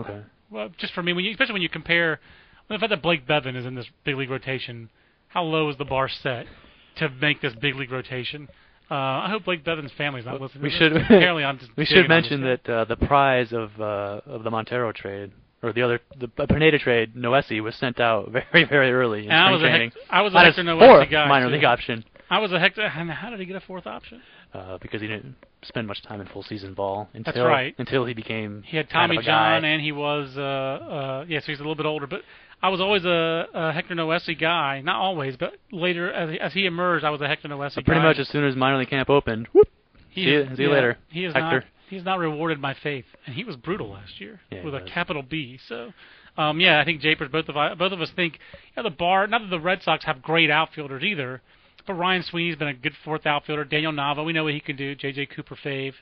okay, 0.00 0.22
Well, 0.50 0.70
just 0.78 0.92
for 0.94 1.02
me, 1.02 1.12
when 1.12 1.24
you, 1.24 1.30
especially 1.32 1.52
when 1.54 1.62
you 1.62 1.68
compare 1.68 2.18
well, 2.68 2.78
the 2.78 2.80
fact 2.80 2.90
that 2.90 3.02
Blake 3.02 3.26
Beavan 3.26 3.56
is 3.56 3.64
in 3.66 3.74
this 3.74 3.86
big 4.04 4.16
league 4.16 4.30
rotation, 4.30 4.90
how 5.28 5.42
low 5.42 5.68
is 5.68 5.76
the 5.76 5.84
bar 5.84 6.08
set 6.08 6.46
to 6.96 7.08
make 7.08 7.40
this 7.40 7.54
big 7.54 7.74
league 7.76 7.92
rotation? 7.92 8.48
Uh, 8.90 8.94
I 8.94 9.28
hope 9.30 9.44
Blake 9.44 9.64
Beavan's 9.64 9.92
family's 9.98 10.24
not 10.24 10.40
listening. 10.40 10.62
we 10.62 10.70
should. 10.70 10.96
Apparently, 10.96 11.44
I'm 11.44 11.58
just 11.58 11.70
we 11.76 11.84
should 11.84 12.08
mention 12.08 12.42
that 12.42 12.68
uh, 12.68 12.84
the 12.84 12.96
prize 12.96 13.52
of 13.52 13.78
uh, 13.80 14.20
of 14.26 14.44
the 14.44 14.50
Montero 14.50 14.92
trade 14.92 15.32
or 15.62 15.72
the 15.72 15.82
other 15.82 16.00
the 16.18 16.28
Pineda 16.46 16.78
trade, 16.78 17.14
Noesi 17.14 17.60
was 17.62 17.74
sent 17.74 18.00
out 18.00 18.30
very 18.52 18.64
very 18.64 18.90
early 18.92 19.26
in 19.26 19.30
And 19.30 19.34
I 19.40 19.44
spring 19.48 19.52
was 19.52 19.62
a 19.62 19.66
training. 19.68 19.90
Hec- 19.90 20.02
I 20.10 20.22
was 20.22 20.34
a 20.34 20.38
Hector 20.40 20.62
Noesi 20.62 21.10
guy, 21.10 21.28
minor 21.28 21.46
too. 21.48 21.52
league 21.54 21.64
option 21.64 22.04
I 22.30 22.38
was 22.40 22.52
a 22.52 22.58
Hector. 22.60 22.82
and 22.82 23.10
How 23.10 23.30
did 23.30 23.40
he 23.40 23.46
get 23.46 23.56
a 23.56 23.60
fourth 23.60 23.86
option? 23.86 24.20
Uh, 24.54 24.78
because 24.80 25.00
he 25.00 25.06
didn't 25.06 25.34
spend 25.62 25.86
much 25.86 26.02
time 26.02 26.20
in 26.20 26.26
full 26.28 26.42
season 26.42 26.72
ball 26.74 27.08
until 27.14 27.44
right. 27.46 27.74
until 27.78 28.04
he 28.06 28.14
became 28.14 28.62
He 28.66 28.76
had 28.76 28.88
kind 28.88 29.10
Tommy 29.10 29.16
of 29.18 29.22
a 29.22 29.26
John, 29.26 29.62
guy. 29.62 29.68
and 29.68 29.82
he 29.82 29.92
was 29.92 30.32
uh, 30.36 30.40
uh, 30.40 31.24
yeah, 31.28 31.40
so 31.40 31.46
he's 31.46 31.58
a 31.58 31.62
little 31.62 31.74
bit 31.74 31.86
older. 31.86 32.06
But 32.06 32.22
I 32.62 32.68
was 32.70 32.80
always 32.80 33.04
a, 33.04 33.46
a 33.54 33.72
Hector 33.72 33.94
Noesi 33.94 34.38
guy. 34.40 34.80
Not 34.80 34.96
always, 34.96 35.36
but 35.36 35.54
later 35.72 36.12
as, 36.12 36.36
as 36.40 36.52
he 36.52 36.66
emerged, 36.66 37.04
I 37.04 37.10
was 37.10 37.20
a 37.20 37.28
Hector 37.28 37.48
Noesi 37.48 37.74
So 37.74 37.80
guy. 37.82 37.84
pretty 37.86 38.00
much 38.02 38.18
as 38.18 38.28
soon 38.28 38.44
as 38.44 38.56
minor 38.56 38.78
league 38.78 38.90
camp 38.90 39.10
opened, 39.10 39.48
whoop, 39.52 39.68
He 40.10 40.24
See 40.24 40.30
is- 40.30 40.48
you- 40.50 40.56
see 40.56 40.62
you 40.62 40.68
yeah, 40.68 40.74
later, 40.74 40.98
He 41.10 41.24
is 41.24 41.34
Hector. 41.34 41.56
not. 41.60 41.64
He's 41.90 42.04
not 42.04 42.18
rewarded 42.18 42.60
my 42.60 42.74
faith, 42.82 43.06
and 43.24 43.34
he 43.34 43.44
was 43.44 43.56
brutal 43.56 43.88
last 43.90 44.20
year 44.20 44.40
Yeah, 44.52 44.62
with 44.62 44.74
a 44.74 44.80
was. 44.80 44.90
capital 44.92 45.22
B. 45.22 45.58
So, 45.68 45.90
um, 46.36 46.60
yeah, 46.60 46.78
I 46.78 46.84
think 46.84 47.00
Japers. 47.00 47.30
Both 47.32 47.48
of 47.48 47.78
both 47.78 47.92
of 47.92 48.00
us 48.02 48.10
think 48.14 48.38
yeah, 48.76 48.82
the 48.82 48.90
bar. 48.90 49.26
Not 49.26 49.40
that 49.40 49.48
the 49.48 49.58
Red 49.58 49.82
Sox 49.82 50.04
have 50.04 50.20
great 50.20 50.50
outfielders 50.50 51.02
either, 51.02 51.40
but 51.88 51.94
Ryan 51.94 52.22
Sweeney's 52.22 52.54
been 52.56 52.68
a 52.68 52.74
good 52.74 52.92
fourth 53.04 53.26
outfielder. 53.26 53.64
Daniel 53.64 53.90
Nava, 53.92 54.24
we 54.24 54.32
know 54.32 54.44
what 54.44 54.54
he 54.54 54.60
can 54.60 54.76
do. 54.76 54.94
J.J. 54.94 55.26
Cooper 55.26 55.56
fave. 55.64 55.94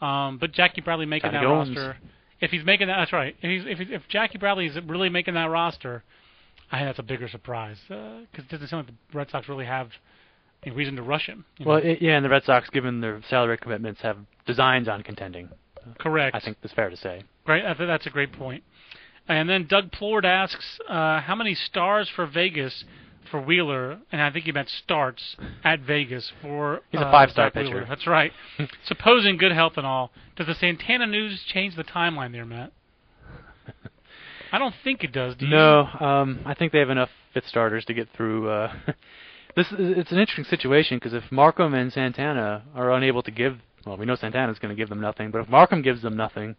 Um, 0.00 0.38
but 0.38 0.52
Jackie 0.52 0.80
Bradley 0.80 1.04
making 1.06 1.30
Jonny 1.32 1.44
that 1.46 1.50
Gomes. 1.52 1.68
roster. 1.76 1.96
If 2.40 2.50
he's 2.50 2.64
making 2.64 2.86
that, 2.88 2.96
that's 2.96 3.12
right. 3.12 3.36
If 3.42 3.50
he's 3.62 3.70
if, 3.70 3.78
he's- 3.78 3.90
if 4.02 4.08
Jackie 4.08 4.38
Bradley 4.38 4.66
is 4.66 4.76
really 4.86 5.08
making 5.10 5.34
that 5.34 5.44
roster, 5.50 6.02
I 6.72 6.78
think 6.78 6.88
that's 6.88 6.98
a 6.98 7.02
bigger 7.02 7.28
surprise 7.28 7.76
because 7.88 8.16
it 8.38 8.48
doesn't 8.48 8.68
seem 8.68 8.78
like 8.78 8.86
the 8.88 8.94
Red 9.12 9.30
Sox 9.30 9.48
really 9.48 9.66
have 9.66 9.90
any 10.64 10.74
reason 10.74 10.96
to 10.96 11.02
rush 11.02 11.26
him. 11.26 11.44
Well, 11.64 11.76
it, 11.76 11.98
yeah, 12.00 12.16
and 12.16 12.24
the 12.24 12.28
Red 12.30 12.44
Sox, 12.44 12.68
given 12.70 13.00
their 13.00 13.20
salary 13.28 13.58
commitments, 13.58 14.00
have 14.00 14.16
designs 14.46 14.88
on 14.88 15.02
contending. 15.02 15.48
correct. 15.98 16.34
I 16.34 16.40
think 16.40 16.56
that's 16.62 16.74
fair 16.74 16.88
to 16.90 16.96
say. 16.96 17.22
Great. 17.44 17.64
I 17.64 17.74
think 17.74 17.88
that's 17.88 18.06
a 18.06 18.10
great 18.10 18.32
point. 18.32 18.64
And 19.28 19.48
then 19.48 19.66
Doug 19.66 19.90
Plord 19.92 20.24
asks, 20.26 20.78
uh, 20.88 21.20
how 21.20 21.34
many 21.34 21.54
stars 21.54 22.10
for 22.14 22.26
Vegas 22.26 22.84
for 23.30 23.40
Wheeler? 23.40 23.98
And 24.12 24.20
I 24.20 24.30
think 24.30 24.44
he 24.44 24.52
meant 24.52 24.68
starts 24.68 25.36
at 25.62 25.80
Vegas 25.80 26.32
for. 26.42 26.80
He's 26.90 27.00
a 27.00 27.06
uh, 27.06 27.10
five-star 27.10 27.48
Zack 27.48 27.54
Wheeler. 27.54 27.80
pitcher. 27.80 27.86
That's 27.88 28.06
right. 28.06 28.32
Supposing 28.86 29.36
good 29.36 29.52
health 29.52 29.74
and 29.76 29.86
all, 29.86 30.10
does 30.36 30.46
the 30.46 30.54
Santana 30.54 31.06
news 31.06 31.42
change 31.46 31.76
the 31.76 31.84
timeline 31.84 32.32
there, 32.32 32.44
Matt? 32.44 32.72
I 34.52 34.58
don't 34.58 34.74
think 34.84 35.02
it 35.02 35.12
does. 35.12 35.34
Do 35.34 35.46
you? 35.46 35.50
No, 35.50 35.80
um, 35.98 36.40
I 36.46 36.54
think 36.54 36.72
they 36.72 36.78
have 36.78 36.90
enough 36.90 37.10
fifth 37.32 37.48
starters 37.48 37.84
to 37.86 37.94
get 37.94 38.08
through. 38.16 38.48
Uh, 38.48 38.72
this 39.56 39.66
is, 39.66 39.74
it's 39.78 40.12
an 40.12 40.18
interesting 40.18 40.44
situation 40.44 40.96
because 40.98 41.12
if 41.12 41.24
Marcum 41.30 41.74
and 41.74 41.92
Santana 41.92 42.62
are 42.74 42.92
unable 42.92 43.22
to 43.24 43.32
give, 43.32 43.58
well, 43.84 43.96
we 43.96 44.06
know 44.06 44.14
Santana's 44.14 44.60
going 44.60 44.74
to 44.74 44.80
give 44.80 44.88
them 44.88 45.00
nothing, 45.00 45.32
but 45.32 45.40
if 45.40 45.48
Marcum 45.48 45.82
gives 45.82 46.02
them 46.02 46.16
nothing, 46.16 46.54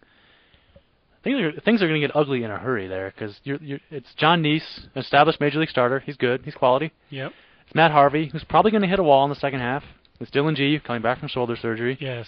things 1.26 1.42
are 1.42 1.52
things 1.62 1.82
are 1.82 1.88
going 1.90 2.00
to 2.00 2.08
get 2.08 2.16
ugly 2.16 2.44
in 2.44 2.52
a 2.52 2.58
hurry 2.58 2.88
there 2.88 3.12
because 3.14 3.36
you're, 3.44 3.58
you're, 3.62 3.80
it's 3.92 4.08
Jon 4.16 4.42
Niese, 4.42 4.88
established 4.96 5.42
major 5.42 5.60
league 5.60 5.70
starter. 5.70 6.00
He's 6.00 6.16
good. 6.16 6.44
He's 6.46 6.56
quality. 6.56 6.92
Yep. 7.10 7.34
It's 7.66 7.76
Matt 7.76 7.92
Harvey, 7.92 8.30
who's 8.32 8.46
probably 8.46 8.72
going 8.72 8.84
to 8.84 8.88
hit 8.88 9.00
a 9.00 9.04
wall 9.04 9.26
in 9.26 9.30
the 9.30 9.36
second 9.36 9.60
half. 9.60 9.84
It's 10.22 10.32
Dillon 10.32 10.56
Gee 10.56 10.80
coming 10.80 11.02
back 11.02 11.20
from 11.20 11.28
shoulder 11.28 11.58
surgery. 11.62 11.98
Yes. 12.00 12.28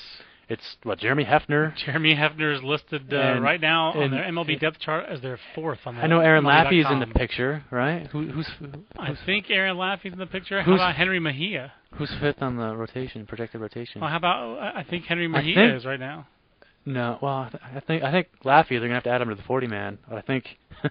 It's 0.50 0.78
what 0.84 0.98
Jeremy 1.00 1.26
Hefner. 1.26 1.76
Jeremy 1.86 2.16
Hefner 2.16 2.56
is 2.56 2.64
listed 2.64 3.14
uh, 3.14 3.18
And- 3.18 3.44
right 3.44 3.60
now 3.60 3.92
on 3.92 4.12
their 4.12 4.24
MLB 4.24 4.60
depth 4.60 4.80
chart 4.80 5.06
as 5.10 5.22
their 5.22 5.38
fourth 5.54 5.80
on 5.86 5.96
the 5.96 6.02
I 6.02 6.08
know 6.08 6.20
Aaron. 6.22 6.46
Laffey 6.46 6.80
is 6.80 6.90
in 6.90 7.00
the 7.02 7.06
picture, 7.08 7.64
right? 7.70 8.08
Who, 8.08 8.28
who's 8.30 8.50
I 8.98 9.14
think 9.26 9.50
Aaron 9.50 9.76
Laffey's 9.76 10.14
in 10.14 10.20
the 10.20 10.26
picture. 10.26 10.60
How 10.62 10.66
Who's- 10.66 10.80
about 10.80 10.96
Jenrry 10.96 11.22
Mejia? 11.22 11.74
who's 11.96 12.12
fifth 12.22 12.42
on 12.42 12.56
the 12.58 12.76
rotation, 12.76 13.26
projected 13.26 13.60
rotation? 13.62 14.00
Well, 14.02 14.10
how 14.10 14.18
about 14.18 14.58
I 14.76 14.84
think 14.90 15.06
Jenrry 15.06 15.30
Mejia 15.30 15.56
think- 15.56 15.76
is 15.76 15.86
right 15.86 16.00
now. 16.00 16.28
No, 16.88 17.20
well, 17.22 17.50
I 17.62 17.82
think 17.82 18.02
I 18.02 18.12
think 18.14 18.30
Laffey 18.46 18.70
they're 18.70 18.80
gonna 18.80 18.94
have 18.94 19.04
to 19.04 19.10
add 19.10 19.22
him 19.22 19.28
to 19.28 19.36
the 19.36 19.44
forty 19.44 19.68
man, 19.68 19.98
I 20.10 20.22
think 20.22 20.58
I 20.84 20.90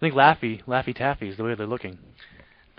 think 0.00 0.12
Laffy 0.12 0.64
Laffy 0.64 0.92
Taffy 0.92 1.28
is 1.28 1.36
the 1.36 1.44
way 1.44 1.54
they're 1.54 1.68
looking. 1.68 1.98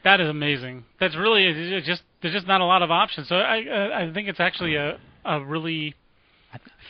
That 0.03 0.20
is 0.20 0.28
amazing. 0.28 0.84
That's 0.99 1.15
really 1.15 1.82
just 1.86 2.03
there's 2.22 2.34
just 2.34 2.45
not 2.45 2.59
a 2.59 2.65
lot 2.65 2.82
of 2.82 2.91
options. 2.91 3.30
So 3.30 3.36
I 3.38 3.63
uh, 3.65 4.09
I 4.09 4.13
think 4.13 4.28
it's 4.28 4.41
actually 4.41 4.76
a 4.76 4.99
a 5.24 5.45
really 5.45 5.95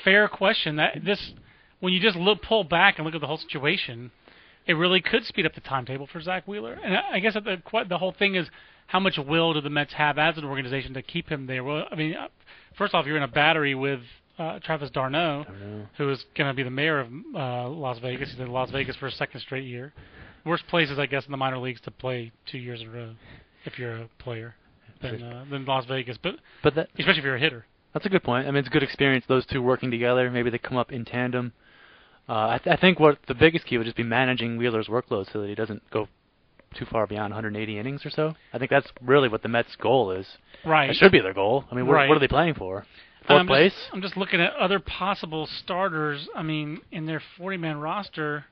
fair 0.03 0.27
question 0.27 0.77
that 0.77 0.97
this 1.05 1.33
when 1.79 1.93
you 1.93 1.99
just 1.99 2.17
look 2.17 2.41
pull 2.41 2.63
back 2.63 2.97
and 2.97 3.05
look 3.05 3.13
at 3.13 3.21
the 3.21 3.27
whole 3.27 3.37
situation, 3.37 4.09
it 4.65 4.73
really 4.73 4.99
could 4.99 5.25
speed 5.25 5.45
up 5.45 5.53
the 5.53 5.61
timetable 5.61 6.07
for 6.07 6.19
Zack 6.19 6.47
Wheeler. 6.47 6.73
And 6.73 6.97
I 6.97 7.19
guess 7.19 7.35
the 7.35 7.61
the 7.87 7.99
whole 7.99 8.15
thing 8.17 8.33
is 8.33 8.47
how 8.87 8.99
much 8.99 9.19
will 9.19 9.53
do 9.53 9.61
the 9.61 9.69
Mets 9.69 9.93
have 9.93 10.17
as 10.17 10.39
an 10.39 10.43
organization 10.43 10.95
to 10.95 11.03
keep 11.03 11.29
him 11.29 11.45
there? 11.45 11.63
Well, 11.63 11.85
I 11.91 11.93
mean, 11.93 12.15
uh, 12.15 12.29
first 12.79 12.95
off, 12.95 13.05
you're 13.05 13.17
in 13.17 13.21
a 13.21 13.27
battery 13.27 13.75
with 13.75 13.99
uh, 14.37 14.59
Travis 14.59 14.89
d'Arnaud. 14.91 15.45
Who 15.97 16.09
is 16.09 16.23
going 16.37 16.49
to 16.49 16.53
be 16.53 16.63
the 16.63 16.69
mayor 16.69 16.99
of 16.99 17.07
uh, 17.35 17.69
Las 17.69 17.99
Vegas. 17.99 18.29
He's 18.31 18.39
in 18.39 18.51
Las 18.51 18.69
Vegas 18.71 18.95
for 18.95 19.07
a 19.07 19.11
second 19.11 19.39
straight 19.41 19.65
year. 19.65 19.93
Worst 20.45 20.65
places, 20.67 20.97
I 20.99 21.05
guess, 21.07 21.25
in 21.25 21.31
the 21.31 21.37
minor 21.37 21.57
leagues 21.57 21.81
to 21.81 21.91
play 21.91 22.31
two 22.49 22.57
years 22.57 22.81
in 22.81 22.87
a 22.87 22.91
row 22.91 23.09
if 23.65 23.77
you're 23.77 23.97
a 23.97 24.09
player 24.19 24.55
than 25.01 25.21
uh, 25.21 25.45
than 25.49 25.65
Las 25.65 25.85
Vegas, 25.85 26.17
but 26.21 26.35
But 26.63 26.75
that 26.75 26.87
especially 26.97 27.19
if 27.19 27.25
you're 27.25 27.35
a 27.35 27.39
hitter. 27.39 27.65
that's 27.93 28.05
a 28.05 28.09
good 28.09 28.23
point. 28.23 28.47
I 28.47 28.51
mean, 28.51 28.59
it's 28.59 28.67
a 28.67 28.71
good 28.71 28.83
experience 28.83 29.25
those 29.27 29.45
two 29.45 29.61
working 29.61 29.91
together. 29.91 30.29
Maybe 30.31 30.49
they 30.49 30.57
come 30.57 30.77
up 30.77 30.91
in 30.91 31.03
tandem. 31.05 31.51
Uh, 32.29 32.33
I, 32.33 32.59
th- 32.63 32.77
I 32.77 32.79
think 32.79 32.99
what 32.99 33.19
the 33.27 33.33
biggest 33.35 33.65
key 33.65 33.77
would 33.77 33.85
just 33.85 33.95
be 33.97 34.03
managing 34.03 34.57
Wheeler's 34.57 34.87
workload 34.87 35.31
so 35.31 35.41
that 35.41 35.47
he 35.49 35.55
doesn't 35.55 35.81
go 35.91 36.07
too 36.77 36.85
far 36.85 37.07
beyond 37.07 37.31
180 37.33 37.79
innings 37.79 38.05
or 38.05 38.09
so. 38.09 38.33
I 38.53 38.57
think 38.57 38.69
that's 38.69 38.87
really 39.01 39.29
what 39.29 39.41
the 39.43 39.47
Mets' 39.49 39.75
goal 39.81 40.11
is. 40.11 40.27
Right. 40.65 40.89
It 40.89 40.95
should 40.97 41.11
be 41.13 41.21
their 41.21 41.33
goal. 41.33 41.63
I 41.71 41.75
mean, 41.75 41.87
what, 41.87 41.93
Right. 41.93 42.09
what 42.09 42.15
are 42.17 42.19
they 42.19 42.27
playing 42.27 42.55
for? 42.55 42.85
Fourth 43.27 43.39
I'm 43.41 43.47
place? 43.47 43.73
Just, 43.73 43.93
I'm 43.93 44.01
just 44.01 44.17
looking 44.17 44.39
at 44.41 44.53
other 44.55 44.79
possible 44.79 45.47
starters. 45.63 46.27
I 46.35 46.43
mean, 46.43 46.79
in 46.91 47.05
their 47.05 47.21
40-man 47.39 47.79
roster, 47.79 48.45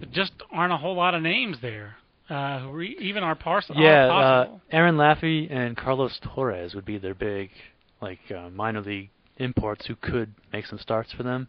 there 0.00 0.08
just 0.12 0.32
aren't 0.52 0.72
a 0.72 0.76
whole 0.76 0.94
lot 0.96 1.14
of 1.14 1.22
names 1.22 1.58
there. 1.60 1.96
uh, 2.28 2.60
who 2.60 2.70
re- 2.72 2.96
even 3.00 3.22
our 3.22 3.34
parcel. 3.34 3.74
Yeah, 3.76 4.06
uh. 4.06 4.58
Aaron 4.70 4.96
Laffey 4.96 5.50
and 5.52 5.76
Carlos 5.76 6.18
Torres 6.22 6.74
would 6.74 6.84
be 6.84 6.96
their 6.98 7.14
big, 7.14 7.50
like 8.00 8.20
uh, 8.34 8.48
minor 8.50 8.80
league 8.82 9.10
imports 9.38 9.86
who 9.86 9.96
could 9.96 10.32
make 10.52 10.66
some 10.66 10.78
starts 10.78 11.10
for 11.12 11.22
them. 11.24 11.48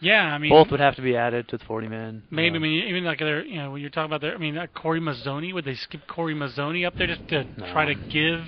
yeah, 0.00 0.22
I 0.32 0.38
mean, 0.38 0.50
Both 0.50 0.70
would 0.70 0.78
have 0.80 0.94
to 0.96 1.02
be 1.02 1.16
added 1.16 1.48
to 1.48 1.56
the 1.58 1.64
40 1.64 1.88
man. 1.88 2.22
Maybe 2.30 2.54
I 2.54 2.56
Um, 2.58 2.62
mean 2.62 2.84
even 2.88 3.04
like 3.04 3.18
they're 3.18 3.44
you 3.44 3.56
know 3.56 3.70
when 3.72 3.80
you're 3.80 3.90
talking 3.90 4.06
about 4.10 4.20
their 4.20 4.34
I 4.34 4.38
mean 4.38 4.56
uh, 4.56 4.66
Cory 4.74 5.00
Mazzoni 5.00 5.52
would 5.52 5.64
they 5.64 5.74
skip 5.74 6.02
Cory 6.06 6.34
Mazzoni 6.34 6.86
up 6.86 6.96
there 6.96 7.06
just 7.08 7.26
to 7.30 7.44
No. 7.56 7.72
try 7.72 7.86
to 7.86 7.94
give 8.10 8.40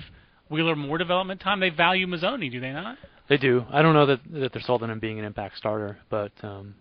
Wheeler 0.49 0.75
more 0.75 0.97
development 0.97 1.41
time? 1.41 1.59
They 1.59 1.69
value 1.69 2.07
Mazzoni, 2.07 2.51
do 2.51 2.59
they 2.61 2.71
not? 2.71 2.97
They 3.29 3.37
do. 3.37 3.65
I 3.71 3.81
don't 3.81 3.93
know 3.93 4.05
that 4.07 4.19
that 4.31 4.53
they're 4.53 4.61
sold 4.61 4.83
on 4.83 4.89
him 4.89 4.99
being 4.99 5.19
an 5.19 5.25
impact 5.25 5.57
starter, 5.57 5.97
but 6.09 6.31
um, 6.43 6.75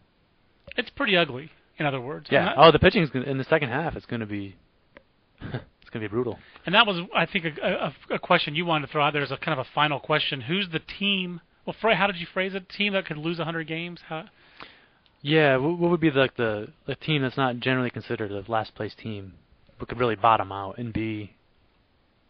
It's 0.76 0.90
pretty 0.90 1.16
ugly. 1.16 1.51
In 1.78 1.86
other 1.86 2.01
words, 2.01 2.26
yeah. 2.30 2.45
That, 2.47 2.55
Oh, 2.59 2.70
the 2.72 2.78
pitching's 2.78 3.11
gonna, 3.11 3.24
in 3.26 3.38
the 3.38 3.45
second 3.45 3.70
half. 3.70 3.97
It's 3.97 4.07
going 4.07 4.20
to 4.20 4.26
be 4.26 4.57
it's 5.40 5.90
going 5.90 6.03
to 6.03 6.09
be 6.09 6.09
brutal. 6.09 6.38
and 6.66 6.74
that 6.74 6.86
was 6.86 7.01
I 7.14 7.26
think 7.26 7.45
a, 7.62 7.93
a, 8.11 8.14
a 8.14 8.18
question 8.18 8.55
you 8.55 8.64
wanted 8.66 8.86
to 8.86 8.93
throw 8.93 9.03
out 9.05 9.12
there 9.12 9.22
as 9.22 9.30
a 9.30 9.36
kind 9.36 9.59
of 9.59 9.66
a 9.66 9.68
final 9.74 9.99
question. 10.01 10.40
Who's 10.43 10.68
the 10.70 10.80
team? 10.99 11.40
Well, 11.66 11.76
Frey, 11.80 11.95
how 11.95 12.07
did 12.09 12.16
you 12.16 12.26
phrase 12.32 12.55
it? 12.55 12.68
Team 12.68 12.93
that 12.95 13.07
could 13.07 13.16
lose 13.18 13.38
100 13.38 13.66
games? 13.68 14.01
How, 14.09 14.24
Yeah, 15.22 15.57
what, 15.59 15.78
what 15.78 15.90
would 15.93 16.01
be 16.01 16.11
like 16.11 16.36
the 16.36 16.68
the 16.86 16.97
team 16.97 17.22
that's 17.22 17.36
not 17.36 17.59
generally 17.61 17.90
considered 17.90 18.30
a 18.32 18.43
last 18.51 18.74
place 18.74 18.95
team, 19.01 19.34
but 19.78 19.88
could 19.88 19.99
really 19.99 20.16
bottom 20.16 20.51
out 20.53 20.78
and 20.78 20.93
be 20.93 21.32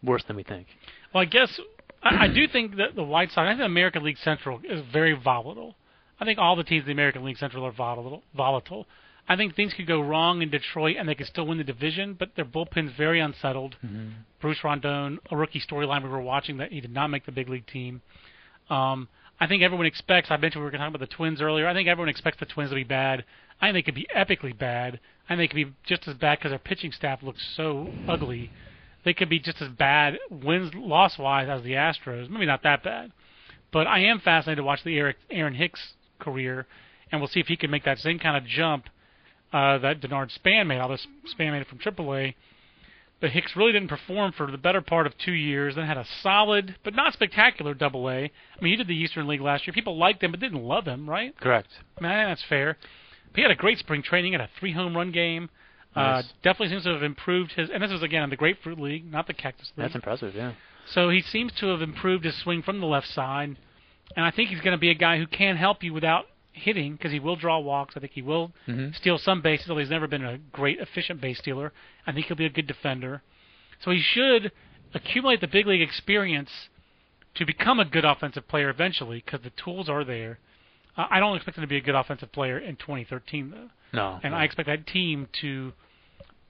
worse 0.03 0.23
than 0.27 0.35
we 0.35 0.43
think? 0.43 0.67
Well, 1.13 1.21
I 1.21 1.25
guess 1.25 1.59
I, 2.03 2.25
I 2.25 2.27
do 2.27 2.47
think 2.47 2.75
that 2.77 2.95
the 2.95 3.03
White 3.03 3.29
Sox. 3.29 3.39
I 3.39 3.49
think 3.49 3.59
the 3.59 3.65
American 3.65 4.03
League 4.03 4.17
Central 4.23 4.59
is 4.63 4.81
very 4.91 5.13
volatile. 5.13 5.75
I 6.19 6.25
think 6.25 6.39
all 6.39 6.55
the 6.55 6.63
teams 6.63 6.81
in 6.83 6.87
the 6.87 6.91
American 6.93 7.23
League 7.23 7.37
Central 7.37 7.65
are 7.65 7.71
volatile. 7.71 8.23
Volatile. 8.35 8.85
I 9.27 9.37
think 9.37 9.55
things 9.55 9.73
could 9.73 9.87
go 9.87 10.01
wrong 10.01 10.41
in 10.41 10.49
Detroit 10.49 10.97
and 10.99 11.07
they 11.07 11.15
could 11.15 11.27
still 11.27 11.47
win 11.47 11.57
the 11.57 11.63
division, 11.63 12.13
but 12.17 12.31
their 12.35 12.45
bullpen's 12.45 12.91
very 12.97 13.21
unsettled. 13.21 13.77
Bruce 14.41 14.57
Rondon, 14.63 15.19
a 15.31 15.37
rookie 15.37 15.61
storyline 15.61 16.03
we 16.03 16.09
were 16.09 16.21
watching 16.21 16.57
that 16.57 16.71
he 16.73 16.81
did 16.81 16.93
not 16.93 17.07
make 17.07 17.25
the 17.25 17.31
big 17.31 17.47
league 17.47 17.65
team. 17.67 18.01
Um, 18.69 19.07
I 19.39 19.47
think 19.47 19.63
everyone 19.63 19.85
expects. 19.85 20.29
I 20.29 20.37
mentioned 20.37 20.61
we 20.61 20.65
were 20.65 20.71
going 20.71 20.81
to 20.81 20.85
talk 20.87 20.95
about 20.95 21.09
the 21.09 21.15
Twins 21.15 21.41
earlier. 21.41 21.67
I 21.67 21.73
think 21.73 21.87
everyone 21.87 22.09
expects 22.09 22.39
the 22.39 22.45
Twins 22.45 22.69
to 22.69 22.75
be 22.75 22.83
bad. 22.83 23.23
I 23.61 23.67
think 23.67 23.73
they 23.75 23.81
could 23.81 23.95
be 23.95 24.07
epically 24.15 24.57
bad. 24.57 24.99
I 25.29 25.35
think 25.35 25.39
they 25.39 25.47
could 25.47 25.69
be 25.69 25.75
just 25.85 26.07
as 26.07 26.15
bad 26.15 26.39
because 26.39 26.51
their 26.51 26.59
pitching 26.59 26.91
staff 26.91 27.23
looks 27.23 27.41
so 27.55 27.89
ugly. 28.07 28.51
They 29.03 29.13
could 29.13 29.29
be 29.29 29.39
just 29.39 29.61
as 29.61 29.69
bad 29.69 30.17
wins 30.29 30.73
loss 30.73 31.17
wise 31.17 31.49
as 31.49 31.63
the 31.63 31.73
Astros. 31.73 32.29
Maybe 32.29 32.45
not 32.45 32.63
that 32.63 32.83
bad, 32.83 33.11
but 33.71 33.87
I 33.87 33.99
am 33.99 34.19
fascinated 34.19 34.57
to 34.57 34.63
watch 34.63 34.83
the 34.83 34.97
Eric, 34.97 35.17
Aaron 35.29 35.55
Hicks 35.55 35.93
career, 36.19 36.65
and 37.11 37.19
we'll 37.19 37.27
see 37.27 37.39
if 37.39 37.47
he 37.47 37.57
can 37.57 37.69
make 37.69 37.83
that 37.85 37.99
same 37.99 38.19
kind 38.19 38.37
of 38.37 38.45
jump 38.45 38.85
uh, 39.51 39.77
that 39.79 40.01
Denard 40.01 40.31
Span 40.31 40.67
made. 40.67 40.79
Although 40.79 40.97
Span 41.25 41.51
made 41.51 41.61
it 41.61 41.67
from 41.67 41.79
AAA. 41.79 42.35
But 43.21 43.31
Hicks 43.31 43.55
really 43.55 43.71
didn't 43.71 43.87
perform 43.87 44.33
for 44.33 44.51
the 44.51 44.57
better 44.57 44.81
part 44.81 45.07
of 45.07 45.17
two 45.17 45.31
years. 45.31 45.75
Then 45.75 45.85
had 45.85 45.97
a 45.97 46.05
solid, 46.21 46.75
but 46.83 46.93
not 46.93 47.13
spectacular, 47.13 47.73
Double 47.73 48.09
A. 48.09 48.23
I 48.25 48.29
mean, 48.61 48.71
he 48.71 48.75
did 48.75 48.87
the 48.87 48.97
Eastern 48.97 49.27
League 49.27 49.39
last 49.39 49.65
year. 49.65 49.73
People 49.73 49.97
liked 49.97 50.21
him, 50.21 50.31
but 50.31 50.41
didn't 50.41 50.61
love 50.61 50.85
him, 50.85 51.09
right? 51.09 51.33
Correct. 51.39 51.69
I 51.97 52.01
mean, 52.01 52.11
I 52.11 52.19
think 52.19 52.31
that's 52.31 52.49
fair. 52.49 52.77
But 53.31 53.37
he 53.37 53.41
had 53.43 53.51
a 53.51 53.55
great 53.55 53.79
spring 53.79 54.03
training. 54.03 54.33
Had 54.33 54.41
a 54.41 54.49
three 54.59 54.73
home 54.73 54.97
run 54.97 55.13
game. 55.13 55.49
Uh, 55.95 56.23
definitely 56.41 56.69
seems 56.69 56.83
to 56.83 56.89
have 56.93 57.03
improved 57.03 57.51
his. 57.53 57.69
And 57.69 57.83
this 57.83 57.91
is 57.91 58.01
again 58.01 58.23
in 58.23 58.29
the 58.29 58.35
Grapefruit 58.35 58.79
League, 58.79 59.09
not 59.09 59.27
the 59.27 59.33
Cactus 59.33 59.71
League. 59.75 59.83
That's 59.85 59.95
impressive. 59.95 60.35
Yeah. 60.35 60.53
So 60.87 61.09
he 61.09 61.21
seems 61.21 61.51
to 61.59 61.67
have 61.67 61.81
improved 61.81 62.25
his 62.25 62.35
swing 62.41 62.61
from 62.61 62.79
the 62.79 62.85
left 62.85 63.07
side, 63.07 63.55
and 64.15 64.25
I 64.25 64.31
think 64.31 64.49
he's 64.49 64.61
going 64.61 64.75
to 64.75 64.79
be 64.81 64.89
a 64.89 64.95
guy 64.95 65.17
who 65.17 65.27
can 65.27 65.55
help 65.55 65.83
you 65.83 65.93
without 65.93 66.25
hitting 66.51 66.93
because 66.93 67.11
he 67.11 67.19
will 67.19 67.35
draw 67.35 67.59
walks. 67.59 67.95
I 67.97 67.99
think 67.99 68.11
he 68.13 68.21
will 68.21 68.53
Mhm. 68.67 68.95
steal 68.95 69.17
some 69.17 69.41
bases, 69.41 69.69
although 69.69 69.79
he's 69.79 69.89
never 69.89 70.07
been 70.07 70.23
a 70.23 70.37
great 70.37 70.79
efficient 70.79 71.19
base 71.19 71.39
stealer. 71.39 71.73
I 72.05 72.11
think 72.11 72.27
he'll 72.27 72.37
be 72.37 72.45
a 72.45 72.49
good 72.49 72.67
defender. 72.67 73.23
So 73.79 73.91
he 73.91 73.99
should 73.99 74.51
accumulate 74.93 75.41
the 75.41 75.47
big 75.47 75.65
league 75.65 75.81
experience 75.81 76.69
to 77.35 77.45
become 77.45 77.79
a 77.79 77.85
good 77.85 78.05
offensive 78.05 78.47
player 78.47 78.69
eventually 78.69 79.23
because 79.25 79.41
the 79.41 79.49
tools 79.51 79.89
are 79.89 80.03
there. 80.03 80.37
Uh, 80.97 81.07
I 81.09 81.19
don't 81.19 81.35
expect 81.35 81.57
him 81.57 81.63
to 81.63 81.67
be 81.67 81.77
a 81.77 81.81
good 81.81 81.95
offensive 81.95 82.31
player 82.31 82.57
in 82.59 82.75
2013 82.75 83.49
though, 83.51 83.69
No. 83.93 84.19
and 84.23 84.31
no. 84.31 84.37
I 84.37 84.43
expect 84.43 84.67
that 84.67 84.85
team 84.87 85.27
to 85.41 85.73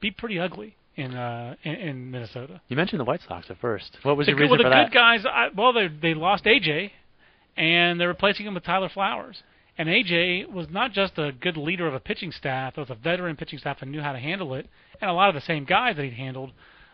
be 0.01 0.11
pretty 0.11 0.39
ugly 0.39 0.75
in 0.95 1.15
uh, 1.15 1.55
in, 1.63 1.73
in 1.75 2.11
Minnesota. 2.11 2.61
You 2.67 2.75
mentioned 2.75 2.99
the 2.99 3.05
White 3.05 3.21
Sox 3.27 3.49
at 3.49 3.59
first. 3.59 3.97
What 4.03 4.17
was 4.17 4.25
The 4.27 4.31
your 4.31 4.39
reason 4.41 4.51
well, 4.51 4.57
the 4.57 4.75
for 4.75 4.83
good 4.89 4.93
guys, 4.93 5.25
I, 5.25 5.47
well, 5.55 5.73
they 5.73 5.87
they 5.87 6.13
lost 6.13 6.43
AJ, 6.45 6.91
and 7.57 7.99
they're 7.99 8.07
replacing 8.09 8.45
him 8.45 8.53
with 8.53 8.63
Tyler 8.63 8.89
Flowers. 8.89 9.43
And 9.75 9.89
AJ 9.89 10.51
was 10.51 10.67
not 10.69 10.91
just 10.91 11.17
a 11.17 11.31
good 11.31 11.57
leader 11.57 11.87
of 11.87 11.95
a 11.95 11.99
pitching 11.99 12.31
staff; 12.31 12.73
it 12.77 12.79
was 12.81 12.89
a 12.91 12.95
veteran 12.95 13.35
pitching 13.35 13.57
staff 13.59 13.77
and 13.81 13.91
knew 13.91 14.01
how 14.01 14.11
to 14.13 14.19
handle 14.19 14.53
it, 14.53 14.67
and 15.01 15.09
a 15.09 15.13
lot 15.13 15.29
of 15.29 15.35
the 15.35 15.41
same 15.41 15.65
guys 15.65 15.95
that 15.95 16.03
he'd 16.03 16.13
handled, 16.13 16.51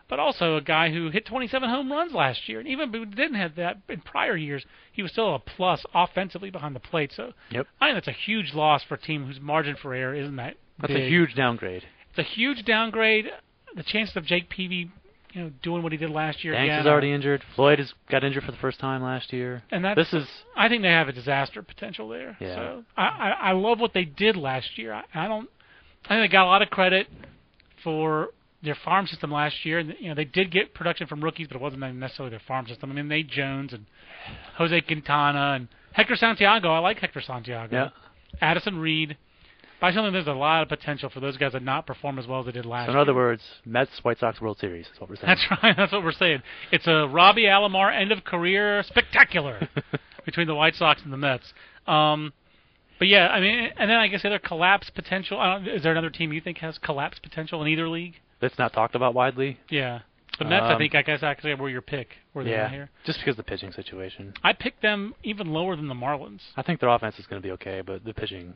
but 0.10 0.20
also 0.20 0.58
a 0.58 0.62
guy 0.62 0.90
who 0.92 1.10
hit 1.12 1.26
27 1.26 1.70
home 1.70 1.92
runs 1.92 2.14
last 2.14 2.50
year. 2.50 2.60
And 2.60 2.68
even 2.68 2.90
if 2.94 2.96
he 2.96 3.06
didn't 3.16 3.36
have 3.36 3.56
that 3.56 3.78
in 3.88 4.02
prior 4.02 4.36
years, 4.36 4.66
he 4.92 5.02
was 5.04 5.12
still 5.12 5.36
a 5.36 5.40
plus 5.40 5.86
offensively 5.94 6.50
behind 6.50 6.76
the 6.76 6.80
plate. 6.80 7.12
So 7.16 7.34
Yep. 7.52 7.68
I 7.80 7.88
think 7.88 7.96
that's 7.98 8.08
a 8.08 8.20
huge 8.26 8.54
loss 8.54 8.84
for 8.84 8.96
a 8.96 9.00
team 9.00 9.26
whose 9.28 9.40
margin 9.40 9.76
for 9.82 9.94
error 9.94 10.16
isn't 10.16 10.36
that 10.38 10.56
That's 10.80 10.92
big. 10.94 11.04
a 11.04 11.08
huge 11.08 11.36
downgrade. 11.36 11.84
It's 12.10 12.20
a 12.20 12.24
huge 12.24 12.66
downgrade. 12.66 13.32
The 13.76 13.84
chances 13.84 14.18
of 14.18 14.26
Jake 14.26 14.50
Peavy, 14.50 14.90
you 15.32 15.42
know, 15.44 15.52
doing 15.62 15.84
what 15.84 15.92
he 15.92 15.98
did 16.00 16.10
last 16.10 16.44
year 16.44 16.54
Danks 16.54 16.66
again 16.66 16.80
is 16.80 16.88
already 16.88 17.12
injured. 17.14 17.44
Floyd 17.56 17.78
has 17.78 17.94
got 18.10 18.24
injured 18.24 18.44
for 18.44 18.52
the 18.52 18.58
first 18.58 18.80
time 18.80 19.04
last 19.04 19.32
year. 19.32 19.62
and 19.70 19.86
that's 19.86 19.96
This 19.96 20.14
is 20.14 20.28
I 20.58 20.68
think 20.70 20.82
they 20.82 20.88
have 20.90 21.08
a 21.08 21.12
disaster 21.14 21.62
potential 21.62 22.10
there. 22.10 22.36
Yeah. 22.40 22.56
So 22.56 22.84
I, 22.98 23.04
I 23.04 23.30
I 23.30 23.52
love 23.52 23.80
what 23.80 23.94
they 23.94 24.06
did 24.06 24.36
last 24.36 24.76
year. 24.76 24.92
I, 24.92 25.04
I 25.14 25.28
don't. 25.28 25.48
I 26.06 26.16
think 26.16 26.24
they 26.24 26.32
got 26.32 26.46
a 26.46 26.48
lot 26.48 26.64
of 26.64 26.72
credit 26.72 27.08
for 27.84 28.30
their 28.64 28.76
farm 28.84 29.08
system 29.08 29.32
last 29.32 29.66
year. 29.66 29.80
And 29.80 29.96
you 30.00 30.10
know 30.10 30.16
they 30.16 30.26
did 30.26 30.52
get 30.52 30.74
production 30.74 31.08
from 31.08 31.24
rookies, 31.24 31.48
but 31.48 31.56
it 31.56 31.62
wasn't 31.62 31.82
necessarily 31.96 32.32
their 32.32 32.42
farm 32.48 32.68
system. 32.68 32.92
I 32.92 32.94
mean 32.96 33.08
Nate 33.08 33.30
Jones 33.30 33.74
and 33.74 33.86
Jose 34.58 34.82
Quintana 34.82 35.54
and 35.56 35.68
Hector 35.94 36.16
Santiago. 36.16 36.70
I 36.72 36.80
like 36.80 36.98
Hector 37.00 37.22
Santiago. 37.22 37.76
yeah. 37.76 37.90
Addison 38.42 38.78
Reed. 38.78 39.18
But 39.82 39.88
I 39.88 39.92
still 39.92 40.04
think 40.04 40.12
there's 40.14 40.28
a 40.28 40.34
lot 40.34 40.62
of 40.62 40.68
potential 40.68 41.10
for 41.10 41.22
those 41.22 41.38
guys 41.38 41.54
to 41.54 41.62
not 41.62 41.88
perform 41.88 42.20
as 42.20 42.28
well 42.28 42.42
as 42.42 42.46
they 42.48 42.52
did 42.52 42.66
last 42.66 42.88
So 42.88 42.92
in 42.92 42.96
year. 42.96 43.02
other 43.02 43.16
words, 43.16 43.42
Mets 43.66 43.90
White 44.04 44.20
Sox 44.20 44.42
World 44.42 44.58
Series 44.60 44.86
is 44.88 45.00
what 45.00 45.10
we're 45.10 45.16
saying. 45.16 45.28
That's 45.28 45.62
right. 45.64 45.74
That's 45.78 45.92
what 45.94 46.04
we're 46.04 46.12
saying. 46.12 46.42
It's 46.74 46.86
a 46.86 47.08
Robbie 47.08 47.44
Alomar 47.44 47.90
end 47.98 48.12
of 48.12 48.26
career 48.26 48.84
spectacular 48.86 49.70
between 50.26 50.48
the 50.48 50.56
White 50.56 50.76
Sox 50.76 51.02
and 51.04 51.14
the 51.14 51.18
Mets. 51.18 51.54
Um, 51.88 52.34
but 53.00 53.08
yeah, 53.08 53.30
I 53.30 53.40
mean, 53.40 53.70
and 53.78 53.90
then 53.90 53.98
I 53.98 54.10
guess 54.10 54.24
the 54.24 54.28
other 54.28 54.40
collapse 54.40 54.90
potential. 54.90 55.40
I 55.40 55.54
don't, 55.58 55.68
is 55.70 55.82
there 55.84 55.94
another 55.94 56.10
team 56.10 56.34
you 56.34 56.42
think 56.42 56.58
has 56.58 56.78
collapse 56.78 57.18
potential 57.20 57.62
in 57.62 57.70
either 57.70 57.88
league? 57.88 58.16
That's 58.42 58.58
not 58.58 58.74
talked 58.74 58.96
about 58.96 59.14
widely. 59.14 59.60
Yeah, 59.70 60.00
the 60.38 60.46
Mets. 60.46 60.64
I 60.64 60.74
Um, 60.74 60.78
think 60.80 60.96
I 60.96 61.02
guess 61.02 61.24
actually 61.24 61.54
were 61.56 61.70
your 61.70 61.82
pick. 61.82 62.16
Were 62.34 62.44
they 62.44 62.52
yeah. 62.52 62.70
here? 62.70 62.90
Just 63.06 63.20
because 63.20 63.34
of 63.34 63.38
the 63.38 63.44
pitching 63.44 63.72
situation. 63.72 64.34
I 64.44 64.54
picked 64.54 64.82
them 64.82 65.14
even 65.24 65.48
lower 65.52 65.76
than 65.76 65.88
the 65.88 65.94
Marlins. 65.96 66.42
I 66.56 66.62
think 66.62 66.80
their 66.80 66.90
offense 66.90 67.20
is 67.20 67.26
going 67.26 67.42
to 67.42 67.46
be 67.46 67.52
okay, 67.54 67.82
but 67.82 68.04
the 68.06 68.14
pitching. 68.14 68.54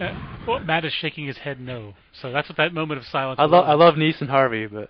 Uh, 0.00 0.14
well, 0.48 0.58
Matt 0.60 0.84
is 0.86 0.92
shaking 0.94 1.26
his 1.26 1.36
head 1.36 1.60
no. 1.60 1.92
So 2.20 2.32
that's 2.32 2.48
what 2.48 2.56
that 2.56 2.72
moment 2.72 2.98
of 2.98 3.06
silence. 3.06 3.38
I 3.38 3.44
love 3.44 3.66
I 3.68 3.74
love 3.74 3.94
Niese 3.94 4.20
and 4.20 4.30
Harvey, 4.30 4.66
but 4.66 4.88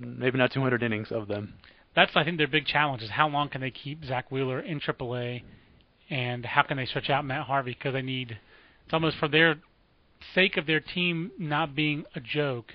maybe 0.00 0.38
not 0.38 0.52
200 0.52 0.82
innings 0.82 1.08
of 1.12 1.28
them. 1.28 1.54
that's 1.94 2.12
I 2.14 2.24
think 2.24 2.38
their 2.38 2.48
big 2.48 2.64
challenge 2.64 3.02
is 3.02 3.10
how 3.10 3.28
long 3.28 3.48
can 3.50 3.60
they 3.60 3.70
keep 3.70 4.04
Zack 4.04 4.30
Wheeler 4.30 4.60
in 4.60 4.80
AAA, 4.80 5.42
and 6.08 6.46
how 6.46 6.62
can 6.62 6.78
they 6.78 6.86
stretch 6.86 7.10
out 7.10 7.24
Matt 7.24 7.46
Harvey 7.46 7.72
because 7.72 7.92
they 7.92 8.02
need 8.02 8.38
it's 8.86 8.94
almost 8.94 9.18
for 9.18 9.28
their 9.28 9.56
sake 10.34 10.56
of 10.56 10.66
their 10.66 10.80
team 10.80 11.30
not 11.38 11.74
being 11.74 12.04
a 12.14 12.20
joke 12.20 12.72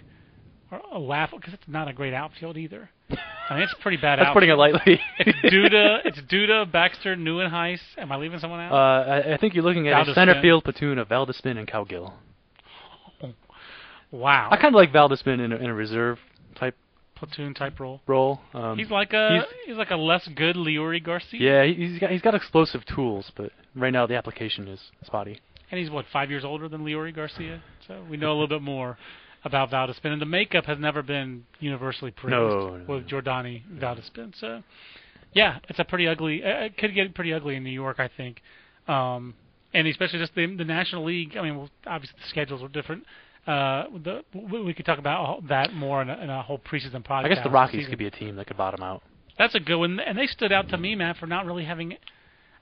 or 0.72 0.82
a 0.91 1.00
laugh 1.00 1.32
because 1.36 1.54
it's 1.54 1.68
not 1.68 1.88
a 1.88 1.93
great 1.93 2.14
outfield 2.14 2.58
either. 2.58 2.89
I 3.50 3.54
mean 3.54 3.64
it's 3.64 3.76
pretty 3.82 3.98
bad. 3.98 4.18
That's 4.20 4.34
putting 4.34 4.50
it 4.50 4.56
lightly. 4.58 5.00
It's 5.20 5.38
Duda, 5.54 6.00
it's 6.06 6.20
Duda, 6.22 6.70
Baxter, 6.72 7.16
Nieuwenhuis. 7.16 7.80
Am 7.98 8.12
I 8.12 8.16
leaving 8.18 8.39
someone 8.39 8.60
out? 8.62 8.72
uh, 8.72 9.12
I, 9.30 9.34
I 9.36 9.38
think 9.38 9.54
you're 9.54 9.64
looking 9.64 9.88
at 9.88 10.08
a 10.10 10.14
center 10.16 10.41
field 10.41 10.64
platoon 10.64 10.98
of 10.98 11.08
Valdespin 11.08 11.58
and 11.58 11.68
Cowgill. 11.68 12.14
wow, 14.12 14.50
I 14.52 14.58
kind 14.58 14.74
of 14.74 14.80
like 14.80 14.91
Valdespin 14.91 15.39
in 15.43 15.52
a, 15.52 15.56
in 15.58 15.66
a 15.70 15.74
reserve 15.74 16.18
type 16.56 16.76
platoon 17.16 17.54
type 17.54 17.80
role. 17.80 18.02
role. 18.08 18.41
Um, 18.54 18.78
He's 18.78 18.89
like 18.89 19.14
a 19.14 19.30
he's- 19.34 19.46
he's, 19.68 19.78
like 19.78 19.91
a 19.91 19.96
less 19.96 20.28
good 20.36 20.56
Leury 20.56 21.04
Garcia. 21.04 21.39
yeah, 21.39 21.64
he's 21.72 22.00
got 22.00 22.10
he's 22.10 22.22
got 22.22 22.36
explosive 22.36 22.82
tools, 22.86 23.32
but 23.36 23.52
right 23.76 23.93
now 23.93 24.06
the 24.08 24.16
application 24.16 24.68
is 24.68 24.80
spotty. 25.04 25.39
And 25.72 25.80
he's 25.80 25.89
what 25.89 26.05
five 26.13 26.30
years 26.30 26.45
older 26.45 26.70
than 26.70 26.82
Leury 26.86 27.13
Garcia, 27.16 27.61
so 27.88 28.03
we 28.09 28.18
know 28.18 28.30
a 28.32 28.36
little 28.39 28.47
bit 28.47 28.61
more 28.61 28.97
about 29.43 29.72
Valdespin. 29.72 30.11
And 30.11 30.22
the 30.22 30.26
makeup 30.26 30.66
has 30.66 30.78
never 30.80 31.01
been 31.01 31.45
universally 31.59 32.11
praised 32.11 32.32
No, 32.32 32.78
no, 32.78 32.86
with 32.88 33.07
Jordany 33.07 33.63
Valdespin. 33.74 34.34
So, 34.39 34.61
yeah, 35.34 35.59
it's 35.70 35.80
a 35.80 35.84
pretty 35.84 36.07
ugly. 36.07 36.43
uh, 36.43 36.66
It 36.66 36.78
could 36.78 36.93
get 36.93 37.13
pretty 37.16 37.34
ugly 37.34 37.55
in 37.55 37.63
New 37.63 37.72
York, 37.72 37.99
I 37.99 38.09
think. 38.16 38.41
Um, 38.88 39.34
and 39.74 39.88
especially 39.88 40.20
just 40.20 40.36
the, 40.36 40.45
the 40.55 40.63
National 40.66 41.03
League. 41.03 41.36
I 41.38 41.41
mean, 41.41 41.57
well, 41.57 41.70
obviously 41.86 42.18
the 42.22 42.30
schedules 42.30 42.61
are 42.63 42.68
different. 42.70 43.03
Uh, 43.45 43.86
the, 44.03 44.24
we 44.34 44.61
we 44.63 44.74
could 44.74 44.86
talk 44.86 44.97
about 44.97 45.20
all 45.20 45.41
that 45.49 45.74
more 45.74 46.01
in 46.01 46.09
a, 46.09 46.18
in 46.18 46.30
a 46.30 46.41
whole 46.41 46.57
preseason 46.57 47.05
podcast. 47.05 47.26
I 47.26 47.30
guess 47.30 47.43
the 47.43 47.49
Rockies 47.49 47.88
could 47.88 47.99
be 47.99 48.07
a 48.07 48.11
team 48.11 48.36
that 48.38 48.47
could 48.47 48.57
bottom 48.57 48.82
out. 48.84 49.03
That's 49.38 49.53
a 49.53 49.59
good 49.59 49.78
one, 49.78 49.99
and 49.99 50.18
they 50.18 50.28
stood 50.28 50.51
out 50.51 50.70
to 50.70 50.78
me, 50.78 50.95
man, 50.95 51.13
for 51.20 51.28
not 51.28 51.45
really 51.45 51.66
having. 51.66 51.97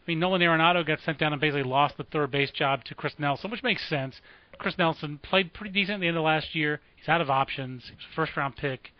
Mean, 0.08 0.20
Nolan 0.20 0.41
Arenado 0.41 0.86
got 0.86 0.99
sent 1.01 1.18
down 1.18 1.32
and 1.34 1.39
basically 1.41 1.64
lost 1.64 1.97
the 1.97 2.04
third 2.04 2.32
base 2.32 2.51
job 2.51 2.84
to 2.86 2.95
Chris 2.95 3.14
Nelson, 3.18 3.49
which 3.51 3.64
makes 3.64 3.88
sense. 3.88 4.20
Chris 4.60 4.78
Nelson 4.78 5.18
played 5.18 5.54
pretty 5.54 5.72
decent 5.74 5.95
at 5.95 6.01
the 6.01 6.08
end 6.08 6.18
of 6.18 6.24
last 6.24 6.54
year. 6.56 6.80
He's 6.95 7.08
out 7.10 7.22
of 7.22 7.30
options. 7.30 7.84
He 7.86 7.91
was 7.95 8.06
a 8.12 8.16
first 8.16 8.36
round 8.38 8.56
pick. 8.56 8.91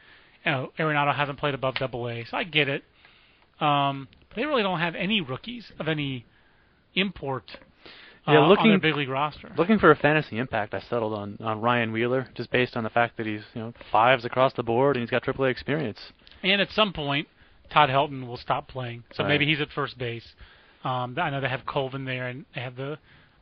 You 0.46 0.52
know, 0.52 0.72
Arenado 0.80 1.14
hasn't 1.16 1.40
played 1.40 1.54
above 1.54 1.76
Double 1.76 2.10
A, 2.10 2.26
so 2.26 2.36
I 2.38 2.44
get 2.44 2.68
it. 2.68 2.84
Um, 3.60 4.08
but 4.30 4.36
they 4.38 4.46
really 4.46 4.64
don't 4.64 4.80
have 4.80 4.96
any 4.96 5.22
rookies 5.22 5.72
of 5.80 5.88
any 5.88 6.26
import 6.96 7.44
uh, 8.28 8.32
Yeah, 8.34 8.40
looking- 8.48 8.66
on 8.66 8.70
their 8.72 8.80
big 8.80 8.96
league 8.96 9.10
roster. 9.10 9.52
Looking 9.58 9.80
for 9.80 9.92
a 9.92 9.96
fantasy 9.96 10.38
impact, 10.38 10.74
I 10.74 10.80
settled 10.80 11.14
on, 11.14 11.38
on 11.42 11.62
Ryan 11.62 11.92
Wheeler, 11.92 12.28
just 12.36 12.52
based 12.52 12.76
on 12.76 12.84
the 12.84 12.90
fact 12.90 13.18
that 13.18 13.26
he's 13.26 13.42
you 13.54 13.62
know 13.62 13.74
fives 13.92 14.26
across 14.26 14.54
the 14.54 14.64
board 14.64 14.96
and 14.96 15.04
he's 15.04 15.10
got 15.12 15.24
AAA 15.24 15.50
experience. 15.52 16.00
And 16.42 16.62
at 16.62 16.70
some 16.72 16.94
point, 16.94 17.28
Todd 17.70 17.90
Helton 17.90 18.28
will 18.28 18.38
stop 18.38 18.68
playing, 18.68 19.04
so 19.14 19.24
Right. 19.24 19.30
maybe 19.30 19.46
he's 19.46 19.62
at 19.62 19.70
first 19.72 19.98
base. 19.98 20.34
Um, 20.84 21.16
I 21.18 21.30
know 21.30 21.42
they 21.42 21.50
have 21.50 21.66
Colvin 21.66 22.06
there, 22.06 22.28
and 22.28 22.46
they 22.54 22.62
have 22.62 22.76
the 22.76 22.98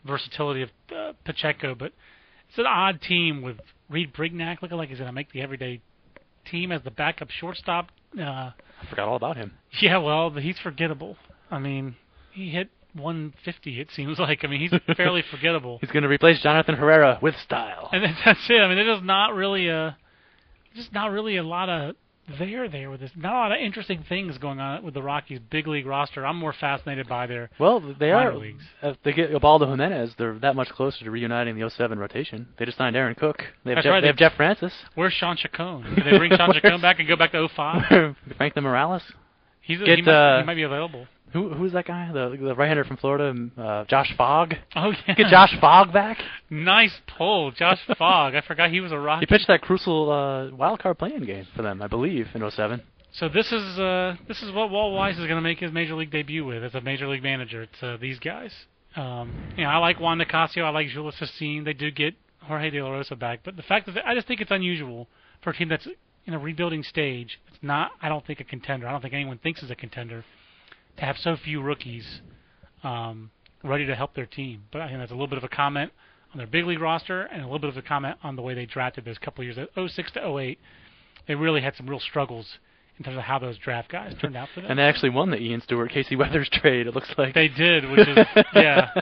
versatility 0.06 0.64
of 0.64 0.70
uh, 0.96 1.14
Pacheco, 1.26 1.76
but 1.76 1.94
it's 2.50 2.58
an 2.58 2.66
odd 2.66 3.02
team 3.02 3.42
with 3.42 3.58
Reid 3.90 4.14
Brignac 4.14 4.62
looking 4.62 4.78
like 4.78 4.90
he's 4.90 4.98
going 4.98 5.08
to 5.10 5.14
make 5.14 5.32
the 5.32 5.42
everyday 5.42 5.82
team 6.50 6.72
as 6.72 6.82
the 6.84 6.92
backup 6.92 7.30
shortstop. 7.30 7.90
Uh, 8.18 8.22
I 8.24 8.54
forgot 8.90 9.08
all 9.08 9.16
about 9.16 9.38
him. 9.38 9.54
yeah, 9.82 9.98
well, 9.98 10.30
he's 10.32 10.58
forgettable. 10.60 11.18
I 11.50 11.60
mean, 11.60 11.96
he 12.32 12.50
hit 12.50 12.70
150. 12.94 13.80
It 13.80 13.90
seems 13.96 14.20
like. 14.20 14.40
I 14.44 14.48
mean, 14.48 14.60
he's 14.60 14.74
fairly 14.98 15.24
forgettable. 15.30 15.78
He's 15.80 15.92
going 15.92 16.04
to 16.04 16.10
replace 16.10 16.42
Jonathan 16.42 16.76
Herrera 16.76 17.20
with 17.22 17.36
style. 17.44 17.90
And 17.92 18.04
that's 18.26 18.40
it. 18.50 18.60
I 18.60 18.68
mean, 18.68 18.78
there's 18.78 19.04
not 19.04 19.34
really 19.34 19.68
a, 19.68 19.98
just 20.76 20.94
not 20.94 21.12
really 21.12 21.38
a 21.38 21.44
lot 21.44 21.70
of 21.70 21.96
there 22.40 22.68
there 22.70 22.90
with 22.90 23.00
this. 23.02 23.12
Not 23.16 23.34
a 23.34 23.38
lot 23.38 23.52
of 23.52 23.60
interesting 23.60 24.04
things 24.08 24.38
going 24.38 24.60
on 24.60 24.84
with 24.84 24.94
the 24.94 25.02
Rockies' 25.02 25.40
big 25.50 25.68
league 25.68 25.86
roster. 25.86 26.26
I'm 26.26 26.38
more 26.38 26.54
fascinated 26.54 27.08
by 27.08 27.28
their. 27.28 27.50
Well, 27.60 27.80
they 27.80 28.12
Minor 28.12 28.32
are. 28.32 28.38
leagues. 28.38 28.64
If 28.82 28.98
they 29.04 29.14
get 29.14 29.32
Ubaldo 29.32 29.70
Jimenez, 29.70 30.14
they're 30.18 30.38
that 30.40 30.56
much 30.56 30.70
closer 30.70 31.04
to 31.06 31.12
reuniting 31.12 31.58
the 31.60 31.70
07 31.70 31.98
rotation. 32.00 32.48
They 32.58 32.66
just 32.66 32.78
signed 32.78 32.96
Aaron 32.96 33.16
Cook. 33.16 33.38
They 33.64 33.72
have, 33.72 33.78
That's 33.78 33.84
Jeff, 33.86 33.92
right, 33.92 34.02
they 34.02 34.08
have 34.08 34.18
Jeff 34.18 34.34
Francis. 34.36 34.74
Where's 34.96 35.14
Shawn 35.14 35.38
Chacon? 35.38 35.84
Can 35.96 36.04
they 36.10 36.18
bring 36.18 36.32
Shawn 36.36 36.54
Chacon 36.54 36.82
back 36.82 37.00
and 37.00 37.08
go 37.08 37.16
back 37.16 37.32
to 37.34 37.48
05? 37.56 38.16
Franklin 38.38 38.64
Morales. 38.64 39.04
He's 39.62 39.80
Get, 39.80 40.00
he, 40.00 40.02
might, 40.02 40.12
uh, 40.12 40.40
he 40.40 40.46
might 40.46 40.56
be 40.56 40.64
available. 40.64 41.08
Who 41.34 41.50
who's 41.54 41.72
that 41.74 41.86
guy? 41.86 42.12
The 42.12 42.38
the 42.40 42.56
right-hander 42.56 42.84
from 42.84 42.98
Florida, 42.98 43.30
um, 43.30 43.52
uh, 43.58 43.86
Josh 43.86 44.14
Fogg. 44.18 44.54
Oh 44.76 44.92
yeah. 45.08 45.16
Get 45.16 45.28
Josh 45.28 45.54
Fogg 45.60 45.94
back. 45.94 46.18
Nice 46.50 46.94
pull, 47.18 47.52
Josh 47.52 47.80
Fogg. 47.98 48.36
I 48.36 48.42
forgot 48.42 48.70
he 48.70 48.82
was 48.82 48.92
a 48.92 48.98
Rocky. 48.98 49.22
He 49.22 49.26
pitched 49.26 49.48
that 49.48 49.62
crucial 49.62 50.12
uh, 50.12 50.56
wild 50.56 50.80
card 50.80 50.98
playing 50.98 51.24
game 51.26 51.48
for 51.56 51.62
them, 51.62 51.82
I 51.82 51.88
believe, 51.88 52.28
in 52.34 52.50
07. 52.50 52.82
So 53.14 53.30
this 53.30 53.52
is 53.52 53.80
uh, 53.80 54.16
this 54.28 54.42
is 54.42 54.52
what 54.54 54.70
Walt 54.70 54.94
Weiss 54.94 55.18
is 55.18 55.26
going 55.26 55.36
to 55.36 55.42
make 55.42 55.60
his 55.60 55.72
major 55.72 55.96
league 55.96 56.12
debut 56.12 56.46
with 56.46 56.64
as 56.64 56.76
a 56.76 56.82
major 56.82 57.08
league 57.08 57.24
manager. 57.24 57.64
It's 57.64 57.84
uh, 57.84 57.98
these 58.00 58.20
guys. 58.20 58.52
Um, 58.96 59.54
you 59.56 59.64
know, 59.64 59.70
I 59.70 59.78
like 59.78 60.00
Juan 60.00 60.18
Nicasio. 60.18 60.64
I 60.64 60.70
like 60.70 60.88
Jhoulys 60.88 61.18
Chacin. 61.18 61.64
They 61.64 61.74
do 61.74 61.92
get 61.92 62.14
Jorge 62.42 62.70
De 62.72 62.82
La 62.82 62.92
Rosa 62.92 63.16
back, 63.16 63.40
but 63.44 63.56
the 63.56 63.64
fact 63.64 63.86
that 63.88 64.06
I 64.06 64.16
just 64.16 64.28
think 64.28 64.42
it's 64.42 64.52
unusual 64.52 65.08
for 65.42 65.52
a 65.52 65.54
team 65.56 65.70
that's 65.70 65.88
in 66.26 66.34
a 66.34 66.40
rebuilding 66.40 66.84
stage. 66.84 67.40
It's 67.48 67.58
not. 67.62 67.92
I 68.02 68.10
don't 68.10 68.26
think 68.26 68.40
a 68.40 68.44
contender. 68.44 68.88
I 68.88 68.92
don't 68.92 69.02
think 69.02 69.14
anyone 69.14 69.38
thinks 69.38 69.64
is 69.64 69.72
a 69.72 69.76
contender 69.76 70.24
to 70.98 71.06
have 71.06 71.18
so 71.18 71.36
few 71.36 71.62
rookies 71.62 72.22
um, 72.84 73.32
ready 73.64 73.86
to 73.86 73.96
help 73.96 74.16
their 74.16 74.26
team. 74.26 74.64
But 74.72 74.82
I 74.82 74.88
think 74.88 75.00
that's 75.00 75.12
a 75.12 75.16
little 75.16 75.28
bit 75.28 75.38
of 75.38 75.44
a 75.44 75.50
comment 75.50 75.92
on 76.34 76.38
their 76.38 76.48
big 76.48 76.66
league 76.66 76.82
roster 76.82 77.24
and 77.24 77.42
a 77.42 77.46
little 77.46 77.60
bit 77.60 77.70
of 77.70 77.78
a 77.78 77.82
comment 77.82 78.18
on 78.24 78.36
the 78.36 78.42
way 78.42 78.54
they 78.54 78.66
drafted 78.66 79.06
those 79.06 79.18
couple 79.18 79.48
of 79.48 79.56
years. 79.56 79.68
06 79.92 80.12
to 80.14 80.38
08, 80.38 80.60
they 81.28 81.36
really 81.36 81.62
had 81.62 81.76
some 81.76 81.90
real 81.90 82.00
struggles 82.00 82.58
in 82.98 83.06
terms 83.06 83.18
of 83.18 83.24
how 83.24 83.40
those 83.40 83.58
draft 83.58 83.90
guys 83.92 84.14
turned 84.22 84.36
out 84.38 84.48
for 84.54 84.62
them. 84.62 84.70
And 84.70 84.80
they 84.80 84.84
actually 84.84 85.10
won 85.10 85.32
the 85.32 85.38
Ian 85.38 85.62
Stewart 85.62 85.92
Casey 85.92 86.16
Weathers 86.16 86.50
trade. 86.52 86.88
It 86.88 86.94
looks 86.96 87.10
like 87.18 87.34
They 87.34 87.48
did, 87.48 87.90
which 87.90 88.08
is 88.08 88.18
yeah. 88.56 88.90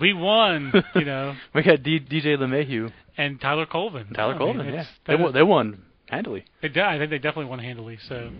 We 0.00 0.12
won, 0.12 0.72
you 0.96 1.04
know, 1.04 1.36
we 1.54 1.62
got 1.62 1.84
D- 1.84 2.00
DJ 2.00 2.36
LeMahieu, 2.36 2.92
and 3.16 3.40
Tyler 3.40 3.64
Colvin. 3.64 4.08
Tyler 4.12 4.34
I 4.34 4.38
mean, 4.38 4.56
Colvin. 4.56 4.74
Yeah, 4.74 4.86
they 5.06 5.14
won, 5.14 5.32
they 5.32 5.42
won 5.44 5.82
handily. 6.08 6.44
They 6.62 6.68
did. 6.68 6.82
I 6.82 6.98
think 6.98 7.10
they 7.10 7.18
definitely 7.18 7.44
won 7.44 7.60
handily. 7.60 7.98
So, 8.08 8.30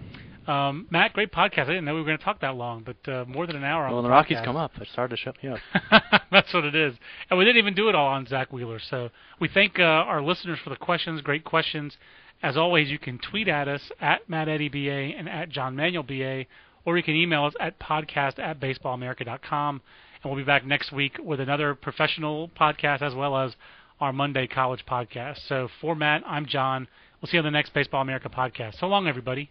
um, 0.47 0.87
Matt, 0.91 1.13
great 1.13 1.33
podcast. 1.33 1.63
I 1.63 1.67
didn't 1.67 1.85
know 1.85 1.95
we 1.95 2.01
were 2.01 2.07
going 2.07 2.19
to 2.19 2.25
talk 2.25 2.41
that 2.41 2.55
long, 2.55 2.85
but 2.85 3.11
uh, 3.13 3.25
more 3.27 3.47
than 3.47 3.57
an 3.57 3.65
hour. 3.65 3.87
Well, 3.87 3.99
on 3.99 4.03
the 4.03 4.09
the 4.09 4.13
Rockies 4.13 4.39
podcast. 4.39 4.45
come 4.45 4.57
up, 4.57 4.73
it's 4.81 4.91
hard 4.95 5.11
to 5.11 5.17
shut 5.17 5.37
me 5.43 5.51
up. 5.51 5.59
That's 6.31 6.53
what 6.53 6.65
it 6.65 6.75
is. 6.75 6.95
And 7.31 7.39
we 7.39 7.45
didn't 7.45 7.59
even 7.59 7.75
do 7.75 7.89
it 7.89 7.95
all 7.95 8.09
on 8.09 8.27
Zack 8.27 8.53
Wheeler. 8.53 8.79
So 8.79 9.11
we 9.41 9.49
thank 9.49 9.79
uh, 9.79 9.83
our 9.83 10.23
listeners 10.23 10.59
for 10.63 10.71
the 10.71 10.77
questions. 10.77 11.21
Great 11.21 11.45
questions. 11.45 11.97
As 12.43 12.57
always, 12.57 12.91
you 12.91 12.99
can 12.99 13.19
tweet 13.19 13.49
at 13.49 13.69
us 13.69 13.91
at 14.01 14.29
MattEddyBA 14.29 15.19
and 15.19 15.29
at 15.29 15.49
John 15.49 15.77
Manuel 15.77 16.03
BA, 16.03 16.45
or 16.85 16.97
you 16.97 17.03
can 17.03 17.15
email 17.15 17.45
us 17.45 17.55
at 17.59 17.79
podcast 17.79 18.39
at 18.39 18.61
baseballamerica.com. 18.61 19.81
And 20.23 20.31
we'll 20.31 20.41
be 20.41 20.47
back 20.47 20.67
next 20.67 20.93
week 20.93 21.17
with 21.23 21.41
another 21.41 21.75
professional 21.75 22.49
podcast 22.49 23.03
as 23.03 23.15
well 23.15 23.37
as 23.37 23.55
our 24.01 24.13
Monday 24.13 24.47
college 24.47 24.85
podcast. 24.87 25.47
So 25.49 25.69
for 25.81 25.95
Matt, 25.95 26.23
I'm 26.27 26.47
John. 26.47 26.89
We'll 27.21 27.29
see 27.31 27.37
you 27.37 27.41
on 27.41 27.45
the 27.45 27.51
next 27.51 27.73
Baseball 27.73 28.03
America 28.03 28.29
podcast. 28.29 28.79
So 28.79 28.87
long, 28.87 29.07
everybody. 29.07 29.51